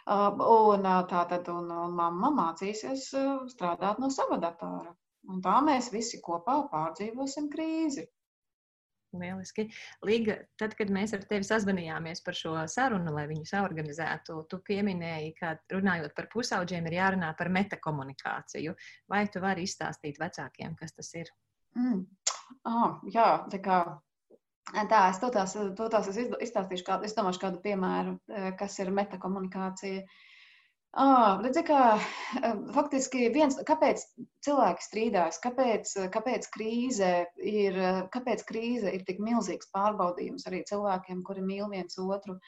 Un 0.09 0.89
tā 1.11 1.25
tad 1.33 1.51
un, 1.53 1.69
un 1.71 1.97
mamma 1.97 2.31
mācīsies 2.39 3.11
strādāt 3.53 4.01
no 4.01 4.09
sava 4.11 4.39
datora. 4.41 4.95
Un 5.29 5.43
tā 5.45 5.59
mēs 5.65 5.91
visi 5.93 6.23
kopā 6.25 6.63
pārdzīvosim 6.73 7.51
krīzi. 7.53 8.07
Lieliski. 9.17 9.69
Līga, 10.07 10.39
tad, 10.61 10.75
kad 10.79 10.91
mēs 10.93 11.15
ar 11.17 11.25
tevi 11.31 11.47
sazvanījāmies 11.47 12.23
par 12.27 12.37
šo 12.37 12.55
sarunu, 12.71 13.13
lai 13.15 13.27
viņu 13.31 13.47
saorganizētu, 13.49 14.41
tu 14.51 14.61
pieminēji, 14.67 15.35
ka 15.39 15.55
runājot 15.73 16.17
par 16.17 16.29
pusauģiem, 16.33 16.89
ir 16.91 16.99
jārunā 16.99 17.33
par 17.39 17.53
metakomunikāciju. 17.55 18.77
Vai 19.09 19.25
tu 19.33 19.43
vari 19.45 19.65
izstāstīt 19.69 20.21
vecākiem, 20.21 20.77
kas 20.79 20.97
tas 20.97 21.13
ir? 21.17 21.33
Mm. 21.79 22.05
Oh, 22.69 23.01
jā, 23.13 23.31
tā 23.53 23.63
kā 23.65 23.81
Tā, 24.69 24.99
es 25.09 25.17
to 25.17 25.31
tās, 25.33 25.55
to 25.57 25.85
tās 25.89 26.11
es 26.11 26.19
izstāstīšu, 26.21 26.85
kā, 26.85 26.99
es 27.01 27.15
domāšu 27.17 27.41
kādu 27.41 27.61
piemēru, 27.65 28.19
eh, 28.29 28.51
kas 28.61 28.75
ir 28.83 28.91
metakomunikācija. 28.93 30.03
Uh, 30.03 30.27
Oh, 30.97 31.37
redzi, 31.45 31.61
kā 31.69 31.99
faktiski 32.73 33.27
viens, 33.35 33.59
kāpēc 33.69 34.07
cilvēki 34.47 34.85
strīdās, 34.87 35.39
kāpēc, 35.45 35.91
kāpēc, 36.15 36.49
krīze 36.55 37.11
ir, 37.45 37.77
kāpēc 38.15 38.45
krīze 38.49 38.95
ir 38.97 39.05
tik 39.05 39.21
milzīgs 39.21 39.69
pārbaudījums 39.75 40.49
arī 40.49 40.63
cilvēkiem, 40.71 41.21
kuri 41.29 41.45
mīl 41.45 41.69
viens 41.71 42.01
otru. 42.01 42.39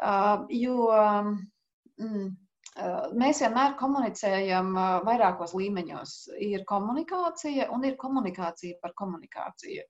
Uh, 0.00 0.42
jo 0.50 0.90
mm, 2.00 2.30
mēs 3.22 3.42
vienmēr 3.44 3.76
komunicējam 3.78 4.72
vairākos 5.06 5.54
līmeņos. 5.54 6.14
Ir 6.42 6.64
komunikācija 6.66 7.70
un 7.74 7.84
ir 7.84 7.98
komunikācija 8.00 8.78
par 8.82 8.94
komunikāciju. 8.96 9.84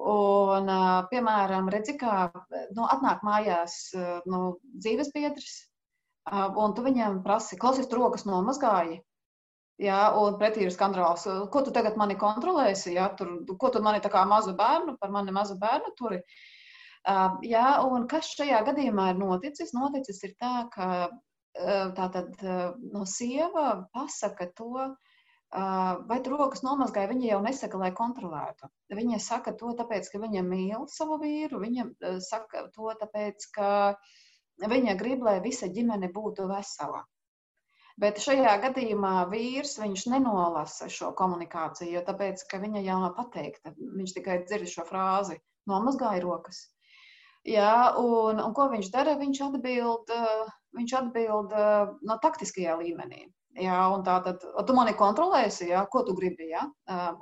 Un, 0.00 0.68
piemēram, 1.10 1.68
redzi, 1.68 1.96
kā 1.98 2.30
nu, 2.76 2.84
atnāk 2.86 3.24
mājās 3.26 3.90
nu, 4.30 4.60
dzīvesbiedrs, 4.78 5.56
un 6.28 6.74
tu 6.74 6.84
viņam 6.84 7.22
prasi, 7.24 7.58
klausies, 7.60 7.88
tu 7.88 7.98
rokas 7.98 8.26
nomazgāji. 8.28 9.00
Jā, 9.80 10.00
un 10.20 10.36
pretī 10.36 10.66
ir 10.66 10.72
skandāls. 10.74 11.24
Ko 11.52 11.62
tu 11.64 11.72
tagad 11.72 11.96
mani 11.96 12.14
kontrolēsi? 12.20 12.92
Jā, 12.98 13.08
tur, 13.16 13.46
ko 13.56 13.70
tu 13.72 13.80
mani 13.80 14.02
tā 14.04 14.10
kā 14.12 14.26
mazu 14.28 14.52
bērnu, 14.56 14.98
par 15.00 15.10
mani 15.10 15.32
mazu 15.32 15.56
bērnu 15.60 15.94
turi? 15.96 16.20
Uh, 17.08 17.38
jā, 17.48 17.80
un 17.88 18.04
kas 18.08 18.28
šajā 18.36 18.60
gadījumā 18.66 19.14
ir 19.14 19.20
noticis? 19.22 19.72
Noticis 19.72 20.20
ir 20.28 20.34
tā, 20.36 20.66
ka 20.74 21.08
uh, 21.08 21.86
tā 21.96 22.10
tad 22.12 22.44
uh, 22.44 22.74
no 22.92 23.06
sieva 23.08 23.86
pasaka 23.94 24.50
to, 24.56 24.90
vai 25.50 26.20
tu 26.22 26.30
rokas 26.30 26.60
nomazgāji, 26.62 27.08
viņa 27.10 27.24
jau 27.26 27.38
nesaka, 27.42 27.78
lai 27.80 27.88
kontrolētu. 27.90 28.68
Viņa 28.94 29.16
saka 29.18 29.50
to 29.58 29.72
tāpēc, 29.80 30.06
ka 30.12 30.20
viņa 30.22 30.44
mīl 30.46 30.84
savu 30.86 31.16
vīru, 31.18 31.58
viņa 31.58 31.88
saka 32.22 32.68
to 32.76 32.92
tāpēc, 33.00 33.48
ka 33.56 33.70
uh, 33.96 34.20
Viņa 34.60 34.96
grib, 35.00 35.22
lai 35.24 35.38
visa 35.40 35.68
ģimene 35.72 36.10
būtu 36.12 36.46
vesela. 36.50 37.04
Bet 38.00 38.20
šajā 38.22 38.52
gadījumā 38.62 39.26
vīrs 39.28 39.78
nenolasa 39.80 40.88
šo 40.88 41.10
komunikāciju, 41.16 41.92
jo 41.96 42.02
tāpēc, 42.06 42.44
viņa 42.52 42.82
jau 42.84 42.98
nav 43.02 43.14
pateikta. 43.16 43.74
Viņš 43.76 44.14
tikai 44.16 44.38
dzird 44.44 44.68
šo 44.72 44.86
frāzi, 44.88 45.36
nomazgāja 45.68 46.22
rokas. 46.24 46.62
Jā, 47.44 47.96
un, 48.00 48.40
un 48.40 48.54
ko 48.56 48.68
viņš 48.72 48.90
dara? 48.92 49.16
Viņš 49.20 49.42
atbild, 49.48 50.12
viņš 50.76 50.96
atbild 50.96 51.54
no 52.08 52.16
taktiskajā 52.24 52.76
līmenī. 52.80 53.26
Jā, 53.60 53.80
un 53.92 54.04
tā 54.06 54.20
tad, 54.24 54.44
tu 54.66 54.76
mani 54.76 54.92
kontrolēsi, 54.96 55.70
jā, 55.72 55.82
ko 55.92 56.04
tu 56.06 56.14
gribi. 56.16 56.50
Jā? 56.52 56.68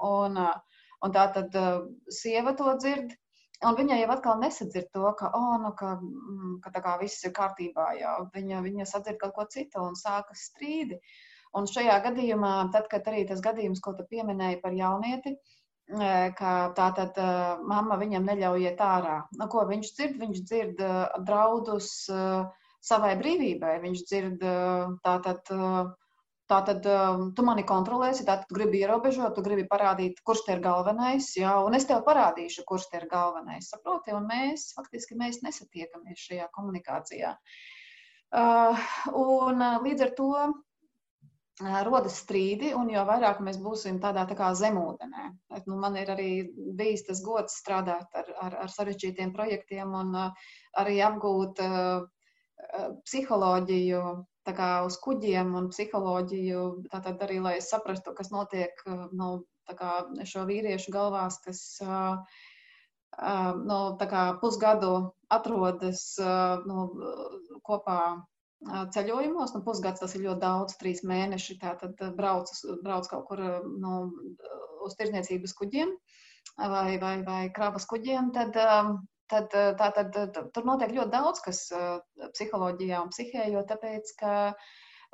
Un, 0.04 0.38
un 0.38 1.14
tā 1.14 1.28
tad 1.34 1.54
sieva 2.12 2.54
to 2.58 2.74
dzird, 2.82 3.14
Un 3.66 3.74
viņa 3.74 3.96
jau 3.98 4.10
atkal 4.14 4.36
nesadzird 4.38 4.92
to, 4.94 5.08
ka, 5.18 5.32
oh, 5.34 5.56
nu, 5.58 5.72
ka, 5.78 5.96
mm, 5.98 6.58
ka 6.62 6.70
tā 6.74 6.82
kā 6.84 6.92
viss 7.00 7.24
ir 7.26 7.32
kārtībā. 7.34 7.88
Jā. 7.98 8.12
Viņa, 8.34 8.60
viņa 8.62 8.86
sadzird 8.86 9.18
kaut 9.18 9.34
ko 9.34 9.46
citu 9.50 9.82
un 9.82 9.98
sākas 9.98 10.44
strīdi. 10.52 11.00
Un 11.58 11.66
šajā 11.66 11.96
gadījumā, 12.04 12.52
tad, 12.74 12.86
kad 12.92 13.08
arī 13.10 13.24
tas 13.26 13.42
gadījums, 13.42 13.82
ko 13.82 13.96
tu 13.98 14.06
pieminēji 14.12 14.60
par 14.62 14.76
jaunieti, 14.78 15.34
e, 15.34 16.12
ka 16.38 16.52
tā 16.76 16.88
tad 17.00 17.18
e, 17.18 17.28
mamma 17.72 17.98
viņam 17.98 18.30
neļauj 18.30 18.68
iet 18.68 18.82
ārā. 18.84 19.18
Nu, 19.40 19.48
ko 19.50 19.64
viņš 19.66 19.92
dzird? 19.96 20.18
Viņš 20.22 20.42
dzird 20.44 20.84
e, 20.84 20.92
draudus 21.26 21.90
savai 22.88 23.14
brīvībai. 23.18 23.78
Viņš 23.82 24.04
dzird 24.06 24.44
tātad 25.02 25.50
Tātad 26.48 26.86
um, 26.88 27.24
tu 27.36 27.44
mani 27.44 27.60
kontrolēsi, 27.68 28.24
tad 28.24 28.46
tu 28.48 28.56
gribi 28.56 28.78
ierobežot, 28.80 29.34
tu 29.36 29.42
gribi 29.44 29.66
parādīt, 29.68 30.22
kurš 30.24 30.46
te 30.46 30.54
ir 30.56 30.62
galvenais, 30.64 31.26
jā, 31.36 31.50
un 31.60 31.76
es 31.76 31.84
tev 31.88 32.00
parādīšu, 32.06 32.64
kurš 32.68 32.86
te 32.88 33.02
ir 33.02 33.04
galvenais. 33.10 33.68
Saproti, 33.68 34.14
un 34.16 34.24
mēs 34.30 34.70
faktiski 34.76 35.18
mēs 35.20 35.42
nesatiekamies 35.44 36.22
šajā 36.30 36.46
komunikācijā. 36.54 37.34
Uh, 38.28 38.80
un 39.12 39.60
uh, 39.60 39.76
līdz 39.84 40.06
ar 40.06 40.14
to 40.16 40.30
uh, 40.38 40.56
rodas 41.84 42.16
strīdi, 42.22 42.72
un 42.76 42.88
jo 42.94 43.04
vairāk 43.08 43.44
mēs 43.44 43.60
būsim 43.60 44.00
tādā 44.00 44.24
tā 44.30 44.36
kā 44.40 44.48
zemūdenē. 44.56 45.28
Nu, 45.68 45.76
man 45.84 46.00
ir 46.00 46.14
arī 46.16 46.30
bijis 46.80 47.04
tas 47.10 47.20
gods 47.24 47.60
strādāt 47.60 48.08
ar, 48.16 48.32
ar, 48.40 48.58
ar 48.64 48.72
sarežģītiem 48.72 49.36
projektiem 49.36 49.92
un 50.00 50.16
uh, 50.16 50.48
arī 50.80 50.96
apgūt 51.04 51.60
uh, 51.64 52.08
psiholoģiju 53.04 54.02
uz 54.86 54.96
kuģiem 55.04 55.54
un 55.58 55.68
psiholoģiju, 55.72 56.62
tātad 56.92 57.22
arī, 57.26 57.40
lai 57.44 57.56
saprastu, 57.64 58.14
kas 58.16 58.30
notiek 58.34 58.72
nu, 59.12 59.44
kā, 59.68 59.92
šo 60.24 60.46
vīriešu 60.48 60.92
galvās, 60.94 61.40
kas 61.44 61.62
nu, 63.68 63.78
pusgadu 64.40 64.92
atrodas 65.28 66.02
nu, 66.66 66.88
kopā 67.66 68.00
ceļojumos. 68.94 69.54
Nu, 69.54 69.62
pusgads 69.66 70.02
tas 70.02 70.14
ir 70.16 70.24
ļoti 70.26 70.42
daudz, 70.42 70.78
trīs 70.80 71.04
mēneši. 71.06 71.58
Tātad 71.62 72.00
brauc, 72.16 72.50
brauc 72.82 73.08
kaut 73.10 73.26
kur 73.28 73.42
nu, 73.78 73.94
uz 74.84 74.96
tirzniecības 74.98 75.54
kuģiem 75.58 75.94
vai, 76.58 76.98
vai, 76.98 77.14
vai 77.26 77.42
kravas 77.54 77.86
kuģiem. 77.90 78.32
Tad, 78.34 78.58
tad, 79.30 79.52
tā, 79.52 79.88
tad, 79.96 80.38
tur 80.54 80.68
notiek 80.68 80.92
ļoti 80.96 81.12
daudz 81.14 81.42
kas 81.44 81.64
psiholoģijā 82.34 83.00
un 83.04 83.10
psihē, 83.14 83.48
jo 83.54 83.64
tāpēc, 83.68 84.14
ka 84.20 84.32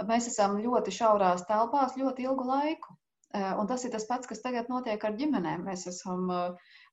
mēs 0.08 0.28
esam 0.32 0.58
ļoti 0.62 0.94
šaurās 0.94 1.46
telpās 1.48 1.96
ļoti 2.00 2.28
ilgu 2.28 2.46
laiku. 2.48 2.96
Un 3.34 3.66
tas 3.66 3.82
ir 3.82 3.90
tas 3.90 4.06
pats, 4.06 4.28
kas 4.30 4.42
tagad 4.44 4.68
notiek 4.70 5.02
ar 5.04 5.16
ģimenēm. 5.18 5.64
Mēs 5.66 5.88
esam 5.90 6.28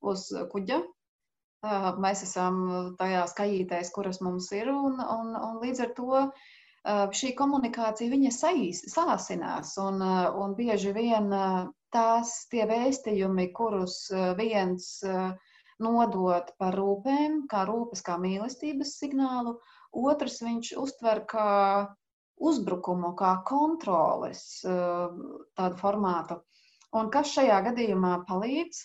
uz 0.01 0.23
kuģa, 0.53 0.79
mēs 2.01 2.23
esam 2.25 2.63
tajās 2.97 3.35
kajītēs, 3.37 3.93
kuras 3.93 4.21
mums 4.25 4.49
ir, 4.57 4.71
un, 4.73 4.97
un, 4.97 5.35
un 5.37 5.61
līdz 5.61 5.83
ar 5.85 5.93
to 5.99 6.23
šī 7.13 7.35
komunikācija 7.37 8.31
saīs, 8.33 8.81
sāsinās. 8.89 9.75
Un, 9.77 10.01
un 10.01 10.55
bieži 10.57 10.93
vien 10.97 11.29
tās 11.93 12.33
tie 12.49 12.65
vēstījumi, 12.65 13.51
kurus 13.53 14.07
viens 14.37 14.89
nodod 15.83 16.51
par 16.61 16.77
rūpēm, 16.77 17.41
kā 17.51 17.65
rūpes, 17.69 18.03
kā 18.05 18.17
mīlestības 18.21 18.95
signālu, 19.01 19.57
otrs 19.91 20.39
viņš 20.45 20.73
uztver 20.81 21.23
kā 21.29 21.49
uzbrukumu, 22.41 23.13
kā 23.19 23.35
kontroles 23.47 24.43
tādu 24.63 25.81
formātu. 25.81 26.39
Un 26.97 27.11
kas 27.13 27.33
šajā 27.35 27.61
gadījumā 27.69 28.15
palīdz? 28.29 28.81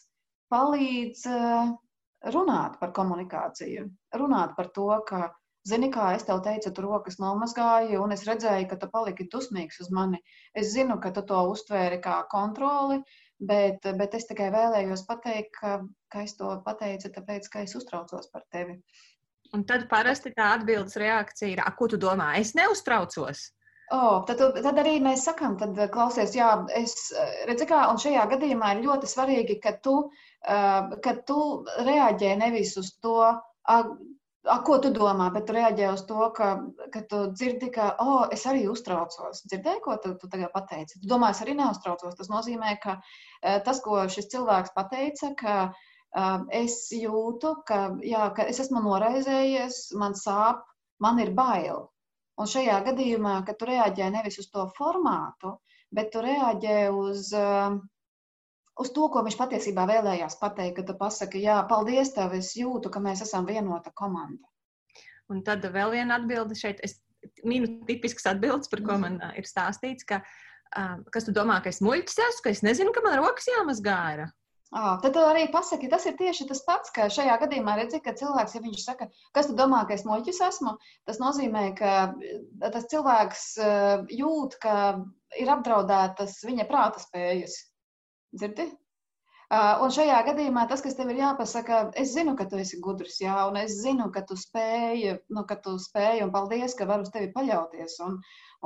Palīdz 0.53 1.25
runāt 2.35 2.77
par 2.83 2.93
komunikāciju, 2.95 3.89
runāt 4.21 4.55
par 4.59 4.71
to, 4.77 4.91
ka 5.09 5.31
Zini, 5.67 5.89
kā 5.91 6.13
es 6.15 6.23
tev 6.27 6.45
teicu, 6.47 6.71
tu 6.71 6.83
rokas 6.85 7.17
nomazgāji, 7.19 7.97
un 7.99 8.15
es 8.15 8.21
redzēju, 8.29 8.69
ka 8.71 8.77
tu 8.83 8.87
paliki 8.93 9.25
dusmīgs 9.33 9.81
uz 9.83 9.89
mani. 9.97 10.21
Es 10.55 10.69
zinu, 10.77 11.01
ka 11.03 11.11
tu 11.17 11.25
to 11.27 11.41
uztvēri 11.51 11.99
kā 12.05 12.21
kontroli, 12.31 13.01
bet, 13.39 13.85
bet 13.99 14.15
es 14.19 14.29
tikai 14.29 14.49
vēlējos 14.55 15.05
pateikt, 15.09 15.53
ka, 15.59 15.81
ka 16.13 16.25
es 16.27 16.37
to 16.39 16.55
pateicu, 16.65 17.11
tāpēc, 17.15 17.51
ka 17.53 17.67
es 17.67 17.77
uztraucos 17.79 18.31
par 18.33 18.47
tevi. 18.53 18.79
Un 19.55 19.63
tad 19.69 19.87
parasti 19.91 20.33
tā 20.35 20.55
atbildes 20.57 20.97
reakcija 20.99 21.53
ir, 21.53 21.63
ko 21.79 21.89
tu 21.89 22.01
domā? 22.01 22.35
Es 22.41 22.55
neuztraucos. 22.59 23.51
Oh, 23.95 24.25
tad, 24.27 24.41
tad 24.65 24.81
arī 24.83 24.97
mēs 24.99 25.23
sakām, 25.29 25.55
tad 25.61 25.79
klausies, 25.95 26.33
jā, 26.35 26.49
es 26.75 26.97
redzu, 27.47 27.69
kā, 27.71 27.85
un 27.93 28.01
šajā 28.03 28.25
gadījumā 28.33 28.73
ir 28.75 28.83
ļoti 28.89 29.07
svarīgi, 29.07 29.61
ka 29.63 29.77
tu, 29.85 29.95
uh, 30.11 30.97
ka 31.05 31.15
tu 31.29 31.39
reaģē 31.87 32.33
nevis 32.41 32.75
uz 32.83 32.97
to, 32.99 33.21
A, 34.47 34.57
ko 34.67 34.77
tu 34.83 34.93
domā, 34.95 35.27
bet 35.35 35.51
reaģē 35.51 35.89
uz 35.93 36.05
to, 36.07 36.29
ka, 36.37 36.49
ka 36.95 37.03
tu 37.11 37.23
dzirdi, 37.33 37.71
ka, 37.75 37.89
oh, 38.03 38.29
es 38.33 38.45
arī 38.47 38.67
uztraucos. 38.71 39.43
Dzirdēji, 39.51 39.83
ko 39.83 39.97
tu, 40.03 40.13
tu 40.21 40.31
tagad 40.31 40.53
pateici? 40.55 41.01
Tu 41.03 41.11
domā, 41.11 41.33
es 41.35 41.43
arī 41.43 41.57
neuztraucos. 41.59 42.15
Tas 42.19 42.31
nozīmē, 42.31 42.77
ka 42.83 42.99
tas, 43.67 43.83
ko 43.85 44.05
šis 44.13 44.31
cilvēks 44.35 44.75
pateica, 44.77 45.33
ka 45.41 45.57
es 46.55 46.79
jūtu, 46.95 47.57
ka, 47.67 47.81
jā, 48.07 48.31
ka 48.37 48.47
es 48.53 48.63
esmu 48.63 48.85
noraizējies, 48.87 49.81
man 49.99 50.15
sāp, 50.19 50.63
man 51.03 51.19
ir 51.25 51.35
bail. 51.37 51.89
Un 52.41 52.49
šajā 52.53 52.79
gadījumā, 52.87 53.41
kad 53.49 53.59
tu 53.59 53.69
reaģē 53.69 54.11
nevis 54.13 54.39
uz 54.43 54.51
to 54.53 54.67
formātu, 54.77 55.57
bet 55.97 56.13
tu 56.13 56.23
reaģē 56.25 56.79
uz 56.93 57.31
uh, 57.37 57.79
uz 58.81 58.93
to, 58.93 59.09
ko 59.13 59.23
viņš 59.27 59.39
patiesībā 59.41 59.87
vēlējās 59.89 60.39
pateikt, 60.41 60.77
kad 60.79 60.91
tu 60.91 60.97
pasaki, 60.99 61.43
jā, 61.45 61.59
paldies 61.71 62.13
tev, 62.17 62.37
es 62.39 62.53
jūtu, 62.59 62.93
ka 62.93 63.03
mēs 63.03 63.25
esam 63.27 63.49
vienota 63.49 63.93
komanda. 63.97 64.45
Un 65.33 65.43
tad 65.47 65.65
vēl 65.75 65.97
viena 65.97 66.21
atbilde 66.21 66.55
šeit, 66.59 66.83
es 66.87 67.01
minu 67.47 67.87
tipisks 67.89 68.29
atbildes, 68.31 68.71
par 68.71 68.85
ko 68.85 68.97
mhm. 68.97 69.05
man 69.07 69.21
uh, 69.23 69.37
ir 69.39 69.49
stāstīts, 69.49 70.07
ka, 70.07 70.23
uh, 70.23 70.99
kas 71.15 71.29
tu 71.29 71.35
domā, 71.37 71.61
ka 71.63 71.73
es 71.73 71.83
muļķis 71.85 72.25
esmu, 72.29 72.45
ka 72.45 72.55
es 72.55 72.65
nezinu, 72.67 72.95
ka 72.95 73.05
man 73.05 73.19
rokas 73.23 73.49
jāmazgā 73.51 74.01
ir. 74.17 74.27
Ah, 74.75 74.97
tad 74.99 75.15
arī 75.15 75.45
pasaki, 75.55 75.87
tas 75.89 76.05
ir 76.11 76.17
tieši 76.19 76.49
tas 76.49 76.59
pats, 76.67 76.91
ka 76.93 77.07
šajā 77.13 77.37
gadījumā 77.39 77.77
redzi, 77.79 78.01
ka 78.03 78.17
cilvēks, 78.19 78.57
ja 78.57 78.63
viņš 78.65 78.81
saka, 78.83 79.07
kas 79.33 79.47
tu 79.47 79.55
domā, 79.57 79.85
ka 79.87 79.95
es 79.95 80.03
muļķis 80.05 80.41
esmu, 80.49 80.73
tas 81.07 81.21
nozīmē, 81.23 81.69
ka 81.79 81.93
tas 82.75 82.89
cilvēks 82.91 83.45
jūt, 84.11 84.59
ka 84.61 84.75
ir 85.39 85.53
apdraudētas 85.55 86.41
viņa 86.49 86.67
prāta 86.67 87.01
spējas. 87.01 87.55
Dzirdi? 88.37 88.67
Uh, 89.47 89.79
un 89.85 89.93
šajā 89.95 90.17
gadījumā 90.27 90.65
tas, 90.67 90.81
kas 90.83 90.97
tev 90.99 91.13
ir 91.13 91.21
jāpasaka, 91.21 91.77
es 92.03 92.11
zinu, 92.17 92.33
ka 92.39 92.49
tu 92.51 92.59
esi 92.59 92.81
gudrs, 92.83 93.21
jā, 93.23 93.35
un 93.47 93.59
es 93.61 93.77
zinu, 93.79 94.09
ka 94.15 94.25
tu 94.27 94.35
spēji, 94.41 95.13
nu, 95.37 95.45
ka 95.47 95.55
tu 95.63 95.77
spēji, 95.85 96.25
un 96.25 96.33
paldies, 96.35 96.75
ka 96.75 96.89
varu 96.91 97.07
uz 97.07 97.13
tevi 97.15 97.29
paļauties, 97.37 97.95
un, 98.09 98.17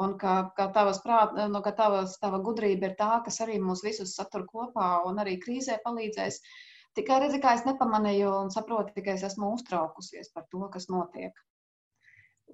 un 0.01 0.15
ka, 0.23 0.39
ka, 0.57 0.71
tavas 0.79 1.03
prāt, 1.05 1.37
nu, 1.53 1.61
ka 1.67 1.75
tavas, 1.83 2.17
tava 2.23 2.41
gudrība 2.47 2.89
ir 2.89 2.97
tā, 3.03 3.11
kas 3.27 3.43
arī 3.45 3.59
mūs 3.61 3.85
visus 3.85 4.17
satur 4.17 4.49
kopā 4.49 4.89
un 5.11 5.21
arī 5.21 5.37
krīzē 5.45 5.77
palīdzēs. 5.85 6.41
Tikai 6.97 7.21
redzi, 7.27 7.45
kā 7.45 7.53
es 7.59 7.69
nepamanīju 7.69 8.33
un 8.39 8.49
saprotu, 8.57 8.97
tikai 8.97 9.19
es 9.21 9.29
esmu 9.29 9.53
uztraukusies 9.59 10.33
par 10.33 10.49
to, 10.49 10.65
kas 10.73 10.89
notiek. 10.89 11.37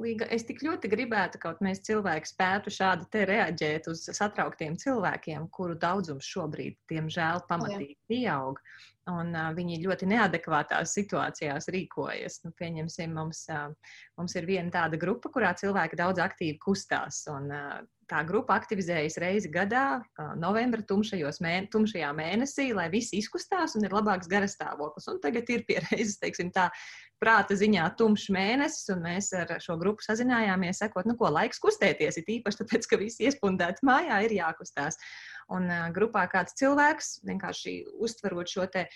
Līga, 0.02 0.26
es 0.34 0.44
tik 0.44 0.60
ļoti 0.64 0.90
gribētu, 0.92 1.38
ka 1.40 1.54
mēs 1.64 1.80
cilvēki 1.86 2.28
spētu 2.28 2.72
šādi 2.74 3.06
te 3.12 3.22
reaģēt 3.28 3.88
uz 3.88 4.02
satrauktiem 4.18 4.76
cilvēkiem, 4.80 5.46
kuru 5.56 5.76
daudzums 5.80 6.28
šobrīd, 6.28 6.76
diemžēl, 6.92 7.40
pamatīgi 7.48 7.96
pieaug. 8.10 8.60
Un 9.06 9.28
uh, 9.38 9.50
viņi 9.54 9.82
ļoti 9.84 10.08
neadekvātās 10.10 10.94
situācijās 10.96 11.68
rīkojas. 11.70 12.40
Nu, 12.42 12.50
pieņemsim, 12.58 13.12
mums, 13.14 13.44
uh, 13.54 13.68
mums 14.18 14.34
ir 14.34 14.48
viena 14.48 14.72
tāda 14.74 14.98
grupa, 14.98 15.30
kurā 15.30 15.52
cilvēki 15.58 15.98
daudz 16.00 16.22
aktīvi 16.24 16.58
kustās. 16.62 17.22
Un, 17.30 17.52
uh, 17.54 17.76
tā 18.10 18.22
grupa 18.26 18.56
aktivizējas 18.60 19.18
reizi 19.22 19.50
gadā, 19.52 20.00
novembra 20.38 20.82
mēne, 20.86 21.66
tumšajā 21.72 22.10
mēnesī, 22.16 22.68
lai 22.74 22.86
visi 22.92 23.18
izkustās 23.18 23.74
un 23.76 23.86
ir 23.86 23.94
labāks 23.94 24.30
garastāvoklis. 24.30 25.08
Un 25.10 25.20
tagad 25.22 25.50
ir 25.50 25.64
pie 25.66 25.80
reizes, 25.88 26.18
teiksim, 26.22 26.52
tā 26.54 26.68
prāta 27.22 27.56
ziņā 27.58 27.88
tumšs 27.98 28.28
mēnesis, 28.34 28.90
un 28.94 29.02
mēs 29.06 29.32
ar 29.36 29.56
šo 29.62 29.78
grupu 29.80 30.04
sazinājāmies, 30.06 30.82
sakot, 30.82 31.08
nu 31.08 31.16
ko, 31.18 31.30
laiks 31.32 31.60
kustēties, 31.62 32.20
ir 32.20 32.34
īpaši 32.38 32.62
tāpēc, 32.62 32.90
ka 32.90 33.00
visi 33.00 33.26
iespundēti 33.26 33.86
mājā 33.86 34.22
ir 34.26 34.36
jākustās. 34.38 35.00
Un 35.54 35.68
grupā 35.94 36.24
kāds 36.26 36.56
cilvēks 36.58 37.10
vienkārši 37.28 37.74
uztverot 38.02 38.50
šo 38.50 38.64
te, 38.66 38.86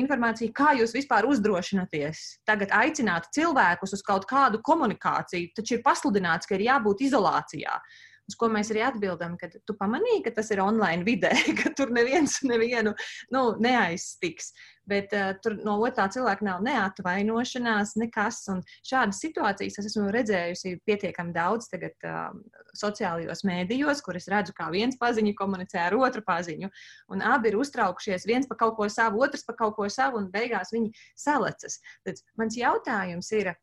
informāciju, 0.00 0.50
kā 0.50 0.72
jūs 0.80 0.96
vispār 0.96 1.28
uzdrošināties 1.30 2.22
tagad 2.48 2.74
aicināt 2.74 3.28
cilvēkus 3.36 3.94
uz 3.94 4.02
kaut 4.06 4.26
kādu 4.30 4.58
komunikāciju, 4.66 5.52
taču 5.54 5.78
ir 5.78 5.84
pasludināts, 5.86 6.50
ka 6.50 6.58
ir 6.58 6.66
jābūt 6.66 7.06
izolācijā. 7.06 7.76
Uh, 7.78 8.11
Uz 8.30 8.36
ko 8.38 8.46
mēs 8.52 8.70
arī 8.70 8.84
atbildam, 8.86 9.34
ka 9.38 9.48
tu 9.50 9.74
pamanīji, 9.78 10.22
ka 10.26 10.32
tas 10.36 10.52
ir 10.54 10.62
online 10.62 11.02
vidē, 11.06 11.32
ka 11.60 11.72
tur 11.76 11.90
neviens 11.94 12.38
nevienu 12.46 12.94
nu, 13.34 13.42
neaizstiks. 13.62 14.52
Bet 14.88 15.12
uh, 15.14 15.32
tur 15.42 15.54
no 15.62 15.76
otrā 15.86 16.08
cilvēka 16.10 16.46
nav 16.46 16.62
neatvainošanās, 16.66 17.94
nekas. 18.02 18.40
Un 18.50 18.62
šādas 18.86 19.20
situācijas 19.22 19.78
es 19.78 19.90
esmu 19.92 20.08
redzējusi 20.14 20.76
pietiekami 20.86 21.34
daudz 21.34 21.68
tagad 21.70 22.06
uh, 22.06 22.30
sociālajos 22.78 23.44
mēdījos, 23.46 24.02
kur 24.06 24.18
es 24.18 24.30
redzu, 24.30 24.54
kā 24.58 24.70
viens 24.74 24.98
paziņu 24.98 25.34
komunicē 25.38 25.84
ar 25.88 25.98
otru 25.98 26.24
paziņu. 26.26 26.70
Un 27.14 27.26
abi 27.26 27.52
ir 27.52 27.58
uztraukušies, 27.62 28.26
viens 28.30 28.50
par 28.50 28.58
kaut 28.62 28.78
ko 28.78 28.90
savu, 28.90 29.22
otrs 29.26 29.46
par 29.46 29.58
kaut 29.58 29.76
ko 29.78 29.90
savu, 29.90 30.22
un 30.22 30.30
beigās 30.34 30.74
viņi 30.74 30.90
salecas. 31.18 31.78
Tad 32.06 32.22
mans 32.38 32.58
jautājums 32.58 33.30
ir, 33.38 33.54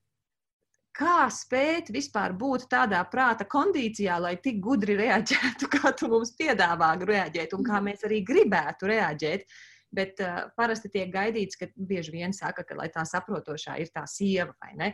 kā 0.99 1.29
spēt 1.31 1.91
vispār 1.95 2.35
būt 2.37 2.67
tādā 2.71 2.99
prāta 3.11 3.47
kondīcijā, 3.49 4.19
lai 4.21 4.35
tik 4.43 4.59
gudri 4.63 4.97
reaģētu, 4.99 5.69
kā 5.75 5.93
tu 5.97 6.11
mums 6.11 6.35
piedāvā 6.39 6.93
reaģēt, 6.99 7.55
un 7.57 7.65
kā 7.65 7.79
mhm. 7.79 7.91
mēs 7.91 8.07
arī 8.09 8.23
gribētu 8.27 8.93
reaģēt. 8.93 9.49
Bet 9.89 10.19
uh, 10.21 10.43
parasti 10.53 10.91
tiek 10.93 11.09
gaidīts, 11.09 11.57
ka 11.57 11.65
bieži 11.73 12.11
vien 12.13 12.29
saka, 12.29 12.61
ka 12.61 12.75
tā 12.93 13.01
saprotošā 13.09 13.79
ir 13.81 13.89
tā 13.89 14.03
sieva, 14.05 14.53
vai 14.61 14.75
ne? 14.77 14.89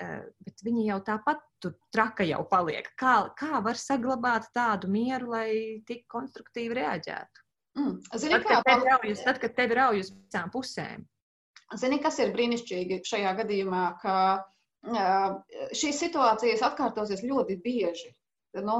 Uh, 0.00 0.22
bet 0.40 0.64
viņi 0.64 0.86
jau 0.86 0.96
tāpat 1.04 1.42
tur 1.60 1.74
traka 1.92 2.24
jau 2.24 2.40
paliek. 2.48 2.88
Kā, 2.96 3.28
kā 3.36 3.60
var 3.60 3.76
saglabāt 3.76 4.48
tādu 4.56 4.88
mieru, 4.88 5.34
lai 5.34 5.50
tik 5.84 6.06
konstruktīvi 6.08 6.80
reaģētu? 6.80 7.44
Mm. 7.76 7.94
Zini, 8.16 8.38
tad, 8.38 8.48
kad 8.48 8.64
tevi 8.70 8.88
rauj 8.88 9.12
uz, 9.12 9.24
tad, 9.28 9.42
kad 9.42 9.56
tevi 9.60 9.76
rauj 9.76 10.00
uz 10.06 10.12
visām 10.16 10.48
pusēm. 10.54 11.04
Zini, 11.76 12.00
kas 12.00 12.16
ir 12.24 12.32
brīnišķīgi 12.32 13.02
šajā 13.04 13.34
gadījumā, 13.42 13.84
ka 14.00 14.14
šīs 14.86 15.98
situācijas 16.04 16.62
atkārtosies 16.62 17.24
ļoti 17.26 17.58
bieži. 17.64 18.12
Nu, 18.64 18.78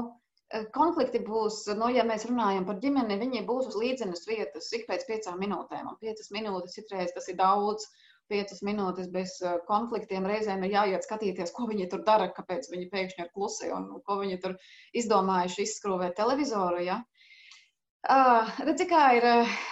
konflikti 0.73 1.21
būs, 1.21 1.61
nu, 1.77 1.89
ja 1.93 2.03
mēs 2.07 2.25
runājam 2.25 2.65
par 2.65 2.79
ģimeni, 2.81 3.19
viņi 3.21 3.45
būs 3.45 3.69
uz 3.69 3.75
līdzenas 3.77 4.25
vietas 4.27 4.71
ik 4.73 4.87
pēc 4.87 5.05
piecām 5.09 5.37
minūtēm. 5.39 5.89
Un 5.91 5.99
piecas 6.01 6.31
minūtes 6.33 6.77
citreiz 6.79 7.13
tas 7.15 7.27
ir 7.29 7.37
daudz. 7.37 7.87
piecas 8.29 8.59
minūtes 8.61 9.07
bez 9.09 9.31
konfliktiem. 9.65 10.25
Reizēm 10.29 10.63
ir 10.63 10.75
jāiet 10.75 11.05
skatīties, 11.05 11.49
ko 11.49 11.65
viņi 11.65 11.87
tur 11.89 12.03
dara, 12.05 12.27
kāpēc 12.29 12.67
viņi 12.69 12.89
pēkšņi 12.91 13.23
ir 13.23 13.31
klusi 13.33 13.71
un 13.73 13.87
ko 14.05 14.19
viņi 14.19 14.37
tur 14.43 14.53
izdomājuši 14.93 15.65
izskrūvēt 15.65 16.13
televizoru. 16.19 16.83
Ja? 16.85 16.99
Uh, 18.05 18.47
redzi, 18.63 18.85
kā 18.87 19.01
ir, 19.17 19.25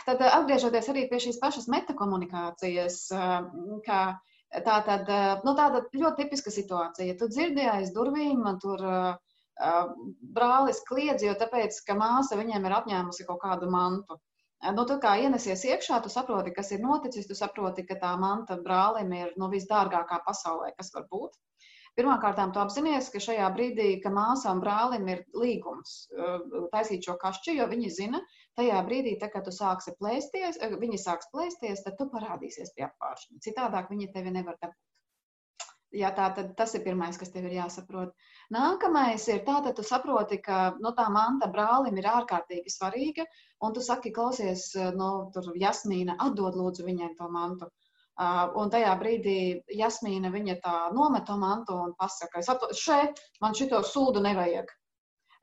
tad 0.07 0.23
atgriežoties 0.25 0.89
arī 0.91 1.05
pie 1.07 1.19
šīs 1.23 1.37
pašas 1.39 1.69
metakomunikācijas, 1.71 2.97
uh, 3.13 3.45
kā 3.85 4.01
tā 4.51 4.77
tad, 4.87 5.09
nu, 5.45 5.53
tāda 5.57 5.83
ļoti 5.93 6.23
tipiska 6.23 6.53
situācija. 6.53 7.17
Tu 7.19 7.27
dzirdēji 7.31 7.71
aiz 7.71 7.91
durvīm, 7.95 8.45
tur 8.63 8.83
uh, 8.87 9.17
brālis 10.37 10.79
kliedz, 10.87 11.25
jo 11.25 11.33
tāpēc, 11.39 11.81
ka 11.87 11.97
māsa 11.97 12.37
viņiem 12.39 12.65
ir 12.65 12.77
apņēmusi 12.77 13.27
kaut 13.27 13.41
kādu 13.43 13.69
mantu. 13.73 14.19
Nu, 14.73 14.85
tu 14.89 14.97
kā 15.01 15.13
ienesies 15.21 15.63
iekšā, 15.69 15.99
tu 16.01 16.09
saproti, 16.09 16.53
kas 16.53 16.71
ir 16.73 16.81
noticis, 16.81 17.27
tu 17.29 17.35
saproti, 17.37 17.85
ka 17.85 17.97
tā 18.01 18.15
manta 18.17 18.57
brālim 18.57 19.11
ir 19.13 19.35
nu, 19.37 19.51
visdārgākā 19.53 20.23
pasaulē, 20.25 20.71
kas 20.77 20.89
var 20.95 21.05
būt. 21.11 21.37
Pirmkārt, 21.97 22.37
tu 22.53 22.61
apzinājies, 22.61 23.07
ka 23.09 23.19
šajā 23.25 23.45
brīdī, 23.55 23.85
ka 24.03 24.11
māsām 24.13 24.59
brālim 24.61 25.07
ir 25.09 25.23
līgums 25.33 25.93
taisīt 26.73 27.07
šo 27.07 27.15
kašķi, 27.23 27.55
jo 27.57 27.65
viņi 27.71 27.89
zina, 27.95 28.19
tajā 28.59 28.83
brīdī, 28.85 29.15
tā, 29.21 29.31
kad 29.33 29.47
tu 29.47 29.53
sāksi 29.55 29.95
plēsties, 29.97 30.59
viņi 30.83 30.99
sāks 31.01 31.31
plēsties, 31.31 31.81
tad 31.87 31.97
tu 31.97 32.05
parādīsies 32.11 32.75
pie 32.75 32.85
apgāršņa. 32.89 33.39
Citādāk 33.47 33.89
viņi 33.93 34.11
tevi 34.13 34.35
nevar 34.35 34.59
dabūt. 34.61 34.77
Jā, 35.97 36.11
tā 36.13 36.27
tad 36.37 36.51
tas 36.59 36.75
ir 36.77 36.83
pirmais, 36.85 37.17
kas 37.17 37.31
tev 37.33 37.47
ir 37.47 37.57
jāsaprot. 37.57 38.13
Nākamais 38.53 39.25
ir 39.33 39.41
tā, 39.47 39.57
ka 39.65 39.71
tu 39.73 39.85
saproti, 39.87 40.37
ka 40.43 40.59
nu, 40.83 40.91
tā 40.93 41.07
manta 41.09 41.49
brālim 41.49 41.97
ir 41.97 42.11
ārkārtīgi 42.11 42.75
svarīga, 42.75 43.25
un 43.63 43.73
tu 43.73 43.81
saki, 43.81 44.13
klausies, 44.13 44.69
nu, 44.99 45.09
tur 45.33 45.49
Jasmīna, 45.57 46.19
atdod 46.27 46.59
lūdzu 46.59 46.85
viņai 46.91 47.13
to 47.17 47.31
mantu. 47.33 47.71
Uh, 47.71 47.86
un 48.17 48.71
tajā 48.73 48.93
brīdī 48.97 49.37
Jasmīna 49.77 50.31
viņa 50.33 50.57
tā 50.63 50.75
nomet 50.93 51.27
to 51.27 51.37
mantu 51.37 51.77
un 51.77 51.93
pasaka, 51.99 52.41
es 52.41 52.49
atdodu 52.49 52.77
šeit, 52.77 53.19
man 53.41 53.53
šito 53.57 53.81
sūdu 53.85 54.23
nevajag. 54.25 54.71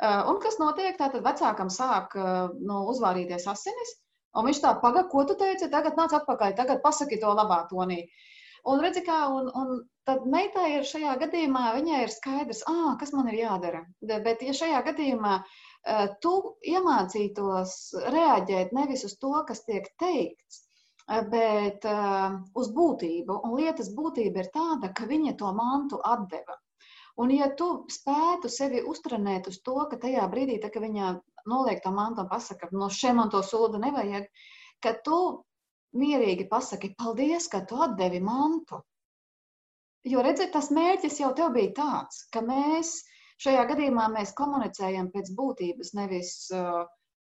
Uh, 0.02 0.26
un 0.32 0.40
kas 0.42 0.58
notiek? 0.58 0.96
Tātad 0.98 1.22
vecākam 1.22 1.70
sāk 1.70 2.16
uh, 2.18 2.50
nu, 2.58 2.80
uzvārīties 2.90 3.46
asinis, 3.46 3.92
un 4.34 4.48
viņš 4.48 4.60
tā, 4.64 4.72
paga, 4.82 5.04
ko 5.10 5.22
tu 5.28 5.36
teici, 5.38 5.70
tagad 5.70 5.94
nāc 5.94 6.16
atpakaļ, 6.18 6.56
tagad 6.58 6.82
pasaki 6.82 7.20
to 7.22 7.30
labā 7.30 7.62
tonī. 7.70 8.02
Un 8.66 8.82
redzi, 8.82 9.04
kā, 9.06 9.20
un, 9.30 9.52
un 9.54 9.70
tad 10.08 10.26
meitai 10.26 10.80
ir 10.80 10.88
šajā 10.88 11.14
gadījumā, 11.20 11.68
viņai 11.76 12.02
ir 12.02 12.10
skaidrs, 12.10 12.64
ah, 12.66 12.96
kas 12.98 13.14
man 13.14 13.30
ir 13.30 13.38
jādara. 13.44 13.84
Bet, 14.02 14.42
ja 14.42 14.56
šajā 14.56 14.82
gadījumā 14.88 15.36
uh, 15.44 16.06
tu 16.24 16.34
iemācītos 16.74 17.78
reaģēt 18.10 18.74
nevis 18.74 19.06
uz 19.06 19.14
to, 19.22 19.36
kas 19.46 19.62
tiek 19.68 19.86
teikts, 20.02 20.63
uh, 20.63 20.63
bet 21.06 21.84
uh, 21.84 22.40
uz 22.56 22.70
būtību, 22.72 23.40
un 23.44 23.56
lietas 23.58 23.90
būtība 23.96 24.40
ir 24.44 24.50
tāda, 24.54 24.92
ka 24.96 25.08
viņa 25.10 25.34
to 25.40 25.50
mantu 25.52 26.00
atdeva. 26.00 26.56
Un, 27.20 27.30
ja 27.30 27.50
tu 27.54 27.84
spētu 27.92 28.50
sevi 28.50 28.80
uztrenēt 28.82 29.46
uz 29.50 29.60
to, 29.62 29.76
ka 29.90 30.00
tajā 30.00 30.24
brīdī, 30.32 30.58
tā, 30.62 30.70
kad 30.74 30.82
viņa 30.82 31.12
noliek 31.46 31.82
to 31.84 31.92
mantu 31.94 32.24
un 32.24 32.30
pasaka, 32.30 32.70
no 32.72 32.88
šiem 32.90 33.20
man 33.20 33.30
to 33.30 33.42
sūdu 33.44 33.78
nevajag, 33.82 34.26
ka 34.82 34.94
tu 35.04 35.18
mierīgi 35.94 36.48
pasaki, 36.50 36.94
paldies, 36.98 37.46
ka 37.52 37.62
tu 37.68 37.78
atdevi 37.84 38.20
mantu. 38.24 38.80
Jo, 40.04 40.24
redziet, 40.24 40.50
tas 40.52 40.72
mērķis 40.74 41.20
jau 41.20 41.30
tev 41.36 41.54
bija 41.54 41.70
tāds, 41.76 42.24
ka 42.34 42.42
mēs 42.44 42.96
šajā 43.44 43.62
gadījumā 43.70 44.08
mēs 44.12 44.34
komunicējam 44.36 45.12
pēc 45.14 45.30
būtības, 45.38 45.94
nevis 45.96 46.34
uh, 46.52 46.82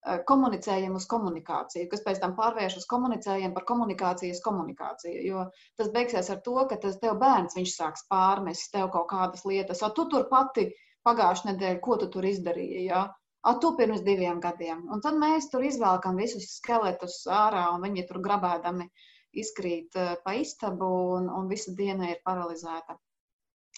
uh 0.08 0.20
komunicējam 0.32 0.96
uz 0.96 1.06
komunikāciju, 1.12 1.90
kas 1.92 2.04
pēc 2.06 2.22
tam 2.24 2.36
pārvēršas 2.38 2.88
komunicējam 2.88 3.54
par 3.54 3.66
komunikācijas 3.72 4.42
komunikāciju. 4.46 5.24
Jo 5.28 5.46
tas 5.78 5.92
beigsies 5.96 6.30
ar 6.30 6.40
to, 6.46 6.56
ka 6.70 6.78
tas 6.78 7.00
tev 7.04 7.18
bērns 7.20 7.60
sāks 7.76 8.06
pārmest 8.12 8.72
tev 8.72 8.90
kaut 8.96 9.10
kādas 9.10 9.46
lietas. 9.46 9.84
O, 9.84 9.90
tu 9.90 10.08
tur 10.10 10.30
pati 10.32 10.70
pagājušajā 11.08 11.54
nedēļā, 11.54 11.82
ko 11.84 11.98
tu 11.98 12.08
tur 12.16 12.26
izdarīji? 12.26 12.86
Ja? 12.88 13.08
A, 13.42 13.54
tu 13.56 13.76
pirms 13.76 14.02
diviem 14.04 14.40
gadiem. 14.44 14.88
Un 14.92 15.02
tad 15.02 15.16
mēs 15.20 15.48
tur 15.52 15.64
izvelkam 15.64 16.18
visus 16.20 16.58
skeletus 16.60 17.22
ārā 17.28 17.70
un 17.76 17.84
viņi 17.88 18.08
tur 18.08 18.20
grabēdami 18.24 18.90
izkrīt 19.38 19.96
eh, 19.96 20.16
pa 20.24 20.34
istabu 20.36 20.90
un, 21.18 21.30
un 21.30 21.48
visa 21.52 21.74
diena 21.78 22.10
ir 22.12 22.24
paralizēta. 22.26 22.98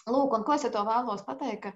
Lūk, 0.10 0.34
un 0.34 0.46
ko 0.48 0.56
es 0.56 0.66
ar 0.66 0.74
to 0.74 0.82
vēlos 0.88 1.26
pateikt, 1.28 1.68
ka 1.68 1.72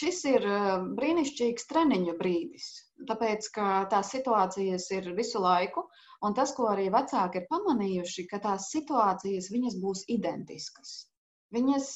šis 0.00 0.24
ir 0.30 0.48
eh, 0.48 0.72
brīnišķīgs 0.98 1.68
treniņu 1.70 2.16
brīdis, 2.18 2.66
tāpēc, 3.08 3.48
ka 3.56 3.68
tās 3.92 4.12
situācijas 4.16 4.90
ir 4.96 5.12
visu 5.18 5.42
laiku, 5.44 5.86
un 6.26 6.36
tas, 6.38 6.54
ko 6.56 6.68
arī 6.72 6.88
vecāki 6.94 7.42
ir 7.42 7.48
pamanījuši, 7.52 8.26
ka 8.32 8.42
tās 8.48 8.68
situācijas 8.74 9.50
viņas 9.54 9.80
būs 9.84 10.04
identiskas. 10.18 11.00
Viņas 11.52 11.86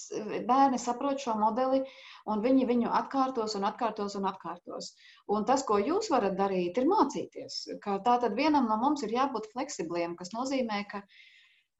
bērni 0.49 0.79
saprot 0.81 1.23
šo 1.23 1.35
modeli, 1.41 1.79
un 2.29 2.43
viņi 2.45 2.67
viņu 2.69 2.91
atkārtos 2.99 3.55
un 3.57 3.65
atkārtos 3.69 4.17
un 4.19 4.27
atkārtos. 4.29 4.91
Un 5.33 5.47
tas, 5.49 5.65
ko 5.71 5.79
jūs 5.81 6.11
varat 6.13 6.37
darīt, 6.41 6.77
ir 6.77 6.91
mācīties. 6.91 7.63
Tātad 7.87 8.37
vienam 8.37 8.69
no 8.69 8.77
mums 8.83 9.07
ir 9.07 9.15
jābūt 9.17 9.49
fleksibliem, 9.55 10.19
kas 10.21 10.35
nozīmē, 10.37 10.83
ka 10.91 11.01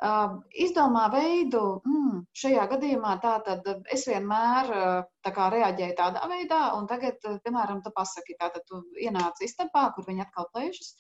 uh, 0.05 0.39
izdomā 0.67 1.07
veidu, 1.13 1.63
mm, 1.87 2.23
šajā 2.43 2.67
gadījumā 2.73 3.17
tātad 3.23 3.69
es 3.93 4.07
vienmēr 4.11 4.73
uh, 4.73 4.97
tā 5.27 5.35
kā 5.37 5.51
reaģēju 5.55 5.99
tādā 6.01 6.27
veidā, 6.33 6.63
un 6.79 6.89
tagad, 6.91 7.23
piemēram, 7.45 7.83
tu 7.85 7.95
pasaki, 7.97 8.39
tātad 8.41 8.67
tu 8.69 8.83
ienāc 9.03 9.41
istabā, 9.45 9.91
kur 9.95 10.09
viņi 10.09 10.27
atkal 10.27 10.51
plēšas. 10.53 10.97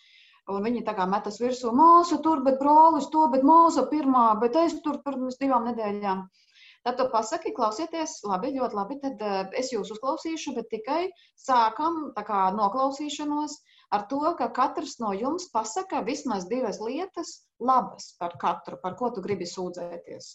Un 0.54 0.62
viņi 0.62 0.84
tā 0.86 0.92
kā 0.94 1.08
metas 1.10 1.40
virsū, 1.42 1.72
māsa 1.74 2.20
tur, 2.22 2.44
bet 2.46 2.60
brolis 2.60 3.08
to, 3.10 3.24
bet 3.32 3.42
māsa 3.42 3.82
pirmā, 3.90 4.28
bet 4.38 4.54
es 4.60 4.76
tur 4.84 5.00
pirms 5.02 5.40
divām 5.40 5.66
nedēļām. 5.66 6.20
Uh, 6.22 6.44
Tad 6.86 7.00
tu 7.00 7.04
pasaki, 7.10 7.50
klausieties, 7.50 8.12
labi, 8.30 8.52
ļoti 8.54 8.76
labi, 8.78 8.96
tad 9.02 9.22
uh, 9.26 9.38
es 9.58 9.72
jūs 9.72 9.88
uzklausīšu, 9.90 10.52
bet 10.54 10.68
tikai 10.70 11.00
sākam 11.42 11.96
kā, 12.14 12.42
noklausīšanos 12.54 13.56
ar 13.94 14.06
to, 14.10 14.20
ka 14.38 14.48
katrs 14.58 14.96
no 15.02 15.12
jums 15.14 15.48
pasaka 15.52 16.02
vismaz 16.06 16.48
divas 16.50 16.80
lietas 16.82 17.32
labas 17.60 18.14
par 18.20 18.36
katru, 18.40 18.80
par 18.82 18.96
ko 18.98 19.10
tu 19.14 19.22
gribi 19.24 19.48
sūdzēties. 19.50 20.32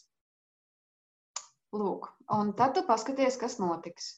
Lūk, 1.76 2.08
un 2.36 2.54
tad 2.60 2.76
tu 2.76 2.84
paskaties, 2.88 3.40
kas 3.40 3.60
notiks. 3.60 4.18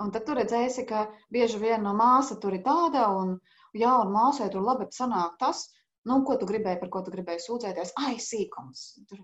Un 0.00 0.12
tad 0.14 0.24
tu 0.24 0.36
redzēsi, 0.38 0.86
ka 0.88 1.08
bieži 1.34 1.58
vien 1.60 1.82
no 1.84 1.92
māsa 1.96 2.38
tur 2.40 2.54
ir 2.56 2.62
tāda, 2.64 3.08
un 3.18 3.34
jā, 3.76 3.92
un 4.04 4.14
māsai 4.14 4.48
tur 4.52 4.64
labi 4.64 4.88
sanāk 4.94 5.36
tas, 5.42 5.66
Nu, 6.08 6.22
ko 6.24 6.38
tu 6.40 6.46
gribēji, 6.48 6.78
par 6.80 6.90
ko 6.92 7.02
tu 7.04 7.12
gribēji 7.12 7.42
sūdzēties? 7.44 7.90
Ai, 8.00 8.14
sīkums. 8.22 8.84
Tur 9.10 9.18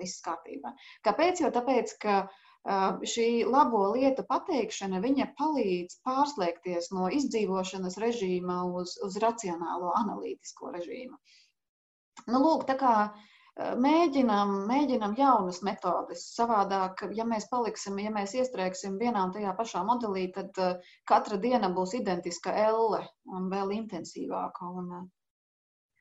viss 0.00 0.22
kārtībā. 0.24 0.72
Kāpēc? 1.04 1.42
Jo 1.44 1.50
tāpēc, 1.52 1.92
ka 2.00 2.14
šī 2.68 3.44
labo 3.48 3.92
lietu 3.94 4.24
pateikšana, 4.28 5.00
viņa 5.00 5.30
palīdz 5.38 6.00
pārslēgties 6.04 6.90
no 6.92 7.08
izdzīvošanas 7.08 7.96
režīma 7.98 8.64
uz, 8.68 8.98
uz 9.02 9.16
racionālo, 9.16 9.92
analītisko 9.96 10.72
režīmu. 10.76 11.16
Nu, 12.28 12.38
lūk, 12.44 12.66
tā 12.68 12.76
kā 12.76 12.94
mēģinam, 13.56 14.66
mēģinam 14.68 15.16
jaunas 15.16 15.62
metodes. 15.62 16.26
Savādāk, 16.36 17.06
ja 17.16 17.24
mēs 17.24 17.48
paliksim, 17.50 17.98
ja 17.98 18.10
mēs 18.10 18.34
iestrēgsim 18.34 18.98
vienā 19.00 19.24
un 19.24 19.32
tajā 19.32 19.54
pašā 19.56 19.82
modelī, 19.84 20.30
tad 20.34 20.52
katra 21.08 21.40
diena 21.40 21.72
būs 21.72 21.96
identiska 21.96 22.52
elle 22.52 23.06
un 23.24 23.48
vēl 23.48 23.72
intensīvāka. 23.80 24.68
Un, 24.68 25.08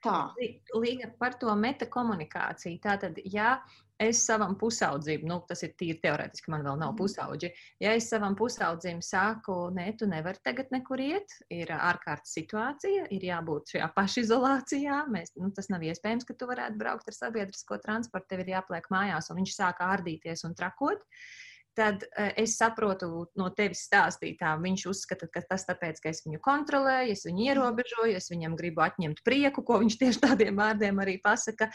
Tā. 0.06 0.32
Līga 0.80 1.10
par 1.20 1.36
to 1.42 1.52
metakomunikāciju. 1.60 2.80
Tātad, 2.84 3.18
ja 3.28 3.58
es 4.00 4.22
savam 4.24 4.54
pusaudzim, 4.56 5.26
nu, 5.28 5.42
tas 5.48 5.60
ir 5.66 5.74
tīri 5.80 5.98
teorētiski, 6.00 6.52
man 6.54 6.64
vēl 6.64 6.78
nav 6.80 6.94
mhm. 6.94 7.00
pusauģi, 7.02 7.50
ja 7.84 7.92
es 8.00 8.08
savam 8.12 8.38
pusaudzim 8.40 9.02
saku, 9.04 9.58
nē, 9.76 9.90
tu 10.00 10.08
nevari 10.08 10.40
tagad 10.46 10.72
nekur 10.72 11.04
iet, 11.04 11.36
ir 11.52 11.74
ārkārtas 11.76 12.32
situācija, 12.38 13.10
ir 13.12 13.28
jābūt 13.28 13.76
šajā 13.76 13.92
pašizolācijā, 13.98 15.02
mēs, 15.12 15.36
nu, 15.36 15.52
tas 15.56 15.68
nav 15.74 15.84
iespējams, 15.90 16.30
ka 16.30 16.38
tu 16.40 16.48
varētu 16.48 16.80
braukt 16.80 17.12
ar 17.12 17.18
sabiedrisko 17.18 17.82
transportu, 17.84 18.32
tev 18.32 18.46
ir 18.46 18.56
jāpliek 18.56 18.88
mājās, 18.94 19.28
un 19.34 19.44
viņš 19.44 19.60
sāk 19.60 19.84
ārdīties 19.84 20.48
un 20.48 20.56
trakot. 20.56 21.04
Uh, 21.04 21.49
tad 21.80 22.04
uh, 22.04 22.30
es 22.40 22.58
saprotu 22.60 23.10
no 23.40 23.50
tevis 23.56 23.86
stāstītā, 23.88 24.54
viņš 24.60 24.88
uzskata, 24.92 25.30
ka 25.32 25.44
tas 25.48 25.68
tāpēc, 25.70 26.02
ka 26.04 26.12
es 26.12 26.24
viņu 26.28 26.42
kontrolēju, 26.46 27.16
es 27.16 27.28
viņu 27.28 27.46
ierobežoju, 27.48 28.18
es 28.20 28.32
viņam 28.34 28.58
gribu 28.60 28.84
atņemt 28.86 29.24
prieku, 29.24 29.64
ko 29.64 29.80
viņš 29.84 30.00
tieši 30.02 30.26
tādiem 30.28 30.60
vārdiem 30.60 31.00
arī 31.06 31.20
pasaka. 31.24 31.72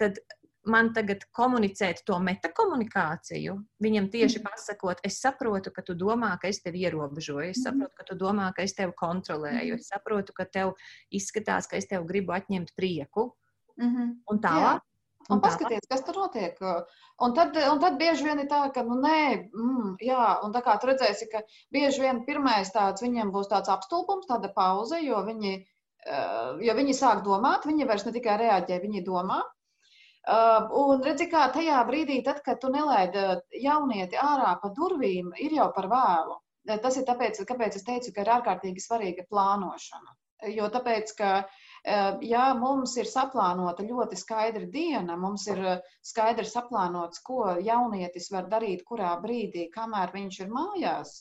Tad 0.00 0.20
man 0.66 0.90
tagad 0.94 1.22
komunicēt 1.36 2.02
to 2.06 2.18
metakomunikāciju, 2.22 3.54
viņam 3.82 4.08
tieši 4.12 4.40
mhm. 4.40 4.48
pasakot, 4.50 5.00
es 5.06 5.20
saprotu, 5.22 5.72
ka 5.74 5.84
tu 5.86 5.96
domā, 5.98 6.34
ka 6.42 6.50
es 6.50 6.60
tevi 6.64 6.84
ierobežoju, 6.86 7.52
es 7.52 7.62
mhm. 7.62 7.64
saprotu, 7.68 7.94
ka 7.96 8.08
tu 8.10 8.18
domā, 8.20 8.50
ka 8.56 8.66
es 8.66 8.76
tevi 8.76 8.94
kontrolēju, 8.98 9.80
es 9.80 9.90
saprotu, 9.92 10.36
ka 10.36 10.48
tev 10.50 10.74
izskatās, 11.14 11.70
ka 11.70 11.78
es 11.80 11.88
tev 11.90 12.06
gribu 12.08 12.36
atņemt 12.36 12.74
prieku. 12.76 13.30
Mm 13.76 13.90
-hmm. 13.92 14.12
Un 14.32 14.38
tālāk. 14.40 14.84
Un 15.32 15.40
paskatieties, 15.42 15.88
kas 15.90 16.04
tur 16.06 16.20
notiek. 16.20 16.58
Un 17.24 17.32
tad, 17.34 17.56
un 17.70 17.80
tad 17.82 17.96
bieži 17.98 18.28
vien 18.28 18.38
ir 18.42 18.46
tā, 18.50 18.60
ka, 18.74 18.84
nu, 18.86 18.98
nē, 19.02 19.22
mm, 19.50 19.96
jā, 20.06 20.26
un 20.46 20.54
tā 20.54 20.62
kā 20.62 20.76
tu 20.78 20.90
redzēsi, 20.90 21.26
ka 21.32 21.42
bieži 21.74 22.04
vien 22.04 22.22
pirmais 22.28 22.70
tāds 22.74 23.02
viņiem 23.02 23.32
būs 23.34 23.50
tāds 23.50 23.72
apstulbums, 23.72 24.28
tāda 24.30 24.52
pauze, 24.54 25.00
jo 25.02 25.18
viņi, 25.26 25.56
jo 26.68 26.78
viņi 26.78 26.94
sāk 26.94 27.24
domāt, 27.26 27.66
viņi 27.66 27.88
vairs 27.90 28.06
ne 28.06 28.14
tikai 28.14 28.38
reaģē, 28.44 28.78
viņi 28.84 29.04
domā. 29.08 29.42
Uh, 30.26 30.64
un 30.74 31.02
redzi, 31.06 31.28
kā 31.30 31.44
tajā 31.54 31.78
brīdī, 31.86 32.16
tad, 32.26 32.40
kad 32.42 32.58
tu 32.58 32.70
nelaidi 32.74 33.20
jaunieti 33.62 34.18
ārā 34.18 34.56
pa 34.58 34.72
durvīm, 34.74 35.30
ir 35.38 35.54
jau 35.54 35.68
par 35.74 35.86
vēlu. 35.92 36.40
Tas 36.82 36.96
ir 36.98 37.04
tāpēc, 37.06 37.38
kāpēc 37.46 37.76
es 37.78 37.86
teicu, 37.86 38.10
ka 38.14 38.24
ir 38.24 38.32
ārkārtīgi 38.34 38.82
svarīga 38.82 39.22
plānošana. 39.30 40.16
Jo 40.50 40.66
tāpēc, 40.74 41.12
ka 41.18 41.30
ja 41.86 42.44
mums 42.58 42.96
ir 42.98 43.06
saplānota 43.06 43.84
ļoti 43.86 44.18
skaidra 44.18 44.66
diena, 44.72 45.16
mums 45.16 45.46
ir 45.52 45.60
skaidri 46.02 46.46
saplānots, 46.50 47.22
ko 47.22 47.56
jaunietis 47.62 48.30
var 48.34 48.48
darīt, 48.50 48.82
kurā 48.88 49.14
brīdī, 49.22 49.68
kamēr 49.74 50.14
viņš 50.14 50.40
ir 50.44 50.54
mājās, 50.54 51.20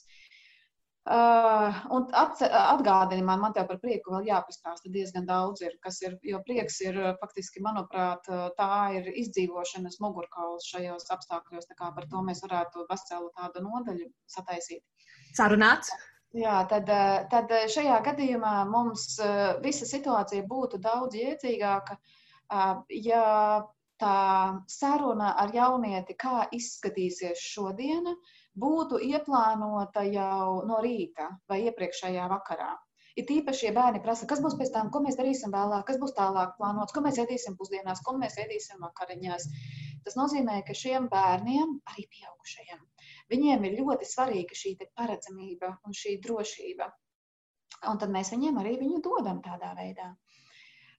Uh, 1.05 1.75
un 1.93 2.07
atgādini 2.17 3.21
man, 3.21 3.37
man 3.37 3.53
te 3.53 3.61
par 3.69 3.77
prieku 3.77 4.15
vēl 4.15 4.25
jāpastāsta 4.25 4.89
diezgan 4.89 5.27
daudz, 5.27 5.61
ir, 5.61 5.75
kas 5.85 5.99
ir, 6.01 6.15
jo 6.25 6.39
prieks 6.47 6.79
ir 6.81 6.97
faktiski, 7.19 7.61
manuprāt, 7.61 8.25
tā 8.57 8.69
ir 8.97 9.11
izdzīvošanas 9.13 9.99
mugurkauls 10.01 10.65
šajos 10.71 11.05
apstākļos, 11.13 11.69
tā 11.69 11.77
kā 11.77 11.91
par 11.93 12.09
to 12.09 12.25
mēs 12.25 12.41
varētu 12.47 12.87
veselu 12.89 13.29
tādu 13.37 13.61
nodaļu 13.67 14.09
sataisīt. 14.33 14.81
Sarunāts. 15.37 15.93
Jā, 16.35 16.55
tad, 16.67 16.89
tad 17.31 17.51
šajā 17.71 18.01
gadījumā 18.03 18.55
mums 18.67 19.05
visa 19.63 19.87
situācija 19.87 20.43
būtu 20.49 20.81
daudz 20.83 21.15
iedzīgāka, 21.15 21.95
ja 23.05 23.21
tā 24.03 24.15
saruna 24.67 25.29
ar 25.39 25.53
jaunieti, 25.55 26.17
kā 26.19 26.49
izskatīsies 26.57 27.39
šodiena, 27.39 28.15
būtu 28.59 28.99
ieplānota 29.07 30.03
jau 30.09 30.65
no 30.67 30.81
rīta 30.83 31.29
vai 31.47 31.61
iepriekšējā 31.69 32.27
vakarā. 32.31 32.73
Ir 33.15 33.23
tīpaši, 33.29 33.69
ja 33.69 33.71
bērni 33.75 34.01
prasa, 34.03 34.27
kas 34.27 34.41
būs 34.43 34.57
pēc 34.59 34.73
tam, 34.73 34.89
ko 34.91 34.99
mēs 35.05 35.15
darīsim 35.15 35.53
vēlāk, 35.55 35.85
kas 35.87 35.99
būs 36.01 36.17
tālāk 36.17 36.57
plānots, 36.57 36.91
ko 36.91 37.03
mēs 37.05 37.19
ēdīsim 37.23 37.55
pusdienās, 37.55 38.03
ko 38.03 38.17
mēs 38.19 38.35
ēdīsim 38.43 38.83
vakariņās. 38.83 39.47
Tas 40.03 40.19
nozīmē, 40.19 40.59
ka 40.67 40.75
šiem 40.75 41.07
bērniem, 41.13 41.77
arī 41.93 42.09
pieaugušajiem, 42.11 42.81
viņiem 43.31 43.65
ir 43.67 43.79
ļoti 43.79 44.07
svarīga 44.09 44.57
šī 44.57 44.75
paredzamība 44.97 45.77
un 45.85 45.95
šī 45.95 46.19
drošība. 46.23 46.91
Un 47.89 47.99
tad 48.01 48.13
mēs 48.13 48.31
viņiem 48.33 48.61
arī 48.61 48.77
viņu 48.79 49.01
dodam 49.03 49.41
tādā 49.45 49.73
veidā. 49.77 50.13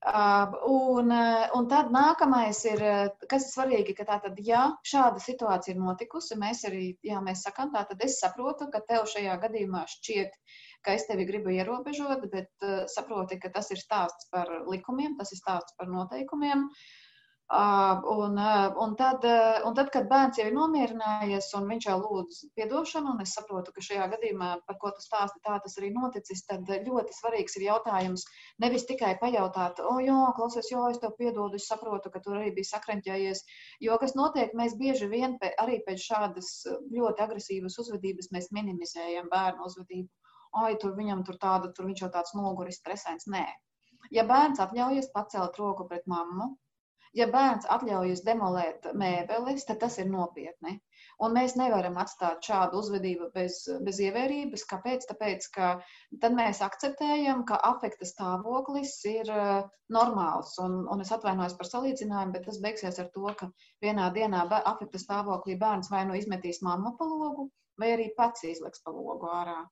Un, 0.07 1.11
un 1.57 1.69
tad 1.71 1.89
nākamais 1.91 2.59
ir, 2.69 2.83
kas 3.31 3.47
ir 3.47 3.51
svarīgi, 3.51 3.95
ka 3.97 4.05
tātad, 4.07 4.37
ja 4.45 4.67
šāda 4.87 5.23
situācija 5.25 5.75
ir 5.75 5.81
notikusi, 5.81 6.37
mēs 6.39 6.63
arī, 6.69 6.85
jā, 7.03 7.23
mēs 7.25 7.43
sakām, 7.47 7.73
tātad 7.75 8.05
es 8.05 8.21
saprotu, 8.21 8.69
ka 8.71 8.85
tev 8.87 9.09
šajā 9.11 9.39
gadījumā 9.47 9.83
šķiet, 9.97 10.37
ka 10.85 10.95
es 10.95 11.09
tevi 11.09 11.27
gribu 11.27 11.57
ierobežot, 11.57 12.29
bet 12.31 12.69
saproti, 12.93 13.41
ka 13.43 13.51
tas 13.57 13.73
ir 13.75 13.83
stāsts 13.83 14.31
par 14.31 14.53
likumiem, 14.69 15.17
tas 15.19 15.33
ir 15.35 15.43
stāsts 15.43 15.75
par 15.81 15.91
noteikumiem. 15.91 16.69
Uh, 16.69 17.06
Un, 17.49 18.39
un, 18.77 18.95
tad, 18.99 19.23
un 19.65 19.75
tad, 19.79 19.91
kad 19.95 20.09
bērns 20.11 20.41
jau 20.41 20.49
ir 20.49 20.55
nomierinājies 20.55 21.53
un 21.55 21.69
viņš 21.71 21.85
jau 21.87 21.95
lūdz 22.01 22.41
atdošanu, 22.65 23.13
un 23.13 23.23
es 23.23 23.35
saprotu, 23.37 23.71
ka 23.77 23.85
šajā 23.87 24.09
gadījumā, 24.17 24.49
par 24.67 24.79
ko 24.81 24.91
tu 24.97 25.05
stāsti, 25.05 25.39
tā 25.45 25.61
tas 25.63 25.79
arī 25.79 25.93
noticis, 25.95 26.43
tad 26.49 26.67
ļoti 26.89 27.15
svarīgs 27.15 27.55
ir 27.61 27.69
jautājums 27.69 28.27
nevis 28.65 28.89
tikai 28.91 29.13
pajautāt, 29.23 29.79
o, 29.79 29.95
jā, 30.03 30.19
klausies, 30.41 30.73
jo 30.73 30.89
es 30.91 30.99
tev 30.99 31.15
piedodu, 31.21 31.55
es 31.55 31.69
saprotu, 31.71 32.11
ka 32.11 32.25
tur 32.27 32.41
arī 32.41 32.51
bija 32.59 32.73
sakranķējies. 32.73 33.45
Jo 33.87 34.01
kas 34.03 34.19
notiek, 34.19 34.51
mēs 34.59 34.75
bieži 34.83 35.07
vien 35.15 35.39
pē, 35.39 35.55
arī 35.63 35.79
pēc 35.87 36.03
šādas 36.03 36.53
ļoti 36.99 37.27
agresīvas 37.29 37.79
uzvedības 37.79 38.33
mēs 38.35 38.51
minimizējam 38.59 39.31
bērnu 39.31 39.71
uzvedību. 39.71 40.11
Ai, 40.67 40.75
tur 40.83 40.99
viņam 40.99 41.23
tur 41.23 41.39
tāda, 41.39 41.71
tur 41.71 41.87
viņš 41.87 42.07
jau 42.09 42.11
tāds 42.11 42.35
noguris, 42.35 42.83
stresēns. 42.83 43.31
Nē. 43.31 43.47
Ja 44.11 44.27
bērns 44.27 44.59
atļaujas 44.63 45.13
pacelt 45.15 45.59
roku 45.63 45.87
pret 45.87 46.07
mammu, 46.11 46.57
ja 47.17 47.27
bērns 47.33 47.67
atļaujas 47.73 48.23
demolēt 48.27 48.87
mēbeles, 49.03 49.65
tad 49.69 49.81
tas 49.83 49.97
ir 50.03 50.11
nopietni. 50.11 50.77
Un 51.25 51.33
mēs 51.33 51.55
nevaram 51.57 51.97
atstāt 52.03 52.45
šādu 52.45 52.83
uzvedību 52.83 53.31
bez, 53.35 53.63
bez 53.87 54.01
ievērības. 54.05 54.67
Kāpēc? 54.73 55.07
Tāpēc, 55.11 55.47
ka 55.55 55.71
tad 56.25 56.37
mēs 56.37 56.61
akceptējam, 56.67 57.45
ka 57.49 57.57
afekta 57.71 58.09
stāvoklis 58.09 58.93
ir 59.09 59.31
uh, 59.33 59.63
normāls. 59.97 60.53
Un, 60.65 60.83
un 60.93 61.05
es 61.05 61.13
atvainojos 61.17 61.57
par 61.61 61.71
salīdzinājumu, 61.71 62.37
bet 62.37 62.45
tas 62.51 62.61
beigsies 62.67 63.01
ar 63.01 63.09
to, 63.17 63.25
ka 63.41 63.49
vienā 63.85 64.11
dienā 64.19 64.45
afekta 64.59 65.01
stāvoklī 65.01 65.57
bērns 65.63 65.89
vai 65.95 66.05
nu 66.11 66.21
izmetīs 66.21 66.61
mammu 66.69 66.97
pa 67.01 67.09
logu, 67.09 67.49
vai 67.81 67.95
arī 67.97 68.11
pats 68.21 68.45
izliks 68.53 68.85
pa 68.85 68.93
logu 68.93 69.33
ārā. 69.33 69.63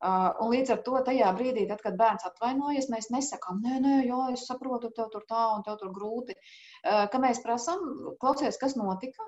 Un 0.00 0.52
līdz 0.54 0.70
ar 0.72 0.78
to 0.84 1.00
tajā 1.04 1.30
brīdī, 1.36 1.66
tad, 1.68 1.82
kad 1.84 1.98
bērns 2.00 2.24
atvainojas, 2.24 2.88
mēs 2.92 3.10
nesakām, 3.12 3.58
nē, 3.64 3.80
nē, 3.84 3.96
jo 4.08 4.20
es 4.32 4.46
saprotu, 4.48 4.88
tev 4.96 5.10
tur 5.12 5.26
tā 5.28 5.42
un 5.56 5.64
tev 5.66 5.76
tur 5.82 5.92
grūti. 5.96 6.36
Ka 6.84 7.20
mēs 7.20 7.42
prasām, 7.44 7.82
klausies, 8.22 8.56
kas 8.62 8.78
notika, 8.80 9.26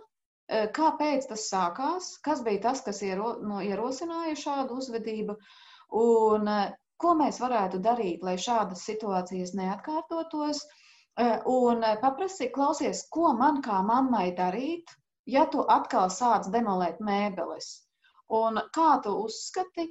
kāpēc 0.78 1.28
tas 1.28 1.44
sākās, 1.52 2.14
kas 2.24 2.40
bija 2.46 2.62
tas, 2.70 2.80
kas 2.86 3.02
iero, 3.04 3.34
no, 3.44 3.60
ierosināja 3.60 4.38
šādu 4.46 4.80
uzvedību, 4.80 5.36
un 6.00 6.48
ko 7.02 7.14
mēs 7.20 7.40
varētu 7.42 7.82
darīt, 7.84 8.24
lai 8.24 8.38
šādas 8.40 8.86
situācijas 8.88 9.52
neatkārtotos. 9.58 10.64
Un 11.52 11.84
paprasīt, 12.00 12.54
klausies, 12.56 13.04
ko 13.12 13.34
man 13.36 13.60
kā 13.60 13.82
mammai 13.84 14.30
darīt, 14.36 14.88
ja 15.28 15.44
tu 15.52 15.66
atkal 15.68 16.08
sāc 16.08 16.48
demolēt 16.54 17.02
mēbeles. 17.04 17.74
Un 18.32 18.56
kā 18.72 18.94
tu 19.04 19.12
uzskati, 19.26 19.90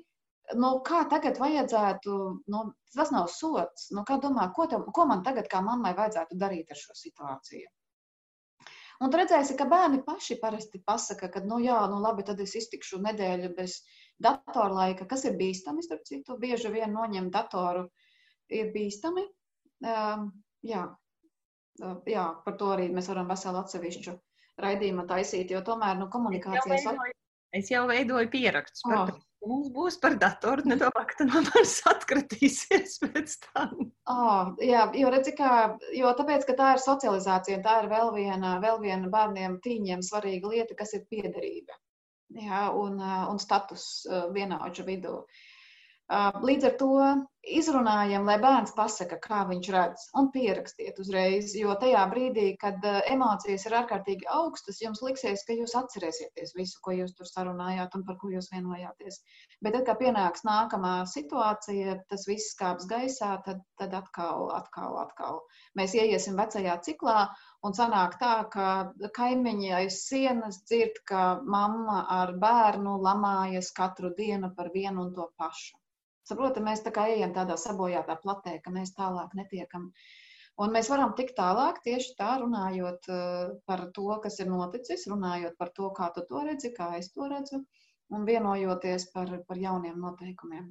nu, 0.58 0.72
kā 0.86 1.04
tagad 1.12 1.39
vajadzētu, 1.41 2.16
nu, 2.52 2.64
tas 2.95 3.12
nav 3.14 3.28
sots. 3.32 3.89
Nu, 3.95 4.04
kā 4.08 4.18
domā, 4.22 4.49
ko, 4.56 4.68
tev, 4.72 4.88
ko 4.95 5.06
man 5.10 5.24
tagad 5.26 5.49
kā 5.52 5.62
mammai 5.66 5.93
vajadzētu 5.97 6.38
darīt 6.39 6.72
ar 6.74 6.80
šo 6.80 6.95
situāciju? 6.97 7.70
Un 9.02 9.10
tu 9.10 9.18
redzēsi, 9.18 9.56
ka 9.58 9.66
bērni 9.66 10.04
paši 10.06 10.38
parasti 10.41 10.82
pasaka, 10.86 11.32
ka, 11.34 11.41
nu, 11.41 11.58
jā, 11.64 11.80
nu, 11.89 11.97
labi, 12.04 12.26
tad 12.28 12.41
es 12.43 12.54
iztikšu 12.60 12.99
nedēļu 13.02 13.54
bez 13.58 13.80
datorlaika, 14.22 15.08
kas 15.10 15.26
ir 15.26 15.38
bīstami, 15.39 15.82
starp 15.86 16.04
citu, 16.06 16.38
bieži 16.41 16.70
vien 16.74 16.93
noņemt 16.93 17.34
datoru 17.34 17.88
ir 18.54 18.70
bīstami. 18.76 19.26
Um, 19.82 20.30
jā. 20.62 20.86
Uh, 21.82 21.97
jā, 22.06 22.28
par 22.45 22.60
to 22.60 22.70
arī 22.76 22.91
mēs 22.93 23.10
varam 23.10 23.32
veselu 23.32 23.64
atsevišķu 23.64 24.14
raidījumu 24.62 25.08
taisīt, 25.10 25.49
jo 25.56 25.64
tomēr, 25.66 25.97
nu, 25.97 26.12
komunikācijas... 26.14 26.78
Es 26.78 26.86
jau 26.86 26.93
veidoju, 26.93 27.20
es 27.58 27.74
jau 27.74 27.84
veidoju 27.89 28.32
pierakstus 28.36 28.86
par 28.86 28.97
oh. 28.99 29.10
to 29.10 29.31
mums 29.48 29.70
būs 29.74 29.98
par 30.02 30.18
datoru, 30.22 30.66
nedomā, 30.70 31.04
ka 31.10 31.20
tu 31.20 31.28
no 31.30 31.44
manis 31.48 31.78
atkratīsies 31.92 32.98
pēc 33.04 33.38
tam. 33.48 33.92
Oh, 34.12 34.52
jā, 34.62 34.88
jo 34.98 35.14
redzi, 35.14 35.36
kā, 35.38 35.54
jo 35.98 36.12
tāpēc, 36.18 36.48
ka 36.50 36.58
tā 36.60 36.74
ir 36.76 36.84
socializācija, 36.84 37.62
tā 37.66 37.78
ir 37.84 37.92
vēl 37.94 38.14
viena, 38.18 38.58
vēl 38.64 38.82
viena 38.84 39.14
bērniem, 39.14 39.62
tīņiem 39.64 40.04
svarīga 40.06 40.52
lieta, 40.54 40.78
kas 40.78 40.94
ir 40.98 41.08
piederība. 41.12 41.80
Jā, 42.42 42.70
un, 42.80 43.02
un 43.02 43.42
status 43.44 44.06
vienaudžu 44.32 44.86
vidū. 44.88 45.18
Uh, 45.20 45.50
Līdz 46.12 46.66
ar 46.68 46.74
to 46.80 46.93
izrunājam, 47.57 48.26
lai 48.28 48.36
bērns 48.41 48.74
pasaka, 48.76 49.16
kā 49.24 49.45
viņš 49.47 49.68
redz, 49.74 50.01
un 50.20 50.26
pierakstiet 50.34 50.99
uzreiz. 50.99 51.53
Jo 51.55 51.72
tajā 51.80 52.01
brīdī, 52.12 52.49
kad 52.59 52.84
emocijas 53.14 53.64
ir 53.70 53.76
ārkārtīgi 53.80 54.28
augstas, 54.39 54.82
jums 54.84 54.99
liksies, 55.05 55.45
ka 55.47 55.55
jūs 55.55 55.78
atcerēsieties 55.80 56.51
visu, 56.57 56.82
ko 56.84 56.97
jūs 56.97 57.16
tur 57.16 57.30
sarunājāt 57.32 57.95
un 57.95 58.03
par 58.09 58.20
ko 58.20 58.34
jūs 58.34 58.51
vienojāties. 58.51 59.22
Bet 59.64 59.78
tad, 59.78 59.86
kad 59.88 60.01
pienāks 60.03 60.43
nākamā 60.49 60.93
situācija, 61.14 61.95
tas 62.12 62.28
viss 62.28 62.59
kāps 62.59 62.91
gaisā, 62.91 63.32
tad, 63.47 63.64
tad 63.80 63.95
atkal, 64.01 64.49
atkal, 64.59 64.99
atkal 65.05 65.39
mēs 65.80 65.95
ieiesim 65.95 66.36
vecajā 66.43 66.76
ciklā. 66.89 67.30
Un 67.64 67.78
sanāk 67.78 68.20
tā, 68.20 68.36
ka 68.51 68.70
kaimiņi 69.16 69.78
aiz 69.80 70.03
sienas 70.09 70.59
dzird, 70.68 71.05
ka 71.07 71.26
mamma 71.41 72.03
ar 72.20 72.36
bērnu 72.43 72.99
lamājas 72.99 73.72
katru 73.72 74.12
dienu 74.18 74.51
par 74.57 74.76
vienu 74.76 75.07
un 75.07 75.16
to 75.16 75.32
pašu. 75.39 75.81
Saprotam, 76.32 76.64
mēs 76.70 76.80
tā 76.86 76.94
kā 76.96 77.10
ejam 77.12 77.34
tādā 77.36 77.58
sabojātā 77.60 78.16
platē, 78.24 78.56
ka 78.64 78.72
mēs 78.72 78.94
tālāk 78.96 79.34
netiekam. 79.36 79.90
Un 80.64 80.72
mēs 80.72 80.88
varam 80.92 81.12
tikt 81.18 81.36
tālāk 81.36 81.82
tieši 81.84 82.14
tā, 82.20 82.36
runājot 82.40 83.10
eh, 83.12 83.50
par 83.68 83.88
to, 83.96 84.08
kas 84.24 84.40
ir 84.40 84.48
noticis, 84.52 85.08
runājot 85.12 85.58
par 85.60 85.74
to, 85.76 85.90
kā 85.98 86.08
tu 86.16 86.24
to 86.30 86.44
redzi, 86.48 86.72
kā 86.78 86.94
es 87.00 87.12
to 87.12 87.28
redzu, 87.32 87.64
un 88.16 88.28
vienojoties 88.28 89.10
par, 89.12 89.34
par 89.48 89.60
jauniem 89.60 89.98
noteikumiem. 90.00 90.70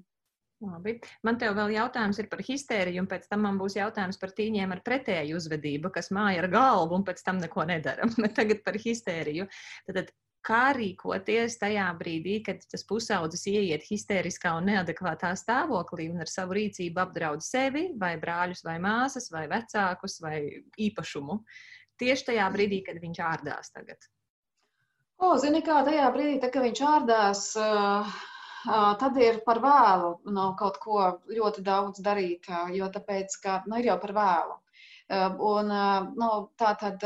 Labi. 0.60 0.98
Man 1.24 1.38
te 1.40 1.48
vēl 1.56 1.72
jautājums 1.72 2.18
ir 2.20 2.28
par 2.32 2.42
histēriju, 2.44 3.00
un 3.04 3.08
pēc 3.08 3.28
tam 3.28 3.44
man 3.46 3.60
būs 3.60 3.78
jautājums 3.78 4.20
par 4.20 4.32
tīņiem 4.36 4.74
ar 4.76 4.82
pretēju 4.84 5.38
uzvedību, 5.40 5.92
kas 5.92 6.12
māja 6.12 6.42
ar 6.44 6.50
galvu 6.52 6.98
un 6.98 7.04
pēc 7.04 7.22
tam 7.24 7.40
neko 7.40 7.64
nedara. 7.68 8.08
Tagad 8.38 8.60
par 8.64 8.76
histēriju. 8.80 9.48
Tad 9.88 10.12
kā 10.46 10.70
rīkoties 10.76 11.58
tajā 11.60 11.86
brīdī, 11.98 12.38
kad 12.46 12.62
tas 12.70 12.84
pusaudzis 12.88 13.44
ieiet 13.50 13.84
histēriskā 13.86 14.54
un 14.58 14.70
neadekvātā 14.70 15.32
stāvoklī 15.38 16.08
un 16.12 16.22
ar 16.24 16.30
savu 16.30 16.56
rīcību 16.58 17.02
apdraud 17.02 17.44
sevi, 17.44 17.90
vai 18.00 18.14
brāļus, 18.20 18.64
vai 18.66 18.78
māsas, 18.82 19.30
vai 19.34 19.46
vecākus, 19.50 20.20
vai 20.24 20.38
īpašumu. 20.88 21.40
Tieši 22.00 22.30
tajā 22.30 22.48
brīdī, 22.54 22.80
kad 22.86 23.00
viņš 23.02 23.22
ārdās 23.28 23.74
tagad. 23.74 24.08
O, 25.20 25.34
zini, 25.36 25.60
kā 25.64 25.82
tajā 25.84 26.06
brīdī, 26.14 26.38
tā, 26.40 26.48
kad 26.52 26.64
viņš 26.64 26.80
ārdās, 26.88 27.42
tad 29.02 29.18
ir 29.20 29.42
par 29.44 29.60
vēlu 29.60 30.14
no 30.32 30.46
kaut 30.56 30.80
ko 30.80 31.02
ļoti 31.28 31.64
daudz 31.66 32.00
darīt, 32.04 32.48
jo 32.72 32.88
tāpēc, 32.94 33.36
ka 33.42 33.60
nu, 33.68 33.76
ir 33.80 33.92
jau 33.92 33.98
par 34.00 34.16
vēlu. 34.16 34.56
Un, 35.10 35.72
nu, 36.22 36.28
tā 36.60 36.74
tad 36.78 37.02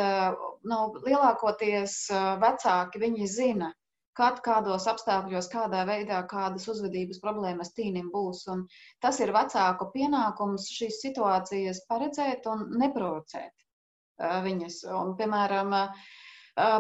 nu, 0.69 0.79
lielākoties 1.07 1.95
vecāki 2.43 3.01
viņi 3.01 3.29
zina, 3.33 3.71
kad, 4.19 4.43
kādos 4.45 4.85
apstākļos, 4.91 5.49
kādā 5.53 5.87
veidā, 5.89 6.19
kādas 6.29 6.69
uzvedības 6.69 7.23
problēmas 7.25 7.73
tīnim 7.79 8.11
būs. 8.13 8.45
Un 8.53 8.67
tas 9.01 9.21
ir 9.25 9.33
vecāku 9.35 9.89
pienākums 9.95 10.69
šīs 10.75 11.01
situācijas 11.07 11.81
paredzēt 11.89 12.45
un 12.53 12.69
neprovocēt 12.83 13.55
viņas. 14.45 14.85
Un, 15.01 15.17
piemēram, 15.19 15.75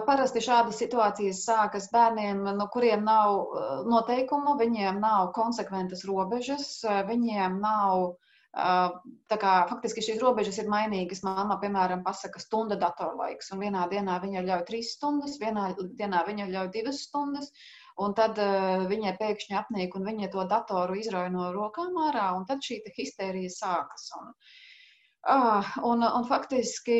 Parasti 0.06 0.38
šādas 0.38 0.76
situācijas 0.78 1.40
sākas 1.48 1.88
bērniem, 1.90 2.44
no 2.58 2.68
kuriem 2.70 3.00
nav 3.02 3.56
noteikumu, 3.90 4.52
viņiem 4.60 5.00
nav 5.02 5.32
konsekventas 5.34 6.04
robežas, 6.06 6.68
viņiem 7.08 7.56
nav 7.64 8.12
Tā 8.54 9.36
kā 9.42 9.52
faktiski 9.70 10.02
šīs 10.06 10.20
robežas 10.22 10.60
ir 10.62 10.68
mainīgas. 10.70 11.24
Māma, 11.26 11.56
piemēram, 11.62 12.04
pasaka 12.06 12.42
stunda 12.42 12.76
datorlaiks, 12.78 13.50
un 13.54 13.64
vienā 13.64 13.86
dienā 13.90 14.20
viņa 14.22 14.44
ļauj 14.48 14.66
trīs 14.68 14.92
stundas, 14.94 15.40
vienā 15.42 15.72
dienā 15.98 16.22
viņa 16.28 16.46
ļauj 16.52 16.70
divas 16.76 17.00
stundas, 17.08 17.50
un 17.98 18.14
tad 18.14 18.38
uh, 18.38 18.84
viņai 18.90 19.16
pēkšņi 19.18 19.58
apnīk, 19.58 19.98
un 19.98 20.06
viņa 20.06 20.30
to 20.36 20.46
datoru 20.50 21.00
izrauj 21.02 21.32
no 21.34 21.50
rokām 21.56 21.98
ārā, 22.06 22.28
un 22.38 22.46
tad 22.46 22.62
šī 22.62 22.78
histērija 22.94 23.50
sākas. 23.56 24.06
Un, 24.20 24.30
uh, 24.30 24.54
Ah, 25.26 25.64
un, 25.88 26.02
un 26.04 26.26
faktiski 26.28 26.96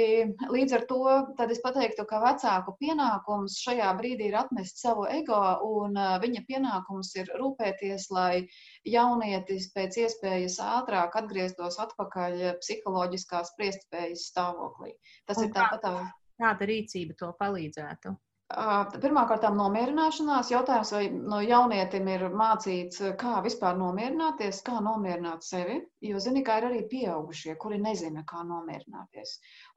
līdz 0.49 0.75
ar 0.79 0.85
to 0.89 1.01
es 1.45 1.59
pateiktu, 1.61 2.07
ka 2.09 2.23
vecāku 2.23 2.73
pienākums 2.81 3.59
šajā 3.61 3.91
brīdī 3.99 4.31
ir 4.31 4.39
atmest 4.41 4.81
savu 4.81 5.05
ego, 5.13 5.41
un 5.69 5.99
uh, 6.01 6.15
viņa 6.23 6.45
pienākums 6.49 7.13
ir 7.21 7.29
rūpēties, 7.37 8.09
lai 8.17 8.47
jaunietis 8.89 9.69
pēc 9.77 10.01
iespējas 10.07 10.57
ātrāk 10.65 11.21
atgrieztos 11.21 11.77
atpakaļ 11.85 12.41
psiholoģiskās 12.65 13.53
spriestspējas 13.53 14.29
stāvoklī. 14.33 14.97
Tas 15.29 15.43
un 15.43 15.51
ir 15.51 15.57
tāpat. 15.59 15.85
Tā, 15.85 16.07
kāda 16.41 16.71
rīcība 16.73 17.21
to 17.21 17.29
palīdzētu? 17.45 18.17
Pirmkārt, 18.55 19.45
nomierināšanās 19.59 20.51
jautājums, 20.53 20.91
vai 20.95 21.03
no 21.33 21.41
jaunietim 21.43 22.09
ir 22.13 22.25
mācīts, 22.41 23.01
kā 23.21 23.41
vispār 23.47 23.79
nomierināties, 23.81 24.61
kā 24.67 24.79
nomierināt 24.85 25.47
sevi. 25.47 25.81
Jo, 26.05 26.21
zini, 26.23 26.45
kā 26.47 26.61
ir 26.61 26.69
arī 26.69 26.83
pieaugušie, 26.93 27.57
kuri 27.65 27.81
nezina, 27.83 28.23
kā 28.29 28.45
nomierināties. 28.47 29.35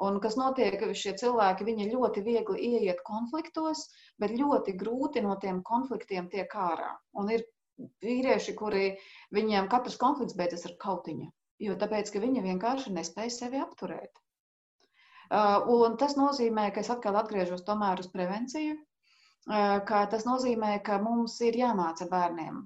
Un 0.07 0.19
kas 0.23 0.37
notiek, 0.37 0.83
šie 1.01 1.15
cilvēki, 1.21 1.67
viņi 1.71 1.89
ļoti 1.93 2.25
viegli 2.27 2.69
ieiet 2.71 3.01
konfliktos, 3.07 3.87
bet 4.21 4.37
ļoti 4.37 4.77
grūti 4.83 5.25
no 5.25 5.39
tiem 5.41 5.63
konfliktiem 5.71 6.29
tiek 6.33 6.53
ārā. 6.67 6.93
Un 7.17 7.33
ir 7.33 7.47
vīrieši, 8.05 8.53
kuri 8.61 8.85
viņiem 9.37 9.71
katrs 9.73 9.97
konflikts 10.01 10.37
beidzas 10.37 10.69
ar 10.69 10.77
kautiņu, 10.85 11.31
jo 11.65 11.81
tāpēc, 11.81 12.13
ka 12.13 12.21
viņi 12.23 12.45
vienkārši 12.45 12.93
nespēja 12.93 13.33
sevi 13.41 13.61
apturēt. 13.65 14.26
Uh, 15.27 15.65
un 15.75 15.97
tas 15.99 16.15
nozīmē, 16.15 16.69
ka 16.71 16.79
es 16.83 16.89
atkal 16.93 17.17
atgriežos 17.19 17.65
tomēr 17.67 17.99
uz 17.99 18.07
prevenciju, 18.13 18.77
uh, 18.77 19.79
ka 19.87 20.05
tas 20.11 20.23
nozīmē, 20.27 20.77
ka 20.83 21.01
mums 21.03 21.35
ir 21.43 21.57
jāmāca 21.59 22.07
bērniem. 22.11 22.61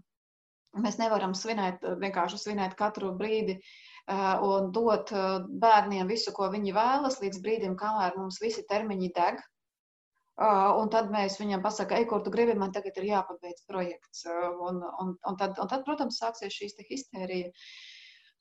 Mēs 0.81 0.99
nevaram 1.01 1.33
svinēt, 1.35 1.81
vienkārši 2.03 2.37
svinēt 2.39 2.77
katru 2.79 3.09
brīdi 3.17 3.57
uh, 3.57 4.37
un 4.45 4.69
dot 4.75 5.09
bērniem 5.63 6.07
visu, 6.07 6.33
ko 6.37 6.51
viņi 6.53 6.75
vēlas, 6.77 7.19
līdz 7.23 7.41
brīdim, 7.43 7.75
kamēr 7.79 8.15
mums 8.17 8.39
visi 8.43 8.63
termiņi 8.69 9.11
deg. 9.17 9.41
Un 10.41 10.87
tad 10.89 11.11
mēs 11.13 11.35
viņam 11.37 11.61
pasakām, 11.61 11.99
ej, 12.01 12.05
kur 12.09 12.21
tu 12.25 12.31
gribi, 12.33 12.55
man 12.57 12.71
tagad 12.73 12.95
ir 12.97 13.09
jāpabeidz 13.11 13.65
projekts. 13.67 14.23
Un, 14.25 14.79
un, 14.81 15.11
un, 15.27 15.35
tad, 15.37 15.59
un 15.61 15.69
tad, 15.69 15.83
protams, 15.85 16.17
sāksies 16.17 16.55
šīs 16.55 16.79
histērija. 16.87 17.51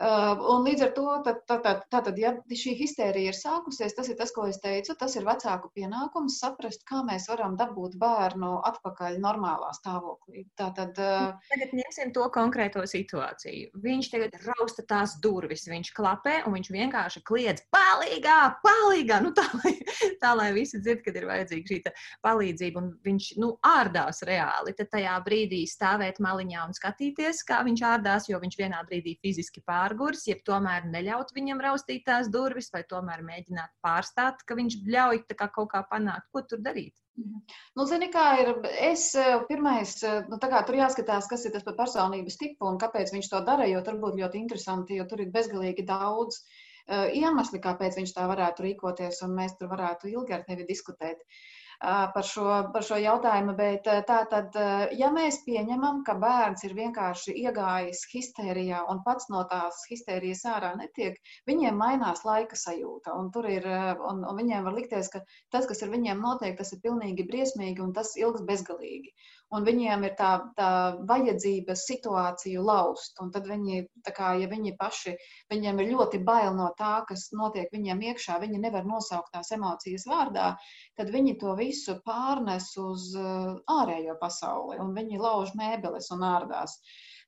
Un 0.00 0.64
līdz 0.64 0.82
ar 0.86 0.92
to, 0.96 1.06
tad, 1.26 1.40
tad, 1.44 1.66
tad, 1.92 2.06
tad, 2.06 2.18
ja 2.18 2.32
šī 2.56 2.72
histērija 2.78 3.34
ir 3.34 3.36
sākusies, 3.36 3.92
tas 3.92 4.08
ir 4.08 4.16
tas, 4.16 4.30
ko 4.32 4.46
es 4.48 4.56
teicu, 4.62 4.94
tas 4.96 5.12
ir 5.18 5.26
vecāku 5.26 5.68
pienākums 5.76 6.38
saprast, 6.40 6.86
kā 6.88 7.02
mēs 7.04 7.28
varam 7.28 7.58
dabūt 7.60 7.98
bērnu 8.00 8.54
atpakaļ 8.70 9.18
normālā 9.20 9.68
stāvoklī. 9.76 10.46
Tātad, 10.56 10.96
uh, 10.96 11.34
tagad 11.52 11.74
ņemsim 11.76 12.14
to 12.16 12.24
konkrēto 12.32 12.86
situāciju. 12.88 13.74
Viņš 13.84 14.08
tagad 14.14 14.38
rausta 14.46 14.86
tās 14.88 15.18
durvis, 15.20 15.66
viņš 15.68 15.92
klapē 15.96 16.38
un 16.48 16.56
viņš 16.56 16.72
vienkārši 16.78 17.22
kliedz 17.28 17.66
palīgā, 17.74 18.38
palīgā, 18.64 19.20
nu 19.26 19.34
tā, 19.36 19.44
lai, 19.60 19.74
tā, 20.22 20.32
lai 20.38 20.48
visi 20.56 20.80
dzird, 20.80 21.04
kad 21.04 21.20
ir 21.20 21.28
vajadzīga 21.28 21.74
šī 21.74 21.80
palīdzība 22.24 22.80
un 22.80 22.90
viņš, 23.04 23.28
nu, 23.42 23.52
ārdās 23.68 24.24
reāli. 24.24 24.72
Tad 24.80 24.94
tajā 24.96 25.20
brīdī 25.28 25.66
stāvēt 25.68 26.24
maliņā 26.24 26.64
un 26.70 26.76
skatīties, 26.76 27.44
kā 27.44 27.60
viņš 27.68 27.86
ārdās, 27.92 28.32
jo 28.32 28.40
viņš 28.40 28.58
vienā 28.64 28.80
brīdī 28.88 29.18
fiziski 29.20 29.60
pār 29.66 29.89
pārgurs, 29.90 30.26
ja 30.28 30.36
tomēr 30.46 30.86
neļaut 30.86 31.32
viņam 31.34 31.60
raustīt 31.60 32.04
tās 32.06 32.28
durvis, 32.30 32.70
vai 32.72 32.82
tomēr 32.88 33.22
mēģināt 33.22 33.70
pārstāt, 33.82 34.44
ka 34.46 34.54
viņš 34.54 34.76
ļauj 34.86 35.24
kā 35.34 35.48
kaut 35.48 35.70
kā 35.72 35.82
panākt, 35.90 36.28
ko 36.32 36.42
tur 36.42 36.60
darīt. 36.62 36.94
Mhm. 37.18 37.42
Nu, 37.76 37.86
zini, 37.86 38.10
kā 38.12 38.40
ir. 38.40 38.54
Es 38.78 39.14
eh, 39.14 39.40
pirmais, 39.48 40.02
eh, 40.04 40.24
nu, 40.28 40.38
tā 40.38 40.48
kā 40.50 40.62
tur 40.66 40.78
jāskatās, 40.78 41.28
kas 41.28 41.44
ir 41.44 41.52
tas 41.52 41.64
par 41.64 41.76
personības 41.76 42.38
tipu 42.38 42.66
un 42.70 42.78
kāpēc 42.78 43.12
viņš 43.12 43.30
to 43.30 43.40
dara, 43.44 43.66
jo 43.66 43.82
tur 43.82 43.98
būtu 44.00 44.22
ļoti 44.22 44.38
interesanti, 44.38 44.96
jo 44.96 45.06
tur 45.10 45.20
ir 45.20 45.32
bezgalīgi 45.34 45.84
daudz 45.86 46.40
uh, 46.40 47.08
iemesli, 47.12 47.60
kāpēc 47.60 47.98
viņš 47.98 48.14
tā 48.16 48.26
varētu 48.30 48.64
rīkoties, 48.64 49.22
un 49.26 49.34
mēs 49.36 49.58
tur 49.58 49.68
varētu 49.72 50.08
ilgi 50.14 50.36
ar 50.38 50.46
tevi 50.46 50.68
diskutēt. 50.68 51.20
Uh, 51.20 51.59
par 51.80 52.26
šo, 52.26 52.46
par 52.74 52.84
šo 52.84 52.98
jautājumu. 53.00 53.54
Bet 53.56 53.88
tā 54.08 54.18
tad, 54.30 54.56
ja 54.98 55.10
mēs 55.14 55.40
pieņemam, 55.46 56.02
ka 56.06 56.16
bērns 56.20 56.64
ir 56.68 56.76
vienkārši 56.76 57.34
iegājis 57.44 58.04
histērijā 58.12 58.84
un 58.92 59.02
pats 59.06 59.30
no 59.32 59.42
tās 59.50 59.82
histērijas 59.90 60.44
ārā 60.54 60.74
netiek, 60.80 61.16
viņiem 61.48 61.80
mainās 61.80 62.24
laika 62.28 62.56
sajūta. 62.56 63.16
Un, 63.16 63.32
ir, 63.48 63.66
un, 64.10 64.24
un 64.24 64.40
viņiem 64.42 64.68
var 64.68 64.76
likties, 64.76 65.10
ka 65.12 65.24
tas, 65.50 65.66
kas 65.70 65.82
ar 65.82 65.92
viņiem 65.94 66.20
notiek, 66.20 66.56
tas 66.58 66.72
ir 66.76 66.84
pilnīgi 66.84 67.28
briesmīgi 67.30 67.84
un 67.84 67.94
tas 67.96 68.16
ilgs 68.20 68.44
bezgalīgi 68.48 69.14
un 69.56 69.66
viņiem 69.66 70.04
ir 70.06 70.14
tā, 70.18 70.30
tā 70.56 70.70
vajadzība 71.08 71.74
situāciju 71.78 72.62
laust. 72.66 73.18
Un 73.22 73.32
tad 73.34 73.48
viņi, 73.50 73.82
kā, 74.16 74.32
ja 74.40 74.48
viņi 74.50 74.74
paši, 74.78 75.16
viņiem 75.52 75.82
ir 75.82 75.92
ļoti 75.94 76.22
bail 76.26 76.54
no 76.58 76.70
tā, 76.78 77.00
kas 77.08 77.28
notiek 77.36 77.70
viņiem 77.74 78.02
iekšā, 78.10 78.38
viņi 78.42 78.62
nevar 78.62 78.86
nosaukt 78.88 79.32
tās 79.34 79.50
emocijas 79.56 80.06
vārdā, 80.10 80.52
tad 80.98 81.14
viņi 81.14 81.36
to 81.42 81.54
visu 81.58 81.98
pārnes 82.06 82.72
uz 82.80 83.10
uh, 83.18 83.56
ārējo 83.80 84.18
pasauli, 84.20 84.78
un 84.82 84.94
viņi 84.96 85.22
lauž 85.22 85.56
mēbeles 85.58 86.12
un 86.14 86.26
ārdās. 86.30 86.78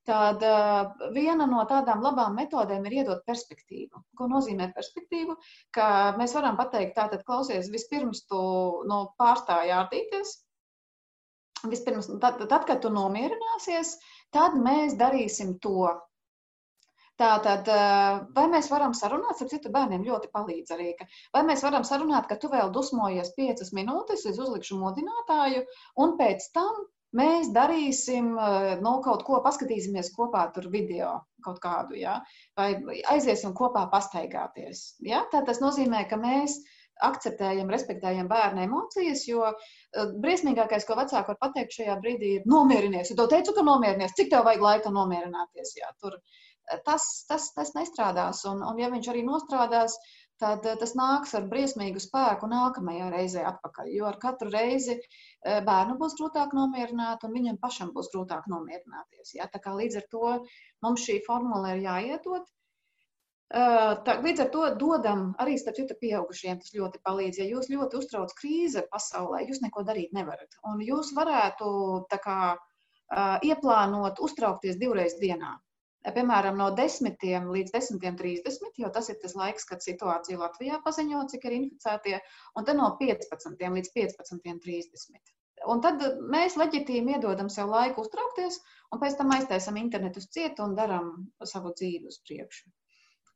Tad 0.07 0.43
uh, 0.43 1.11
viena 1.14 1.47
no 1.47 1.62
tādām 1.70 2.01
labām 2.03 2.35
metodēm 2.35 2.87
ir 2.89 2.97
iedot 3.03 3.20
perspektīvu. 3.27 4.01
Ko 4.18 4.27
nozīmē 4.31 4.73
perspektīvu? 4.75 5.37
Ka 5.75 5.87
mēs 6.18 6.35
varam 6.35 6.59
pateikt, 6.59 6.97
tātad, 6.97 7.23
klausies, 7.29 7.70
vispirms 7.70 8.25
tu 8.27 8.41
no, 8.91 9.05
pārstāji 9.23 9.70
ārdīties, 9.77 10.35
Vispirms, 11.71 12.09
tad, 12.23 12.41
tad, 12.51 12.65
kad 12.67 12.81
tu 12.83 12.91
nomierināsies, 12.91 13.97
tad 14.35 14.57
mēs 14.59 14.97
darīsim 14.99 15.59
to. 15.63 15.91
Tātad, 17.21 17.69
eh, 17.69 18.23
vai 18.35 18.47
mēs 18.51 18.71
varam 18.73 18.95
sarunāt, 18.97 19.43
ar 19.43 19.51
citu 19.51 19.71
bērniem 19.71 20.07
ļoti 20.07 20.31
palīdz 20.33 20.73
arī, 20.75 20.89
ka, 20.99 21.07
vai 21.37 21.45
mēs 21.47 21.63
varam 21.63 21.85
sarunāt, 21.87 22.27
ka 22.27 22.39
tu 22.41 22.49
vēl 22.51 22.73
dusmojies 22.75 23.35
piecas 23.37 23.71
minūtes, 23.77 24.25
es 24.27 24.41
uzlikšu 24.41 24.81
modinātāju, 24.81 25.63
un 26.03 26.17
pēc 26.19 26.49
tam 26.57 26.81
mēs 27.15 27.53
darīsim, 27.55 28.33
nu, 28.81 28.93
kaut 29.05 29.23
ko, 29.29 29.43
paskatīsimies 29.45 30.11
kopā 30.17 30.47
tur 30.55 30.71
video 30.73 31.19
kaut 31.45 31.61
kādu, 31.63 31.99
ja? 32.01 32.21
vai 32.59 32.73
aiziesim 33.13 33.53
kopā 33.59 33.85
pastaigāties. 33.93 34.85
Ja? 35.05 35.27
Tā 35.33 35.43
tas 35.47 35.61
nozīmē, 35.61 36.07
ka 36.09 36.17
mēs 36.17 36.59
akceptējam, 37.09 37.71
respektējam 37.73 38.31
bērnu 38.31 38.65
emocijas, 38.67 39.25
jo 39.29 39.45
uh, 39.49 40.15
briesmīgākais, 40.25 40.87
ko 40.89 40.97
vecāki 40.99 41.33
var 41.33 41.39
pateikt 41.43 41.77
šajā 41.79 41.99
brīdī, 42.03 42.37
ir 42.39 42.49
nomierinies. 42.51 43.13
Ja 43.13 43.19
tev 43.19 43.31
teicu, 43.33 43.55
ka 43.57 43.67
nomierinies, 43.67 44.17
cik 44.19 44.33
tev 44.33 44.47
vajag 44.49 44.65
laika 44.67 44.95
nomierināties? 44.95 45.77
Jā, 45.81 45.93
tur, 46.03 46.19
uh, 46.19 46.81
tas, 46.87 47.09
tas, 47.29 47.51
tas 47.57 47.75
nestrādās, 47.79 48.45
un, 48.51 48.65
un 48.67 48.81
ja 48.83 48.91
viņš 48.93 49.11
arī 49.13 49.27
nostrādās, 49.27 49.99
tad 50.43 50.65
uh, 50.67 50.79
tas 50.79 50.95
nāks 50.99 51.35
ar 51.39 51.51
briesmīgu 51.51 52.03
spēku 52.03 52.49
nākamajā 52.51 53.11
reizē 53.15 53.45
atpakaļ. 53.51 53.93
Jo 53.97 54.09
ar 54.11 54.19
katru 54.23 54.51
reizi 54.55 54.99
bērnu 55.43 55.99
būs 55.99 56.17
grūtāk 56.19 56.55
nomierināt, 56.55 57.27
un 57.27 57.35
viņam 57.35 57.59
pašam 57.63 57.91
būs 57.95 58.11
grūtāk 58.15 58.47
nomierināties. 58.51 59.37
Ja? 59.39 59.51
Tā 59.51 59.59
kā 59.63 59.75
līdz 59.75 60.03
ar 60.03 60.11
to 60.15 60.35
mums 60.87 61.07
šī 61.07 61.19
formula 61.27 61.75
ir 61.75 61.87
jāiedod. 61.87 62.47
Tā, 63.53 64.15
līdz 64.25 64.41
ar 64.47 64.49
to 64.53 64.63
dodam 64.81 65.25
arī 65.43 65.59
starp 65.61 65.77
citu 65.77 65.97
pieaugušiem. 66.01 66.61
Tas 66.63 66.73
ļoti 66.73 67.03
palīdz. 67.05 67.41
Ja 67.43 67.49
jūs 67.51 67.69
ļoti 67.73 67.99
uztrauc 68.01 68.33
krīze 68.39 68.87
pasaulē, 68.93 69.43
jūs 69.49 69.61
neko 69.65 69.85
darīt 69.89 70.15
nevarat. 70.17 70.57
Un 70.71 70.81
jūs 70.81 71.13
varētu 71.19 71.69
kā, 72.15 72.39
ieplānot 73.45 74.23
uztraukties 74.25 74.81
divreiz 74.81 75.19
dienā. 75.21 75.59
Piemēram, 76.03 76.57
no 76.59 76.71
10 76.75 77.21
līdz 77.55 77.75
10.30, 77.77 78.73
jo 78.83 78.89
tas 78.91 79.13
ir 79.13 79.21
tas 79.23 79.37
laiks, 79.39 79.69
kad 79.69 79.85
situācija 79.85 80.41
Latvijā 80.41 80.81
paziņo, 80.83 81.21
cik 81.31 81.45
ir 81.47 81.59
inficētie, 81.61 82.17
un 82.59 82.67
tad 82.67 82.81
no 82.81 82.89
15 82.99 83.63
līdz 83.77 83.93
15.30. 83.99 85.33
Un 85.71 85.85
tad 85.85 86.03
mēs 86.35 86.59
leģitīmi 86.59 87.15
iedodam 87.19 87.53
sev 87.53 87.71
laiku 87.71 88.03
uztraukties, 88.03 88.59
un 88.91 88.99
pēc 89.05 89.21
tam 89.21 89.31
aiztaisam 89.37 89.79
internetu 89.79 90.19
uz 90.25 90.27
cietu 90.35 90.67
un 90.67 90.75
darām 90.75 91.13
savu 91.47 91.71
dzīvi 91.77 92.11
uz 92.11 92.19
priekšu. 92.27 92.73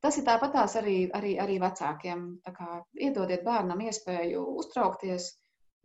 Tas 0.04 0.18
ir 0.20 0.26
tāpatās 0.26 0.76
arī, 0.78 0.96
arī, 1.16 1.34
arī 1.42 1.58
vecākiem. 1.62 2.24
Kā, 2.56 2.80
iedodiet 3.00 3.44
bērnam 3.46 3.80
iespēju 3.86 4.42
uztraukties, 4.62 5.30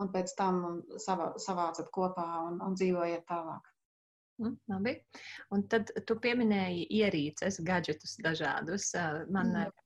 un 0.01 0.11
pēc 0.13 0.33
tam 0.37 0.63
savā, 1.01 1.31
savācat 1.41 1.91
kopā 1.93 2.27
un, 2.47 2.59
un 2.65 2.75
dzīvojiet 2.77 3.25
tālāk. 3.29 3.69
Mm, 4.41 4.57
labi. 4.73 4.95
Un 5.53 5.63
tad 5.69 5.93
tu 6.07 6.17
pieminēji 6.21 6.87
ierīces, 7.01 7.61
gadgetus 7.65 8.17
dažādus. 8.25 8.91
Man 9.29 9.55
mm 9.55 9.80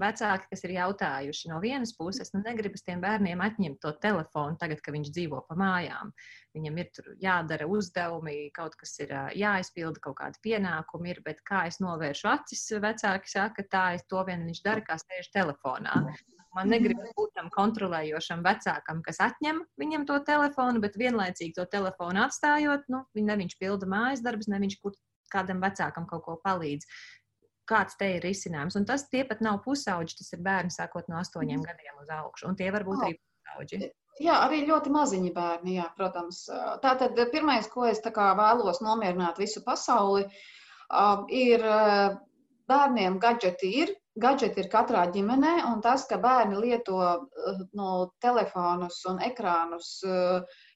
vecāki, 0.00 0.48
kas 0.50 0.64
ir 0.66 0.74
jautājuši 0.76 1.50
no 1.50 1.60
vienas 1.62 1.92
puses, 1.96 2.32
nu, 2.34 2.42
negribas 2.44 2.84
tiem 2.86 3.02
bērniem 3.02 3.42
atņemt 3.44 3.80
to 3.82 3.92
telefonu 4.02 4.58
tagad, 4.60 4.82
kad 4.82 4.96
viņš 4.96 5.12
dzīvo 5.14 5.42
pa 5.48 5.56
mājām. 5.58 6.12
Viņam 6.56 6.80
ir 6.82 7.10
jādara 7.22 7.68
uzdevumi, 7.70 8.50
kaut 8.56 8.76
kas 8.80 8.96
ir 9.04 9.14
jāizpilda, 9.38 10.02
kaut 10.04 10.18
kādi 10.20 10.42
pienākumi 10.44 11.14
ir, 11.14 11.22
bet 11.24 11.42
kā 11.48 11.66
es 11.70 11.80
novēršu 11.84 12.28
acis, 12.32 12.66
vecāki 12.82 13.32
saka, 13.32 13.66
tā 13.70 13.86
es 13.98 14.06
to 14.10 14.22
vien 14.28 14.44
viņš 14.48 14.62
dara, 14.66 14.84
kā 14.86 14.98
sēž 15.00 15.32
telefonā. 15.34 16.02
Man 16.52 16.68
negribas 16.68 17.14
būt 17.16 17.30
tam 17.38 17.48
kontrolējošam 17.52 18.42
vecākam, 18.44 19.00
kas 19.06 19.22
atņem 19.24 19.62
viņam 19.80 20.04
to 20.10 20.18
telefonu, 20.26 20.82
bet 20.84 20.98
vienlaicīgi 21.00 21.56
to 21.56 21.64
telefonu 21.72 22.26
atstājot, 22.26 22.84
nu, 22.92 23.06
ne 23.16 23.38
viņš 23.40 23.56
pilda 23.62 23.88
mājas 23.88 24.20
darbus, 24.24 24.50
ne 24.52 24.60
viņš 24.60 24.76
kur 24.84 24.98
kādam 25.32 25.62
vecākam 25.64 26.04
kaut 26.10 26.26
ko 26.26 26.36
palīdz 26.44 26.84
kāds 27.68 27.98
te 27.98 28.08
ir 28.16 28.24
risinājums. 28.26 28.76
Un 28.78 28.86
tas 28.88 29.06
tie 29.10 29.24
pat 29.28 29.42
nav 29.44 29.60
pusauģi, 29.66 30.18
tas 30.18 30.32
ir 30.34 30.42
bērni 30.44 30.74
sākot 30.74 31.10
no 31.12 31.20
astoņiem 31.22 31.60
mm. 31.60 31.68
gadiem 31.70 32.02
uz 32.02 32.14
augšu. 32.18 32.48
Un 32.50 32.58
tie 32.58 32.70
var 32.74 32.86
būt 32.88 33.04
arī 33.06 33.18
pusauģi. 33.18 33.92
Jā, 34.20 34.34
arī 34.44 34.60
ļoti 34.68 34.92
maziņi 34.92 35.30
bērni, 35.32 35.78
jā, 35.78 35.86
protams. 35.96 36.44
Tātad 36.82 37.16
pirmais, 37.32 37.68
ko 37.72 37.86
es 37.88 38.02
vēlos 38.04 38.82
nomierināt 38.84 39.40
visu 39.40 39.62
pasauli, 39.64 40.26
ir 41.32 41.64
bērniem 42.68 43.18
gadgeti 43.22 43.74
ir. 43.82 43.98
Gadgeti 44.22 44.60
ir 44.60 44.66
katrā 44.68 45.06
ģimenē, 45.08 45.52
un 45.70 45.78
tas, 45.80 46.02
ka 46.04 46.18
bērni 46.20 46.58
lieto 46.60 46.98
no 47.72 47.92
telefonus 48.20 48.98
un 49.08 49.22
ekrānus 49.24 50.02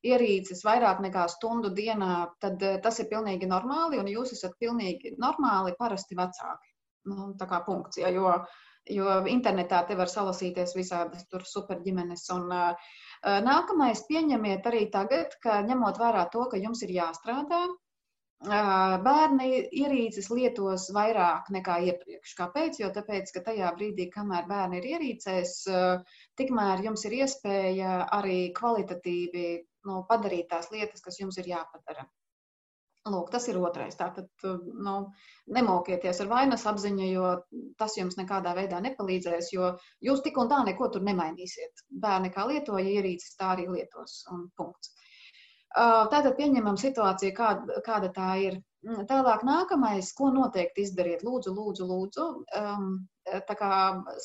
ierīces 0.01 0.65
vairāk 0.65 1.03
nekā 1.05 1.27
stundu 1.29 1.69
dienā, 1.77 2.31
tad 2.41 2.65
tas 2.83 3.03
ir 3.05 3.11
pilnīgi 3.11 3.51
normāli, 3.51 4.01
un 4.01 4.09
jūs 4.09 4.33
esat 4.39 4.57
pilnīgi 4.59 5.13
normāli, 5.21 5.77
parasti 5.77 6.17
vecāki 6.17 6.76
nu, 7.11 7.33
tā 7.41 7.49
kā 7.51 7.63
punkts. 7.67 8.01
Ja, 8.03 8.11
jo, 8.15 8.33
jo 8.91 9.17
internetā 9.33 9.83
te 9.89 9.97
var 9.99 10.13
salasīties 10.13 10.77
visādas 10.79 11.27
tur 11.31 11.47
superģimenes. 11.47 12.27
Un, 12.37 12.47
uh, 12.53 12.93
nākamais 13.47 14.05
pieņemiet 14.11 14.67
arī 14.71 14.87
tagad, 14.93 15.39
ka 15.43 15.63
ņemot 15.67 15.99
vērā 16.03 16.29
to, 16.33 16.47
ka 16.53 16.61
jums 16.63 16.83
ir 16.87 16.95
jāstrādā, 16.99 17.67
bērni 18.45 19.69
ierīces 19.73 20.29
lietos 20.31 20.91
vairāk 20.93 21.49
nekā 21.51 21.79
iepriekš. 21.89 22.35
Kāpēc? 22.37 22.81
Jo 22.81 22.91
tāpēc, 22.93 23.33
ka 23.33 23.41
tajā 23.49 23.73
brīdī, 23.79 24.11
kamēr 24.13 24.47
bērni 24.47 24.79
ir 24.79 24.85
ierīcēs, 24.93 25.55
tikmēr 26.37 26.85
jums 26.85 27.05
ir 27.07 27.13
iespēja 27.23 28.07
arī 28.13 28.53
kvalitatīvi 28.53 29.65
nu, 29.87 30.05
padarīt 30.09 30.51
tās 30.51 30.71
lietas, 30.71 31.01
kas 31.01 31.19
jums 31.21 31.39
ir 31.39 31.49
jāpadara. 31.55 32.07
Lūk, 33.07 33.29
tas 33.31 33.45
ir 33.47 33.59
otrais. 33.61 33.95
Tātad 33.99 34.47
nu, 34.87 34.95
nemokieties 35.55 36.21
ar 36.25 36.31
vainas 36.31 36.65
apziņu, 36.67 37.09
jo 37.13 37.33
tas 37.79 37.95
jums 37.99 38.19
nekādā 38.19 38.55
veidā 38.59 38.81
nepalīdzēs, 38.83 39.53
jo 39.55 39.73
jūs 40.03 40.25
tik 40.25 40.41
un 40.43 40.51
tā 40.51 40.63
neko 40.67 40.89
tur 40.95 41.05
nemainīsiet. 41.07 41.85
Bērni 42.03 42.33
kā 42.35 42.49
lietoja 42.51 42.97
ierīces, 42.97 43.37
tā 43.39 43.53
arī 43.55 43.69
lietos. 43.71 44.25
Punkts. 44.59 44.95
Tātad 45.77 46.33
pieņemam 46.39 46.79
situāciju, 46.81 47.37
kāda, 47.37 47.83
kāda 47.87 48.11
tā 48.17 48.31
ir. 48.49 48.59
Tālāk, 49.11 49.43
nākamais, 49.47 50.13
ko 50.15 50.31
noteikti 50.31 50.85
izdariet, 50.87 51.25
lūdzu, 51.27 51.53
lūdzu, 51.55 51.87
lūdzu. 51.91 52.27
Um, 52.59 52.91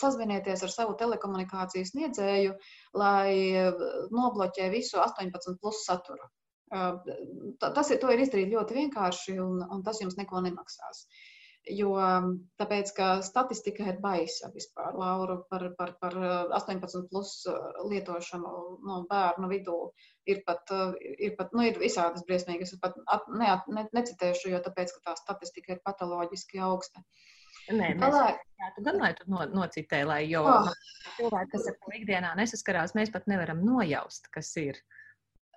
sazvinieties 0.01 0.61
ar 0.63 0.73
savu 0.73 0.93
telekomunikāciju 0.99 1.88
sniedzēju, 1.89 2.53
lai 2.93 3.32
nobloķē 4.13 4.69
visu 4.73 5.01
18 5.01 5.57
plus 5.61 5.82
saturu. 5.88 6.29
Tas 6.72 7.91
ir, 7.91 7.99
to 7.99 8.09
ir 8.13 8.24
izdarīt 8.24 8.51
ļoti 8.53 8.78
vienkārši, 8.78 9.36
un, 9.43 9.59
un 9.76 9.84
tas 9.84 9.99
jums 9.99 10.17
neko 10.19 10.39
nemaksās. 10.45 11.05
Jo 11.69 11.91
tāpēc, 12.57 12.89
ka 12.97 13.07
statistika 13.22 13.86
ir 13.91 13.99
baisa 14.01 14.49
vispār, 14.53 14.95
Laura, 14.97 15.36
par, 15.51 15.67
par, 15.78 15.91
par 16.01 16.15
18 16.57 17.03
plus 17.11 17.34
lietošanu 17.91 18.53
no 18.88 19.01
bērnu 19.11 19.49
vidū. 19.51 19.76
Ir 20.32 20.41
pat, 20.47 20.72
ir 21.01 21.36
pat 21.38 21.53
nu, 21.53 21.67
ir 21.67 21.78
visādas 21.82 22.24
briesmīgas, 22.26 22.74
es 22.74 22.82
pat 22.82 22.97
at, 23.05 23.28
ne, 23.38 23.51
ne, 23.76 23.86
necitēšu, 23.93 24.49
jo 24.55 24.63
tāpēc, 24.63 24.95
ka 24.95 25.11
tā 25.11 25.19
statistika 25.19 25.76
ir 25.76 25.84
patoloģiski 25.86 26.63
augsta. 26.65 27.03
Nē, 27.69 27.91
mēs 27.99 28.15
gribētu 28.15 28.86
gan, 28.88 28.97
lai 29.03 29.11
tu 29.19 29.28
no, 29.30 29.43
nocitē, 29.53 30.01
lai 30.07 30.24
jo 30.32 30.41
oh. 30.49 30.72
cilvēki, 31.19 31.51
kas 31.53 31.69
ar 31.69 31.78
to 31.78 31.93
ikdienā 31.99 32.34
nesaskarās, 32.39 32.95
mēs 32.97 33.13
pat 33.13 33.30
nevaram 33.30 33.61
nojaust, 33.67 34.32
kas 34.34 34.49
ir. 34.63 34.82
Uh, 34.82 34.97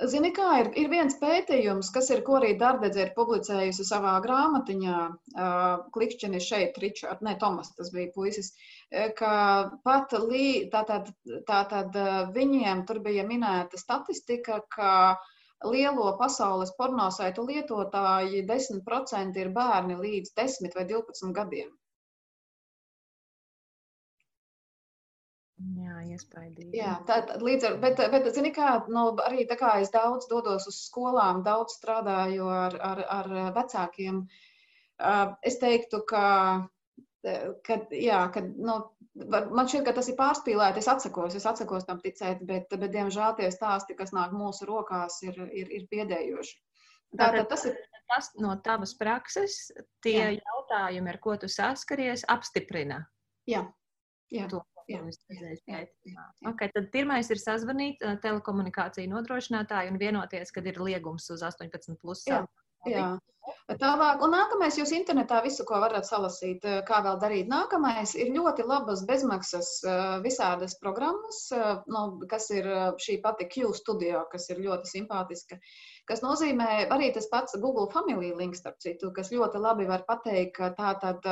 Zini, 0.02 0.32
kā 0.34 0.46
ir, 0.58 0.68
ir 0.80 0.88
viens 0.90 1.14
pētījums, 1.20 1.88
kas 1.94 2.08
ir, 2.10 2.22
ko 2.26 2.40
arī 2.40 2.48
Dārdedze 2.58 2.98
ir 3.04 3.12
publicējusi 3.14 3.84
savā 3.86 4.14
grāmatiņā, 4.24 5.02
uh, 5.10 5.84
klikšķini 5.94 6.40
šeit, 6.42 6.80
Ričard, 6.82 7.22
ne, 7.22 7.36
Tomas, 7.38 7.70
tas 7.76 7.92
bija 7.94 8.10
puisis, 8.16 8.50
ka 9.20 9.36
pat 9.86 10.16
lī, 10.24 10.48
tātad, 10.72 11.12
tātad 11.46 11.94
viņiem 12.34 12.82
tur 12.88 12.98
bija 13.06 13.22
minēta 13.28 13.78
statistika, 13.78 14.58
ka 14.76 14.90
lielo 15.70 16.10
pasaules 16.18 16.74
pornosaitu 16.78 17.46
lietotāji 17.46 18.42
10% 18.50 19.40
ir 19.44 19.54
bērni 19.60 20.00
līdz 20.02 20.34
10 20.42 20.74
vai 20.74 20.88
12 20.90 21.32
gadiem. 21.38 21.70
Jā, 25.54 26.00
iespaidīgi. 26.10 26.74
Jā, 26.74 26.96
tā, 27.06 27.20
līdz 27.38 27.66
ar, 27.68 27.76
bet, 27.82 28.00
bet 28.10 28.26
zini 28.34 28.50
kā, 28.54 28.72
nu, 28.90 29.04
arī 29.22 29.44
tā 29.46 29.54
kā 29.60 29.76
es 29.84 29.92
daudz 29.94 30.26
dodos 30.30 30.66
uz 30.66 30.80
skolām, 30.88 31.44
daudz 31.46 31.76
strādāju 31.78 32.48
ar, 32.50 32.74
ar, 32.82 33.02
ar 33.20 33.30
vecākiem, 33.54 34.24
es 35.46 35.60
teiktu, 35.62 36.02
ka, 36.10 36.26
ka 37.68 37.78
jā, 37.94 38.18
ka, 38.34 38.42
nu, 38.42 38.80
man 39.14 39.70
šķiet, 39.70 39.86
ka 39.86 39.94
tas 39.94 40.10
ir 40.10 40.18
pārspīlēti, 40.18 40.82
es 40.82 40.90
atsakos, 40.90 41.38
es 41.38 41.46
atsakos 41.46 41.86
tam 41.86 42.02
ticēt, 42.02 42.42
bet, 42.50 42.74
bet 42.74 42.90
diemžēl 42.90 43.38
tie 43.38 43.52
stāsti, 43.54 43.94
kas 43.98 44.10
nāk 44.16 44.34
mūsu 44.34 44.66
rokās, 44.66 45.22
ir, 45.22 45.38
ir, 45.54 45.70
ir 45.70 45.86
biedējoši. 45.94 46.58
Tātad 47.14 47.46
tas 47.46 47.68
ir 47.70 47.78
tas 48.10 48.32
no 48.42 48.56
tavas 48.64 48.92
prakses, 48.98 49.70
tie 50.02 50.18
jā. 50.18 50.30
jautājumi, 50.34 51.14
ar 51.14 51.22
ko 51.22 51.38
tu 51.40 51.48
saskaries, 51.48 52.26
apstiprina. 52.28 53.04
Jā, 53.48 53.62
jā. 54.34 54.50
To. 54.50 54.64
Jā, 54.90 55.00
okay, 56.50 56.68
tad 56.74 56.90
pirmais 56.92 57.30
ir 57.32 57.40
sazvanīt 57.40 58.02
telekomunikāciju 58.24 59.08
nodrošinātāju 59.14 59.94
un 59.94 60.00
vienoties, 60.00 60.52
kad 60.52 60.66
ir 60.68 60.80
liegums 60.82 61.30
uz 61.32 61.44
18. 61.46 61.96
Plus. 62.02 62.24
Jā, 62.28 62.42
jā. 62.90 63.14
Tālāk, 63.80 64.22
un 64.24 64.32
nākamais, 64.32 64.76
jūs 64.76 64.90
internetā 64.96 65.38
visu, 65.44 65.64
ko 65.68 65.76
varat 65.80 66.06
salasīt, 66.08 66.64
kā 66.88 67.00
vēl 67.04 67.18
darīt. 67.20 67.48
Nākamais 67.48 68.14
ir 68.16 68.32
ļoti 68.32 68.64
labas 68.68 69.02
bezmaksas 69.08 69.70
visādas 70.24 70.76
programmas, 70.80 71.40
nu, 71.88 72.04
kas 72.28 72.48
ir 72.52 72.68
šī 73.00 73.18
pati 73.24 73.48
Q 73.52 73.72
studio, 73.76 74.24
kas 74.32 74.48
ir 74.52 74.62
ļoti 74.64 74.92
simpātiska. 74.94 75.60
Kas 76.08 76.24
nozīmē 76.24 76.86
arī 76.92 77.10
tas 77.16 77.28
pats 77.32 77.56
Google 77.60 77.88
Family 77.92 78.32
links, 78.36 78.60
starp 78.64 78.80
citu, 78.84 79.12
kas 79.16 79.32
ļoti 79.32 79.60
labi 79.60 79.88
var 79.88 80.04
pateikt, 80.08 80.60
tā 80.76 80.96
tad 81.04 81.24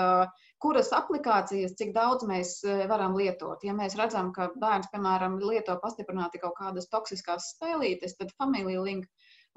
kuras 0.62 0.92
aplikācijas, 0.94 1.74
cik 1.78 1.90
daudz 1.96 2.26
mēs 2.28 2.54
eh, 2.68 2.84
varam 2.90 3.16
lietot. 3.18 3.64
Ja 3.66 3.74
mēs 3.76 3.96
redzam, 3.98 4.30
ka 4.36 4.48
bērns, 4.62 4.90
piemēram, 4.92 5.40
lieto 5.42 5.74
pastiprināti 5.82 6.40
kaut 6.42 6.54
kādas 6.60 6.86
toksiskās 6.92 7.50
spēlītes, 7.56 8.14
tad 8.20 8.30
Family 8.38 8.78
Link 8.78 9.08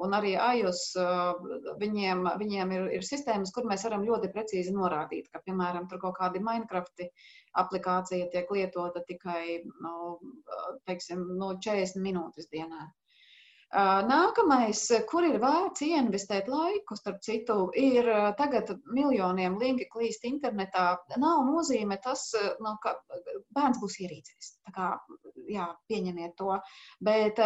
un 0.04 0.16
arī 0.18 0.34
iOS 0.36 0.82
eh, 1.00 1.46
viņiem, 1.82 2.26
viņiem 2.42 2.74
ir, 2.78 2.88
ir 2.98 3.08
sistēmas, 3.08 3.54
kur 3.56 3.68
mēs 3.70 3.86
varam 3.88 4.04
ļoti 4.08 4.32
precīzi 4.34 4.74
norādīt, 4.76 5.30
ka, 5.32 5.42
piemēram, 5.46 5.88
tur 5.92 6.02
kaut 6.04 6.18
kādi 6.20 6.44
Minecraft 6.44 7.06
aplikācija 7.62 8.30
tiek 8.34 8.52
lietota 8.52 9.04
tikai, 9.08 9.62
nu, 9.86 9.96
teiksim, 10.90 11.24
no 11.40 11.54
40 11.68 12.04
minūtes 12.04 12.52
dienā. 12.52 12.90
Nākamais, 13.76 14.80
kur 15.10 15.26
ir 15.28 15.36
vērts 15.44 15.84
ieinvestēt 15.84 16.48
laiku, 16.48 16.96
starp 16.96 17.18
citu, 17.26 17.72
ir 17.76 18.08
tagad 18.40 18.70
miljoniem 18.88 19.58
linki 19.60 19.90
klīst 19.92 20.24
internetā. 20.24 20.96
Nav 21.20 21.44
nozīme 21.50 21.98
tas, 22.04 22.24
nu, 22.64 22.72
ka 22.82 22.94
bērns 23.58 23.82
būs 23.82 23.98
ierīcējis. 24.00 24.52
Tā 24.68 24.76
kā, 24.78 24.92
jā, 25.52 25.68
pieņemiet 25.92 26.38
to. 26.40 26.56
Bet 27.04 27.42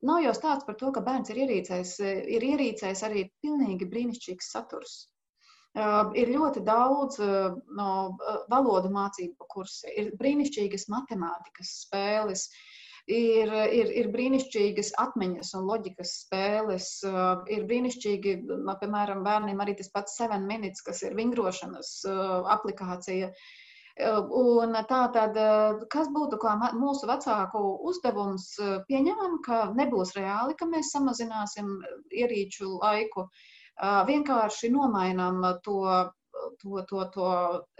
nav 0.00 0.22
jau 0.24 0.32
stāsts 0.32 0.64
par 0.64 0.78
to, 0.80 0.92
ka 0.92 1.04
bērns 1.04 1.34
ir 1.34 1.42
ierīcējis. 1.44 1.98
Ir 2.32 2.46
ierīcējis 2.54 3.04
arī 3.04 3.26
pilnīgi 3.44 3.90
brīnišķīgs 3.90 4.52
saturs. 4.56 5.02
Ir 6.16 6.30
ļoti 6.30 6.62
daudz 6.64 7.18
no, 7.20 7.90
valodu 8.48 8.88
mācību 8.94 9.50
kursi, 9.52 9.90
ir 10.00 10.14
brīnišķīgas 10.16 10.88
matemātikas 10.88 11.80
spēles, 11.82 12.46
uh, 12.48 12.73
ir, 13.10 13.50
ir, 13.72 13.90
ir 14.00 14.08
brīnišķīgas 14.12 14.94
atmiņas 15.00 15.52
un 15.58 15.66
loģikas 15.68 16.14
spēles. 16.24 16.88
Ir 17.52 17.66
brīnišķīgi, 17.68 18.36
piemēram, 18.80 19.24
bērniem 19.26 19.60
arī 19.60 19.76
tas 19.78 19.92
pats 19.92 20.16
Seven 20.20 20.46
Minutes, 20.48 20.84
kas 20.86 21.02
ir 21.04 21.16
vingrošanas 21.18 21.92
aplikācija. 22.56 23.30
Un 24.34 24.74
tā 24.88 25.02
tad, 25.14 25.36
kas 25.92 26.08
būtu 26.10 26.40
mūsu 26.80 27.06
vecāku 27.06 27.60
uzdevums, 27.90 28.48
pieņemam, 28.88 29.38
ka 29.44 29.68
nebūs 29.76 30.16
reāli, 30.16 30.56
ka 30.58 30.66
mēs 30.66 30.90
samazināsim 30.96 31.76
ierīču 32.10 32.80
laiku. 32.80 33.28
Vienkārši 34.08 34.70
nomainām 34.70 35.44
to 35.62 36.10
to, 36.62 36.80
to, 36.90 37.04
to, 37.14 37.28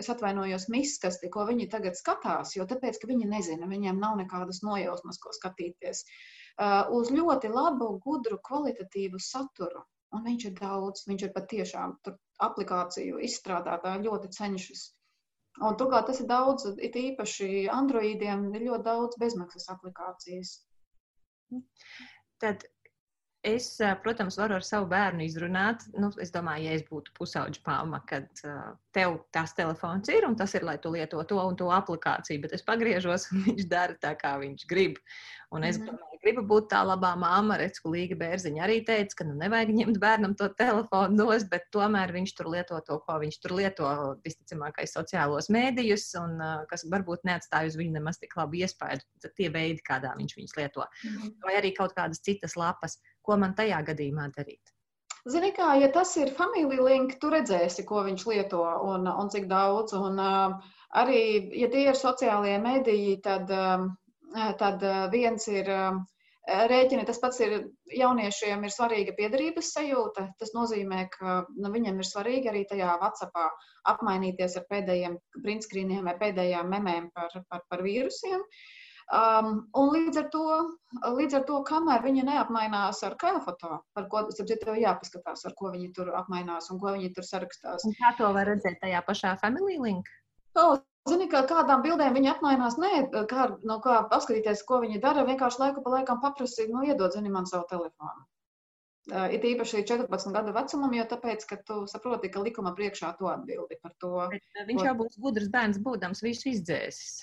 es 0.00 0.10
atvainojos, 0.12 0.68
miskasti, 0.72 1.30
ko 1.32 1.46
viņi 1.48 1.68
tagad 1.72 1.98
skatās, 1.98 2.54
jo 2.56 2.66
tāpēc, 2.70 3.00
ka 3.00 3.10
viņi 3.10 3.30
nezina, 3.30 3.68
viņiem 3.70 4.00
nav 4.02 4.18
nekādas 4.20 4.62
nojausmas, 4.66 5.20
ko 5.22 5.32
skatīties, 5.36 6.04
uh, 6.04 6.90
uz 6.98 7.12
ļoti 7.14 7.52
labu, 7.52 7.94
gudru, 8.04 8.40
kvalitatīvu 8.48 9.22
saturu. 9.22 9.84
Un 10.14 10.22
viņš 10.22 10.44
ir 10.46 10.52
daudz, 10.60 11.06
viņš 11.10 11.24
ir 11.26 11.32
patiešām 11.34 11.96
tur 12.06 12.20
aplikāciju 12.44 13.22
izstrādātāji 13.28 14.04
ļoti 14.04 14.30
cenšas. 14.36 14.84
Un 15.62 15.76
turklāt 15.78 16.06
tas 16.10 16.20
ir 16.22 16.28
daudz, 16.30 16.66
it 16.82 16.96
īpaši 16.98 17.66
Androidiem 17.70 18.46
ir 18.54 18.66
ļoti 18.68 18.86
daudz 18.86 19.18
bezmaksas 19.22 19.68
aplikācijas. 19.74 20.54
Tad 22.42 22.64
Es, 23.44 23.66
protams, 24.00 24.38
varu 24.40 24.56
ar 24.56 24.64
savu 24.64 24.86
bērnu 24.88 25.20
izrunāt. 25.26 25.82
Nu, 26.00 26.08
es 26.22 26.32
domāju, 26.32 26.64
ja 26.64 26.78
es 26.78 26.84
būtu 26.88 27.12
pusauģa 27.18 27.60
pāma, 27.66 28.00
kad 28.08 28.26
uh, 28.48 28.72
tev 28.96 29.18
tās 29.36 29.52
telefons 29.58 30.08
ir 30.08 30.24
un 30.24 30.36
tas 30.38 30.54
ir, 30.56 30.64
lai 30.64 30.78
tu 30.80 30.94
lieto 30.94 31.20
to 31.28 31.36
un 31.42 31.58
to 31.60 31.68
aplikāciju, 31.74 32.40
bet 32.40 32.56
es 32.56 32.64
pagriežos 32.64 33.28
un 33.34 33.44
viņš 33.50 33.68
dara 33.68 33.98
tā, 34.00 34.14
kā 34.16 34.38
viņš 34.40 34.64
grib. 34.70 34.96
Un 35.52 35.68
es 35.68 35.76
mm 35.76 35.92
domāju, 35.92 36.14
gribu 36.24 36.42
būt 36.48 36.70
tā 36.72 36.80
labā 36.88 37.12
māma. 37.20 37.58
Redz, 37.60 37.78
ka 37.84 37.92
Līga 37.92 38.16
Bērziņa 38.18 38.62
arī 38.64 38.78
teica, 38.88 39.20
ka 39.20 39.26
nu 39.28 39.36
nevajag 39.38 39.74
ņemt 39.76 40.00
bērnam 40.00 40.34
to 40.40 40.48
telefonu 40.58 41.18
nost, 41.20 41.50
bet 41.52 41.68
tomēr 41.74 42.14
viņš 42.16 42.32
tur 42.38 42.48
lieto 42.54 42.80
to, 42.86 42.96
ko 43.04 43.18
viņš 43.20 43.38
tur 43.44 43.54
lieto, 43.58 43.90
visticamākais 44.24 44.96
sociālos 44.96 45.50
mēdījus, 45.52 46.08
un 46.22 46.38
uh, 46.40 46.54
kas 46.70 46.86
varbūt 46.90 47.28
neatstāja 47.28 47.68
uz 47.70 47.76
viņu 47.78 47.98
nemaz 47.98 48.22
tik 48.22 48.34
labu 48.40 48.62
iespēju, 48.64 49.04
tie 49.36 49.50
veidi, 49.52 49.84
kādā 49.84 50.14
viņš 50.16 50.38
viņus 50.40 50.56
lieto. 50.58 50.88
Mm. 51.04 51.34
Vai 51.44 51.58
arī 51.60 51.74
kaut 51.76 51.92
kādas 51.98 52.24
citas 52.24 52.56
lapas 52.58 52.96
ko 53.26 53.36
man 53.40 53.56
tajā 53.58 53.80
gadījumā 53.88 54.28
darīt? 54.36 54.74
Zini, 55.24 55.54
kā, 55.56 55.70
ja 55.80 55.88
tas 55.92 56.10
ir 56.20 56.34
family 56.36 56.76
link, 56.76 57.14
tu 57.20 57.30
redzēsi, 57.32 57.86
ko 57.88 58.02
viņš 58.04 58.24
lieto 58.28 58.64
un, 58.92 59.06
un 59.08 59.30
cik 59.32 59.46
daudz. 59.48 59.94
Un, 59.96 60.18
uh, 60.20 60.74
arī, 61.00 61.20
ja 61.56 61.70
tie 61.72 61.86
ir 61.88 61.96
sociālie 61.96 62.58
mediji, 62.60 63.14
tad, 63.24 63.48
uh, 63.48 63.86
tad 64.60 64.84
uh, 64.84 65.06
viens 65.14 65.48
ir 65.48 65.70
uh, 65.72 66.02
rēķini. 66.74 67.06
Tas 67.08 67.22
pats 67.22 67.40
ir 67.40 67.56
jauniešiem, 68.02 68.68
ir 68.68 68.76
svarīga 68.76 69.16
piedarības 69.16 69.72
sajūta. 69.78 70.26
Tas 70.42 70.52
nozīmē, 70.58 71.06
ka 71.16 71.40
nu, 71.56 71.72
viņiem 71.72 72.04
ir 72.04 72.10
svarīgi 72.10 72.52
arī 72.52 72.66
tajā 72.68 72.92
WhatsAppā 73.00 73.48
apmainīties 73.94 74.60
ar 74.60 74.68
pēdējiem 74.68 75.16
printskrīniem 75.40 76.04
vai 76.04 76.18
pēdējām 76.20 76.68
memēm 76.76 77.08
par, 77.16 77.32
par, 77.48 77.64
par 77.72 77.88
vīrusiem. 77.88 78.44
Uh, 78.44 78.83
Um, 79.12 79.66
un 79.76 79.90
līdz 79.92 80.16
ar, 80.22 80.28
to, 80.32 80.44
līdz 81.18 81.36
ar 81.40 81.42
to, 81.48 81.58
kamēr 81.68 82.00
viņi 82.06 82.24
neapmainās 82.24 83.02
ar 83.04 83.18
kailafoto, 83.20 83.82
par 83.92 84.08
ko 84.08 84.22
ir 84.32 84.80
jāpaskatās, 84.80 85.44
ar 85.44 85.54
ko 85.58 85.74
viņi 85.74 85.92
tur 85.92 86.14
apmainās 86.16 86.70
un 86.72 86.80
ko 86.80 86.94
viņi 86.96 87.12
tur 87.12 87.28
sarakstās. 87.28 87.84
Un 87.84 87.92
kā 87.98 88.14
to 88.16 88.32
var 88.32 88.48
redzēt 88.48 88.80
tajā 88.80 89.04
pašā 89.04 89.36
Family 89.42 89.76
Link? 89.76 90.08
Oh, 90.56 90.78
Zini, 91.04 91.26
kā 91.28 91.42
kādām 91.44 91.82
bildēm 91.84 92.14
viņi 92.16 92.30
apmainās, 92.32 92.78
nē, 92.80 92.92
kā, 93.28 93.48
no 93.68 93.74
kā 93.84 93.98
paskatīties, 94.08 94.62
ko 94.64 94.78
viņi 94.80 95.02
dara, 95.02 95.26
vienkārši 95.28 95.60
laiku 95.60 95.82
pa 95.84 95.98
laikam 95.98 96.22
paprasīt, 96.22 96.70
nu, 96.72 96.80
iedod, 96.86 97.12
zini, 97.12 97.32
man 97.34 97.44
savu 97.50 97.66
telefonu. 97.68 98.24
Uh, 99.12 99.26
it 99.36 99.44
īpaši 99.44 99.82
14 99.84 100.32
gadu 100.32 100.54
vecumam, 100.56 100.94
jo 100.96 101.04
tāpēc, 101.10 101.44
ka 101.50 101.58
tu 101.68 101.82
saproti, 101.92 102.30
ka 102.32 102.40
likuma 102.40 102.72
priekšā 102.78 103.12
to 103.18 103.28
atbildi 103.28 103.76
par 103.82 103.92
to. 104.00 104.14
Bet 104.32 104.64
viņš 104.70 104.80
ko... 104.80 104.86
jau 104.88 104.94
būs 105.02 105.20
gudrs 105.26 105.52
bērns, 105.52 105.82
būdams 105.84 106.24
visu 106.24 106.48
izdzēsis. 106.54 107.18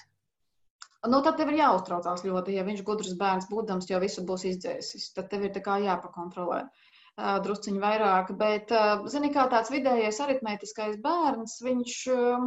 Nu, 1.10 1.20
tad 1.26 1.40
tev 1.40 1.50
ir 1.50 1.58
jāuztraucās 1.58 2.22
ļoti, 2.28 2.54
ja 2.60 2.64
viņš 2.66 2.82
gudrs 2.86 3.14
bērns 3.18 3.48
būdams, 3.50 3.88
jo 3.90 4.00
visu 4.04 4.22
būs 4.26 4.44
izdzēsis. 4.52 5.08
Tad 5.16 5.32
tev 5.32 5.48
ir 5.48 5.56
jāpakontrolē 5.86 6.60
uh, 6.62 7.38
drusciņi 7.46 7.82
vairāk. 7.82 8.30
Bet, 8.38 8.70
uh, 8.70 9.08
zini, 9.10 9.32
kā 9.34 9.48
tāds 9.50 9.74
vidējais 9.74 10.22
aritmētiskais 10.22 11.00
bērns, 11.02 11.58
viņš. 11.66 11.96
Uh, 12.14 12.46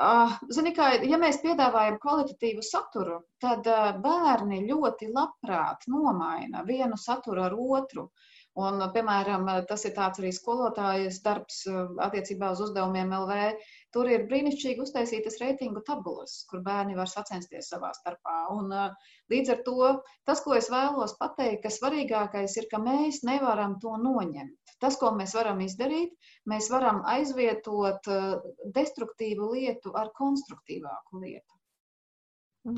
uh, 0.00 0.38
Zini, 0.48 0.72
kā, 0.78 0.88
ja 1.04 1.20
mēs 1.20 1.42
piedāvājam 1.44 2.00
kvalitatīvu 2.00 2.64
saturu, 2.64 3.20
tad 3.44 3.68
uh, 3.68 3.92
bērni 4.00 4.62
ļoti 4.70 5.12
labprāt 5.12 5.84
nomaina 5.92 6.64
vienu 6.64 6.96
saturu 6.96 7.44
ar 7.50 7.58
otru. 7.76 8.08
Un, 8.56 8.80
piemēram, 8.92 9.44
tas 9.68 9.82
ir 9.84 9.92
tāds 9.96 10.20
arī 10.22 10.30
skolotājas 10.32 11.18
darbs 11.24 11.58
attiecībā 12.06 12.48
uz 12.54 12.62
uzdevumiem 12.64 13.10
LV. 13.12 13.50
Tur 13.92 14.08
ir 14.08 14.24
brīnišķīgi 14.30 14.80
uztaisītas 14.80 15.36
reitingu 15.42 15.82
tabulas, 15.84 16.38
kur 16.48 16.62
bērni 16.64 16.96
var 16.96 17.10
sacensties 17.12 17.68
savā 17.72 17.90
starpā. 17.98 18.36
Un, 18.54 18.72
līdz 19.32 19.52
ar 19.52 19.60
to 19.68 19.90
tas, 20.24 20.40
ko 20.44 20.56
es 20.56 20.70
vēlos 20.72 21.18
pateikt, 21.20 21.66
ka 21.66 21.74
svarīgākais 21.76 22.56
ir, 22.62 22.70
ka 22.72 22.80
mēs 22.80 23.20
nevaram 23.28 23.76
to 23.82 23.92
noņemt. 24.00 24.74
Tas, 24.80 24.96
ko 25.00 25.12
mēs 25.16 25.36
varam 25.36 25.60
izdarīt, 25.64 26.16
mēs 26.48 26.72
varam 26.72 27.04
aizvietot 27.12 28.08
destruktīvu 28.76 29.52
lietu 29.52 29.92
ar 30.00 30.12
konstruktīvāku 30.16 31.20
lietu. 31.26 31.60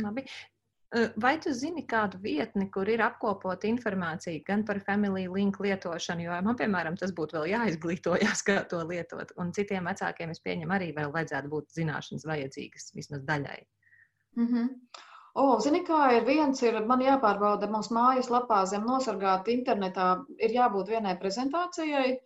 Labi. 0.02 0.26
Vai 1.20 1.34
tu 1.36 1.52
zini 1.52 1.82
kādu 1.84 2.16
vietni, 2.22 2.70
kur 2.72 2.88
ir 2.88 3.02
apkopota 3.04 3.68
informācija 3.68 4.40
gan 4.46 4.62
par 4.64 4.78
Family 4.86 5.26
Link 5.28 5.58
lietošanu, 5.60 6.24
jo 6.24 6.38
man, 6.46 6.56
piemēram, 6.56 6.96
tas 6.96 7.12
būtu 7.12 7.36
vēl 7.36 7.50
jāizglītojas, 7.50 8.40
kā 8.46 8.62
to 8.70 8.80
lietot, 8.88 9.34
un 9.36 9.52
citiem 9.52 9.84
vecākiem 9.90 10.32
es 10.32 10.40
pieņemu 10.40 10.74
arī 10.78 10.88
vēl 10.96 11.12
vajadzētu 11.12 11.52
būt 11.52 11.76
zināšanas 11.76 12.24
vajadzīgas 12.30 12.88
vismaz 12.96 13.26
daļai. 13.28 13.60
Mm 14.40 14.48
-hmm. 14.48 14.72
O, 15.38 15.60
zini, 15.60 15.84
kā 15.84 16.16
ir 16.16 16.24
viens, 16.24 16.62
ir 16.62 16.80
man 16.86 17.04
jāpārbauda 17.04 17.68
mūsu 17.70 17.92
mājas 17.94 18.30
lapā 18.32 18.64
zem 18.66 18.88
nosargāta 18.88 19.52
internetā, 19.52 20.24
ir 20.40 20.56
jābūt 20.56 20.88
vienai 20.88 21.18
prezentācijai, 21.20 22.18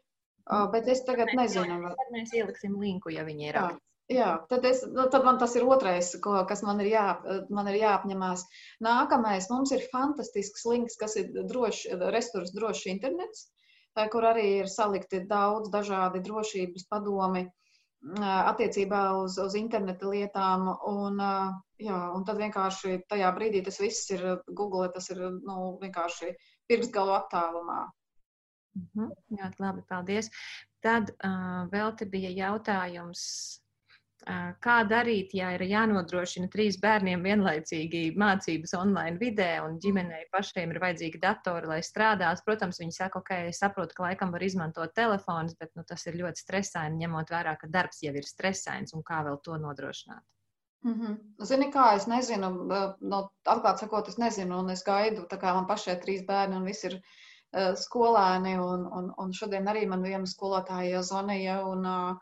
bet 0.72 0.88
es 0.88 1.02
tagad 1.04 1.34
nezinu. 1.34 1.82
Tad 1.82 2.14
mēs 2.14 2.32
ieliksim 2.32 2.78
linku, 2.80 3.10
ja 3.10 3.24
viņi 3.24 3.48
ir 3.48 3.58
aktīvi. 3.58 3.80
Jā, 4.12 4.28
tad, 4.50 4.66
es, 4.68 4.82
nu, 4.88 5.06
tad 5.12 5.24
man 5.24 5.38
tas 5.40 5.54
ir 5.56 5.64
otrais, 5.64 6.10
ko, 6.24 6.34
kas 6.48 6.62
man 6.66 6.80
ir, 6.82 6.90
jā, 6.92 7.06
man 7.54 7.70
ir 7.70 7.78
jāapņemās. 7.80 8.44
Nākamais 8.84 9.48
mums 9.52 9.72
ir 9.76 9.86
fantastisks 9.92 10.66
links, 10.68 10.98
kas 11.00 11.16
ir 11.20 11.30
droši, 11.48 11.94
resturs 12.12 12.52
drošs 12.56 12.88
internets, 12.92 13.46
kur 14.12 14.26
arī 14.28 14.46
ir 14.60 14.70
salikti 14.72 15.22
daudz 15.30 15.70
dažādi 15.72 16.22
drošības 16.26 16.88
padomi 16.90 17.46
attiecībā 18.26 19.02
uz, 19.22 19.38
uz 19.38 19.54
interneta 19.54 20.10
lietām. 20.10 20.68
Un, 20.90 21.22
jā, 21.78 22.02
un 22.16 22.26
tad 22.26 22.42
vienkārši 22.42 23.02
tajā 23.08 23.32
brīdī 23.36 23.62
tas 23.64 23.78
viss 23.80 24.10
ir 24.10 24.24
Google, 24.48 24.88
tas 24.94 25.08
ir 25.14 25.22
nu, 25.22 25.78
vienkārši 25.82 26.34
pirkstgalu 26.68 27.14
attālumā. 27.20 27.86
Mhm, 28.74 29.10
jā, 29.38 29.50
labi, 29.60 29.84
paldies. 29.88 30.30
Tad 30.82 31.12
uh, 31.14 31.68
vēl 31.70 31.92
te 31.94 32.08
bija 32.10 32.32
jautājums 32.34 33.61
Kā 34.62 34.74
darīt, 34.86 35.32
ja 35.34 35.48
ir 35.56 35.64
jānodrošina 35.66 36.46
trīs 36.52 36.76
bērniem 36.82 37.24
vienlaicīgi 37.26 38.02
mācības 38.14 38.74
online 38.78 39.18
vidē 39.18 39.48
un 39.64 39.80
ģimenei 39.82 40.28
pašiem 40.30 40.70
ir 40.70 40.78
vajadzīgi 40.82 41.18
datori, 41.22 41.66
lai 41.66 41.80
strādās? 41.82 42.44
Protams, 42.46 42.78
viņi 42.78 42.94
saka, 42.94 43.18
ok, 43.18 43.32
es 43.50 43.58
saprotu, 43.64 43.96
ka 43.96 44.04
laikam 44.06 44.30
var 44.30 44.44
izmantot 44.46 44.94
telefonus, 44.94 45.56
bet 45.58 45.72
nu, 45.74 45.82
tas 45.88 46.06
ir 46.06 46.20
ļoti 46.20 46.44
stresaini, 46.44 47.00
ņemot 47.02 47.32
vērā, 47.34 47.56
ka 47.58 47.70
darbs 47.72 48.04
jau 48.06 48.12
ir 48.14 48.28
stresains 48.28 48.94
un 48.94 49.02
kā 49.02 49.24
vēl 49.26 49.40
to 49.42 49.58
nodrošināt. 49.58 50.22
Mm 50.84 50.94
-hmm. 51.00 51.16
Zini, 51.46 51.70
kā 51.72 51.96
es 51.96 52.06
nezinu, 52.06 52.50
no, 53.00 53.18
atklāt 53.46 53.78
sakot, 53.78 54.08
es 54.08 54.18
nezinu, 54.18 54.58
un 54.58 54.70
es 54.70 54.84
gaidu, 54.84 55.26
tā 55.30 55.38
kā 55.38 55.54
man 55.54 55.66
pašai 55.66 55.98
trīs 56.00 56.22
bērni 56.26 56.56
un 56.56 56.64
viss 56.64 56.84
ir 56.84 56.94
uh, 56.94 57.74
skolēni, 57.74 58.54
un, 58.58 58.86
un, 58.86 59.12
un 59.18 59.32
šodien 59.32 59.66
arī 59.66 59.86
man 59.88 60.02
viena 60.02 60.26
skolotāja 60.26 61.02
zvanīja, 61.02 61.64
un 61.66 61.86
uh, 61.86 62.16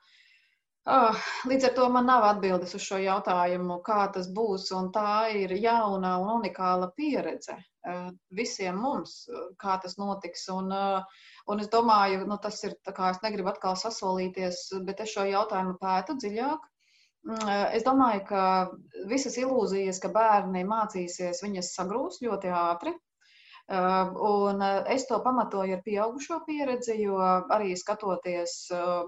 līdz 1.51 1.67
ar 1.69 1.75
to 1.77 1.89
man 1.93 2.07
nav 2.09 2.25
atbildes 2.27 2.75
uz 2.75 2.83
šo 2.85 2.99
jautājumu, 3.03 3.81
kā 3.87 4.05
tas 4.15 4.29
būs. 4.35 4.71
Tā 4.95 5.31
ir 5.37 5.53
jauna 5.61 6.17
un 6.23 6.31
unikāla 6.39 6.91
pieredze 6.97 7.57
uh, 7.57 8.09
visiem 8.41 8.81
mums, 8.81 9.27
kā 9.61 9.77
tas 9.83 9.99
notiks. 10.01 10.49
Un, 10.55 10.73
uh, 10.75 11.21
un 11.53 11.63
es 11.63 11.71
domāju, 11.73 12.25
nu, 12.27 12.39
tas 12.43 12.59
ir 12.65 12.75
tā 12.87 12.95
kā 12.97 13.13
es 13.15 13.23
negribu 13.23 13.53
atkal 13.53 13.79
sasolīties, 13.79 14.67
bet 14.89 15.05
es 15.05 15.15
šo 15.15 15.29
jautājumu 15.29 15.77
pētu 15.83 16.19
dziļāk. 16.23 16.67
Mm, 17.29 17.47
es 17.77 17.85
domāju, 17.85 18.25
ka 18.33 18.43
visas 19.11 19.37
ilūzijas, 19.39 20.01
ka 20.03 20.11
bērni 20.15 20.65
mācīsies, 20.67 21.45
viņas 21.45 21.75
sagrūs 21.77 22.23
ļoti 22.25 22.53
ātri. 22.65 22.97
Un 23.71 24.63
es 24.91 25.05
to 25.07 25.21
pamatoju 25.23 25.77
ar 25.77 25.83
pieaugušo 25.85 26.41
pieredzi, 26.47 26.97
jo 27.05 27.21
arī 27.23 27.77
skatoties 27.79 28.55
uh, 28.75 29.05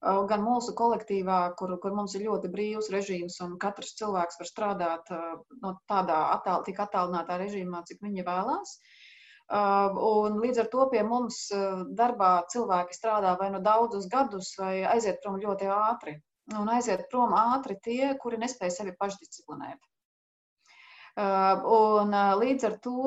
gan 0.00 0.40
mūsu 0.44 0.72
kolektīvā, 0.76 1.40
kur, 1.58 1.74
kur 1.82 1.92
mums 1.92 2.14
ir 2.16 2.24
ļoti 2.24 2.48
brīvs 2.52 2.88
režīms 2.92 3.36
un 3.44 3.58
katrs 3.60 3.92
cilvēks 3.98 4.40
var 4.40 4.48
strādāt 4.48 5.12
no 5.60 5.74
tādā 5.90 6.20
attāl, 6.36 6.64
tik 6.64 6.80
attālinātā 6.80 7.36
režīmā, 7.42 7.82
cik 7.88 8.00
viņi 8.06 8.24
vēlās. 8.24 8.78
Un 9.50 10.38
līdz 10.40 10.62
ar 10.62 10.70
to 10.72 10.86
pie 10.92 11.02
mums 11.04 11.42
darbā 11.98 12.32
cilvēki 12.52 12.96
strādā 12.96 13.36
vai 13.38 13.50
nu 13.52 13.60
daudzus 13.60 14.08
gadus, 14.08 14.54
vai 14.58 14.84
aiziet 14.88 15.20
prom 15.22 15.40
ļoti 15.42 15.68
ātri. 15.74 16.20
un 16.58 16.68
aiziet 16.68 17.04
prom 17.10 17.34
ātri 17.36 17.76
tie, 17.82 18.14
kuri 18.18 18.38
nespēja 18.38 18.70
sevi 18.70 18.96
pašdisciplinēt. 18.98 19.78
Un 21.18 22.16
līdz 22.40 22.64
ar 22.64 22.78
to, 22.82 23.04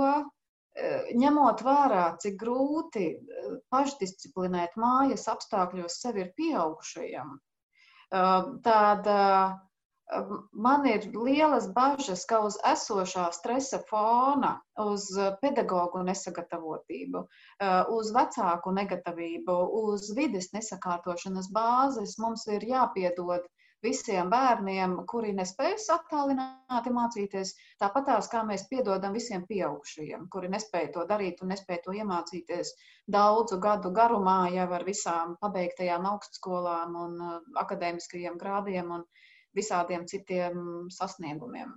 ņemot 1.22 1.62
vērā, 1.66 2.06
cik 2.22 2.38
grūti 2.42 3.10
pašdisciplinēt 3.74 4.78
mājas 4.80 5.28
apstākļos 5.30 6.00
sevi 6.02 6.26
ir 6.26 6.34
pieaugušajam, 6.38 7.36
tad 8.66 9.10
man 10.66 10.86
ir 10.90 11.06
lielas 11.16 11.68
bažas, 11.74 12.26
ka 12.30 12.42
uz 12.48 12.58
esošā 12.70 13.30
stresa 13.36 13.80
fona, 13.90 14.56
uz 14.82 15.08
pedagoģu 15.42 16.04
nesagatavotību, 16.10 17.24
uz 17.98 18.12
vecāku 18.18 18.74
negatavību, 18.80 19.58
uz 19.84 20.10
vides 20.18 20.52
nesakārtošanas 20.58 21.50
bāzes 21.54 22.18
mums 22.22 22.46
ir 22.52 22.66
jāpiedod 22.74 23.48
visiem 23.84 24.30
bērniem, 24.32 24.96
kuri 25.12 25.34
nespējas 25.38 25.90
attālināti 25.96 26.94
mācīties, 26.96 27.54
tāpat 27.84 28.08
tās 28.12 28.30
kā 28.32 28.46
mēs 28.48 28.68
piedodam 28.72 29.14
visiem 29.14 29.44
pieaugušajiem, 29.50 30.30
kuri 30.32 30.52
nespēja 30.56 30.94
to 30.96 31.04
darīt 31.10 31.44
un 31.44 31.54
nespēja 31.54 31.84
to 31.86 31.98
iemācīties 32.00 32.74
daudzu 33.18 33.60
gadu 33.60 33.92
garumā 33.92 34.40
jau 34.56 34.70
ar 34.80 34.88
visām 34.88 35.36
pabeigtajām 35.44 36.08
augstskolām 36.14 36.98
un 37.06 37.22
akadēmiskajiem 37.66 38.40
grādiem. 38.40 38.98
Un, 39.00 39.06
uh, 39.06 39.30
visādiem 39.56 40.06
citiem 40.10 40.90
sasniegumiem. 40.90 41.74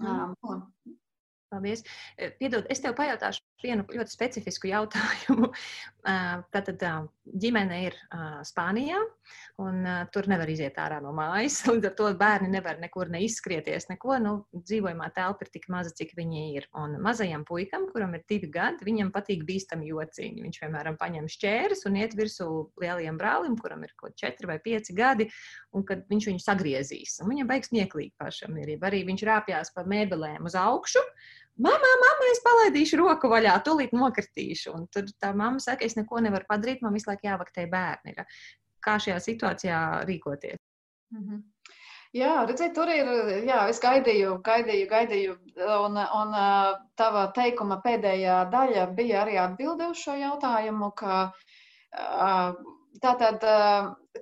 Mm. 0.00 0.34
Um, 0.42 0.64
Paldies. 1.48 1.84
Piedod, 2.40 2.66
es 2.68 2.82
tev 2.84 2.96
pajautāšu 2.98 3.40
vienu 3.64 3.84
ļoti 3.90 4.12
specifisku 4.12 4.70
jautājumu. 4.70 5.50
Tātad 6.54 6.80
ģimene 7.28 7.78
ir 7.84 7.96
Spānijā, 8.46 8.96
un 9.60 9.82
tur 10.14 10.28
nevar 10.30 10.48
iziet 10.48 10.78
ārā 10.80 11.02
no 11.04 11.10
mājas. 11.16 11.58
Līdz 11.68 11.90
ar 11.90 11.96
to 11.98 12.08
bērni 12.16 12.48
nevar 12.52 12.78
nekur 12.80 13.10
neizskrieties, 13.12 13.88
neko. 13.90 14.16
Nu, 14.22 14.32
dzīvojamā 14.54 15.10
telpa 15.16 15.44
ir 15.44 15.52
tik 15.52 15.66
maza, 15.72 15.92
cik 15.98 16.14
viņi 16.16 16.44
ir. 16.56 16.68
Un 16.80 16.96
mazajam 17.04 17.44
puikam, 17.48 17.88
kuram 17.92 18.16
ir 18.16 18.24
divi 18.30 18.48
gadi, 18.54 18.86
viņam 18.88 19.12
patīk 19.14 19.44
bīstami 19.48 19.90
jociņi. 19.90 20.46
Viņš, 20.46 20.60
piemēram, 20.64 20.96
paņem 21.00 21.28
šķēres 21.34 21.84
un 21.90 21.98
iet 22.00 22.16
virsū 22.18 22.48
lielajam 22.80 23.20
brālim, 23.20 23.58
kuram 23.60 23.84
ir 23.84 23.92
kaut 24.00 24.16
četri 24.18 24.48
vai 24.48 24.60
pieci 24.64 24.96
gadi, 24.96 25.28
un 25.76 25.84
kad 25.88 26.06
viņš 26.08 26.30
viņu 26.30 26.44
sagriezīs. 26.44 27.18
Un 27.24 27.34
viņam 27.34 27.50
beigas 27.52 27.72
smieklīgi 27.72 28.14
pašam 28.20 28.56
ir. 28.62 28.78
Arī 28.88 29.02
viņš 29.10 29.26
rāpjās 29.28 29.74
pa 29.74 29.84
mēbelēm 29.88 30.48
uz 30.48 30.56
augšu. 30.56 31.04
Mamā, 31.58 31.92
mamma, 32.04 32.30
es 32.30 32.40
palaidīšu 32.44 33.00
roku 33.00 33.30
vaļā, 33.32 33.56
tūlīt 33.66 33.94
nokritīšu. 33.96 34.72
Un 34.78 34.86
tad 34.94 35.10
tā 35.18 35.32
mamma 35.34 35.58
saka, 35.62 35.84
es 35.84 35.96
neko 35.98 36.22
nevaru 36.22 36.46
padarīt, 36.50 36.84
man 36.84 36.94
visu 36.94 37.10
laiku 37.10 37.26
jāvaktē 37.26 37.66
bērni. 37.70 38.14
Kā 38.84 38.94
šajā 39.02 39.18
situācijā 39.24 39.80
rīkoties? 40.06 40.60
Mm 41.10 41.24
-hmm. 41.24 41.42
Jā, 42.16 42.46
redziet, 42.48 42.72
tur 42.74 42.88
ir. 42.88 43.08
Jā, 43.44 43.66
es 43.68 43.80
gaidīju, 43.84 44.38
gaidīju, 44.44 44.86
gaidīju. 44.88 45.34
Un, 45.84 45.98
un 45.98 46.36
tava 46.96 47.26
teikuma 47.36 47.80
pēdējā 47.84 48.38
daļa 48.52 48.86
bija 48.96 49.24
arī 49.24 49.36
atbilde 49.42 49.90
uz 49.92 50.00
šo 50.00 50.14
jautājumu, 50.16 50.92
ka 50.96 51.32
tātad 53.04 53.44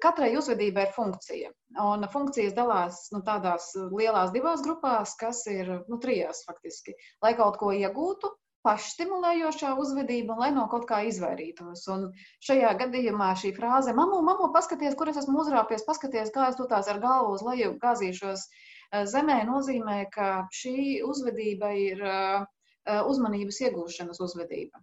katrai 0.03 0.33
uzvedībai 0.37 0.89
ir 0.89 0.93
funkcija. 0.97 1.53
Un 1.83 2.07
funkcijas 2.13 2.55
dalās 2.57 2.99
nu, 3.13 3.21
tādās 3.27 3.73
lielās 3.91 4.31
divās 4.35 4.63
grupās, 4.65 5.17
kas 5.19 5.43
ir 5.51 5.73
nu, 5.91 5.99
trijās 6.03 6.45
faktiski. 6.47 6.95
Lai 7.25 7.33
kaut 7.39 7.59
ko 7.61 7.73
iegūtu, 7.75 8.31
pašstimulējošā 8.67 9.75
uzvedība, 9.83 10.35
un 10.35 10.43
lai 10.43 10.51
no 10.55 10.65
kaut 10.71 10.87
kā 10.91 11.03
izvairītos. 11.11 11.85
Un 11.95 12.09
šajā 12.47 12.73
gadījumā 12.81 13.33
šī 13.43 13.53
frāze, 13.59 13.95
mamu, 13.99 14.23
mamu, 14.27 14.51
paskaties, 14.55 14.97
kur 14.99 15.13
es 15.13 15.21
esmu 15.23 15.43
uzrāpies, 15.43 15.87
paskaties, 15.87 16.33
kā 16.35 16.49
es 16.51 16.59
tutās 16.59 16.91
ar 16.93 17.03
galvu 17.03 17.37
uz 17.37 17.47
leju 17.47 17.77
gāzīšos 17.83 18.47
eh, 18.49 19.05
zemē, 19.13 19.43
nozīmē, 19.51 20.01
ka 20.17 20.31
šī 20.63 20.77
uzvedība 21.07 21.73
ir 21.83 22.03
eh, 22.11 23.01
uzmanības 23.13 23.63
iegūšanas 23.69 24.23
uzvedība. 24.29 24.83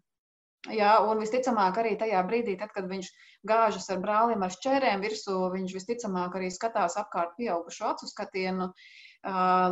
Jā, 0.72 0.94
un 1.04 1.20
visticamāk, 1.20 1.76
arī 1.82 1.98
tajā 2.00 2.22
brīdī, 2.24 2.54
tad, 2.60 2.70
kad 2.72 2.86
viņš 2.88 3.10
gāžas 3.50 3.90
ar 3.92 4.00
brālim 4.00 4.46
ar 4.46 4.54
šķērēm 4.54 5.02
virsū, 5.04 5.36
viņš 5.52 5.74
visticamāk 5.76 6.38
arī 6.40 6.52
skatās 6.56 6.96
apkārt 7.02 7.34
pieaugušo 7.36 7.90
acu 7.90 8.08
skatienu, 8.08 8.70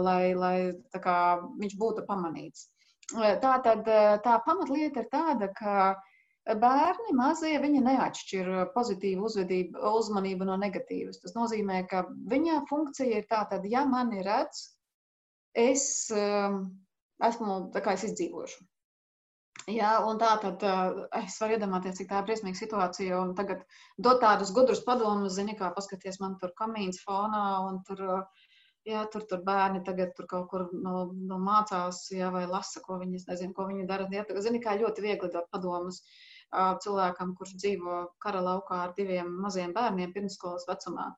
lai, 0.04 0.34
lai 0.36 0.56
kā, 0.92 1.18
viņš 1.62 1.78
būtu 1.80 2.04
pamanīts. 2.10 2.68
Tā 3.12 3.54
tad 3.64 3.88
tā 4.26 4.34
pamatlieta 4.44 5.06
ir 5.06 5.08
tāda, 5.12 5.48
ka 5.56 6.56
bērni 6.60 7.16
mazie 7.16 7.54
viņi 7.64 7.86
neatšķir 7.88 8.52
pozitīvu 8.76 9.30
uzvedību, 9.30 9.80
uzmanību 9.96 10.48
no 10.50 10.58
negatīvas. 10.60 11.22
Tas 11.24 11.38
nozīmē, 11.40 11.86
ka 11.88 12.04
viņa 12.34 12.66
funkcija 12.68 13.24
ir 13.24 13.30
tāda, 13.32 13.62
ja 13.64 13.86
mani 13.88 14.24
redz, 14.28 14.66
es 15.56 15.86
esmu, 16.12 17.58
tā 17.72 17.80
kā 17.80 17.96
es 17.96 18.08
izdzīvošu. 18.12 18.68
Jā, 19.70 19.92
un 20.10 20.18
tā 20.18 20.32
tad 20.42 20.64
uh, 20.66 21.04
es 21.20 21.36
varu 21.42 21.54
iedomāties, 21.54 22.00
cik 22.00 22.08
tā 22.10 22.22
ir 22.22 22.28
briesmīga 22.30 22.58
situācija. 22.58 23.20
Un 23.22 23.36
tagad 23.38 23.62
dot 24.02 24.22
tādus 24.24 24.54
gudrus 24.56 24.82
padomus, 24.86 25.36
zini, 25.36 25.54
kā 25.60 25.70
paskaties, 25.76 26.18
man 26.24 26.38
tur 26.42 26.54
kamīns 26.58 27.02
fonā, 27.06 27.44
un 27.68 27.78
tur, 27.86 28.02
jā, 28.90 29.04
tur, 29.14 29.28
tur 29.30 29.44
bērni 29.46 29.84
tagad 29.86 30.16
tur 30.18 30.26
kaut 30.32 30.48
kur 30.50 30.66
no, 30.74 31.12
no 31.14 31.38
mācās, 31.38 32.08
jā, 32.16 32.32
vai 32.34 32.48
lasa, 32.50 32.82
ko 32.86 32.98
viņi, 33.04 33.22
nezinu, 33.28 33.54
ko 33.58 33.68
viņi 33.70 33.86
dara. 33.92 34.08
Jā, 34.10 34.26
zini, 34.42 34.64
kā 34.64 34.74
ļoti 34.80 35.06
viegli 35.06 35.30
dot 35.36 35.52
padomus 35.54 36.02
uh, 36.02 36.74
cilvēkam, 36.82 37.36
kurš 37.38 37.54
dzīvo 37.62 38.00
kara 38.24 38.42
laukā 38.48 38.82
ar 38.88 38.96
diviem 38.98 39.30
maziem 39.46 39.78
bērniem 39.78 40.16
pirmskolas 40.16 40.66
vecumā. 40.72 41.12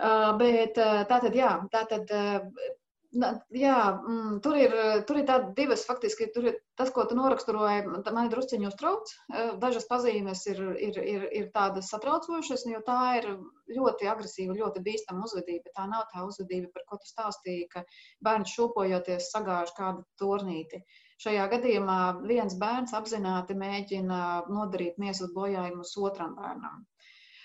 Uh, 0.00 0.32
bet 0.40 0.80
uh, 0.80 1.04
tā 1.10 1.20
tad, 1.26 1.36
jā, 1.36 1.58
tā 1.74 1.84
tad. 1.92 2.08
Uh, 2.08 2.80
Jā, 3.14 3.78
mm, 3.94 4.38
tur 4.42 4.56
ir, 4.58 4.72
tur 5.06 5.20
ir 5.20 5.26
tādas 5.28 5.52
divas, 5.54 5.84
faktiski, 5.86 6.26
tur 6.34 6.48
ir 6.50 6.56
tas, 6.78 6.88
ko 6.90 7.04
tu 7.06 7.14
noraksturoji, 7.14 7.84
man 8.16 8.30
drusciņi 8.32 8.66
uztrauc. 8.66 9.12
Eh, 9.30 9.52
dažas 9.62 9.86
pazīmes 9.90 10.42
ir, 10.50 10.62
ir, 10.82 10.98
ir, 10.98 11.26
ir 11.42 11.46
tādas 11.54 11.92
satraucošas, 11.94 12.64
jo 12.66 12.80
tā 12.86 12.98
ir 13.20 13.28
ļoti 13.76 14.10
agresīva, 14.10 14.56
ļoti 14.58 14.82
bīstama 14.88 15.28
uzvedība. 15.28 15.70
Tā 15.76 15.86
nav 15.92 16.08
tā 16.10 16.24
uzvedība, 16.26 16.72
par 16.74 16.86
ko 16.88 16.98
tu 16.98 17.12
stāstīji, 17.12 17.68
ka 17.76 17.84
bērns 18.26 18.56
šūpojoties 18.56 19.30
sagāž 19.30 19.70
kādu 19.78 20.02
turnīti. 20.18 20.82
Šajā 21.22 21.46
gadījumā 21.54 22.00
viens 22.26 22.58
bērns 22.58 22.96
apzināti 22.98 23.54
mēģina 23.54 24.18
nodarīt 24.50 24.98
miesas 24.98 25.30
bojājumus 25.36 25.94
otram 26.02 26.34
bērnam. 26.40 26.82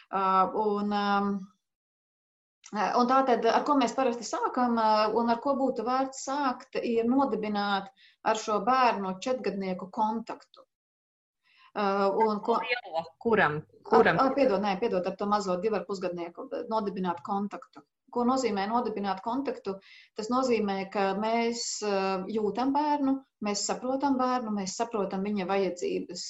Uh, 0.10 0.58
un, 0.58 0.90
um, 0.90 1.34
Un 2.70 3.08
tātad, 3.10 3.46
ar 3.50 3.64
ko 3.66 3.74
mēs 3.80 3.96
parasti 3.98 4.26
sākam, 4.28 4.76
un 5.18 5.34
ar 5.34 5.40
ko 5.42 5.56
būtu 5.58 5.86
vērts 5.88 6.26
sākt, 6.28 6.78
ir 6.86 7.08
nodibināt 7.10 7.88
ar 8.30 8.38
šo 8.38 8.60
bērnu 8.66 9.16
četrgadnieku 9.26 9.88
kontaktu. 9.90 10.66
Un, 11.80 12.42
ko, 12.46 12.60
kuram? 13.26 13.62
kuram? 13.90 14.20
Ar, 14.22 14.36
piedod, 14.36 14.62
nē, 14.62 14.76
piedod, 14.82 15.06
ar 15.06 15.16
to 15.18 15.26
mazo 15.30 15.56
divu 15.64 15.80
ar 15.80 15.88
pusgadnieku 15.88 16.46
nodibināt 16.70 17.24
kontaktu. 17.26 17.82
Ko 18.14 18.26
nozīmē 18.26 18.66
nodibināt 18.70 19.22
kontaktu? 19.26 19.76
Tas 20.18 20.30
nozīmē, 20.34 20.78
ka 20.94 21.14
mēs 21.18 21.66
jūtam 22.36 22.74
bērnu, 22.74 23.16
mēs 23.46 23.66
saprotam 23.70 24.18
bērnu, 24.22 24.54
mēs 24.54 24.78
saprotam 24.82 25.26
viņa 25.26 25.50
vajadzības. 25.50 26.28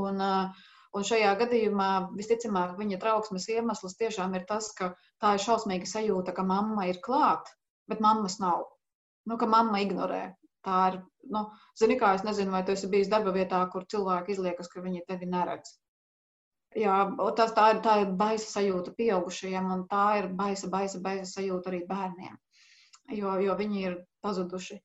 Un, 0.00 0.24
uh, 0.24 0.66
Un 0.96 1.04
šajā 1.04 1.34
gadījumā 1.42 1.90
visticamāk 2.16 2.76
viņa 2.80 2.98
trauksmes 3.02 3.48
iemesls 3.52 3.98
tiešām 4.00 4.34
ir 4.38 4.46
tas, 4.48 4.70
ka 4.78 4.94
tā 5.22 5.34
ir 5.36 5.42
šausmīga 5.44 5.88
sajūta, 5.90 6.32
ka 6.36 6.44
mamma 6.46 6.86
ir 6.88 7.02
klāt, 7.04 7.50
bet 7.90 8.00
mammas 8.04 8.38
nav. 8.40 8.64
Nu, 9.28 9.36
ka 9.36 9.48
mamma 9.50 9.82
ignorē. 9.84 10.22
Tā 10.66 10.78
ir, 10.90 11.00
nu, 11.30 11.42
zini, 11.78 11.98
kā 12.00 12.14
es 12.16 12.24
nezinu, 12.26 12.54
vai 12.54 12.62
tu 12.66 12.72
esi 12.74 12.88
bijis 12.90 13.10
darba 13.12 13.34
vietā, 13.34 13.60
kur 13.72 13.84
cilvēki 13.92 14.32
izliekas, 14.34 14.70
ka 14.72 14.82
viņi 14.82 15.04
tevi 15.10 15.28
neredz. 15.30 15.76
Jā, 16.76 16.96
tas, 17.38 17.52
tā, 17.56 17.66
ir, 17.74 17.82
tā 17.84 18.00
ir 18.02 18.14
baisa 18.20 18.48
sajūta 18.50 18.92
pieaugušajiem, 18.96 19.68
un 19.72 19.84
tā 19.90 20.06
ir 20.20 20.30
baisa, 20.40 20.68
baisa, 20.72 21.00
baisa 21.04 21.28
sajūta 21.30 21.70
arī 21.70 21.82
bērniem, 21.88 22.34
jo, 23.16 23.36
jo 23.44 23.54
viņi 23.60 23.84
ir 23.84 23.94
pazuduši. 24.26 24.80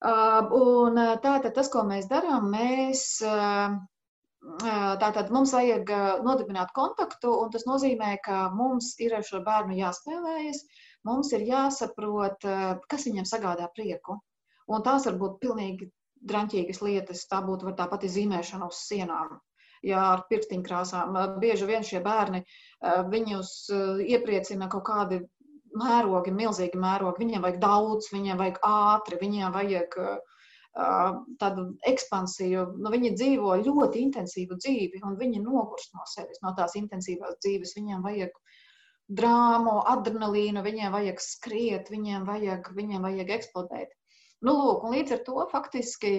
Uh, 0.00 0.46
un 0.56 1.00
tātad 1.24 1.52
tas, 1.56 1.68
ko 1.72 1.82
mēs 1.88 2.08
darām, 2.08 2.46
mēs 2.54 3.02
uh, 3.26 3.74
Tātad 4.40 5.28
mums 5.34 5.52
vajag 5.52 5.90
nodibināt 6.24 6.70
kontaktu, 6.76 7.32
un 7.42 7.50
tas 7.52 7.66
nozīmē, 7.68 8.14
ka 8.24 8.48
mums 8.56 8.94
ir 9.04 9.14
ar 9.18 9.24
šo 9.26 9.42
bērnu 9.44 9.76
jāspēlējas, 9.76 10.62
mums 11.04 11.32
ir 11.36 11.44
jāsaprot, 11.48 12.46
kas 12.88 13.04
viņam 13.08 13.28
sagādā 13.28 13.68
prieku. 13.76 14.16
Un 14.70 14.86
tās 14.86 15.04
var 15.08 15.18
būt 15.20 15.36
pilnīgi 15.44 15.90
draņķīgas 16.32 16.80
lietas, 16.86 17.26
tā 17.28 17.42
būtu 17.44 17.74
tā 17.76 17.88
pati 17.90 18.08
zīmēšana 18.08 18.70
uz 18.72 18.80
sienām. 18.88 19.36
Jā, 19.84 20.00
ar 20.14 20.24
pirkstiņkrāsām. 20.32 21.20
Bieži 21.40 21.68
vien 21.68 21.84
šie 21.84 22.00
bērni, 22.04 22.42
viņus 23.12 23.52
iepriecina 24.08 24.68
kaut 24.72 24.84
kādi 24.88 25.22
mērogi, 25.76 26.32
milzīgi 26.36 26.80
mērogi. 26.80 27.24
Viņiem 27.24 27.44
vajag 27.44 27.60
daudz, 27.62 28.10
viņiem 28.12 28.40
vajag 28.40 28.60
ātri, 28.66 29.20
viņiem 29.20 29.54
vajag 29.56 29.96
uh, 30.00 30.18
tādu 30.74 31.64
ekspansiju. 31.90 32.66
Nu, 32.78 32.90
viņi 32.94 33.14
dzīvo 33.16 33.56
ļoti 33.64 34.02
intensīvu 34.06 34.58
dzīvi, 34.60 35.02
un 35.06 35.16
viņi 35.18 35.42
nogurst 35.42 35.94
no 35.96 36.06
sevis, 36.06 36.38
no 36.44 36.54
tās 36.56 36.76
intensīvās 36.78 37.40
dzīves. 37.42 37.74
Viņiem 37.78 38.04
vajag 38.06 38.36
drāmu, 39.10 39.80
adrenalīnu, 39.90 40.62
viņiem 40.62 40.94
vajag 40.94 41.18
skriet, 41.24 41.90
viņiem 41.90 42.28
vajag, 42.28 42.70
viņiem 42.76 43.02
vajag 43.08 43.34
eksplodēt. 43.40 43.90
Nu, 44.46 44.54
lūk, 44.56 44.86
līdz 44.92 45.18
ar 45.18 45.24
to 45.26 45.46
faktiski 45.50 46.14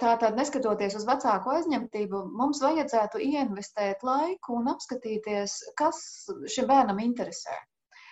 tātad 0.00 0.38
neskatoties 0.38 0.96
uz 0.96 1.04
vecāku 1.04 1.52
aizņemtību, 1.52 2.22
mums 2.40 2.62
vajadzētu 2.64 3.20
ieinvestēt 3.20 4.00
laiku 4.02 4.56
un 4.56 4.72
apskatīties, 4.72 5.58
kas 5.76 6.00
šim 6.48 6.66
bērnam 6.70 7.02
interesē. 7.04 7.52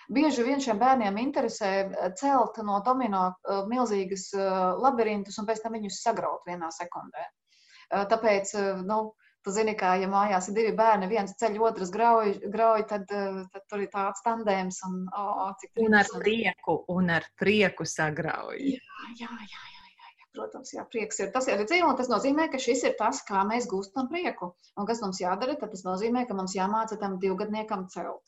Bieži 0.09 0.43
vien 0.45 0.61
šiem 0.63 0.79
bērniem 0.81 1.17
interesē 1.21 1.71
celt 2.17 2.57
no 2.65 2.79
domino 2.85 3.27
uh, 3.29 3.63
milzīgas 3.69 4.29
uh, 4.37 4.75
labirintus 4.81 5.37
un 5.37 5.49
pēc 5.49 5.61
tam 5.63 5.77
viņus 5.77 6.01
sagraut 6.05 6.47
vienā 6.49 6.71
sekundē. 6.73 7.27
Tāpēc, 7.89 8.51
nu, 8.85 8.99
Tu 9.39 9.53
zini, 9.55 9.71
ka, 9.79 9.93
ja 9.95 10.07
mājās 10.11 10.49
ir 10.51 10.55
divi 10.57 10.71
bērni, 10.75 11.07
viens 11.07 11.31
ceļ, 11.39 11.53
otrs 11.63 11.93
grauj, 11.95 12.33
grauj 12.51 12.83
tad, 12.89 13.05
tad 13.07 13.63
tur 13.71 13.85
ir 13.85 13.87
tāds 13.93 14.19
tandēms. 14.25 14.81
Un, 14.89 14.97
oh, 15.15 15.53
un 15.85 15.95
ar 15.95 16.11
prieku, 16.11 16.75
un 16.91 17.07
ar 17.15 17.27
prieku 17.39 17.87
sagrauj. 17.87 18.59
Jā, 18.59 19.07
jā, 19.15 19.29
jā. 19.31 19.63
jā. 19.63 19.69
Protams, 20.35 20.69
jā, 20.75 20.83
prieks 20.91 21.17
ir 21.23 21.31
tas, 21.33 21.47
ir 21.49 21.63
dzīve, 21.63 21.87
un 21.87 21.95
tas 21.97 22.11
nozīmē, 22.11 22.49
ka 22.51 22.59
šis 22.61 22.83
ir 22.85 22.93
tas, 22.99 23.23
kā 23.25 23.41
mēs 23.49 23.65
gūstam 23.71 24.11
prieku. 24.11 24.51
Un 24.77 24.85
kas 24.89 25.01
mums 25.01 25.21
jādara, 25.23 25.55
tad 25.57 25.71
tas 25.73 25.81
nozīmē, 25.87 26.27
ka 26.29 26.37
mums 26.37 26.53
jāmāca 26.55 26.99
tam 27.01 27.17
divgadniekam 27.23 27.87
celt. 27.95 28.21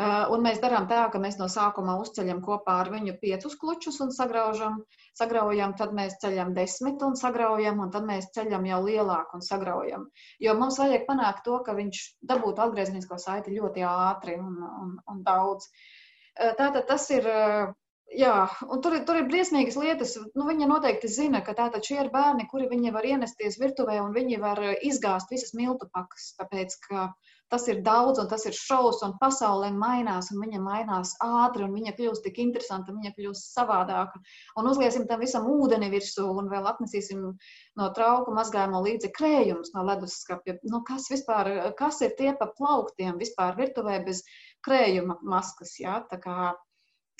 Uh, 0.00 0.30
un 0.32 0.40
mēs 0.40 0.60
darām 0.62 0.86
tā, 0.88 1.02
ka 1.12 1.18
mēs 1.20 1.34
no 1.36 1.44
sākuma 1.52 1.98
uzceļam 2.00 2.38
kopā 2.40 2.78
ar 2.80 2.88
viņu 2.88 3.18
piecus 3.20 3.56
klučus 3.60 3.98
un 4.00 4.12
sagraužam, 4.16 4.78
sagraujam, 5.18 5.74
tad 5.76 5.92
mēs 5.96 6.14
ceļam 6.22 6.54
desmit 6.56 7.02
un 7.04 7.18
sagraujam, 7.20 7.82
un 7.84 7.90
tad 7.92 8.06
mēs 8.08 8.30
ceļam 8.32 8.64
jau 8.64 8.78
lielāku 8.86 9.36
un 9.36 9.44
sagraujam. 9.44 10.06
Jo 10.40 10.54
mums 10.56 10.78
vajag 10.80 11.04
panākt 11.08 11.44
to, 11.44 11.58
ka 11.66 11.74
viņš 11.76 12.00
dabūtu 12.30 12.64
atgriezenisko 12.64 13.18
saiti 13.20 13.58
ļoti 13.58 13.84
ātri 13.90 14.38
un, 14.40 14.54
un, 14.84 14.94
un 15.12 15.20
daudz. 15.26 15.68
Uh, 15.68 16.54
tātad 16.56 16.86
tas 16.88 17.04
ir. 17.12 17.28
Uh, 17.28 17.74
jā, 18.16 18.36
un 18.72 18.80
tur, 18.80 18.96
tur 19.04 19.20
ir 19.20 19.28
briesmīgas 19.28 19.76
lietas. 19.82 20.14
Nu, 20.32 20.46
viņa 20.48 20.70
noteikti 20.70 21.12
zina, 21.12 21.42
ka 21.44 21.52
tātad 21.58 21.84
šie 21.84 21.98
ir 22.06 22.08
bērni, 22.14 22.48
kuri 22.48 22.70
viņi 22.72 22.94
var 22.96 23.04
ienesties 23.10 23.60
virtuvē 23.60 24.00
un 24.00 24.16
viņi 24.16 24.40
var 24.40 24.64
izgāzt 24.80 25.36
visas 25.36 25.52
miltu 25.60 25.92
pakas. 25.92 26.32
Tāpēc, 26.40 26.80
ka 26.88 27.10
uh, 27.10 27.36
tas 27.50 27.66
ir 27.68 27.80
daudz, 27.86 28.20
un 28.22 28.28
tas 28.30 28.44
ir 28.46 28.54
šausmas, 28.56 29.02
un 29.08 29.16
pasaule 29.20 29.70
mainās, 29.74 30.30
un 30.30 30.40
viņa 30.44 30.60
mainās 30.62 31.16
ātri, 31.24 31.64
un 31.66 31.74
viņa 31.74 31.94
kļūst 31.98 32.24
tik 32.26 32.38
interesanta, 32.44 32.94
viņa 32.94 33.12
kļūst 33.16 33.56
savādāka. 33.56 34.22
Un 34.60 34.70
uzliesim 34.70 35.08
tam 35.10 35.24
visam 35.24 35.48
ūdeni 35.50 35.90
virsū, 35.92 36.28
un 36.42 36.50
vēl 36.52 36.70
atnesīsim 36.70 37.26
no 37.26 37.90
trauku 37.96 38.34
mazgājamo 38.36 38.82
līdzi 38.86 39.12
krējumus 39.18 39.74
no 39.74 39.84
leduskapja. 39.90 40.60
Nu, 40.70 40.84
kas, 40.86 41.10
vispār, 41.12 41.52
kas 41.78 42.00
ir 42.06 42.14
tie 42.18 42.32
pa 42.38 42.50
plauktiem 42.56 43.18
vispār 43.20 43.58
virtuvē 43.58 44.00
bez 44.06 44.22
krējuma 44.66 45.18
maskas? 45.26 45.74
Ja? 45.82 46.00
Tā 46.10 46.22
kā 46.22 46.52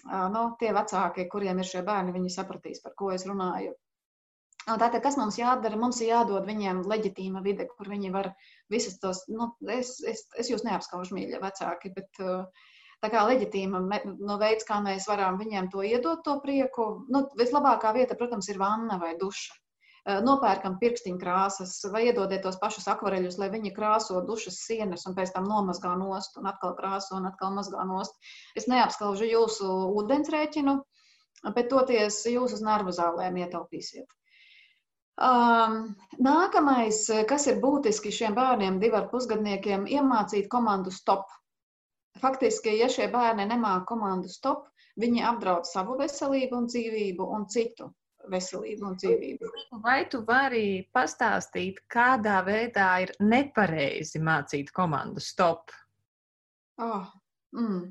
nu, 0.06 0.46
tie 0.62 0.72
vecāki, 0.76 1.28
kuriem 1.28 1.60
ir 1.60 1.68
šie 1.68 1.82
bērni, 1.86 2.14
viņi 2.16 2.36
sapratīs, 2.38 2.82
par 2.84 2.94
ko 2.96 3.10
es 3.16 3.26
runāju. 3.28 3.74
Tātad, 4.68 5.00
kas 5.02 5.16
mums 5.18 5.38
jādara? 5.40 5.78
Mums 5.80 6.00
ir 6.04 6.10
jādod 6.12 6.44
viņiem 6.46 6.82
leģitīma 6.90 7.40
vide, 7.44 7.66
kur 7.76 7.88
viņi 7.90 8.10
var 8.14 8.30
visas 8.72 8.98
tos, 9.02 9.22
nu, 9.32 9.48
es, 9.72 9.96
es, 10.06 10.26
es 10.38 10.50
jūs 10.52 10.66
neapskaužu 10.66 11.16
mīļa 11.16 11.40
vecāki, 11.42 11.92
bet 11.96 12.20
tā 13.00 13.10
kā 13.12 13.24
leģitīma 13.30 13.80
no 14.18 14.36
veids, 14.42 14.66
kā 14.68 14.82
mēs 14.84 15.08
varam 15.08 15.40
viņiem 15.40 15.70
to 15.72 15.82
iedot, 15.86 16.20
to 16.26 16.36
prieku, 16.44 16.90
nu, 17.08 17.24
vislabākā 17.40 17.94
vieta, 17.96 18.18
protams, 18.20 18.50
ir 18.52 18.60
vanna 18.60 19.00
vai 19.00 19.16
duša. 19.20 19.56
Nopērkam 20.24 20.78
pirkstiņu 20.80 21.18
krāsas 21.20 21.74
vai 21.92 22.06
iedodiet 22.08 22.40
tos 22.44 22.56
pašus 22.60 22.86
akvareļus, 22.88 23.36
lai 23.40 23.50
viņi 23.52 23.74
krāso 23.76 24.22
dušas 24.28 24.62
sienas 24.64 25.04
un 25.08 25.16
pēc 25.16 25.34
tam 25.34 25.48
nomazgā 25.48 25.92
nost 26.00 26.38
un 26.40 26.48
atkal 26.48 26.72
krāso 26.78 27.18
un 27.18 27.28
atkal 27.28 27.52
mazgā 27.56 27.84
nost. 27.88 28.16
Es 28.56 28.68
neapskaužu 28.72 29.28
jūsu 29.28 29.68
ūdensrēķinu, 30.00 30.78
bet 31.52 31.68
toties 31.74 32.22
jūs 32.32 32.56
uz 32.56 32.64
nervu 32.64 32.96
zālēm 32.96 33.42
ietaupīsiet. 33.44 34.08
Um, 35.20 35.96
nākamais, 36.16 37.02
kas 37.28 37.44
ir 37.50 37.58
būtiski 37.60 38.08
šiem 38.14 38.32
bērniem, 38.38 38.78
divu 38.80 38.96
ar 39.02 39.10
pusgadniekiem, 39.10 39.82
iemācīt 39.84 40.46
komandu 40.48 40.92
stop. 40.96 41.26
Faktiski, 42.22 42.72
ja 42.80 42.88
šie 42.88 43.10
bērni 43.12 43.44
nemāca 43.50 43.84
komandu 43.90 44.30
stop, 44.32 44.70
viņi 45.00 45.20
apdraud 45.28 45.68
savu 45.68 45.98
veselību 45.98 46.56
un 46.56 46.68
dzīvību 46.72 47.26
un 47.36 47.44
citu 47.52 47.90
veselību 48.32 48.86
un 48.88 48.96
dzīvību. 49.02 49.50
Vai 49.84 49.98
tu 50.08 50.22
vari 50.24 50.88
pastāstīt, 50.96 51.82
kādā 51.92 52.38
veidā 52.46 52.88
ir 53.04 53.12
nepareizi 53.20 54.22
mācīt 54.24 54.72
komandu 54.72 55.20
stop? 55.20 55.68
Oh, 56.80 57.04
mm. 57.56 57.84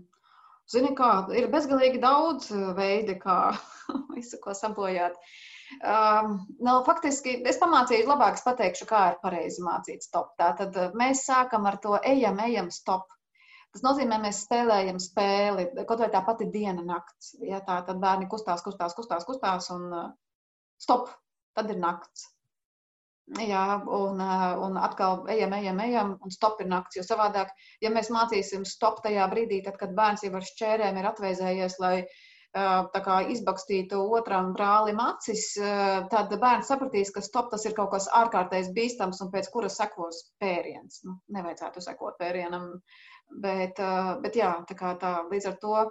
Zini, 0.70 0.96
kā 0.98 1.12
ir 1.38 1.50
bezgalīgi 1.54 2.02
daudz 2.02 2.50
veidi, 2.78 3.20
kā 3.22 3.38
visu 4.18 4.42
ko 4.42 4.58
sabojāt. 4.58 5.14
Uh, 5.14 5.38
Um, 5.78 6.34
nu, 6.66 6.72
faktiski 6.86 7.36
es 7.48 7.60
pamācīju, 7.62 8.08
labāk 8.10 8.40
es 8.40 8.46
pateikšu, 8.46 8.88
kā 8.90 9.02
ir 9.12 9.20
pareizi 9.22 9.62
mācīt 9.62 10.06
stop. 10.06 10.32
Tātad 10.40 10.76
mēs 10.98 11.22
sākam 11.28 11.68
ar 11.70 11.78
to 11.84 12.00
ejam, 12.10 12.40
ejam, 12.42 12.72
stop. 12.74 13.06
Tas 13.70 13.84
nozīmē, 13.86 14.18
mēs 14.24 14.42
spēlējam 14.48 14.98
spēli, 15.04 15.68
kaut 15.86 16.02
vai 16.02 16.10
tā 16.10 16.24
pati 16.26 16.48
diena, 16.50 16.82
nakts. 16.82 17.36
Ja, 17.46 17.62
tā 17.68 17.84
tad 17.86 18.02
bērni 18.02 18.26
kustās, 18.32 18.64
kustās, 18.66 18.96
kustās, 18.98 19.28
kustās 19.30 19.70
un 19.76 19.94
stop, 20.82 21.12
tad 21.54 21.70
ir 21.70 21.78
nakts. 21.78 22.26
Jā, 23.38 23.66
un, 23.94 24.18
un 24.66 24.80
atkal 24.82 25.28
ejam, 25.30 25.54
ejam, 25.54 25.84
ejam, 25.86 26.16
un 26.26 26.34
stop 26.34 26.64
ir 26.64 26.72
nakts. 26.72 26.98
Jo 26.98 27.06
savādāk, 27.06 27.54
ja 27.86 27.94
mēs 27.94 28.10
mācīsim 28.10 28.66
stop 28.66 29.04
tajā 29.06 29.30
brīdī, 29.30 29.62
tad, 29.68 29.78
kad 29.78 29.94
bērns 29.94 30.26
jau 30.26 30.34
ar 30.34 30.50
šķērēm 30.50 30.98
ir 30.98 31.12
atvēzējies, 31.12 31.78
lai 31.84 31.94
uh, 32.02 32.18
kā, 32.54 33.18
izbakstītu 33.30 34.00
otram 34.18 34.54
brālim 34.54 35.00
acis, 35.00 35.54
tad 36.10 36.34
bērns 36.42 36.68
sapratīs, 36.68 37.12
ka 37.14 37.22
stop 37.22 37.52
tas 37.52 37.66
ir 37.66 37.76
kaut 37.78 37.92
kas 37.92 38.10
ārkārtējs 38.10 38.72
bīstams 38.74 39.22
un 39.22 39.32
pēc 39.32 39.50
kura 39.54 39.70
sekos 39.70 40.32
pēriens. 40.42 41.04
Nu, 41.06 41.20
nevajadzētu 41.30 41.82
sekot 41.82 42.18
pērienam, 42.18 42.82
bet, 43.30 43.78
bet 44.24 44.36
jā, 44.36 44.54
tā 44.68 44.76
kā 44.76 44.96
tā 44.98 45.20
līdz 45.30 45.52
ar 45.52 45.60
to. 45.62 45.90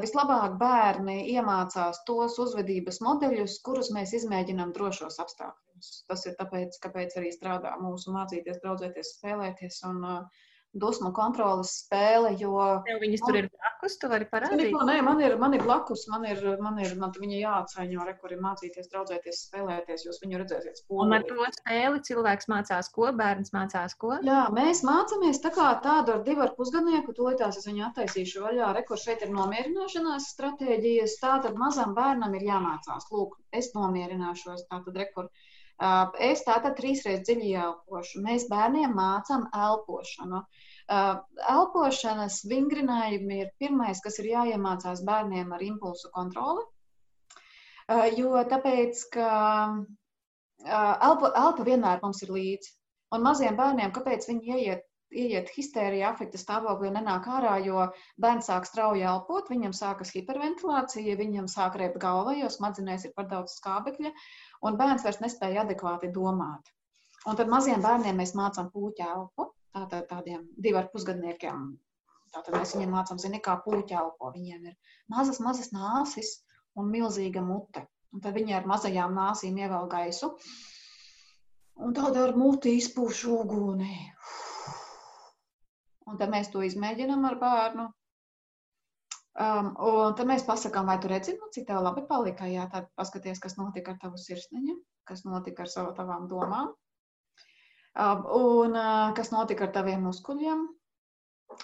Vislabāk 0.00 0.54
bērni 0.56 1.26
iemācās 1.34 1.98
tos 2.08 2.38
uzvedības 2.40 3.02
modeļus, 3.04 3.58
kurus 3.60 3.90
mēs 3.92 4.14
izmēģinām 4.16 4.72
drošos 4.72 5.20
apstākļos. 5.20 5.90
Tas 6.08 6.24
ir 6.24 6.36
tāpēc, 6.38 6.78
kāpēc 6.80 7.18
arī 7.20 7.28
strādā 7.34 7.74
mūsu 7.82 8.14
mācīties, 8.14 8.62
draudzēties, 8.62 9.10
spēlēties 9.18 9.82
un 9.90 10.00
uh, 10.00 10.45
dusmu 10.80 11.10
kontrolas 11.16 11.72
spēle. 11.82 12.32
Jo, 12.40 12.82
Tev 12.86 13.00
viņas 13.02 13.24
tur 13.24 13.38
ir 13.40 13.48
blakus, 13.52 13.96
tu 14.00 14.10
vari 14.12 14.28
parādīt. 14.30 14.72
Ko, 14.74 14.84
nē, 14.88 14.98
man 15.06 15.22
ir, 15.24 15.36
man 15.40 15.56
ir 15.56 15.64
blakus, 15.66 16.04
man 16.12 16.26
ir, 16.28 16.42
man 16.62 16.78
ir, 16.82 16.94
man 17.00 17.14
viņa 17.16 17.40
jāatsaņo, 17.40 18.06
re, 18.08 18.14
kur 18.20 18.34
ir 18.34 18.42
mācīties, 18.44 18.90
draudzēties, 18.92 19.42
spēlēties, 19.48 20.06
jūs 20.08 20.20
viņu 20.24 20.42
redzēsiet 20.42 20.82
spolī. 20.82 21.06
Un 21.06 21.16
ar 21.18 21.26
to 21.28 21.48
spēli 21.58 22.02
cilvēks 22.10 22.50
mācās 22.52 22.92
ko, 22.94 23.08
bērns 23.20 23.54
mācās 23.56 23.96
ko? 24.00 24.14
Jā, 24.26 24.44
mēs 24.56 24.84
mācāmies 24.86 25.42
tā 25.44 25.52
kā 25.56 25.72
tādu 25.84 26.16
ar 26.16 26.22
divu 26.28 26.46
ar 26.46 26.54
pusgadnieku, 26.58 27.16
tūlītās 27.16 27.60
es 27.60 27.68
viņu 27.68 27.88
attaisīšu 27.90 28.44
vaļā, 28.46 28.70
re, 28.76 28.84
kur 28.88 29.00
šeit 29.00 29.24
ir 29.26 29.34
nomierināšanās 29.34 30.30
stratēģijas, 30.36 31.18
tātad 31.22 31.58
mazam 31.60 31.96
bērnam 31.96 32.36
ir 32.38 32.48
jāmācās, 32.50 33.10
lūk, 33.12 33.38
es 33.56 33.72
nomierināšos, 33.76 34.68
tātad 34.70 35.02
re, 35.02 35.10
kur. 35.14 35.30
Es 35.76 36.40
tātad 36.46 36.76
trīsreiz 36.78 37.20
dziļi 37.26 37.50
elpošu. 37.60 38.22
Mēs 38.24 38.46
bērniem 38.48 38.94
mācām 38.96 39.44
elpošanu. 39.52 40.40
Elpošanas 40.88 42.38
vingrinājumi 42.48 43.42
ir 43.42 43.50
pirmais, 43.60 44.00
kas 44.00 44.16
ir 44.22 44.30
jāiemācās 44.30 45.04
bērniem 45.04 45.52
ar 45.52 45.66
impulsu 45.66 46.08
kontroli. 46.14 46.64
Jo 48.16 48.40
tāpēc, 48.48 49.04
ka 49.12 49.28
elpa, 50.64 51.32
elpa 51.44 51.68
vienmēr 51.68 52.00
mums 52.02 52.24
ir 52.24 52.32
līdzi. 52.32 52.72
Un 53.14 53.22
maziem 53.22 53.54
bērniem, 53.58 53.92
kāpēc 53.94 54.24
viņi 54.30 54.56
ieiet 54.56 54.85
ieiet 55.14 55.50
histērijā, 55.54 56.10
afekta 56.10 56.38
stāvoklī 56.40 56.90
un 56.90 56.98
nenāk 56.98 57.28
ārā, 57.30 57.56
jo 57.64 57.86
bērns 58.22 58.48
sāk 58.50 58.66
strauji 58.68 59.04
elpot, 59.06 59.50
viņam 59.52 59.74
sākas 59.76 60.12
hiperventilācija, 60.16 61.16
viņam 61.20 61.48
sāk 61.50 61.78
rēpt 61.80 62.00
galva, 62.02 62.34
jo 62.38 62.50
smadzenēs 62.52 63.06
ir 63.08 63.14
par 63.16 63.28
daudz 63.30 63.56
skābekļa, 63.60 64.12
un 64.66 64.78
bērns 64.80 65.06
vairs 65.06 65.22
nespēja 65.22 65.64
adekvāti 65.66 66.12
domāt. 66.14 66.72
Un 67.26 67.38
tad 67.38 67.50
maziem 67.50 67.82
bērniem 67.82 68.18
mēs 68.22 68.36
mācām 68.38 68.70
puķu 68.74 69.06
elpu, 69.06 69.50
tātad 69.74 70.06
tādiem 70.10 70.46
divu 70.62 70.80
ar 70.82 70.90
pusgadniekiem. 70.92 71.66
Tātad 72.34 72.54
mēs 72.58 72.74
viņiem 72.76 72.92
mācām, 72.92 73.18
zini, 73.22 73.40
kā 73.42 73.56
puķu 73.64 73.96
elpo. 73.96 74.30
Viņiem 74.34 74.70
ir 74.70 74.96
mazas, 75.12 75.40
mazas 75.40 75.72
nāsis 75.72 76.36
un 76.76 76.90
milzīga 76.92 77.42
mute. 77.42 77.86
Un 78.14 78.22
tad 78.24 78.36
viņi 78.36 78.56
ar 78.58 78.68
mazajām 78.70 79.14
nāsīm 79.16 79.56
ievēl 79.62 79.88
gaisu. 79.92 80.30
Un 81.86 81.96
tad 81.96 82.16
ar 82.20 82.34
muti 82.36 82.76
izpūš 82.80 83.24
uguni. 83.32 83.94
Un 86.06 86.18
tad 86.20 86.30
mēs 86.32 86.50
to 86.52 86.62
izmēģinām 86.62 87.24
ar 87.28 87.38
bērnu. 87.40 87.86
Um, 89.36 89.72
un 89.84 90.14
tad 90.16 90.28
mēs 90.30 90.46
pasakām, 90.48 90.86
vai 90.88 90.96
tu 91.02 91.10
redzi, 91.12 91.34
nu, 91.36 91.50
cik 91.52 91.66
tev 91.68 91.82
labi 91.84 92.06
palika. 92.08 92.46
Jā, 92.48 92.64
tad 92.72 92.86
paskaties, 92.96 93.42
kas 93.42 93.58
notika 93.58 93.92
ar 93.92 93.98
tavu 94.00 94.20
sirsniņu, 94.20 94.78
kas 95.08 95.26
notika 95.26 95.66
ar 95.66 95.72
savu, 95.72 95.92
tavām 95.98 96.24
domām, 96.30 96.70
um, 96.72 98.22
un 98.38 98.78
uh, 98.78 99.12
kas 99.18 99.34
notika 99.34 99.66
ar 99.68 99.74
taviem 99.76 100.06
muskuļiem. 100.08 100.64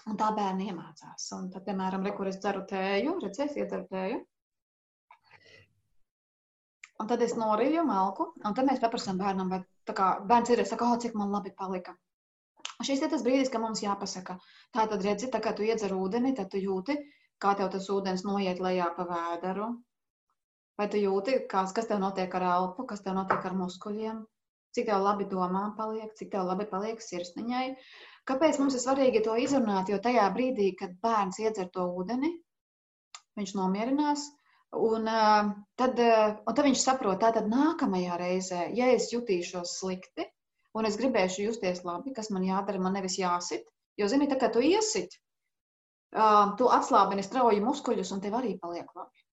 Un 0.08 0.18
tā 0.18 0.28
bērni 0.36 0.68
iemācās. 0.70 1.24
Un 1.36 1.48
tad, 1.52 1.64
piemēram, 1.66 2.04
re, 2.06 2.12
kur 2.16 2.28
es 2.30 2.38
dzeru 2.42 2.62
tēju, 2.68 3.16
redzēs, 3.24 3.56
iedzeru 3.58 3.88
tēju. 3.90 4.20
Un 7.02 7.08
tad 7.10 7.22
es 7.24 7.34
noriju 7.34 7.82
malku, 7.88 8.28
un 8.46 8.54
tad 8.54 8.68
mēs 8.68 8.80
paprasām 8.82 9.18
bērnam, 9.18 9.48
vai 9.50 9.94
kā 9.96 10.12
bērns 10.28 10.52
ir, 10.54 10.62
saka, 10.68 10.86
oh, 10.86 11.00
cik 11.02 11.16
man 11.18 11.32
labi 11.34 11.50
palika. 11.58 11.96
Šis 12.86 13.02
ir 13.04 13.10
tas 13.12 13.22
brīdis, 13.26 13.50
kad 13.52 13.62
mums 13.62 13.82
jāpasaka, 13.84 14.38
tā 14.74 14.86
tad 14.90 15.04
redzi, 15.06 15.30
tā 15.32 15.40
kā 15.44 15.52
tu 15.56 15.66
iedzer 15.66 15.94
ūdeni, 15.94 16.34
tad 16.38 16.50
tu 16.52 16.60
jūti, 16.62 16.96
kā 17.42 17.54
tev 17.58 17.70
tas 17.74 17.88
ūdens 17.92 18.24
noiet 18.26 18.62
lejā 18.62 18.88
pa 18.96 19.06
vēderu. 19.08 19.68
Vai 20.80 20.88
tu 20.92 21.00
jūti, 21.00 21.36
kas, 21.50 21.74
kas 21.76 21.88
tev 21.90 22.00
notiek 22.02 22.32
ar 22.38 22.46
elpu, 22.56 22.86
kas 22.88 23.04
tev 23.04 23.14
notiek 23.18 23.44
ar 23.44 23.56
muskuļiem, 23.58 24.22
cik 24.76 24.88
tev 24.88 25.04
labi 25.04 25.28
domā 25.30 25.66
paliek, 25.78 26.14
cik 26.18 26.32
tev 26.32 26.48
labi 26.48 26.66
paliek 26.70 27.02
sirsniņai. 27.04 27.66
Kāpēc 28.30 28.58
mums 28.62 28.76
ir 28.78 28.82
svarīgi 28.84 29.22
to 29.26 29.34
izrunāt? 29.44 29.90
Jo 29.92 29.98
tajā 30.02 30.28
brīdī, 30.34 30.72
kad 30.78 30.94
bērns 31.04 31.40
iedzer 31.42 31.68
to 31.74 31.88
ūdeni, 32.00 32.30
viņš 33.38 33.56
nomierinās. 33.58 34.28
Un, 34.72 35.08
uh, 35.10 35.50
tad, 35.76 35.98
uh, 36.00 36.38
un 36.48 36.56
tad 36.56 36.64
viņš 36.64 36.84
saprot, 36.86 37.20
ka 37.20 37.42
nākamajā 37.44 38.16
reizē, 38.20 38.62
ja 38.72 38.88
es 38.94 39.10
jutīšos 39.12 39.74
slikti, 39.82 40.24
un 40.78 40.88
es 40.88 40.98
gribēšu 41.00 41.46
justies 41.46 41.82
labi, 41.86 42.14
kas 42.16 42.30
man 42.34 42.46
jādara, 42.46 42.80
man 42.82 42.96
nevis 42.98 43.18
jāsit. 43.20 43.68
Jo, 44.00 44.08
zini, 44.08 44.28
tā 44.30 44.38
kā 44.40 44.48
tu 44.52 44.62
iesit, 44.64 45.18
uh, 46.16 46.54
tu 46.58 46.68
atslābini 46.72 47.24
strauji 47.24 47.60
muskuļus, 47.64 48.12
un 48.16 48.22
tev 48.24 48.38
arī 48.38 48.54
paliek 48.60 48.88
labi. 48.96 49.26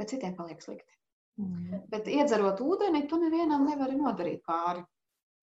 Bet 0.00 0.10
citiem 0.14 0.34
paliek 0.38 0.62
slikti. 0.62 0.96
Mm. 1.40 1.84
Bet 1.92 2.08
iedzerot 2.10 2.60
ūdeni, 2.64 3.04
tu 3.08 3.20
nevienam 3.20 3.66
nevari 3.68 3.96
nodarīt 3.98 4.42
pāri. 4.46 4.82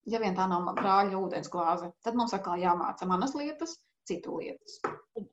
Ja 0.08 0.22
vien 0.24 0.36
tā 0.36 0.46
nav 0.48 0.68
brāļa 0.78 1.20
ūdens 1.20 1.52
glāze, 1.52 1.92
tad 2.04 2.16
mums 2.16 2.36
atkal 2.36 2.60
jāmāca 2.62 3.08
manas 3.10 3.34
lietas, 3.36 3.76
citu 4.08 4.38
lietas. 4.40 4.80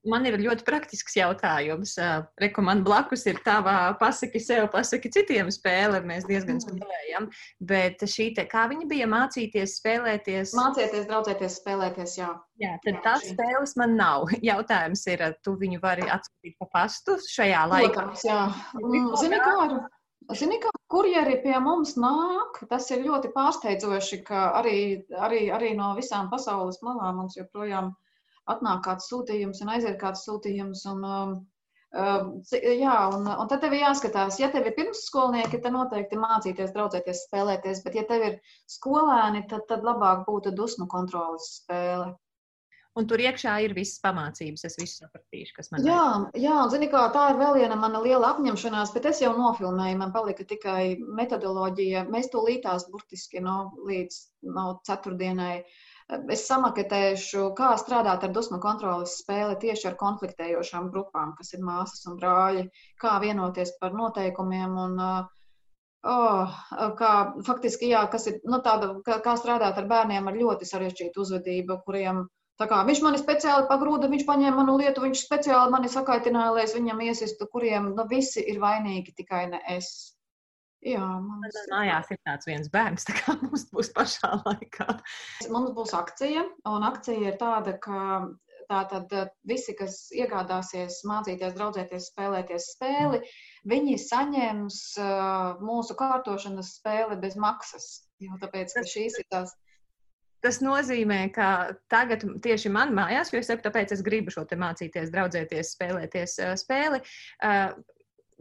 Man 0.08 0.24
ir 0.28 0.36
ļoti 0.40 0.64
praktisks 0.64 1.16
jautājums. 1.18 1.94
Reku 2.40 2.62
man 2.64 2.82
blakus 2.86 3.26
ir 3.28 3.40
tava 3.44 3.92
pasaki 4.00 4.40
sev, 4.40 4.68
pasaki 4.72 5.10
citiem 5.12 5.50
spēle. 5.52 6.00
Mēs 6.06 6.24
diezgan 6.28 6.56
mm. 6.56 6.64
spēlējam. 6.64 7.28
Bet 7.72 8.04
šī 8.08 8.30
te, 8.36 8.46
kā 8.50 8.64
viņa 8.70 8.88
bija 8.90 9.08
mācīties 9.10 9.76
spēlēties? 9.80 10.54
Mācīties, 10.56 11.08
draudzēties, 11.10 11.58
spēlēties, 11.60 12.16
jā. 12.20 12.30
Jā, 12.62 12.76
tad 12.84 13.00
tās 13.04 13.26
spēles 13.32 13.74
man 13.80 13.96
nav. 14.00 14.30
Jautājums 14.50 15.04
ir, 15.12 15.26
tu 15.44 15.56
viņu 15.60 15.82
vari 15.84 16.08
atsūtīt 16.08 16.56
pa 16.62 16.70
pastu 16.78 17.18
šajā 17.28 17.66
laikā? 17.74 17.92
Protams, 17.92 18.24
jā. 18.28 18.40
Mm, 18.80 19.10
zini, 19.20 19.42
kā? 19.42 19.82
Zini, 20.32 20.56
kā 20.62 20.72
kurjeri 20.88 21.36
pie 21.42 21.58
mums 21.60 21.98
nāk, 22.00 22.62
tas 22.70 22.88
ir 22.94 23.04
ļoti 23.04 23.34
pārsteidzoši, 23.34 24.22
ka 24.24 24.46
arī, 24.62 24.78
arī, 25.26 25.48
arī 25.52 25.74
no 25.76 25.92
visām 25.98 26.30
pasaules 26.32 26.80
malām 26.86 27.20
mums 27.20 27.36
joprojām 27.36 27.92
atnāk 28.50 28.84
kāds 28.86 29.10
sūtījums 29.10 29.62
un 29.64 29.74
aiziet 29.74 29.98
kāds 30.00 30.24
sūtījums. 30.28 30.84
Un, 30.92 31.04
um, 31.04 31.36
um 32.04 32.32
jā, 32.52 32.96
un, 33.16 33.30
un 33.30 33.52
tad 33.52 33.62
tev 33.64 33.76
ir 33.76 33.84
jāskatās, 33.84 34.40
ja 34.42 34.50
tev 34.52 34.68
ir 34.68 34.76
pirmsskolnieki, 34.78 35.62
tad 35.64 35.76
noteikti 35.76 36.20
mācīties, 36.20 36.74
draudzēties, 36.76 37.24
spēlēties, 37.28 37.84
bet 37.86 38.00
ja 38.00 38.04
tev 38.10 38.28
ir 38.32 38.36
skolēni, 38.78 39.46
tad, 39.50 39.66
tad 39.70 39.86
labāk 39.86 40.26
būtu 40.28 40.54
dusmu 40.58 40.90
kontrolas 40.90 41.56
spēle 41.60 42.12
un 42.98 43.08
tur 43.10 43.22
iekšā 43.22 43.54
ir 43.64 43.74
visas 43.76 44.00
pamācības. 44.02 44.64
Es 44.68 44.76
visu 44.78 45.02
sapratīšu, 45.02 45.54
kas 45.56 45.70
man 45.72 45.82
ir. 45.82 45.90
Jā, 45.90 46.04
jā, 46.46 46.58
un 46.62 46.72
zini, 46.72 46.88
kā 46.92 47.04
tā 47.14 47.26
ir 47.32 47.40
vēl 47.40 47.58
viena 47.58 47.78
mana 47.78 48.02
liela 48.04 48.34
apņemšanās, 48.34 48.94
bet 48.94 49.08
es 49.10 49.22
jau 49.24 49.32
nofilmēju, 49.38 49.98
man 50.00 50.14
palika 50.14 50.46
tikai 50.50 50.94
metodoloģija. 51.18 52.06
Mēs 52.14 52.30
to 52.32 52.44
lītās 52.46 52.86
burtiski 52.92 53.42
no, 53.44 53.72
līdz 53.88 54.20
no 54.54 54.68
ceturtdienai. 54.86 55.56
Es 56.34 56.42
samaketēšu, 56.46 57.46
kā 57.58 57.70
strādāt 57.80 58.26
ar 58.26 58.32
dusmu 58.32 58.58
kontrolas 58.60 59.14
spēli 59.22 59.56
tieši 59.62 59.88
ar 59.90 59.94
konfliktējošām 60.00 60.90
grupām, 60.92 61.32
kas 61.38 61.54
ir 61.56 61.62
māsas 61.64 62.04
un 62.10 62.18
brāļi, 62.20 62.66
kā 63.00 63.14
vienoties 63.22 63.72
par 63.80 63.96
noteikumiem 63.96 64.76
un 64.82 65.00
oh, 65.04 66.58
kā 67.00 67.12
faktiski, 67.48 67.88
jā, 67.94 68.04
kas 68.12 68.28
ir, 68.28 68.38
nu, 68.44 68.60
tāda, 68.66 68.92
kā, 69.06 69.18
kā 69.24 69.36
strādāt 69.40 69.80
ar 69.80 69.88
bērniem 69.88 70.28
ar 70.28 70.40
ļoti 70.42 70.68
sarežģītu 70.68 71.24
uzvedību, 71.24 71.80
kuriem 71.88 72.26
Tā 72.60 72.66
kā 72.70 72.76
viņš 72.86 73.00
mani 73.02 73.18
speciāli 73.18 73.66
pagrūda, 73.66 74.08
viņš 74.10 74.26
paņēma 74.28 74.60
manu 74.60 74.76
lietu, 74.78 75.02
viņš 75.02 75.22
speciāli 75.26 75.72
mani 75.74 75.88
sakaitināja, 75.90 76.52
lai 76.54 76.66
es 76.68 76.74
viņam 76.76 77.00
iesistu, 77.02 77.48
kuriem 77.50 77.88
nu, 77.96 78.04
visi 78.12 78.44
ir 78.52 78.60
vainīgi, 78.62 79.14
tikai 79.20 79.40
ne 79.50 79.58
es. 79.74 79.88
Jā, 80.84 81.04
mums 81.24 81.60
mājās 81.72 82.10
ir 82.12 82.18
tāds 82.28 82.48
viens 82.48 82.70
bērns, 82.72 83.04
tā 83.08 83.16
kā 83.16 83.34
mums 83.40 83.66
būs 83.72 83.90
pašā 83.96 84.34
laikā. 84.44 84.98
Mums 85.52 85.72
būs 85.76 85.94
akcija, 85.96 86.44
un 86.68 86.84
akcija 86.90 87.30
ir 87.32 87.38
tāda, 87.40 87.78
ka 87.80 88.00
tātad 88.68 89.12
eh, 89.16 89.32
visi, 89.48 89.74
kas 89.78 89.96
iegādāsies, 90.16 91.02
mācīties, 91.08 91.56
draudzēties, 91.56 92.10
spēlēties 92.12 92.70
spēli, 92.76 93.20
viņi 93.68 93.98
saņems 94.00 94.80
uh, 95.00 95.60
mūsu 95.64 95.96
kārtošanas 95.98 96.76
spēli 96.78 97.18
bez 97.20 97.36
maksas. 97.40 97.90
Jo 98.22 98.38
tāpēc, 98.40 98.76
ka 98.76 98.84
šīs 98.88 99.20
ir 99.20 99.30
tās 99.32 99.56
Tas 100.44 100.58
nozīmē, 100.60 101.30
ka 101.32 101.72
tagad 101.88 102.20
tieši 102.44 102.68
man 102.68 102.90
mājās, 102.92 103.30
jo 103.32 103.40
es 103.40 103.48
tāpēc 103.48 103.94
es 103.96 104.02
gribu 104.04 104.28
šo 104.34 104.42
te 104.44 104.58
mācīties, 104.60 105.08
draudzēties, 105.14 105.70
spēlēties 105.72 106.34
spēli. 106.60 107.00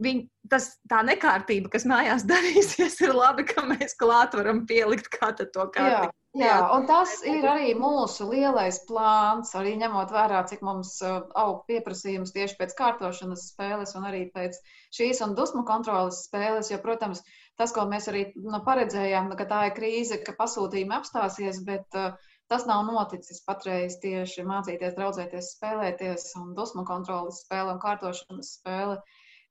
Viņ, 0.02 0.24
tas, 0.50 0.72
tā 0.90 1.04
nekārtība, 1.06 1.70
kas 1.70 1.86
mājās 1.86 2.26
darīsies, 2.30 2.98
ir 3.04 3.14
labi, 3.14 3.46
ka 3.48 3.66
mēs 3.68 3.96
klāt 4.00 4.36
varam 4.38 4.64
pielikt 4.66 5.10
kādu 5.14 5.46
to 5.54 5.68
kārtību. 5.74 6.12
Jā, 6.34 6.48
jā, 6.48 6.54
un 6.74 6.88
tas 6.90 7.20
ir 7.30 7.46
arī 7.46 7.76
mūsu 7.78 8.26
lielais 8.32 8.80
plāns, 8.88 9.52
arī 9.54 9.76
ņemot 9.78 10.10
vērā, 10.10 10.40
cik 10.50 10.64
mums 10.66 10.96
aug 11.04 11.62
pieprasījums 11.70 12.34
tieši 12.34 12.58
pēc 12.58 12.74
kārtošanas 12.80 13.52
spēles 13.52 13.94
un 13.94 14.08
arī 14.10 14.24
pēc 14.34 14.58
šīs 14.98 15.22
un 15.22 15.36
dusmu 15.38 15.62
kontrolas 15.68 16.24
spēles, 16.26 16.72
jo, 16.74 16.80
protams, 16.82 17.22
uh, 17.22 17.44
tas, 17.60 17.72
ko 17.74 17.86
mēs 17.90 18.08
arī 18.10 18.24
nu, 18.36 18.60
paredzējām, 18.66 19.32
ka 19.38 19.46
tā 19.50 19.60
ir 19.68 19.74
krīze, 19.78 20.20
ka 20.26 20.34
pasūtījumi 20.38 20.96
apstāsies, 20.96 21.60
bet 21.66 21.98
uh, 21.98 22.14
tas 22.50 22.66
nav 22.70 22.84
noticis 22.88 23.42
patreiz 23.46 23.98
tieši 24.02 24.46
mācīties, 24.48 24.96
draudzēties, 24.98 25.52
spēlēties 25.56 26.30
un 26.40 26.54
dusmu 26.58 26.86
kontrolas 26.88 27.44
spēle 27.44 27.76
un 27.76 27.82
kārtošanas 27.82 28.56
spēle 28.58 28.98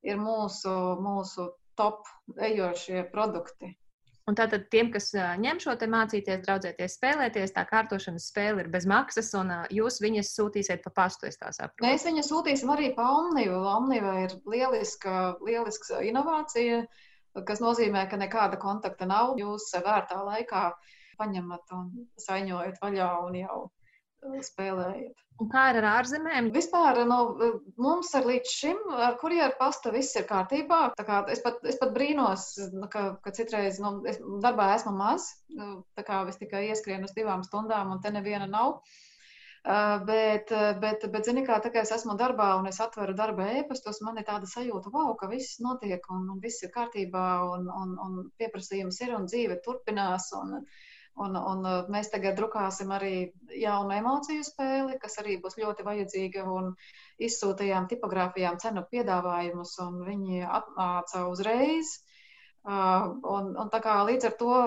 ir 0.04 0.20
mūsu, 0.20 0.74
mūsu 1.02 1.50
top 1.80 2.08
ejošie 2.38 3.08
produkti. 3.12 3.74
Un 4.24 4.38
tātad 4.40 4.70
tiem, 4.72 4.88
kas 4.94 5.10
ņem 5.44 5.58
šo 5.60 5.74
te 5.76 5.88
mācīties, 5.92 6.46
draudzēties, 6.46 6.94
spēlēties, 6.96 7.52
tā 7.58 7.66
kārtošanas 7.68 8.30
spēle 8.32 8.64
ir 8.64 8.70
bez 8.72 8.86
maksas, 8.88 9.34
un 9.36 9.52
jūs 9.74 10.00
viņas 10.04 10.32
sūtīsiet 10.38 10.84
pa 10.86 10.94
pastu, 11.02 11.28
es 11.28 11.36
tā 11.42 11.52
saprotu. 11.52 11.84
Mēs 11.84 12.06
viņas 12.08 12.30
sūtīsim 12.32 12.72
arī 12.72 12.94
pa 12.96 13.10
Omnivu. 13.18 13.58
Omniva 13.68 14.14
ir 14.24 14.38
lieliska, 14.48 15.42
lieliska 15.44 16.00
inovācija. 16.08 16.86
Kas 17.44 17.60
nozīmē, 17.60 18.06
ka 18.08 18.20
nekāda 18.22 18.62
kontakta 18.62 19.10
nav. 19.10 19.36
Jūs 19.42 19.68
vērtā 19.76 20.22
laikā 20.24 20.66
paņemat 21.20 21.76
un 21.76 21.92
saņojat 22.24 22.80
vaļā 22.80 23.10
un 23.28 23.40
jau 23.42 23.60
spēlējat. 24.48 25.22
Un 25.42 25.50
kā 25.50 25.64
ir 25.72 25.80
ar 25.82 25.88
ārzemēm? 25.92 26.52
Vispār 26.54 27.00
nu, 27.10 27.18
mums 27.82 28.12
ar 28.18 28.28
līdz 28.30 28.52
šim, 28.54 28.82
ar 29.08 29.18
kurjeru 29.22 29.58
pasta 29.60 29.92
viss 29.96 30.16
ir 30.20 30.28
kārtībā. 30.30 30.82
Es 31.34 31.42
pat, 31.46 31.64
es 31.68 31.80
pat 31.82 31.96
brīnos, 31.96 32.52
nu, 32.74 32.90
ka, 32.92 33.06
ka 33.24 33.34
citreiz 33.36 33.80
nu, 33.84 33.96
es 34.10 34.22
darbā 34.46 34.74
esmu 34.76 34.94
maz. 34.98 35.32
Nu, 35.54 35.72
tā 35.98 36.06
kā 36.08 36.22
es 36.30 36.38
tikai 36.42 36.68
ieskrienu 36.70 37.10
uz 37.10 37.18
divām 37.18 37.44
stundām 37.48 37.96
un 37.96 38.04
te 38.06 38.14
neviena 38.14 38.50
nav. 38.50 38.78
Uh, 38.78 39.02
Bet, 39.64 40.50
bet, 40.84 41.06
bet 41.12 41.28
zini, 41.28 41.42
kā 41.48 41.56
tā 41.64 41.70
kā 41.72 41.84
es 41.88 41.92
esmu 41.96 42.18
darbā 42.20 42.50
un 42.60 42.66
es 42.68 42.82
atveru 42.84 43.14
darba 43.16 43.46
ēpastos, 43.62 44.02
man 44.04 44.18
ir 44.20 44.26
tāda 44.28 44.50
sajūta, 44.54 44.92
wow, 44.92 45.14
ka 45.16 45.30
viss 45.32 45.62
notiek 45.64 46.04
un, 46.12 46.26
un 46.34 46.42
viss 46.44 46.66
ir 46.66 46.72
kārtībā 46.74 47.28
un, 47.48 47.70
un, 47.72 47.94
un 48.06 48.18
pieprasījums 48.42 49.00
ir 49.06 49.14
un 49.16 49.30
dzīve 49.32 49.62
turpinās. 49.64 50.28
Un, 50.36 50.66
un, 51.22 51.36
un 51.38 51.68
mēs 51.94 52.10
tagad 52.14 52.38
drukāsim 52.40 52.92
arī 52.96 53.16
jaunu 53.62 53.94
emociju 53.98 54.46
spēli, 54.48 54.98
kas 55.02 55.20
arī 55.22 55.38
būs 55.44 55.60
ļoti 55.60 55.86
vajadzīga. 55.86 56.46
Izsūtījām 57.28 57.88
tipogrāfijām 57.92 58.58
cenu 58.64 58.86
piedāvājumus 58.90 59.78
un 59.86 60.02
viņi 60.08 60.42
atnāca 60.48 61.28
uzreiz. 61.30 62.00
Uh, 62.64 63.12
un, 63.28 63.52
un 63.60 63.70
tā 63.70 63.82
kā 63.84 63.98
līdz 64.08 64.30
ar 64.30 64.36
to 64.40 64.58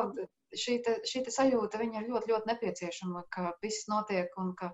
šī, 0.53 0.77
te, 0.85 0.99
šī 1.09 1.25
te 1.27 1.33
sajūta 1.33 1.81
ir 1.83 2.09
ļoti, 2.11 2.31
ļoti 2.31 2.51
nepieciešama, 2.53 3.25
ka 3.33 3.55
viss 3.63 3.89
notiek 3.89 4.33
un 4.39 4.53
ka 4.59 4.73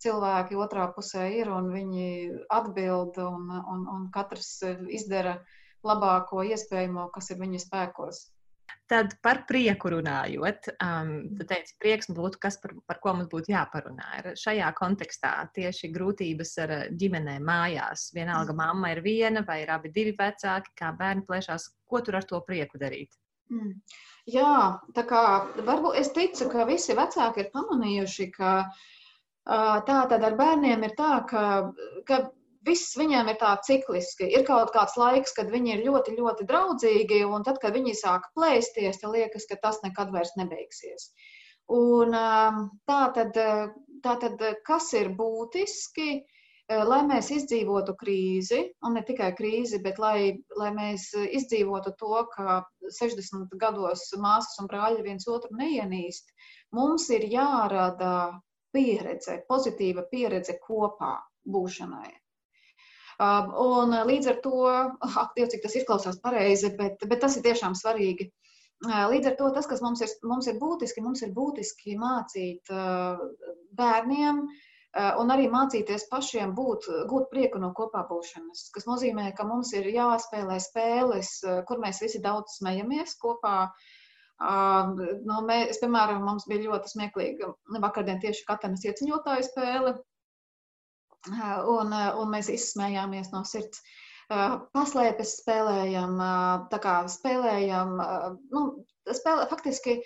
cilvēki 0.00 0.56
otrā 0.56 0.86
pusē 0.94 1.26
ir 1.36 1.50
un 1.52 1.70
viņi 1.74 2.06
atbild 2.48 3.18
un, 3.20 3.50
un, 3.50 3.86
un 3.94 4.06
katrs 4.14 4.62
izdara 4.88 5.40
labāko 5.84 6.44
iespējamo, 6.44 7.08
kas 7.12 7.30
ir 7.30 7.40
viņa 7.40 7.60
spēkos. 7.66 8.22
Tad 8.90 9.12
par 9.22 9.44
prieku 9.46 9.92
runājot, 9.94 10.72
um, 10.82 11.10
tu 11.38 11.46
teici, 11.46 11.76
prieks 11.78 12.10
būtu 12.10 12.40
kas, 12.42 12.56
par, 12.62 12.74
par 12.90 12.98
ko 13.02 13.14
mums 13.14 13.30
būtu 13.30 13.52
jāparunā. 13.52 14.08
Ir 14.18 14.28
šajā 14.40 14.70
kontekstā 14.78 15.32
tieši 15.54 15.92
grūtības 15.94 16.54
ar 16.64 16.74
ģimenēm 16.98 17.46
mājās. 17.46 18.08
Vienalga, 18.16 18.50
mm. 18.50 18.58
mamma 18.58 18.92
ir 18.94 19.02
viena 19.06 19.44
vai 19.46 19.60
ir 19.62 19.70
abi 19.76 19.92
divi 19.94 20.16
vecāki, 20.18 20.74
kā 20.82 20.90
bērni 20.98 21.22
plēšās. 21.28 21.70
Ko 21.86 22.02
tur 22.02 22.18
ar 22.18 22.26
to 22.26 22.42
prieku 22.46 22.82
darīt? 22.82 23.14
Mm. 23.54 23.76
Jā, 24.30 24.54
tā 24.94 25.06
kā 25.06 25.22
varbūt 25.62 26.00
es 26.02 26.10
ticu, 26.14 26.50
ka 26.50 26.66
visi 26.66 26.98
vecāki 26.98 27.44
ir 27.44 27.54
pamanījuši, 27.54 28.32
ka 28.34 28.54
Tā 29.50 29.96
tad 30.10 30.22
ar 30.22 30.36
bērniem 30.38 30.84
ir 30.84 30.92
tā, 30.98 31.14
ka, 31.28 31.42
ka 32.06 32.18
viss 32.66 32.96
viņiem 32.98 33.30
ir 33.32 33.38
tā 33.40 33.52
cikliski. 33.66 34.28
Ir 34.36 34.44
kaut 34.48 34.72
kāds 34.74 34.96
laiks, 35.00 35.34
kad 35.36 35.50
viņi 35.52 35.74
ir 35.74 35.84
ļoti, 35.86 36.16
ļoti 36.18 36.46
draudzīgi, 36.48 37.22
un 37.24 37.44
tad, 37.46 37.60
kad 37.62 37.76
viņi 37.76 37.96
sāk 37.98 38.28
plēsties, 38.36 39.00
tad 39.02 39.14
liekas, 39.16 39.46
ka 39.48 39.58
tas 39.62 39.80
nekad 39.84 40.12
vairs 40.14 40.34
nebeigsies. 40.40 41.10
Un, 41.70 42.12
tā, 42.90 43.00
tad, 43.16 43.38
tā 44.04 44.14
tad, 44.24 44.44
kas 44.66 44.90
ir 44.98 45.12
būtiski, 45.16 46.10
lai 46.70 47.00
mēs 47.06 47.30
izdzīvotu 47.34 47.94
krīzi, 47.98 48.60
un 48.86 48.94
ne 48.98 49.02
tikai 49.06 49.32
krīzi, 49.38 49.80
bet 49.82 49.98
lai, 50.02 50.38
lai 50.58 50.70
mēs 50.74 51.10
izdzīvotu 51.16 51.94
to, 51.98 52.12
ka 52.34 52.60
60 52.98 53.56
gados 53.58 54.06
māsas 54.18 54.60
un 54.62 54.70
brāļi 54.70 55.06
viens 55.06 55.26
otru 55.30 55.56
neienīst, 55.58 56.30
mums 56.74 57.08
ir 57.14 57.26
jārada 57.30 58.14
pieredze, 58.74 59.40
pozitīva 59.50 60.06
pieredze 60.10 60.58
kopā 60.62 61.16
būšanai. 61.46 62.10
Um, 63.20 63.50
un 63.60 63.92
līdz 64.08 64.30
ar 64.32 64.38
to, 64.44 64.54
ak, 65.22 65.34
Dievs, 65.36 65.52
cik 65.52 65.64
tas 65.66 65.76
izklausās 65.76 66.20
pareizi, 66.24 66.72
bet, 66.78 67.02
bet 67.10 67.20
tas 67.24 67.36
ir 67.36 67.44
tiešām 67.44 67.76
svarīgi. 67.76 68.30
Uh, 68.86 69.04
līdz 69.12 69.32
ar 69.32 69.36
to 69.36 69.50
tas, 69.56 69.68
kas 69.68 69.82
mums 69.84 70.00
ir, 70.00 70.12
mums 70.24 70.48
ir 70.48 70.56
būtiski, 70.60 71.04
mums 71.04 71.20
ir 71.26 71.34
būtiski 71.36 71.98
mācīt 72.00 72.72
uh, 72.72 73.20
bērniem 73.76 74.40
uh, 74.46 75.12
un 75.20 75.34
arī 75.34 75.50
mācīties 75.52 76.08
pašiem 76.08 76.54
būt, 76.56 76.88
gūt 77.10 77.28
prieku 77.34 77.60
no 77.60 77.74
kopā 77.76 78.06
būšanas, 78.08 78.70
kas 78.72 78.88
nozīmē, 78.88 79.28
ka 79.36 79.44
mums 79.44 79.74
ir 79.76 79.90
jāspēlē 79.92 80.56
spēles, 80.64 81.36
kur 81.68 81.82
mēs 81.84 82.00
visi 82.00 82.22
daudz 82.24 82.56
smejamies 82.56 83.18
kopā. 83.20 83.68
No, 84.40 85.42
mēs, 85.44 85.76
piemēram, 85.82 86.22
mums 86.24 86.46
bija 86.48 86.64
ļoti 86.64 86.94
smieklīga 86.94 87.50
vakardien 87.82 88.22
tieši 88.22 88.46
Katānas 88.48 88.86
ieciņotāja 88.88 89.44
spēle, 89.44 89.92
un, 91.28 91.92
un 91.92 92.30
mēs 92.32 92.48
izsmējāmies 92.52 93.32
no 93.34 93.44
sirds. 93.44 93.82
Paslēpes 94.30 95.40
spēlējam, 95.40 96.12
tā 96.70 96.78
kā 96.78 96.92
spēlējam, 97.10 97.96
nu, 98.54 98.60
spēlē, 99.10 99.48
faktiski 99.50 99.96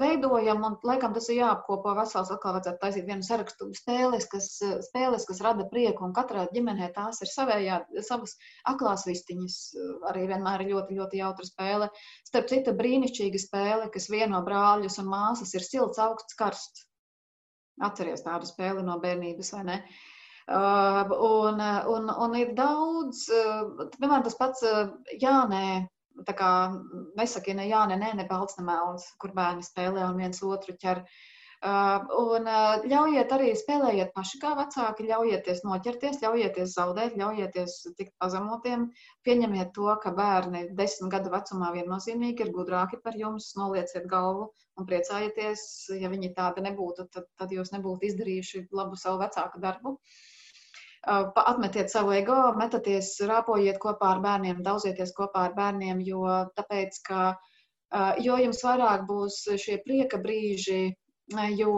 veidojam, 0.00 0.62
un 0.64 0.78
laikam 0.88 1.12
tas 1.12 1.28
ir 1.28 1.42
jāapkopo 1.42 1.92
vesels, 1.98 2.30
atkal 2.32 2.56
vajadzētu 2.56 2.80
taisīt 2.80 3.04
vienu 3.10 3.26
sarakstu 3.26 3.68
spēles, 3.76 4.24
kas, 4.32 4.48
spēles, 4.88 5.28
kas 5.28 5.44
rada 5.44 5.68
prieku, 5.68 6.06
un 6.08 6.16
katrā 6.16 6.46
ģimenē 6.56 6.88
tās 6.96 7.20
ir 7.20 7.30
savējā, 7.34 7.82
savas 8.08 8.32
aklās 8.72 9.04
vistiņas, 9.10 9.60
arī 10.08 10.24
vienmēr 10.32 10.64
ir 10.64 10.72
ļoti, 10.72 10.96
ļoti 11.02 11.20
jautra 11.20 11.50
spēle. 11.50 11.92
Starp 12.24 12.48
citu, 12.54 12.74
brīnišķīga 12.80 13.44
spēle, 13.44 13.92
kas 13.92 14.08
vieno 14.08 14.40
brāļus 14.46 15.02
un 15.04 15.12
māsas 15.12 15.52
ir 15.52 15.68
silts, 15.68 16.00
augsts, 16.00 16.40
karsts. 16.40 16.88
Atceries 17.84 18.24
tādu 18.24 18.48
spēli 18.48 18.80
no 18.80 18.96
bērnības, 19.02 19.52
vai 19.52 19.66
ne? 19.68 19.80
Uh, 19.84 20.15
Un, 20.48 21.60
un, 21.90 22.10
un 22.22 22.34
ir 22.38 22.52
daudz, 22.54 23.26
piemēram, 23.98 24.22
tas 24.26 24.36
pats 24.38 24.66
Jānē. 25.18 25.86
Tā 26.26 26.32
kā 26.32 26.50
nesaka, 27.18 27.52
ne 27.52 27.66
jā, 27.68 27.82
ne 27.90 27.96
nē, 28.00 28.12
ne 28.16 28.24
balts, 28.28 28.56
ne 28.58 28.64
melns, 28.64 29.08
kur 29.20 29.34
bērni 29.36 29.66
spēlē 29.66 30.06
un 30.06 30.22
viens 30.22 30.38
otru 30.42 30.72
ķer. 30.80 31.02
Un 31.66 32.46
ļaujiet 32.92 33.34
arī 33.36 33.50
spēlējiet 33.58 34.14
paši 34.14 34.38
kā 34.40 34.52
vecāki, 34.56 35.08
ļaujieties 35.10 35.64
noķerties, 35.66 36.22
ļaujieties 36.22 36.76
zaudēt, 36.78 37.18
ļaujieties 37.20 37.74
tikt 37.98 38.14
pazemotiem. 38.22 38.86
Pieņemiet 39.26 39.74
to, 39.74 39.90
ka 40.00 40.14
bērni 40.14 40.62
desmit 40.78 41.10
gadu 41.16 41.34
vecumā 41.34 41.72
viennozīmīgi 41.74 42.46
ir 42.46 42.54
gudrāki 42.54 43.00
par 43.02 43.18
jums, 43.18 43.50
nolieciet 43.58 44.06
galvu 44.06 44.52
un 44.78 44.88
priecājieties. 44.88 45.66
Ja 46.00 46.12
viņi 46.14 46.32
tādi 46.38 46.64
nebūtu, 46.70 47.10
tad, 47.10 47.28
tad 47.36 47.52
jūs 47.52 47.74
nebūtu 47.74 48.12
izdarījuši 48.12 48.68
labu 48.70 48.96
savu 48.96 49.20
vecāku 49.26 49.60
darbu. 49.66 49.96
Uh, 49.96 50.24
atmetiet 51.06 51.90
savu 51.90 52.12
ego, 52.16 52.36
metaties, 52.58 53.12
rāpojiet 53.30 53.78
kopā 53.82 54.14
ar 54.16 54.22
bērniem, 54.24 54.62
daudzieties 54.66 55.14
kopā 55.16 55.46
ar 55.48 55.54
bērniem, 55.58 56.00
jo, 56.06 56.24
tāpēc, 56.58 56.98
ka, 57.06 57.20
jo 58.22 58.38
jums 58.42 58.62
vairāk 58.66 59.06
būs 59.08 59.44
šie 59.62 59.78
prieka 59.84 60.18
brīži, 60.22 60.96
jo 61.60 61.76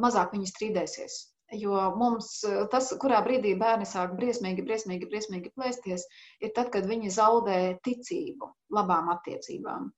mazāk 0.00 0.34
viņi 0.34 0.50
strīdēsies. 0.50 1.20
Jo 1.54 1.90
mums 1.94 2.40
tas, 2.72 2.88
kurā 2.98 3.20
brīdī 3.22 3.52
bērni 3.58 3.86
sāk 3.86 4.16
briesmīgi, 4.18 4.64
briesmīgi, 4.66 5.06
briesmīgi 5.10 5.52
plēsties, 5.54 6.06
ir 6.42 6.50
tad, 6.56 6.72
kad 6.74 6.88
viņi 6.88 7.12
zaudē 7.14 7.58
ticību 7.84 8.48
labām 8.74 9.12
attiecībām. 9.12 9.92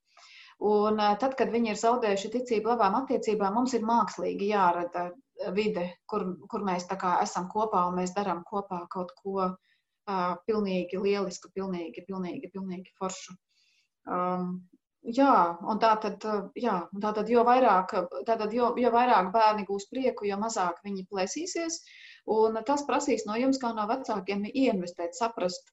Un 0.67 1.01
tad, 1.21 1.37
kad 1.39 1.53
viņi 1.53 1.73
ir 1.73 1.79
zaudējuši 1.81 2.33
ticību 2.35 2.75
labām 2.75 2.99
attiecībām, 2.99 3.57
mums 3.57 3.77
ir 3.77 3.87
mākslīgi 3.89 4.51
jārada 4.51 5.11
vide, 5.57 5.87
kur, 6.11 6.25
kur 6.51 6.65
mēs 6.67 6.87
esam 7.23 7.49
kopā 7.53 7.87
un 7.89 7.99
mēs 8.01 8.15
darām 8.17 8.43
kopā 8.45 8.87
kaut 8.91 9.13
ko 9.23 9.37
uh, 9.47 10.37
pilnīgi 10.47 10.99
lielisku, 11.03 11.51
pilnīgi, 11.55 12.05
pilnīgi, 12.09 12.51
pilnīgi 12.53 12.93
foršu. 12.99 13.37
Um, 14.07 14.69
jā, 15.03 15.59
un 15.67 15.79
tā 15.83 15.95
tad, 16.03 16.25
jā, 16.57 16.81
tā 17.03 17.13
tad 17.13 17.31
jo, 17.31 17.45
vairāk, 17.45 17.95
tā 18.27 18.37
tad 18.37 18.53
jo, 18.55 18.73
jo 18.79 18.91
vairāk 18.95 19.33
bērni 19.35 19.67
gūs 19.69 19.89
prieku, 19.91 20.27
jo 20.27 20.39
mazāk 20.41 20.83
viņi 20.85 21.07
plēsīsies. 21.11 21.81
Un 22.27 22.59
tas 22.67 22.83
prasīs 22.87 23.27
no 23.27 23.37
jums, 23.39 23.61
kā 23.63 23.73
no 23.75 23.87
vecākiem, 23.87 24.49
ieinvestēt, 24.51 25.15
saprast, 25.15 25.71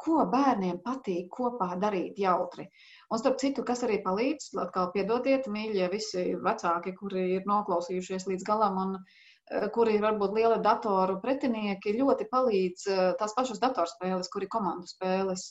ko 0.00 0.24
bērniem 0.32 0.80
patīk 0.84 1.28
kopā 1.36 1.74
darīt 1.82 2.18
jautri. 2.20 2.66
Un 3.10 3.20
starp 3.22 3.38
citu, 3.42 3.64
kas 3.66 3.84
arī 3.86 4.00
palīdz, 4.04 4.50
atkal 4.64 4.90
piedodiet, 4.94 5.48
mīļie 5.50 5.88
visi 5.92 6.26
vecāki, 6.46 6.94
kuri 6.98 7.26
ir 7.36 7.48
noklausījušies 7.50 8.28
līdz 8.30 8.46
galam 8.48 8.80
un 8.84 8.94
eh, 8.98 9.68
kuri 9.74 9.96
ir 9.98 10.04
varbūt 10.06 10.36
liela 10.36 10.60
datoru 10.64 11.20
pretinieki, 11.22 11.96
ļoti 12.00 12.28
palīdz 12.32 12.86
eh, 12.90 13.02
tās 13.20 13.36
pašas 13.38 13.62
datorspēles, 13.62 14.30
kuri 14.32 14.50
komandu 14.50 14.90
spēles. 14.90 15.50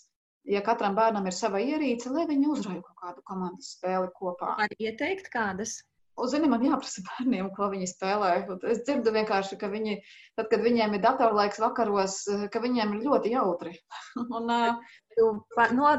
Ja 0.49 0.63
katram 0.65 0.95
bērnam 0.97 1.27
ir 1.29 1.35
sava 1.35 1.59
ierīce, 1.61 2.09
lai 2.15 2.23
viņi 2.29 2.47
uzrauj 2.49 2.79
kaut 2.81 3.03
kādu 3.03 3.23
komandas 3.27 3.75
spēli 3.75 4.07
kopā. 4.15 4.55
Var 4.57 4.75
ieteikt 4.79 5.27
kādas? 5.33 5.81
Zini, 6.27 6.49
man 6.51 6.63
jāprasa 6.65 7.03
bērniem, 7.09 7.51
ko 7.55 7.69
viņi 7.71 7.89
spēlē. 7.91 8.31
Es 8.71 8.83
dzirdu 8.85 9.13
vienkārši, 9.15 9.59
ka 9.61 9.69
viņi, 9.71 9.99
tad, 10.39 10.49
kad 10.51 10.63
viņiem 10.65 10.97
ir 10.97 11.03
datorlaiks 11.05 11.61
vakaros, 11.63 12.21
ka 12.53 12.63
viņiem 12.63 12.97
ir 12.97 13.05
ļoti 13.07 13.35
jautri. 13.35 13.75
un, 14.37 14.51
tu 15.19 15.27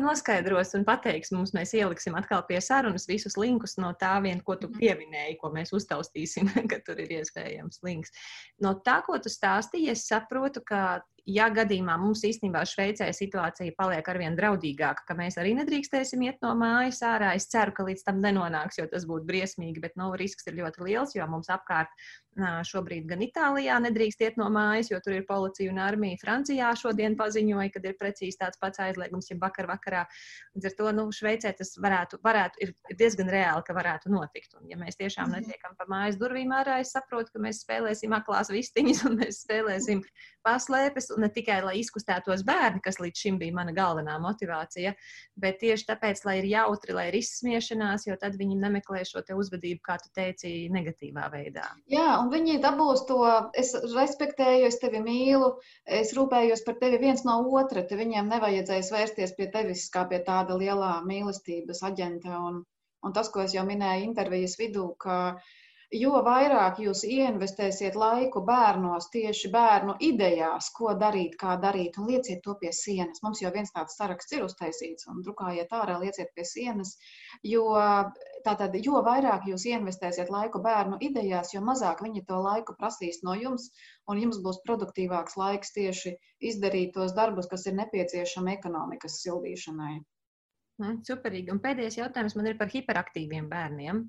noskaidros 0.01 0.75
un 0.79 0.85
pateiksi 0.89 1.35
mums, 1.37 1.53
mēs 1.57 1.75
ieliksim 1.77 2.17
atkal 2.19 2.43
pie 2.49 2.61
sarunas 2.65 3.07
visus 3.09 3.37
linkus 3.37 3.77
no 3.81 3.93
tā 4.01 4.15
vien, 4.25 4.41
ko 4.45 4.57
tu 4.57 4.71
mhm. 4.71 4.81
pieminēji, 4.81 5.39
ko 5.43 5.53
mēs 5.55 5.75
uztaustīsim, 5.77 6.49
ka 6.71 6.81
tur 6.87 7.01
ir 7.03 7.21
iespējams 7.21 7.83
links. 7.87 8.15
No 8.65 8.75
tā, 8.85 9.01
ko 9.07 9.19
tu 9.21 9.33
stāstīji, 9.33 9.93
es 9.93 10.07
saprotu, 10.09 10.65
ka 10.65 11.03
ja 11.29 11.49
gadījumā 11.53 11.97
mums 12.01 12.23
īstenībā 12.27 12.63
Šveicē 12.69 13.11
situācija 13.15 13.75
paliek 13.79 14.07
arvien 14.09 14.37
draudīgāka, 14.39 15.05
ka 15.09 15.17
mēs 15.19 15.37
arī 15.41 15.53
nedrīkstēsim 15.59 16.23
iet 16.27 16.41
no 16.45 16.55
mājas 16.59 17.03
ārā, 17.07 17.35
es 17.37 17.49
ceru, 17.53 17.75
ka 17.77 17.87
līdz 17.87 18.07
tam 18.07 18.21
nenonāks, 18.25 18.81
jo 18.81 18.87
tas 18.91 19.07
būtu 19.09 19.29
briesmīgi, 19.29 19.83
bet 19.83 19.97
nu, 20.01 20.11
risks 20.19 20.49
ir 20.49 20.59
ļoti 20.61 20.87
liels, 20.87 21.15
jo 21.17 21.27
mums 21.31 21.51
apkārt 21.53 21.93
šobrīd 22.67 23.09
gan 23.11 23.23
Itālijā 23.27 23.77
nedrīkst 23.83 24.23
iet 24.23 24.37
no 24.41 24.47
mājas, 24.53 24.91
jo 24.93 25.01
tur 25.03 25.17
ir 25.19 25.27
policija 25.29 25.73
un 25.73 25.81
armija. 25.83 26.21
Francijā 26.23 26.71
šodien 26.79 27.17
paziņoja, 27.19 27.73
ka 27.75 27.83
ir 27.85 27.97
precīzi 27.99 28.39
tāds 28.41 28.61
pats 28.61 28.79
aizliegums, 28.81 29.10
ja 29.31 29.37
vakar 29.41 29.69
vakarā. 29.71 30.05
Līdz 30.55 30.71
ar 30.71 30.77
to 30.79 30.93
nu, 30.97 31.07
Šveicē 31.15 31.53
tas 31.59 31.75
varētu, 31.83 32.21
varētu, 32.25 32.63
ir 32.65 32.99
diezgan 32.99 33.31
reāli, 33.33 33.65
ka 33.67 33.77
varētu 33.77 34.13
notikt. 34.13 34.55
Un, 34.61 34.69
ja 34.71 34.79
mēs 34.81 34.99
tiešām 35.01 35.31
mhm. 35.31 35.47
netiekam 35.49 35.77
pa 35.79 35.89
mājas 35.91 36.19
durvīm 36.21 36.55
ārā, 36.55 36.81
es 36.85 36.95
saprotu, 36.97 37.35
ka 37.35 37.43
mēs 37.43 37.65
spēlēsim 37.65 38.15
aklās 38.17 38.53
vistiņas 38.53 39.05
un 39.09 39.19
mēs 39.21 39.43
spēlēsim 39.45 40.05
paslēpes, 40.47 41.11
un 41.15 41.25
ne 41.27 41.31
tikai 41.33 41.61
lai 41.65 41.77
izkustētos 41.81 42.45
bērni, 42.49 42.83
kas 42.85 43.01
līdz 43.03 43.25
šim 43.25 43.39
bija 43.41 43.55
mana 43.57 43.75
galvenā 43.77 44.17
motivācija, 44.23 44.95
bet 45.41 45.61
tieši 45.61 45.87
tāpēc, 45.91 46.23
lai 46.27 46.39
ir 46.41 46.49
jautri, 46.51 46.95
lai 46.97 47.09
ir 47.11 47.19
izsmiešanās, 47.21 48.07
jo 48.09 48.17
tad 48.21 48.39
viņi 48.41 48.59
nemeklē 48.61 49.03
šo 49.09 49.23
te 49.27 49.37
uzvedību, 49.37 49.83
kā 49.85 49.99
tu 50.03 50.11
teici, 50.17 50.71
negatīvā 50.73 51.29
veidā. 51.33 51.67
Jā, 51.93 52.09
un 52.23 52.31
viņi 52.33 52.61
dabūs 52.65 53.05
to, 53.09 53.21
es 53.59 53.73
respektēju, 53.95 54.69
es 54.71 54.81
tevi 54.83 55.03
mīlu, 55.05 55.53
es 56.01 56.15
rūpējos 56.17 56.65
par 56.67 56.79
tevi 56.81 57.01
viens 57.03 57.25
no 57.29 57.41
otra, 57.61 57.85
te 57.87 57.99
viņiem 57.99 58.31
nevajadzēs 58.33 58.90
vērsties 58.95 59.37
pie 59.39 59.49
tevis 59.55 59.89
kā 59.95 60.05
pie 60.11 60.21
tāda 60.27 60.59
lielā 60.61 60.93
mīlestības 61.07 61.83
aģenta, 61.91 62.37
un, 62.51 62.63
un 63.07 63.17
tas, 63.17 63.31
ko 63.33 63.45
es 63.47 63.57
jau 63.57 63.67
minēju 63.69 64.09
intervijas 64.11 64.57
vidū, 64.61 64.87
ka 65.05 65.19
uh, 65.35 65.51
jo 65.91 66.13
vairāk 66.23 66.79
jūs 66.85 67.01
ieinvestēsiet 67.03 67.97
laiku 67.99 68.41
bērnos, 68.47 69.09
tieši 69.11 69.49
bērnu 69.51 69.97
idejās, 70.07 70.69
ko 70.77 70.93
darīt, 70.99 71.35
kā 71.41 71.57
darīt, 71.65 71.99
un 71.99 72.07
lieciet 72.11 72.43
to 72.45 72.55
pie 72.61 72.71
sienas. 72.77 73.23
Mums 73.25 73.43
jau 73.43 73.51
viens 73.55 73.73
tāds 73.75 73.97
saraksts 73.99 74.37
ir 74.37 74.45
uztaisīts, 74.47 75.09
un 75.11 75.25
drukājiet 75.27 75.73
ārā, 75.75 75.97
lieciet 76.03 76.31
pie 76.37 76.45
sienas. 76.47 76.95
Jo, 77.43 77.65
tātad, 78.47 78.77
jo 78.87 79.03
vairāk 79.07 79.49
jūs 79.51 79.67
ieinvestēsiet 79.73 80.31
laiku 80.31 80.63
bērnu 80.63 81.01
idejās, 81.11 81.55
jo 81.57 81.65
mazāk 81.67 82.05
viņi 82.07 82.23
to 82.29 82.39
laiku 82.39 82.77
prasīs 82.79 83.25
no 83.27 83.35
jums, 83.35 83.71
un 84.07 84.23
jums 84.23 84.39
būs 84.47 84.63
produktīvāks 84.69 85.37
laiks 85.41 85.75
tieši 85.75 86.15
izdarīt 86.53 86.95
tos 86.95 87.17
darbus, 87.19 87.51
kas 87.51 87.67
ir 87.67 87.75
nepieciešami 87.83 88.55
ekonomikas 88.55 89.19
sildīšanai. 89.25 89.99
Superīgi. 90.81 91.51
Un 91.53 91.59
pēdējais 91.61 91.99
jautājums 91.99 92.39
man 92.39 92.47
ir 92.49 92.57
par 92.57 92.71
hiperaktīviem 92.73 93.51
bērniem. 93.51 94.07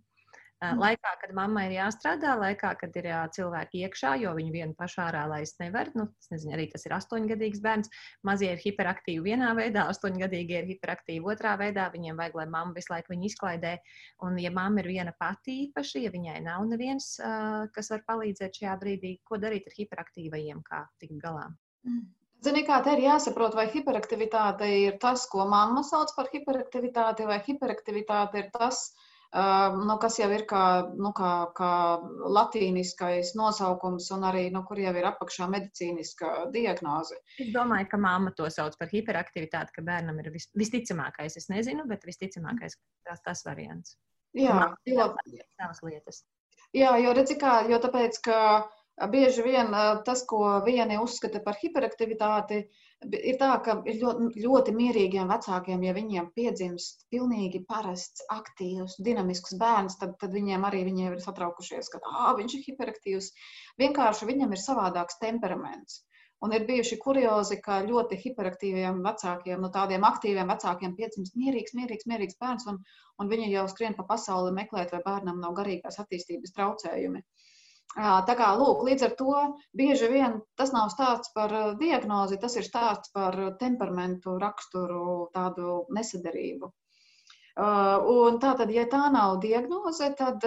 Mm. 0.61 0.77
Laikā, 0.77 1.11
kad 1.17 1.31
mammai 1.33 1.63
ir 1.71 1.71
jāstrādā, 1.79 2.35
laikā, 2.37 2.75
kad 2.77 2.97
ir 2.99 3.07
jā, 3.09 3.21
cilvēki 3.33 3.79
iekšā, 3.87 4.11
jo 4.21 4.35
viņu 4.37 4.51
vienu 4.53 4.75
pašu 4.77 4.99
ārā 5.01 5.23
laist 5.31 5.57
nevar. 5.57 5.89
Nu, 5.97 6.05
nezinu, 6.29 6.53
arī 6.53 6.67
tas 6.69 6.85
ir 6.85 6.93
astoņgadīgs 6.99 7.63
bērns. 7.63 7.89
Mazie 8.29 8.51
ir 8.53 8.61
hiperaktīvi 8.61 9.31
vienā 9.31 9.55
veidā, 9.57 9.87
astoņgadīgi 9.89 10.57
ir 10.59 10.69
hiperaktīvi 10.69 11.33
otrā 11.33 11.55
veidā. 11.57 11.87
Viņiem 11.95 12.21
vajag, 12.21 12.37
lai 12.37 12.47
mamma 12.53 12.77
visu 12.77 12.93
laiku 12.93 13.15
viņu 13.15 13.29
izklaidē. 13.31 13.73
Un, 14.27 14.37
ja 14.43 14.53
mamma 14.53 14.83
ir 14.83 14.91
viena 14.93 15.17
pati 15.17 15.57
īpaši, 15.65 16.05
ja 16.05 16.13
viņai 16.13 16.37
nav 16.45 16.69
neviens, 16.69 17.15
kas 17.73 17.93
var 17.95 18.05
palīdzēt 18.13 18.61
šajā 18.61 18.79
brīdī, 18.85 19.17
ko 19.25 19.41
darīt 19.41 19.65
ar 19.65 19.79
hiperaktīvajiem, 19.81 20.61
kā 20.67 20.85
tikt 21.01 21.17
galā? 21.25 21.49
Mm. 21.89 22.05
Zini, 22.45 22.61
kā 22.65 22.83
te 22.85 22.93
ir 22.93 23.07
jāsaprot, 23.07 23.57
vai 23.57 23.67
hiperaktivitāte 23.73 24.69
ir 24.77 25.01
tas, 25.01 25.25
ko 25.29 25.49
mamma 25.49 25.81
sauc 25.85 26.13
par 26.17 26.29
hiperaktivitāti, 26.29 27.25
vai 27.29 27.37
hiperaktivitāte 27.45 28.41
ir 28.41 28.53
tas, 28.53 28.87
uh, 28.89 29.07
nu, 29.31 29.95
kas 30.01 30.17
jau 30.19 30.27
ir 30.35 30.43
kā, 30.49 30.63
nu, 30.99 31.13
kā, 31.15 31.31
kā 31.55 31.71
latīniskais 32.35 33.31
nosaukums, 33.39 34.09
un 34.15 34.25
arī 34.27 34.49
nu, 34.51 34.63
kur 34.67 34.79
jau 34.81 34.91
ir 34.97 35.07
apakšā 35.07 35.47
medicīniska 35.51 36.51
diagnoze. 36.51 37.15
Es 37.39 37.53
domāju, 37.55 37.87
ka 37.93 38.01
mamma 38.01 38.33
to 38.35 38.49
sauc 38.51 38.75
par 38.79 38.91
hiperaktivitāti, 38.91 39.75
ka 39.77 39.85
bērnam 39.87 40.19
ir 40.19 40.31
vis, 40.35 40.49
visticamākais. 40.59 41.37
Es 41.39 41.47
nezinu, 41.53 41.87
bet 41.87 42.03
visticamākais 42.07 42.75
tas, 43.07 43.23
tas 43.23 43.45
variants. 43.47 43.95
Jā, 44.35 44.71
jo, 44.87 45.07
jā, 46.75 46.91
jo 47.03 47.15
redzi 47.15 47.35
kā, 47.39 47.61
jo 47.71 47.79
tāpēc, 47.83 48.19
ka 48.27 48.37
bieži 49.07 49.43
vien 49.45 49.73
tas, 50.05 50.21
ko 50.29 50.61
vieni 50.65 50.97
uzskata 51.01 51.39
par 51.45 51.55
hiperaktivitāti, 51.61 52.61
ir 53.17 53.37
tā, 53.41 53.49
ka 53.65 53.77
ir 53.89 53.97
ļoti, 54.01 54.43
ļoti 54.43 54.73
mierīgiem 54.77 55.31
vecākiem, 55.31 55.83
ja 55.87 55.93
viņiem 55.97 56.29
piedzimst 56.35 57.07
pilnīgi 57.13 57.63
parasts, 57.69 58.25
aktīvs, 58.35 58.99
dinamisks 59.07 59.57
bērns, 59.61 59.97
tad, 60.01 60.13
tad 60.21 60.35
viņiem 60.37 60.67
arī 60.69 60.83
viņiem 60.89 61.17
ir 61.17 61.25
satraukušies, 61.25 61.89
ka 61.93 62.01
viņš 62.37 62.55
ir 62.57 62.63
hiperaktīvs. 62.67 63.31
Vienkārši 63.81 64.29
viņam 64.29 64.53
ir 64.53 64.63
savādāks 64.65 65.21
temperaments. 65.23 66.01
Un 66.41 66.53
ir 66.57 66.65
bijuši 66.65 66.97
kuriozi, 67.01 67.59
ka 67.61 67.83
ļoti 67.85 68.17
hiperaktīviem 68.21 69.03
vecākiem, 69.05 69.59
no 69.59 69.67
nu, 69.67 69.73
tādiem 69.75 70.05
aktīviem 70.07 70.49
vecākiem 70.49 70.95
piedzimst 70.97 71.37
mierīgs, 71.37 71.75
mierīgs, 71.77 72.07
mierīgs 72.09 72.39
bērns, 72.41 72.65
un, 72.71 72.79
un 73.21 73.29
viņi 73.29 73.51
jau 73.53 73.67
skrien 73.69 73.97
pa 73.97 74.07
pasauli 74.09 74.53
meklēt, 74.57 74.89
vai 74.95 75.03
bērnam 75.05 75.37
nav 75.43 75.53
garīgās 75.59 76.01
attīstības 76.01 76.57
traucējumi. 76.57 77.21
Uh, 77.21 77.40
Tā 77.95 78.35
kā, 78.39 78.49
lūk, 78.55 78.85
līdz 78.87 79.03
ar 79.03 79.15
to 79.19 79.39
bieži 79.75 80.07
vien 80.07 80.37
tas 80.55 80.71
nav 80.71 80.91
stāsts 80.93 81.33
par 81.35 81.51
diagnozi, 81.79 82.39
tas 82.39 82.55
ir 82.55 82.63
stāsts 82.63 83.11
par 83.11 83.35
temperamentu, 83.59 84.37
raksturu, 84.39 85.27
tādu 85.33 85.81
nesadarību. 85.91 86.71
Un 87.59 88.37
tā 88.39 88.53
tad, 88.55 88.71
ja 88.71 88.85
tā 88.87 89.09
nav 89.11 89.41
diagnoze, 89.43 90.07
tad 90.15 90.45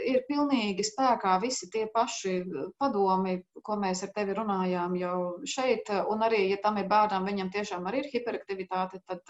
ir 0.00 0.22
pilnīgi 0.30 0.86
spēkā 0.86 1.34
visi 1.42 1.68
tie 1.68 1.84
paši 1.92 2.38
padomi, 2.80 3.36
ko 3.62 3.76
mēs 3.76 4.02
ar 4.06 4.14
tevi 4.16 4.32
runājām 4.38 4.96
jau 4.96 5.18
šeit. 5.44 5.92
Un 6.08 6.24
arī, 6.24 6.48
ja 6.48 6.56
tam 6.64 6.80
ir 6.80 6.88
bērnam, 6.88 7.28
viņam 7.28 7.52
tiešām 7.52 7.84
arī 7.86 8.00
ir 8.00 8.10
hiperaktivitāte, 8.14 9.02
tad 9.04 9.28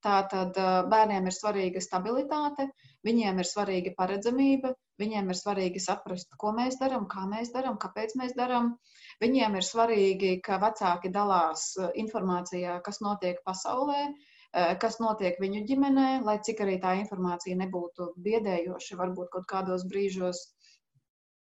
tā 0.00 0.16
tad 0.32 0.56
bērniem 0.88 1.28
ir 1.28 1.36
svarīga 1.36 1.84
stabilitāte, 1.84 2.70
viņiem 3.04 3.40
ir 3.40 3.48
svarīga 3.48 3.94
paredzamība, 3.98 4.74
viņiem 5.00 5.30
ir 5.30 5.38
svarīgi 5.38 5.82
saprast, 5.82 6.34
ko 6.40 6.52
mēs 6.56 6.78
darām, 6.80 7.08
kā 7.10 7.24
mēs 7.30 7.52
darām, 7.54 7.78
kāpēc 7.80 8.14
mēs 8.20 8.36
darām. 8.38 8.76
Viņiem 9.22 9.58
ir 9.60 9.66
svarīgi, 9.66 10.36
ka 10.44 10.60
vecāki 10.62 11.10
dalās 11.14 11.72
informācijā, 12.04 12.80
kas 12.86 13.02
notiek 13.04 13.42
pasaulē, 13.46 14.06
Eh, 14.54 14.76
kas 14.78 15.00
notiek 15.02 15.38
viņu 15.42 15.64
ģimenē, 15.66 16.08
lai 16.22 16.36
cik 16.46 16.60
arī 16.62 16.76
tā 16.82 16.92
informācija 17.00 17.58
nebūtu 17.58 18.12
biedējoša, 18.22 18.98
varbūt 19.00 19.32
kaut 19.32 19.48
kādos 19.50 19.82
brīžos. 19.90 20.42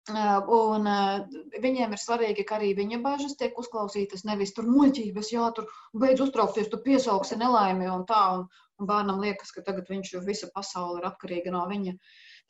Eh, 0.10 0.50
un 0.56 0.90
eh, 0.90 1.36
viņiem 1.62 1.94
ir 1.94 2.02
svarīgi, 2.02 2.46
ka 2.50 2.58
arī 2.58 2.72
viņa 2.80 2.98
bažas 3.06 3.38
tiek 3.38 3.60
uzklausītas, 3.62 4.26
nevis 4.26 4.56
tur 4.58 4.66
muļķības, 4.72 5.32
jā, 5.36 5.52
tur 5.54 5.70
beidz 5.94 6.26
uztraukties, 6.26 6.72
tu 6.72 6.82
piesauksi 6.88 7.38
nelaimi 7.42 7.92
un 7.94 8.08
tā, 8.10 8.24
un, 8.40 8.48
un 8.80 8.90
bērnam 8.92 9.22
liekas, 9.24 9.52
ka 9.56 9.64
tagad 9.66 9.90
viņš 9.92 10.14
visa 10.28 10.52
pasaule 10.56 11.02
ir 11.02 11.10
atkarīga 11.10 11.54
no 11.56 11.64
viņa. 11.72 11.96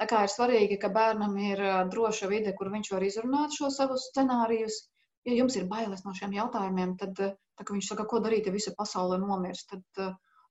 Tā 0.01 0.09
kā 0.11 0.25
ir 0.25 0.33
svarīgi, 0.33 0.79
ka 0.81 0.91
bērnam 0.95 1.37
ir 1.39 1.61
droša 1.93 2.29
vide, 2.31 2.53
kur 2.57 2.71
viņš 2.73 2.91
var 2.95 3.05
izrunāt 3.07 3.55
šo 3.57 3.71
savus 3.71 4.09
scenārijus. 4.11 4.83
Ja 5.25 5.33
jums 5.33 5.55
ir 5.57 5.65
bailes 5.69 6.03
no 6.05 6.13
šiem 6.13 6.35
jautājumiem, 6.35 6.97
tad, 7.01 7.17
tā, 7.17 7.65
viņš 7.71 7.87
saka, 7.93 8.05
ko 8.09 8.19
darīt, 8.21 8.45
ja 8.45 8.53
visa 8.53 8.75
pasaule 8.77 9.17
nomirs, 9.17 9.63
tad 9.71 10.05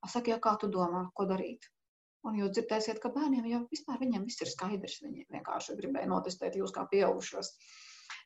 Es 0.05 0.13
saku, 0.13 0.35
ja 0.35 0.41
kā 0.43 0.53
tu 0.61 0.69
domā, 0.73 1.07
ko 1.17 1.25
darīt? 1.29 1.71
Un 2.29 2.37
jūs 2.39 2.53
dzirdēsiet, 2.57 3.01
ka 3.01 3.11
bērniem 3.13 3.47
jau 3.49 3.61
vispār 3.73 4.01
viss 4.01 4.43
ir 4.45 4.51
skaidrs. 4.51 5.01
Viņi 5.05 5.27
vienkārši 5.33 5.77
gribēja 5.81 6.09
notestēt 6.11 6.57
jūs 6.61 6.73
kā 6.77 6.85
pieaugušos. 6.91 7.53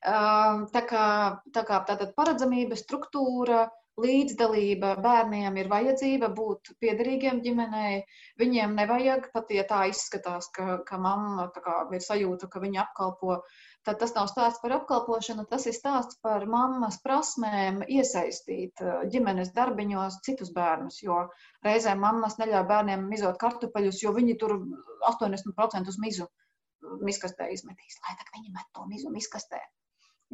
Tā 0.03 0.83
kā, 0.91 1.05
tā 1.55 1.65
kā 1.66 1.79
tātad 1.91 2.15
paredzamība, 2.19 2.79
struktūra, 2.79 3.66
līdzdalība 4.03 4.95
bērniem 5.03 5.57
ir 5.61 5.69
vajadzība 5.70 6.31
būt 6.35 6.73
piederīgiem 6.83 7.41
ģimenei. 7.45 8.03
Viņiem 8.41 8.77
nevajag, 8.79 9.29
pat 9.35 9.51
ja 9.55 9.65
tā 9.69 9.85
izskatās, 9.91 10.51
ka, 10.55 10.81
ka 10.89 11.01
mamma 11.03 11.49
kā, 11.55 11.81
ir 11.97 12.05
sajūta, 12.05 12.49
ka 12.53 12.62
viņa 12.62 12.85
apkalpo, 12.85 13.41
tad 13.87 14.01
tas 14.03 14.15
nav 14.16 14.29
stāsts 14.31 14.62
par 14.62 14.77
apkalpošanu, 14.79 15.47
tas 15.51 15.66
ir 15.70 15.77
stāsts 15.77 16.20
par 16.25 16.47
mammas 16.51 17.01
prasmēm 17.05 17.83
iesaistīt 17.87 18.85
uh, 18.85 19.01
ģimenes 19.12 19.55
darbiņos 19.57 20.20
citus 20.27 20.53
bērnus. 20.55 21.01
Jo 21.03 21.25
reizēm 21.66 22.03
mammas 22.05 22.39
neļauj 22.43 22.66
bērniem 22.70 23.09
mizot 23.11 23.41
kartupeļus, 23.41 24.03
jo 24.05 24.15
viņi 24.16 24.39
tur 24.43 24.59
80% 25.12 25.95
uz 25.95 26.03
mizu 26.05 26.29
miskastē 27.03 27.51
izmetīs. 27.55 27.99
Lai 28.05 28.15
tā 28.19 28.31
viņi 28.35 28.55
met 28.55 28.70
to 28.75 28.87
mizu 28.91 29.11
miskastē. 29.15 29.61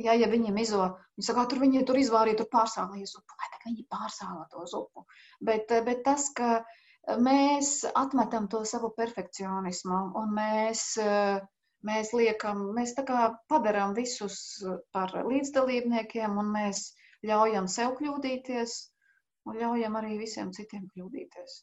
Ja, 0.03 0.15
ja 0.19 0.27
viņi 0.31 0.51
mizo, 0.55 0.87
viņi 1.15 1.27
saka, 1.29 1.45
tur 1.51 1.61
viņi 1.63 1.85
tur 1.87 1.99
izvārīja, 2.01 2.41
tur 2.41 2.49
pārsālīja 2.51 3.07
zupu, 3.07 3.37
lai 3.39 3.51
tā 3.53 3.61
viņi 3.67 3.85
pārsāla 3.95 4.47
to 4.51 4.65
zupu. 4.71 5.05
Bet, 5.51 5.71
bet 5.87 6.03
tas, 6.09 6.31
ka 6.35 6.65
mēs 7.27 7.85
atmetam 7.95 8.49
to 8.51 8.65
savu 8.67 8.91
perfekcionismu 8.97 10.01
un 10.21 10.35
mēs, 10.35 10.83
mēs 11.87 12.11
liekam, 12.17 12.65
mēs 12.79 12.97
tā 12.99 13.05
kā 13.07 13.29
padarām 13.53 13.95
visus 13.95 14.41
par 14.97 15.15
līdzdalībniekiem 15.15 16.43
un 16.43 16.51
mēs 16.57 16.89
ļaujam 17.31 17.71
sev 17.71 17.95
kļūdīties 18.01 18.77
un 19.47 19.63
ļaujam 19.63 20.01
arī 20.01 20.19
visiem 20.25 20.51
citiem 20.57 20.89
kļūdīties. 20.91 21.61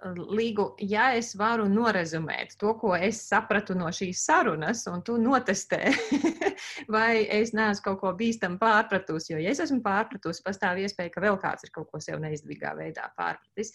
Līgu, 0.00 0.64
ja 0.88 1.10
es 1.12 1.34
varu 1.36 1.66
norezumēt 1.68 2.54
to, 2.60 2.72
ko 2.80 2.94
es 2.96 3.18
sapratu 3.28 3.74
no 3.76 3.90
šīs 3.92 4.22
sarunas, 4.24 4.86
un 4.88 5.02
tu 5.04 5.18
notestē, 5.20 5.90
vai 6.94 7.26
es 7.28 7.52
neesmu 7.52 7.84
kaut 7.84 8.00
ko 8.00 8.12
bīstamu 8.16 8.56
pārpratusi, 8.62 9.34
jo, 9.34 9.40
ja 9.44 9.52
es 9.52 9.60
esmu 9.60 9.82
pārpratusi, 9.84 10.40
pastāv 10.46 10.80
iespēja, 10.80 11.12
ka 11.12 11.24
vēl 11.26 11.36
kāds 11.42 11.68
ir 11.68 11.74
kaut 11.74 11.90
ko 11.92 12.00
sev 12.00 12.16
neizdevīgā 12.24 12.72
veidā 12.78 13.10
pārpratis. 13.18 13.74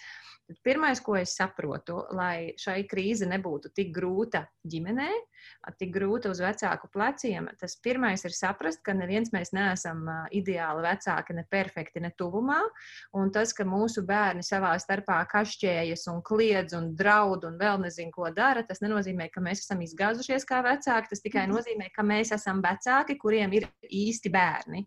Tad 0.49 0.57
pirmais, 0.65 1.01
ko 1.01 1.13
es 1.17 1.37
saprotu, 1.37 2.01
lai 2.17 2.55
šai 2.61 2.83
krīze 2.89 3.29
nebūtu 3.29 3.69
tik 3.77 3.93
grūta 3.93 4.47
ģimenē, 4.65 5.11
tik 5.79 5.93
grūta 5.95 6.31
uz 6.31 6.41
vecāku 6.43 6.89
pleciem, 6.93 7.49
tas 7.59 7.77
pirmais 7.83 8.23
ir 8.25 8.35
saprast, 8.35 8.81
ka 8.85 8.95
neviens 8.97 9.31
mēs 9.33 9.53
neesam 9.55 10.03
ideāli 10.35 10.85
vecāki, 10.85 11.35
ne 11.37 11.45
perfekti, 11.49 12.03
ne 12.03 12.11
tuvumā. 12.17 12.61
Un 13.17 13.31
tas, 13.35 13.53
ka 13.55 13.65
mūsu 13.67 14.05
bērni 14.07 14.45
savā 14.45 14.73
starpā 14.81 15.21
kašķējas 15.31 16.07
un 16.13 16.21
kliedz 16.25 16.77
un 16.77 16.93
draud 16.97 17.47
un 17.49 17.59
vēl 17.61 17.81
nezinu, 17.85 18.13
ko 18.15 18.29
dara, 18.35 18.65
tas 18.67 18.83
nenozīmē, 18.83 19.29
ka 19.33 19.43
mēs 19.43 19.65
esam 19.65 19.81
izgāzušies 19.85 20.47
kā 20.47 20.61
vecāki. 20.65 21.11
Tas 21.11 21.23
tikai 21.23 21.47
mhm. 21.47 21.55
nozīmē, 21.55 21.89
ka 21.95 22.05
mēs 22.05 22.33
esam 22.35 22.63
vecāki, 22.65 23.19
kuriem 23.21 23.57
ir 23.59 23.69
īsti 23.89 24.33
bērni. 24.33 24.85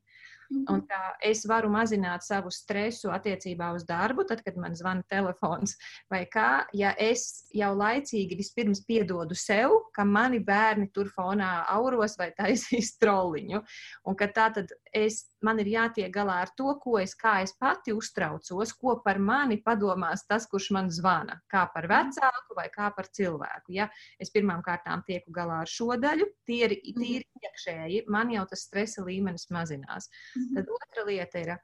Un 0.48 0.80
kā 0.88 1.00
es 1.24 1.42
varu 1.48 1.68
mazināt 1.72 2.24
savu 2.24 2.50
stresu 2.52 3.10
attiecībā 3.12 3.68
uz 3.76 3.84
darbu, 3.88 4.24
tad, 4.28 4.40
kad 4.44 4.56
man 4.56 4.76
zvana 4.78 5.04
telefons, 5.12 5.74
vai 6.08 6.22
kā, 6.30 6.64
ja 6.72 6.94
es 6.96 7.44
jau 7.52 7.74
laicīgi 7.76 8.38
vispirms 8.38 8.80
piedodu 8.88 9.36
sev, 9.36 9.74
ka 9.92 10.06
mani 10.08 10.40
bērni 10.40 10.88
tur 10.94 11.10
fonā 11.12 11.50
auros 11.74 12.16
vai 12.20 12.30
taisīs 12.38 12.94
trolliņu, 13.02 13.60
un 14.08 14.18
ka 14.18 14.30
tā 14.32 14.48
tad 14.56 14.72
es 14.96 15.26
man 15.44 15.60
ir 15.62 15.70
jātiek 15.72 16.10
galā 16.14 16.40
ar 16.44 16.52
to, 16.58 16.72
ko 16.82 16.98
es, 17.02 17.14
kā 17.18 17.38
es 17.44 17.54
pati 17.60 17.94
uztraucos, 17.96 18.72
ko 18.80 18.96
par 19.04 19.20
mani 19.22 19.60
padomās 19.64 20.24
tas, 20.28 20.48
kurš 20.50 20.70
man 20.76 20.90
zvana, 20.94 21.38
kā 21.52 21.66
par 21.74 21.88
mhm. 21.88 22.12
vecāku 22.12 22.58
vai 22.58 22.68
kā 22.74 22.90
par 22.96 23.10
cilvēku. 23.14 23.74
Ja 23.78 23.88
es 24.18 24.32
pirmām 24.34 24.62
kārtām 24.66 25.04
tieku 25.06 25.34
galā 25.34 25.62
ar 25.64 25.70
šo 25.70 25.94
daļu, 26.00 26.28
tie 26.48 26.62
ir 26.66 26.76
mhm. 26.78 27.02
tīri 27.02 27.48
iekšēji, 27.48 28.04
man 28.12 28.34
jau 28.34 28.46
tas 28.50 28.66
stresa 28.68 29.04
līmenis 29.06 29.48
mazinās. 29.54 30.10
Mhm. 30.36 30.54
Tad 30.58 30.76
otra 30.78 31.08
lieta 31.08 31.44
ir 31.44 31.56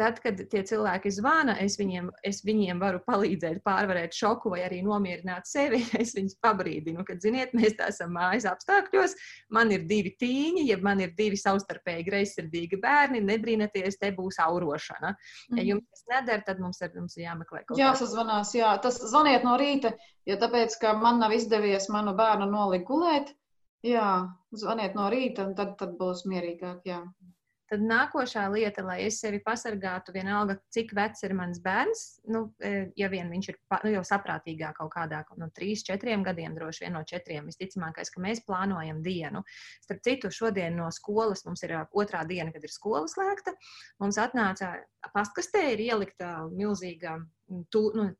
tad, 0.00 0.18
kad 0.24 0.40
tie 0.50 0.62
cilvēki 0.66 1.12
zvana, 1.12 1.54
es 1.60 1.76
viņiem, 1.80 2.08
es 2.26 2.40
viņiem 2.46 2.80
varu 2.80 3.02
palīdzēt 3.06 3.60
pārvarēt 3.66 4.16
šoku 4.16 4.52
vai 4.54 4.62
arī 4.66 4.80
nomierināt 4.86 5.48
sevi. 5.50 5.82
Es 6.00 6.14
viņus 6.16 6.38
pabrīdinu, 6.42 7.04
ka, 7.06 7.18
ziniet, 7.20 7.52
mēs 7.56 7.76
tā 7.78 7.90
esam 7.92 8.14
mājas 8.16 8.46
apstākļos, 8.48 9.14
man 9.52 9.70
ir 9.74 9.84
divi 9.90 10.14
tīņi, 10.20 10.64
ja 10.70 10.78
man 10.82 11.02
ir 11.04 11.12
divi 11.18 11.36
savstarpēji 11.40 12.06
greizsirdīgi 12.08 12.78
bērni, 12.80 13.20
nebrīnaties, 13.28 13.98
te 14.00 14.12
būs 14.16 14.40
aurošana. 14.42 15.12
Ja 15.12 15.58
Mhm. 15.60 15.66
jums 15.68 15.86
tas 15.90 16.04
neder, 16.14 16.42
tad 16.46 16.60
mums 16.62 16.80
ir, 16.80 16.94
mums 16.96 17.16
ir 17.18 17.26
jāmeklē 17.26 17.64
kaut 17.66 17.76
kas. 17.76 17.82
Jāsazvanās, 17.82 18.54
jā. 18.56 18.70
Tas 18.82 19.00
zvaniet 19.12 19.44
no 19.44 19.56
rīta, 19.60 19.92
jo 20.26 20.36
tāpēc, 20.40 20.78
ka 20.80 20.94
man 20.96 21.20
nav 21.20 21.34
izdevies 21.36 21.90
manu 21.92 22.14
bērnu 22.16 22.48
nolikt 22.50 22.88
gulēt. 22.88 23.34
Jā, 23.84 24.28
zvaniet 24.52 24.96
no 24.96 25.08
rīta, 25.12 25.46
un 25.48 25.54
tad, 25.56 25.76
tad 25.80 25.94
būs 26.00 26.26
mierīgāk. 26.28 26.82
Jā. 26.84 27.02
Tad 27.70 27.82
nākošā 27.86 28.48
lieta, 28.50 28.82
lai 28.82 28.96
es 29.06 29.20
sevi 29.22 29.38
pasargātu, 29.44 30.10
vienalga, 30.10 30.56
cik 30.74 30.90
vecs 30.98 31.22
ir 31.22 31.36
mans 31.38 31.60
bērns, 31.62 32.00
nu, 32.34 32.48
e, 32.66 32.88
ja 32.98 33.06
vien 33.12 33.30
viņš 33.30 33.48
ir 33.52 33.58
nu, 33.84 33.92
jau 33.94 34.02
saprātīgāk 34.08 34.80
kaut 34.80 34.90
kādā 34.96 35.20
no 35.38 35.46
3, 35.54 35.84
4 35.86 36.16
gadiem, 36.26 36.56
droši 36.58 36.84
vien 36.84 36.96
no 36.98 37.04
4. 37.06 37.38
Visticamākais, 37.46 38.10
ka 38.10 38.24
mēs 38.24 38.42
plānojam 38.42 39.04
dienu. 39.06 39.44
Starp 39.84 40.02
citu, 40.02 40.32
šodien 40.34 40.74
no 40.80 40.90
skolas 40.90 41.46
mums 41.46 41.62
ir 41.62 41.76
otrā 41.78 42.24
diena, 42.26 42.50
kad 42.50 42.66
ir 42.66 42.74
skola 42.74 43.06
slēgta. 43.10 43.54
Mums 44.02 44.18
atnāca 44.18 44.72
pastkastē, 45.14 45.68
ir 45.76 45.86
ielikta 45.86 46.32
milzīga 46.50 47.20
tu, 47.70 47.86
nu, 47.94 48.10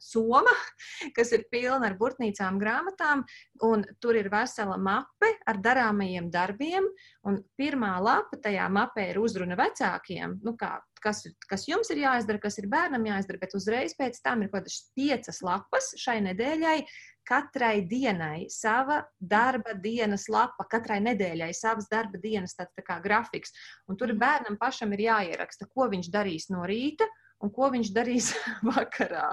soma, 0.00 0.52
kas 1.16 1.32
ir 1.36 1.46
pilna 1.52 1.90
ar 1.90 1.96
burtnīcām, 1.98 2.60
grāmatām, 2.60 3.24
un 3.66 3.84
tur 4.02 4.18
ir 4.18 4.30
vesela 4.32 4.76
mape 4.80 5.32
ar 5.46 5.60
darāmajiem 5.62 6.30
darbiem. 6.32 6.86
Un 7.26 7.40
pirmā 7.58 7.96
lapa 8.02 8.38
tajā 8.42 8.68
mapē 8.72 9.10
ir 9.12 9.20
uzruna 9.22 9.58
vecākiem, 9.58 10.38
nu 10.44 10.54
kā, 10.58 10.76
kas, 11.02 11.24
kas 11.48 11.66
jums 11.68 11.90
ir 11.94 12.04
jāizdara, 12.04 12.42
kas 12.42 12.58
ir 12.60 12.70
bērnam 12.72 13.04
jāizdara, 13.08 13.42
bet 13.42 13.56
uzreiz 13.58 13.96
pēc 13.98 14.20
tam 14.22 14.44
ir 14.44 14.50
kaut 14.52 14.64
kādas 14.64 14.80
piecas 14.96 15.42
lapas 15.46 15.92
šai 16.00 16.20
nedēļai. 16.30 16.80
Katrai 17.26 17.80
dienai 17.90 18.46
sava 18.54 19.00
darba 19.18 19.72
dienas 19.82 20.28
lapa, 20.30 20.62
katrai 20.70 21.00
nedēļai 21.02 21.48
savs 21.58 21.88
darba 21.90 22.20
dienas 22.22 22.54
tāds 22.54 22.70
tā 22.78 22.84
kā 22.86 23.00
grafiks. 23.02 23.50
Un 23.90 23.98
tur 23.98 24.12
bērnam 24.14 24.54
pašam 24.60 24.94
ir 24.94 25.08
jāieraksta, 25.08 25.66
ko 25.66 25.88
viņš 25.90 26.12
darīs 26.14 26.46
no 26.54 26.62
rīta 26.70 27.08
un 27.44 27.52
ko 27.52 27.68
viņš 27.72 27.90
darīs 27.96 28.30
vakarā. 28.70 29.28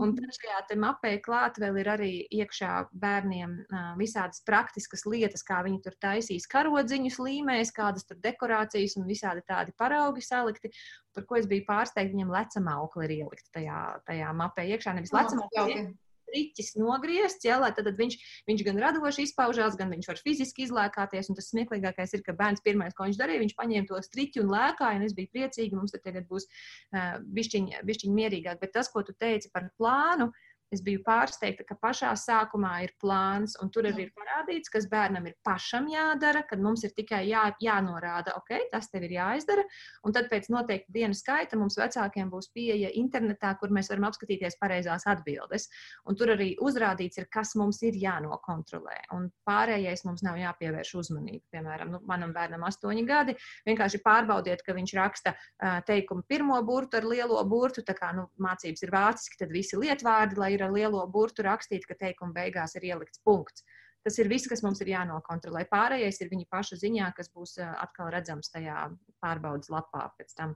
Un 0.00 0.14
tad 0.16 0.34
šajā 0.36 0.62
te 0.68 0.78
mapē 0.80 1.14
klāt 1.24 1.60
vēl 1.62 1.80
ir 1.82 1.90
arī 1.94 2.12
iekšā 2.40 2.72
bērniem 2.92 3.56
visādas 4.00 4.42
praktiskas 4.46 5.06
lietas, 5.08 5.44
kā 5.46 5.62
viņi 5.66 5.82
tur 5.84 5.96
taisīs 6.02 6.48
karodziņus 6.50 7.20
līmēs, 7.24 7.74
kādas 7.76 8.08
tur 8.08 8.20
dekorācijas 8.24 8.98
un 9.00 9.08
visādi 9.08 9.44
tādi 9.48 9.74
paraugi 9.78 10.24
salikti, 10.24 10.72
par 11.16 11.26
ko 11.28 11.38
es 11.40 11.48
biju 11.50 11.66
pārsteigta, 11.68 12.14
viņam 12.14 12.34
lecama 12.34 12.78
aukli 12.82 13.08
ir 13.08 13.16
ielikta 13.22 13.58
tajā, 13.58 13.80
tajā 14.08 14.34
mapē 14.36 14.68
iekšā. 14.74 14.94
Nevis 14.98 15.14
lecama 15.14 15.48
aukli, 15.48 15.88
Jauki. 16.28 16.38
riķis 16.38 16.74
nogriezts, 16.78 17.46
ja, 17.46 17.58
lai 17.62 17.70
tad, 17.76 17.88
viņš, 17.98 18.16
viņš 18.48 18.64
gan 18.66 18.80
radoši 18.82 19.26
izpaužās, 19.28 19.76
gan 19.78 19.92
viņš 19.92 20.08
var 20.10 20.20
fiziski 20.22 20.66
izlēkāties. 20.66 21.30
Un 21.30 21.38
tas 21.38 21.50
smieklīgākais 21.52 22.14
ir, 22.16 22.24
ka 22.26 22.36
bērns 22.38 22.64
pirmais, 22.64 22.96
ko 22.96 23.08
viņš 23.08 23.20
darīja, 23.20 23.42
viņš 23.44 23.56
paņēma 23.58 23.90
to 23.90 24.00
striķi 24.04 24.42
un 24.44 24.52
lēkāja, 24.52 25.00
un 25.00 25.06
es 25.08 25.16
biju 25.16 25.32
priecīga, 25.34 25.78
mums 25.78 25.96
tagad 25.96 26.28
būs 26.30 26.48
uh, 26.48 27.18
bišķiņ, 27.22 27.70
bišķiņ 27.88 28.14
mierīgāk. 28.18 28.60
Bet 28.62 28.74
tas, 28.76 28.90
ko 28.92 29.04
tu 29.06 29.16
teici 29.18 29.52
par 29.54 29.70
plānu, 29.78 30.30
es 30.74 30.82
biju 30.84 31.00
pārsteigta, 31.06 31.64
ka 31.66 31.76
pašā 31.80 32.10
sākumā 32.18 32.74
ir 32.84 32.92
plāns, 33.00 33.56
un 33.62 33.70
tur 33.72 33.88
arī 33.88 34.08
ir 34.08 34.12
parādīts, 34.16 34.70
kas 34.72 34.88
bērnam 34.90 35.26
ir 35.30 35.36
pašam 35.46 35.88
jādara, 35.88 36.42
kad 36.48 36.60
mums 36.60 36.84
ir 36.84 36.92
tikai 36.96 37.22
jā, 37.30 37.46
jānorāda, 37.64 38.34
ok, 38.36 38.68
tas 38.72 38.90
tev 38.92 39.06
ir 39.08 39.16
jāizdara. 39.16 39.64
Un 40.04 40.14
tad 40.16 40.28
pēc 40.32 40.50
noteikta 40.52 40.92
dienas 40.92 41.22
skaita 41.24 41.56
mums 41.60 41.78
vecākiem 41.80 42.28
būs 42.32 42.50
pieeja 42.54 42.90
internetā, 43.00 43.54
kur 43.60 43.72
mēs 43.74 43.88
varam 43.92 44.08
apskatīties 44.10 44.58
pareizās 44.60 45.08
atbildes. 45.08 45.68
Un 46.08 46.18
tur 46.20 46.34
arī 46.34 46.50
uzrādīts, 46.60 47.20
ir, 47.22 47.28
kas 47.32 47.54
mums 47.58 47.80
ir 47.86 47.96
jānokontrolē. 47.98 48.98
Un 49.16 49.30
pārējais 49.48 50.04
mums 50.04 50.24
nav 50.26 50.36
jāpievērš 50.40 50.94
uzmanība. 51.00 51.46
Piemēram, 51.56 51.94
nu, 51.96 52.02
manam 52.08 52.34
bērnam 52.36 52.66
astoņi 52.68 53.06
gadi. 53.08 53.36
Vienkārši 53.68 54.02
pārbaudiet, 54.04 54.62
ka 54.66 54.76
viņš 54.76 54.94
raksta 54.98 55.32
uh, 55.32 55.80
teikumu 55.88 56.26
pirmo 56.28 56.60
burtu 56.66 57.00
ar 57.00 57.08
lielo 57.08 57.40
burtu. 57.48 57.84
Tā 57.88 57.96
kā 57.96 58.12
nu, 58.16 58.28
mācības 58.42 58.84
ir 58.84 58.92
vāciski, 58.92 59.40
tad 59.40 59.54
visi 59.54 59.80
lietvārdi, 59.80 60.38
lai 60.38 60.52
ir 60.58 60.66
ar 60.66 60.74
lielo 60.74 61.04
burtu 61.12 61.46
rakstīti, 61.46 61.88
ka 61.88 61.96
teikuma 61.98 62.34
beigās 62.36 62.76
ir 62.76 62.90
ielikts 62.90 63.22
punkts. 63.24 63.64
Tas 64.06 64.16
ir 64.22 64.28
viss, 64.30 64.46
kas 64.48 64.62
mums 64.62 64.80
ir 64.80 64.92
jānokontrolē. 64.92 65.64
Pārējais 65.70 66.20
ir 66.22 66.30
viņa 66.30 66.46
paša 66.52 66.78
ziņā, 66.80 67.08
kas 67.16 67.32
būs 67.34 67.56
atkal 67.66 68.12
redzams 68.14 68.52
tajā 68.52 68.86
pārbaudas 69.22 69.72
lapā 69.74 70.06
pēc 70.18 70.36
tam 70.38 70.54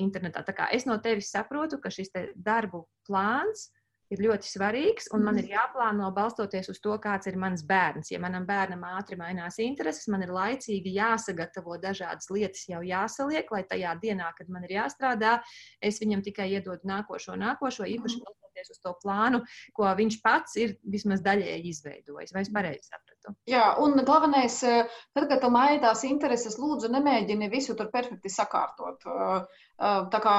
internetā. 0.00 0.44
Tā 0.46 0.54
kā 0.56 0.68
es 0.74 0.86
no 0.88 0.96
tevis 1.02 1.32
saprotu, 1.34 1.80
ka 1.82 1.90
šis 1.92 2.12
darbu 2.36 2.86
plāns 3.08 3.68
ir 4.14 4.22
ļoti 4.24 4.48
svarīgs, 4.48 5.10
un 5.16 5.24
man 5.26 5.38
ir 5.40 5.50
jāplāno 5.52 6.08
balstoties 6.16 6.70
uz 6.72 6.80
to, 6.84 6.94
kāds 7.02 7.28
ir 7.30 7.38
mans 7.40 7.64
bērns. 7.68 8.12
Ja 8.12 8.20
manam 8.22 8.46
bērnam 8.48 8.84
ātri 8.88 9.18
mainās 9.20 9.60
intereses, 9.62 10.08
man 10.12 10.24
ir 10.24 10.32
laicīgi 10.34 10.94
jāsagatavo 10.96 11.76
dažādas 11.82 12.30
lietas, 12.32 12.64
jau 12.70 12.80
jāsaliek, 12.86 13.50
lai 13.52 13.64
tajā 13.68 13.94
dienā, 14.02 14.32
kad 14.38 14.50
man 14.52 14.64
ir 14.68 14.78
jāstrādā, 14.78 15.38
es 15.84 16.00
viņam 16.02 16.24
tikai 16.26 16.50
iedodu 16.56 16.88
nākošo, 16.88 17.36
nākošo, 17.38 17.88
īpaši 17.98 18.22
balstoties 18.24 18.72
uz 18.74 18.80
to 18.82 18.94
plānu, 19.04 19.42
ko 19.76 19.92
viņš 20.00 20.20
pats 20.24 20.56
ir 20.60 20.76
vismaz 20.88 21.22
daļēji 21.24 21.72
izveidojis. 21.74 22.34
Vai 22.34 22.44
es 22.46 22.52
pareizi 22.54 22.88
sapratu? 22.88 23.36
Jā, 23.50 23.74
un 23.82 23.98
galvenais, 24.08 24.62
eh, 24.64 24.88
tad, 25.14 25.28
kad 25.28 25.42
tu 25.42 25.50
maini 25.52 25.82
tās 25.84 26.04
intereses, 26.08 26.58
lūdzu, 26.58 26.90
nemēģini 26.94 27.50
visu 27.52 27.76
tur 27.76 27.90
perfekti 27.92 28.32
sakārtot. 28.32 29.04
Eh, 29.04 29.66
Tā 29.78 30.18
kā 30.22 30.34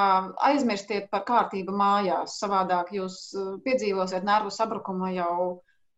aizmirstiet 0.49 1.07
par 1.11 1.23
kārtību 1.27 1.71
mājās, 1.71 2.35
savādāk 2.41 2.91
jūs 2.91 3.19
piedzīvosiet 3.63 4.25
nervu 4.27 4.51
sabrukumu 4.51 5.13
jau, 5.15 5.35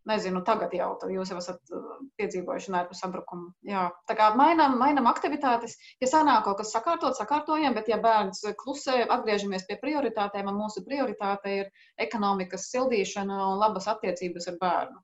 nezinu, 0.05 0.43
tagad 0.45 0.75
jau, 0.77 0.91
jūs 1.09 1.31
jau 1.33 1.39
esat 1.41 1.73
piedzīvojuši 2.21 2.75
nervu 2.75 2.97
sabrukumu. 2.99 3.49
Jā, 3.65 3.87
tā 4.09 4.17
kā 4.19 4.29
mainām, 4.37 4.77
mainām 4.77 5.09
aktivitātes, 5.09 5.73
ja 6.01 6.09
sanāk 6.11 6.45
kaut 6.45 6.61
kas 6.61 6.73
sakārtot, 6.75 7.17
sakārtojam, 7.17 7.73
bet 7.77 7.89
ja 7.89 7.97
bērns 8.01 8.45
klusē, 8.61 9.07
atgriežamies 9.17 9.65
pie 9.69 9.79
prioritātēm, 9.81 10.53
un 10.53 10.61
mūsu 10.61 10.85
prioritāte 10.85 11.57
ir 11.63 11.71
ekonomikas 11.97 12.69
sildīšana 12.69 13.41
un 13.47 13.61
labas 13.61 13.89
attiecības 13.89 14.53
ar 14.53 14.61
bērnu. 14.61 15.01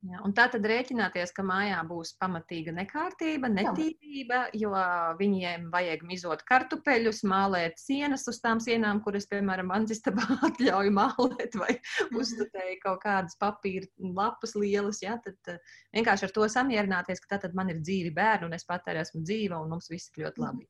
Jā, 0.00 0.16
un 0.24 0.32
tā 0.32 0.46
tad 0.48 0.64
rēķināties, 0.64 1.34
ka 1.36 1.42
mājā 1.44 1.76
būs 1.84 2.14
pamatīga 2.16 2.72
nekārtība, 2.72 3.50
netīrība, 3.52 4.38
jo 4.56 4.70
viņiem 5.18 5.66
vajag 5.74 6.06
mizot 6.08 6.44
kartupeļus, 6.48 7.20
mālēt 7.28 7.76
sienas 7.82 8.24
uz 8.32 8.38
tām 8.40 8.62
sienām, 8.64 9.02
kuras, 9.04 9.28
piemēram, 9.28 9.68
mans 9.68 9.92
istabā 9.92 10.24
atļauj 10.48 10.92
mālēt, 10.96 11.58
vai 11.60 11.76
uzstādēja 12.16 12.78
kaut 12.86 13.02
kādas 13.04 13.36
papīra 13.42 14.08
lapas 14.16 14.56
lielas. 14.56 15.02
Ja, 15.04 15.18
tad 15.20 15.52
uh, 15.52 15.60
vienkārši 15.92 16.30
ar 16.30 16.36
to 16.38 16.48
samierināties, 16.48 17.20
ka 17.26 17.36
tad 17.44 17.58
man 17.58 17.74
ir 17.74 17.84
dzīvi 17.84 18.14
bērni, 18.16 18.48
un 18.48 18.56
es 18.56 18.64
pat 18.64 18.88
arī 18.88 19.04
esmu 19.04 19.20
dzīva, 19.20 19.60
un 19.60 19.76
mums 19.76 19.92
viss 19.92 20.08
ir 20.14 20.24
ļoti 20.24 20.46
labi. 20.46 20.64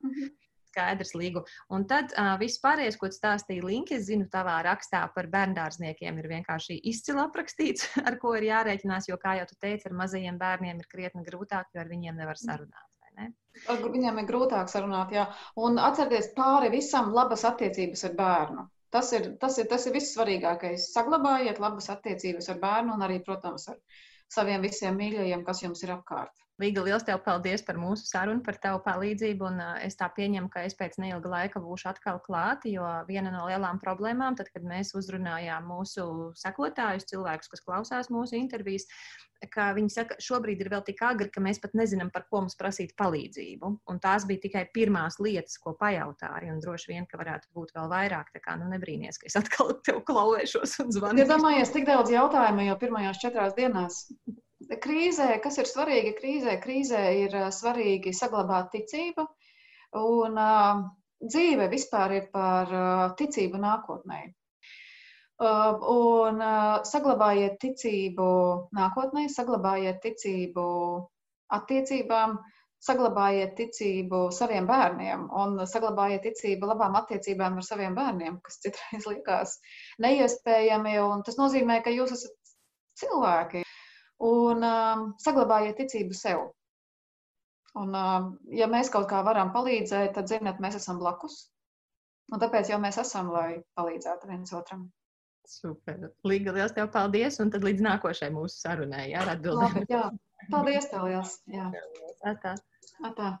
Mhm. 0.00 0.32
Skaidrs, 0.72 1.12
līgu. 1.18 1.44
Un 1.76 1.84
tad 1.90 2.14
uh, 2.16 2.34
viss 2.40 2.60
pārējais, 2.62 2.96
ko 3.00 3.10
tu 3.12 3.18
stāstīji, 3.18 3.64
Linki, 3.66 3.98
es 4.00 4.08
zinu, 4.08 4.26
tavā 4.32 4.56
rakstā 4.66 5.04
par 5.14 5.28
bērndārzniekiem 5.32 6.20
ir 6.22 6.30
vienkārši 6.32 6.80
izcili 6.88 7.20
aprakstīts, 7.26 7.90
ar 8.08 8.16
ko 8.22 8.34
ir 8.38 8.48
jārēķinās, 8.48 9.10
jo, 9.12 9.20
kā 9.20 9.36
jau 9.40 9.46
tu 9.50 9.60
teici, 9.60 9.90
ar 9.90 9.98
mazajiem 10.00 10.40
bērniem 10.40 10.80
ir 10.80 10.90
krietni 10.90 11.26
grūtāk, 11.28 11.68
jo 11.74 11.84
ar 11.84 11.92
viņiem 11.92 12.18
nevar 12.18 12.40
sarunāt. 12.40 12.88
vai 13.02 13.12
Ne? 13.20 13.32
Ar 13.68 13.82
Viņiem 13.84 14.22
ir 14.22 14.28
grūtāk 14.30 14.70
sarunāt, 14.72 15.12
jā. 15.12 15.26
Un 15.60 15.76
atcerieties, 15.76 16.30
pāri 16.36 16.70
visam 16.72 17.12
labas 17.12 17.44
attiecības 17.44 18.06
ar 18.08 18.14
bērnu. 18.20 18.64
Tas 18.92 19.10
ir, 19.16 19.28
tas 19.42 19.58
ir, 19.60 19.68
tas 19.68 19.84
ir 19.88 19.94
vissvarīgākais. 19.96 20.88
Saglabājiet 20.94 21.60
labas 21.64 21.88
attiecības 21.92 22.48
ar 22.52 22.58
bērnu 22.64 22.96
un 22.96 23.04
arī, 23.06 23.18
protams, 23.26 23.68
ar 23.72 23.78
saviem 24.32 24.64
visiem 24.64 24.96
mīļajiem, 25.00 25.44
kas 25.48 25.62
jums 25.64 25.84
ir 25.84 25.92
apkārt. 25.94 26.32
Līga, 26.62 26.82
liels 26.86 27.02
tev 27.02 27.18
paldies 27.24 27.64
par 27.66 27.78
mūsu 27.80 28.06
sarunu, 28.06 28.42
par 28.46 28.58
tavu 28.62 28.78
palīdzību. 28.84 29.48
Un, 29.48 29.58
es 29.82 29.96
tā 29.98 30.06
pieņemu, 30.14 30.50
ka 30.52 30.62
es 30.68 30.76
pēc 30.78 30.94
neilga 31.02 31.32
laika 31.32 31.62
būšu 31.62 31.88
atkal 31.90 32.20
klāta, 32.22 32.70
jo 32.70 32.86
viena 33.08 33.32
no 33.34 33.48
lielām 33.48 33.80
problēmām, 33.82 34.36
tad, 34.38 34.52
kad 34.54 34.62
mēs 34.66 34.92
uzrunājām 34.98 35.66
mūsu 35.66 36.04
sekotājus, 36.38 37.08
cilvēkus, 37.10 37.50
kas 37.50 37.64
klausās 37.66 38.12
mūsu 38.14 38.38
intervijas, 38.38 38.86
ka 39.50 39.72
viņi 39.74 39.90
saka, 39.90 40.18
šobrīd 40.22 40.62
ir 40.62 40.70
vēl 40.70 40.84
tik 40.86 41.02
agri, 41.02 41.26
ka 41.34 41.42
mēs 41.42 41.58
pat 41.62 41.74
nezinām, 41.78 42.12
par 42.14 42.28
ko 42.30 42.44
mums 42.44 42.54
prasīt 42.60 42.94
palīdzību. 43.00 43.72
Un 43.90 43.98
tās 44.04 44.28
bija 44.28 44.44
tikai 44.44 44.62
pirmās 44.74 45.18
lietas, 45.18 45.58
ko 45.62 45.74
pajautāju. 45.80 46.52
Un 46.52 46.62
droši 46.62 46.92
vien, 46.92 47.08
ka 47.10 47.18
varētu 47.18 47.50
būt 47.56 47.74
vēl 47.74 47.90
vairāk. 47.90 48.30
Tā 48.36 48.44
kā 48.44 48.54
nu, 48.60 48.70
nebrīnīties, 48.70 49.18
ka 49.18 49.30
es 49.32 49.40
atkal 49.40 49.74
tev 49.88 49.98
klauvēšos 50.06 50.78
un 50.84 50.94
zvanīšu. 50.94 51.26
Iedomājies, 51.26 51.74
tik 51.74 51.90
daudz 51.90 52.14
jautājumu 52.14 52.70
jau 52.70 52.78
pirmajās 52.86 53.22
četrās 53.24 53.58
dienās. 53.58 54.04
Krīzē, 54.82 55.28
kas 55.42 55.58
ir 55.58 55.68
svarīgi 55.68 56.12
krīzē? 56.18 56.56
Krīzē 56.62 57.02
ir 57.24 57.34
svarīgi 57.54 58.12
saglabāt 58.14 58.70
ticību, 58.74 59.24
un 59.98 60.38
uh, 60.38 60.82
dzīve 61.22 61.68
vispār 61.72 62.16
ir 62.18 62.28
par 62.32 62.70
uh, 62.70 63.02
ticību 63.18 63.60
nākotnē. 63.62 64.22
Uh, 65.42 65.78
un 65.90 66.38
uh, 66.38 66.82
saglabājiet 66.86 67.58
ticību 67.62 68.26
nākotnē, 68.78 69.26
saglabājiet 69.32 69.98
ticību 70.04 70.66
attiecībām, 71.56 72.36
saglabājiet 72.82 73.56
ticību 73.58 74.22
saviem 74.34 74.68
bērniem 74.70 75.26
un 75.42 75.64
saglabājiet 75.70 76.28
ticību 76.28 76.70
labām 76.70 76.98
attiecībām 77.02 77.58
ar 77.58 77.66
saviem 77.66 77.98
bērniem, 77.98 78.38
kas 78.46 78.62
citreiz 78.62 79.08
likās 79.12 79.58
neiespējami. 80.02 80.98
Tas 81.26 81.40
nozīmē, 81.40 81.82
ka 81.82 81.94
jūs 81.94 82.14
esat 82.18 82.54
cilvēki 83.02 83.61
un 84.22 84.66
um, 84.66 85.06
saglabājiet 85.22 85.78
ticību 85.82 86.16
sev. 86.16 86.48
Un, 87.78 87.94
um, 87.96 88.32
ja 88.52 88.68
mēs 88.68 88.90
kaut 88.92 89.08
kā 89.10 89.22
varam 89.24 89.52
palīdzēt, 89.54 90.12
tad, 90.16 90.28
zinot, 90.28 90.60
mēs 90.60 90.76
esam 90.78 91.00
blakus. 91.00 91.46
Un 92.32 92.40
tāpēc 92.40 92.70
jau 92.72 92.78
mēs 92.80 92.98
esam, 93.00 93.30
lai 93.32 93.62
palīdzētu 93.78 94.28
viens 94.28 94.52
otram. 94.56 94.86
Super. 95.48 96.12
Līga, 96.28 96.52
liels 96.54 96.74
tev 96.76 96.90
paldies, 96.94 97.40
un 97.42 97.50
tad 97.52 97.64
līdz 97.66 97.82
nākošajai 97.82 98.34
mūsu 98.34 98.60
sarunai, 98.60 99.08
jā, 99.10 99.24
ar 99.24 99.32
atbildēm. 99.34 99.80
Jā, 99.90 100.04
paldies 100.52 100.86
tev 100.92 101.08
liels. 101.08 101.38
Jā. 101.50 101.70
Tā. 102.22 102.54
Atā. 103.08 103.32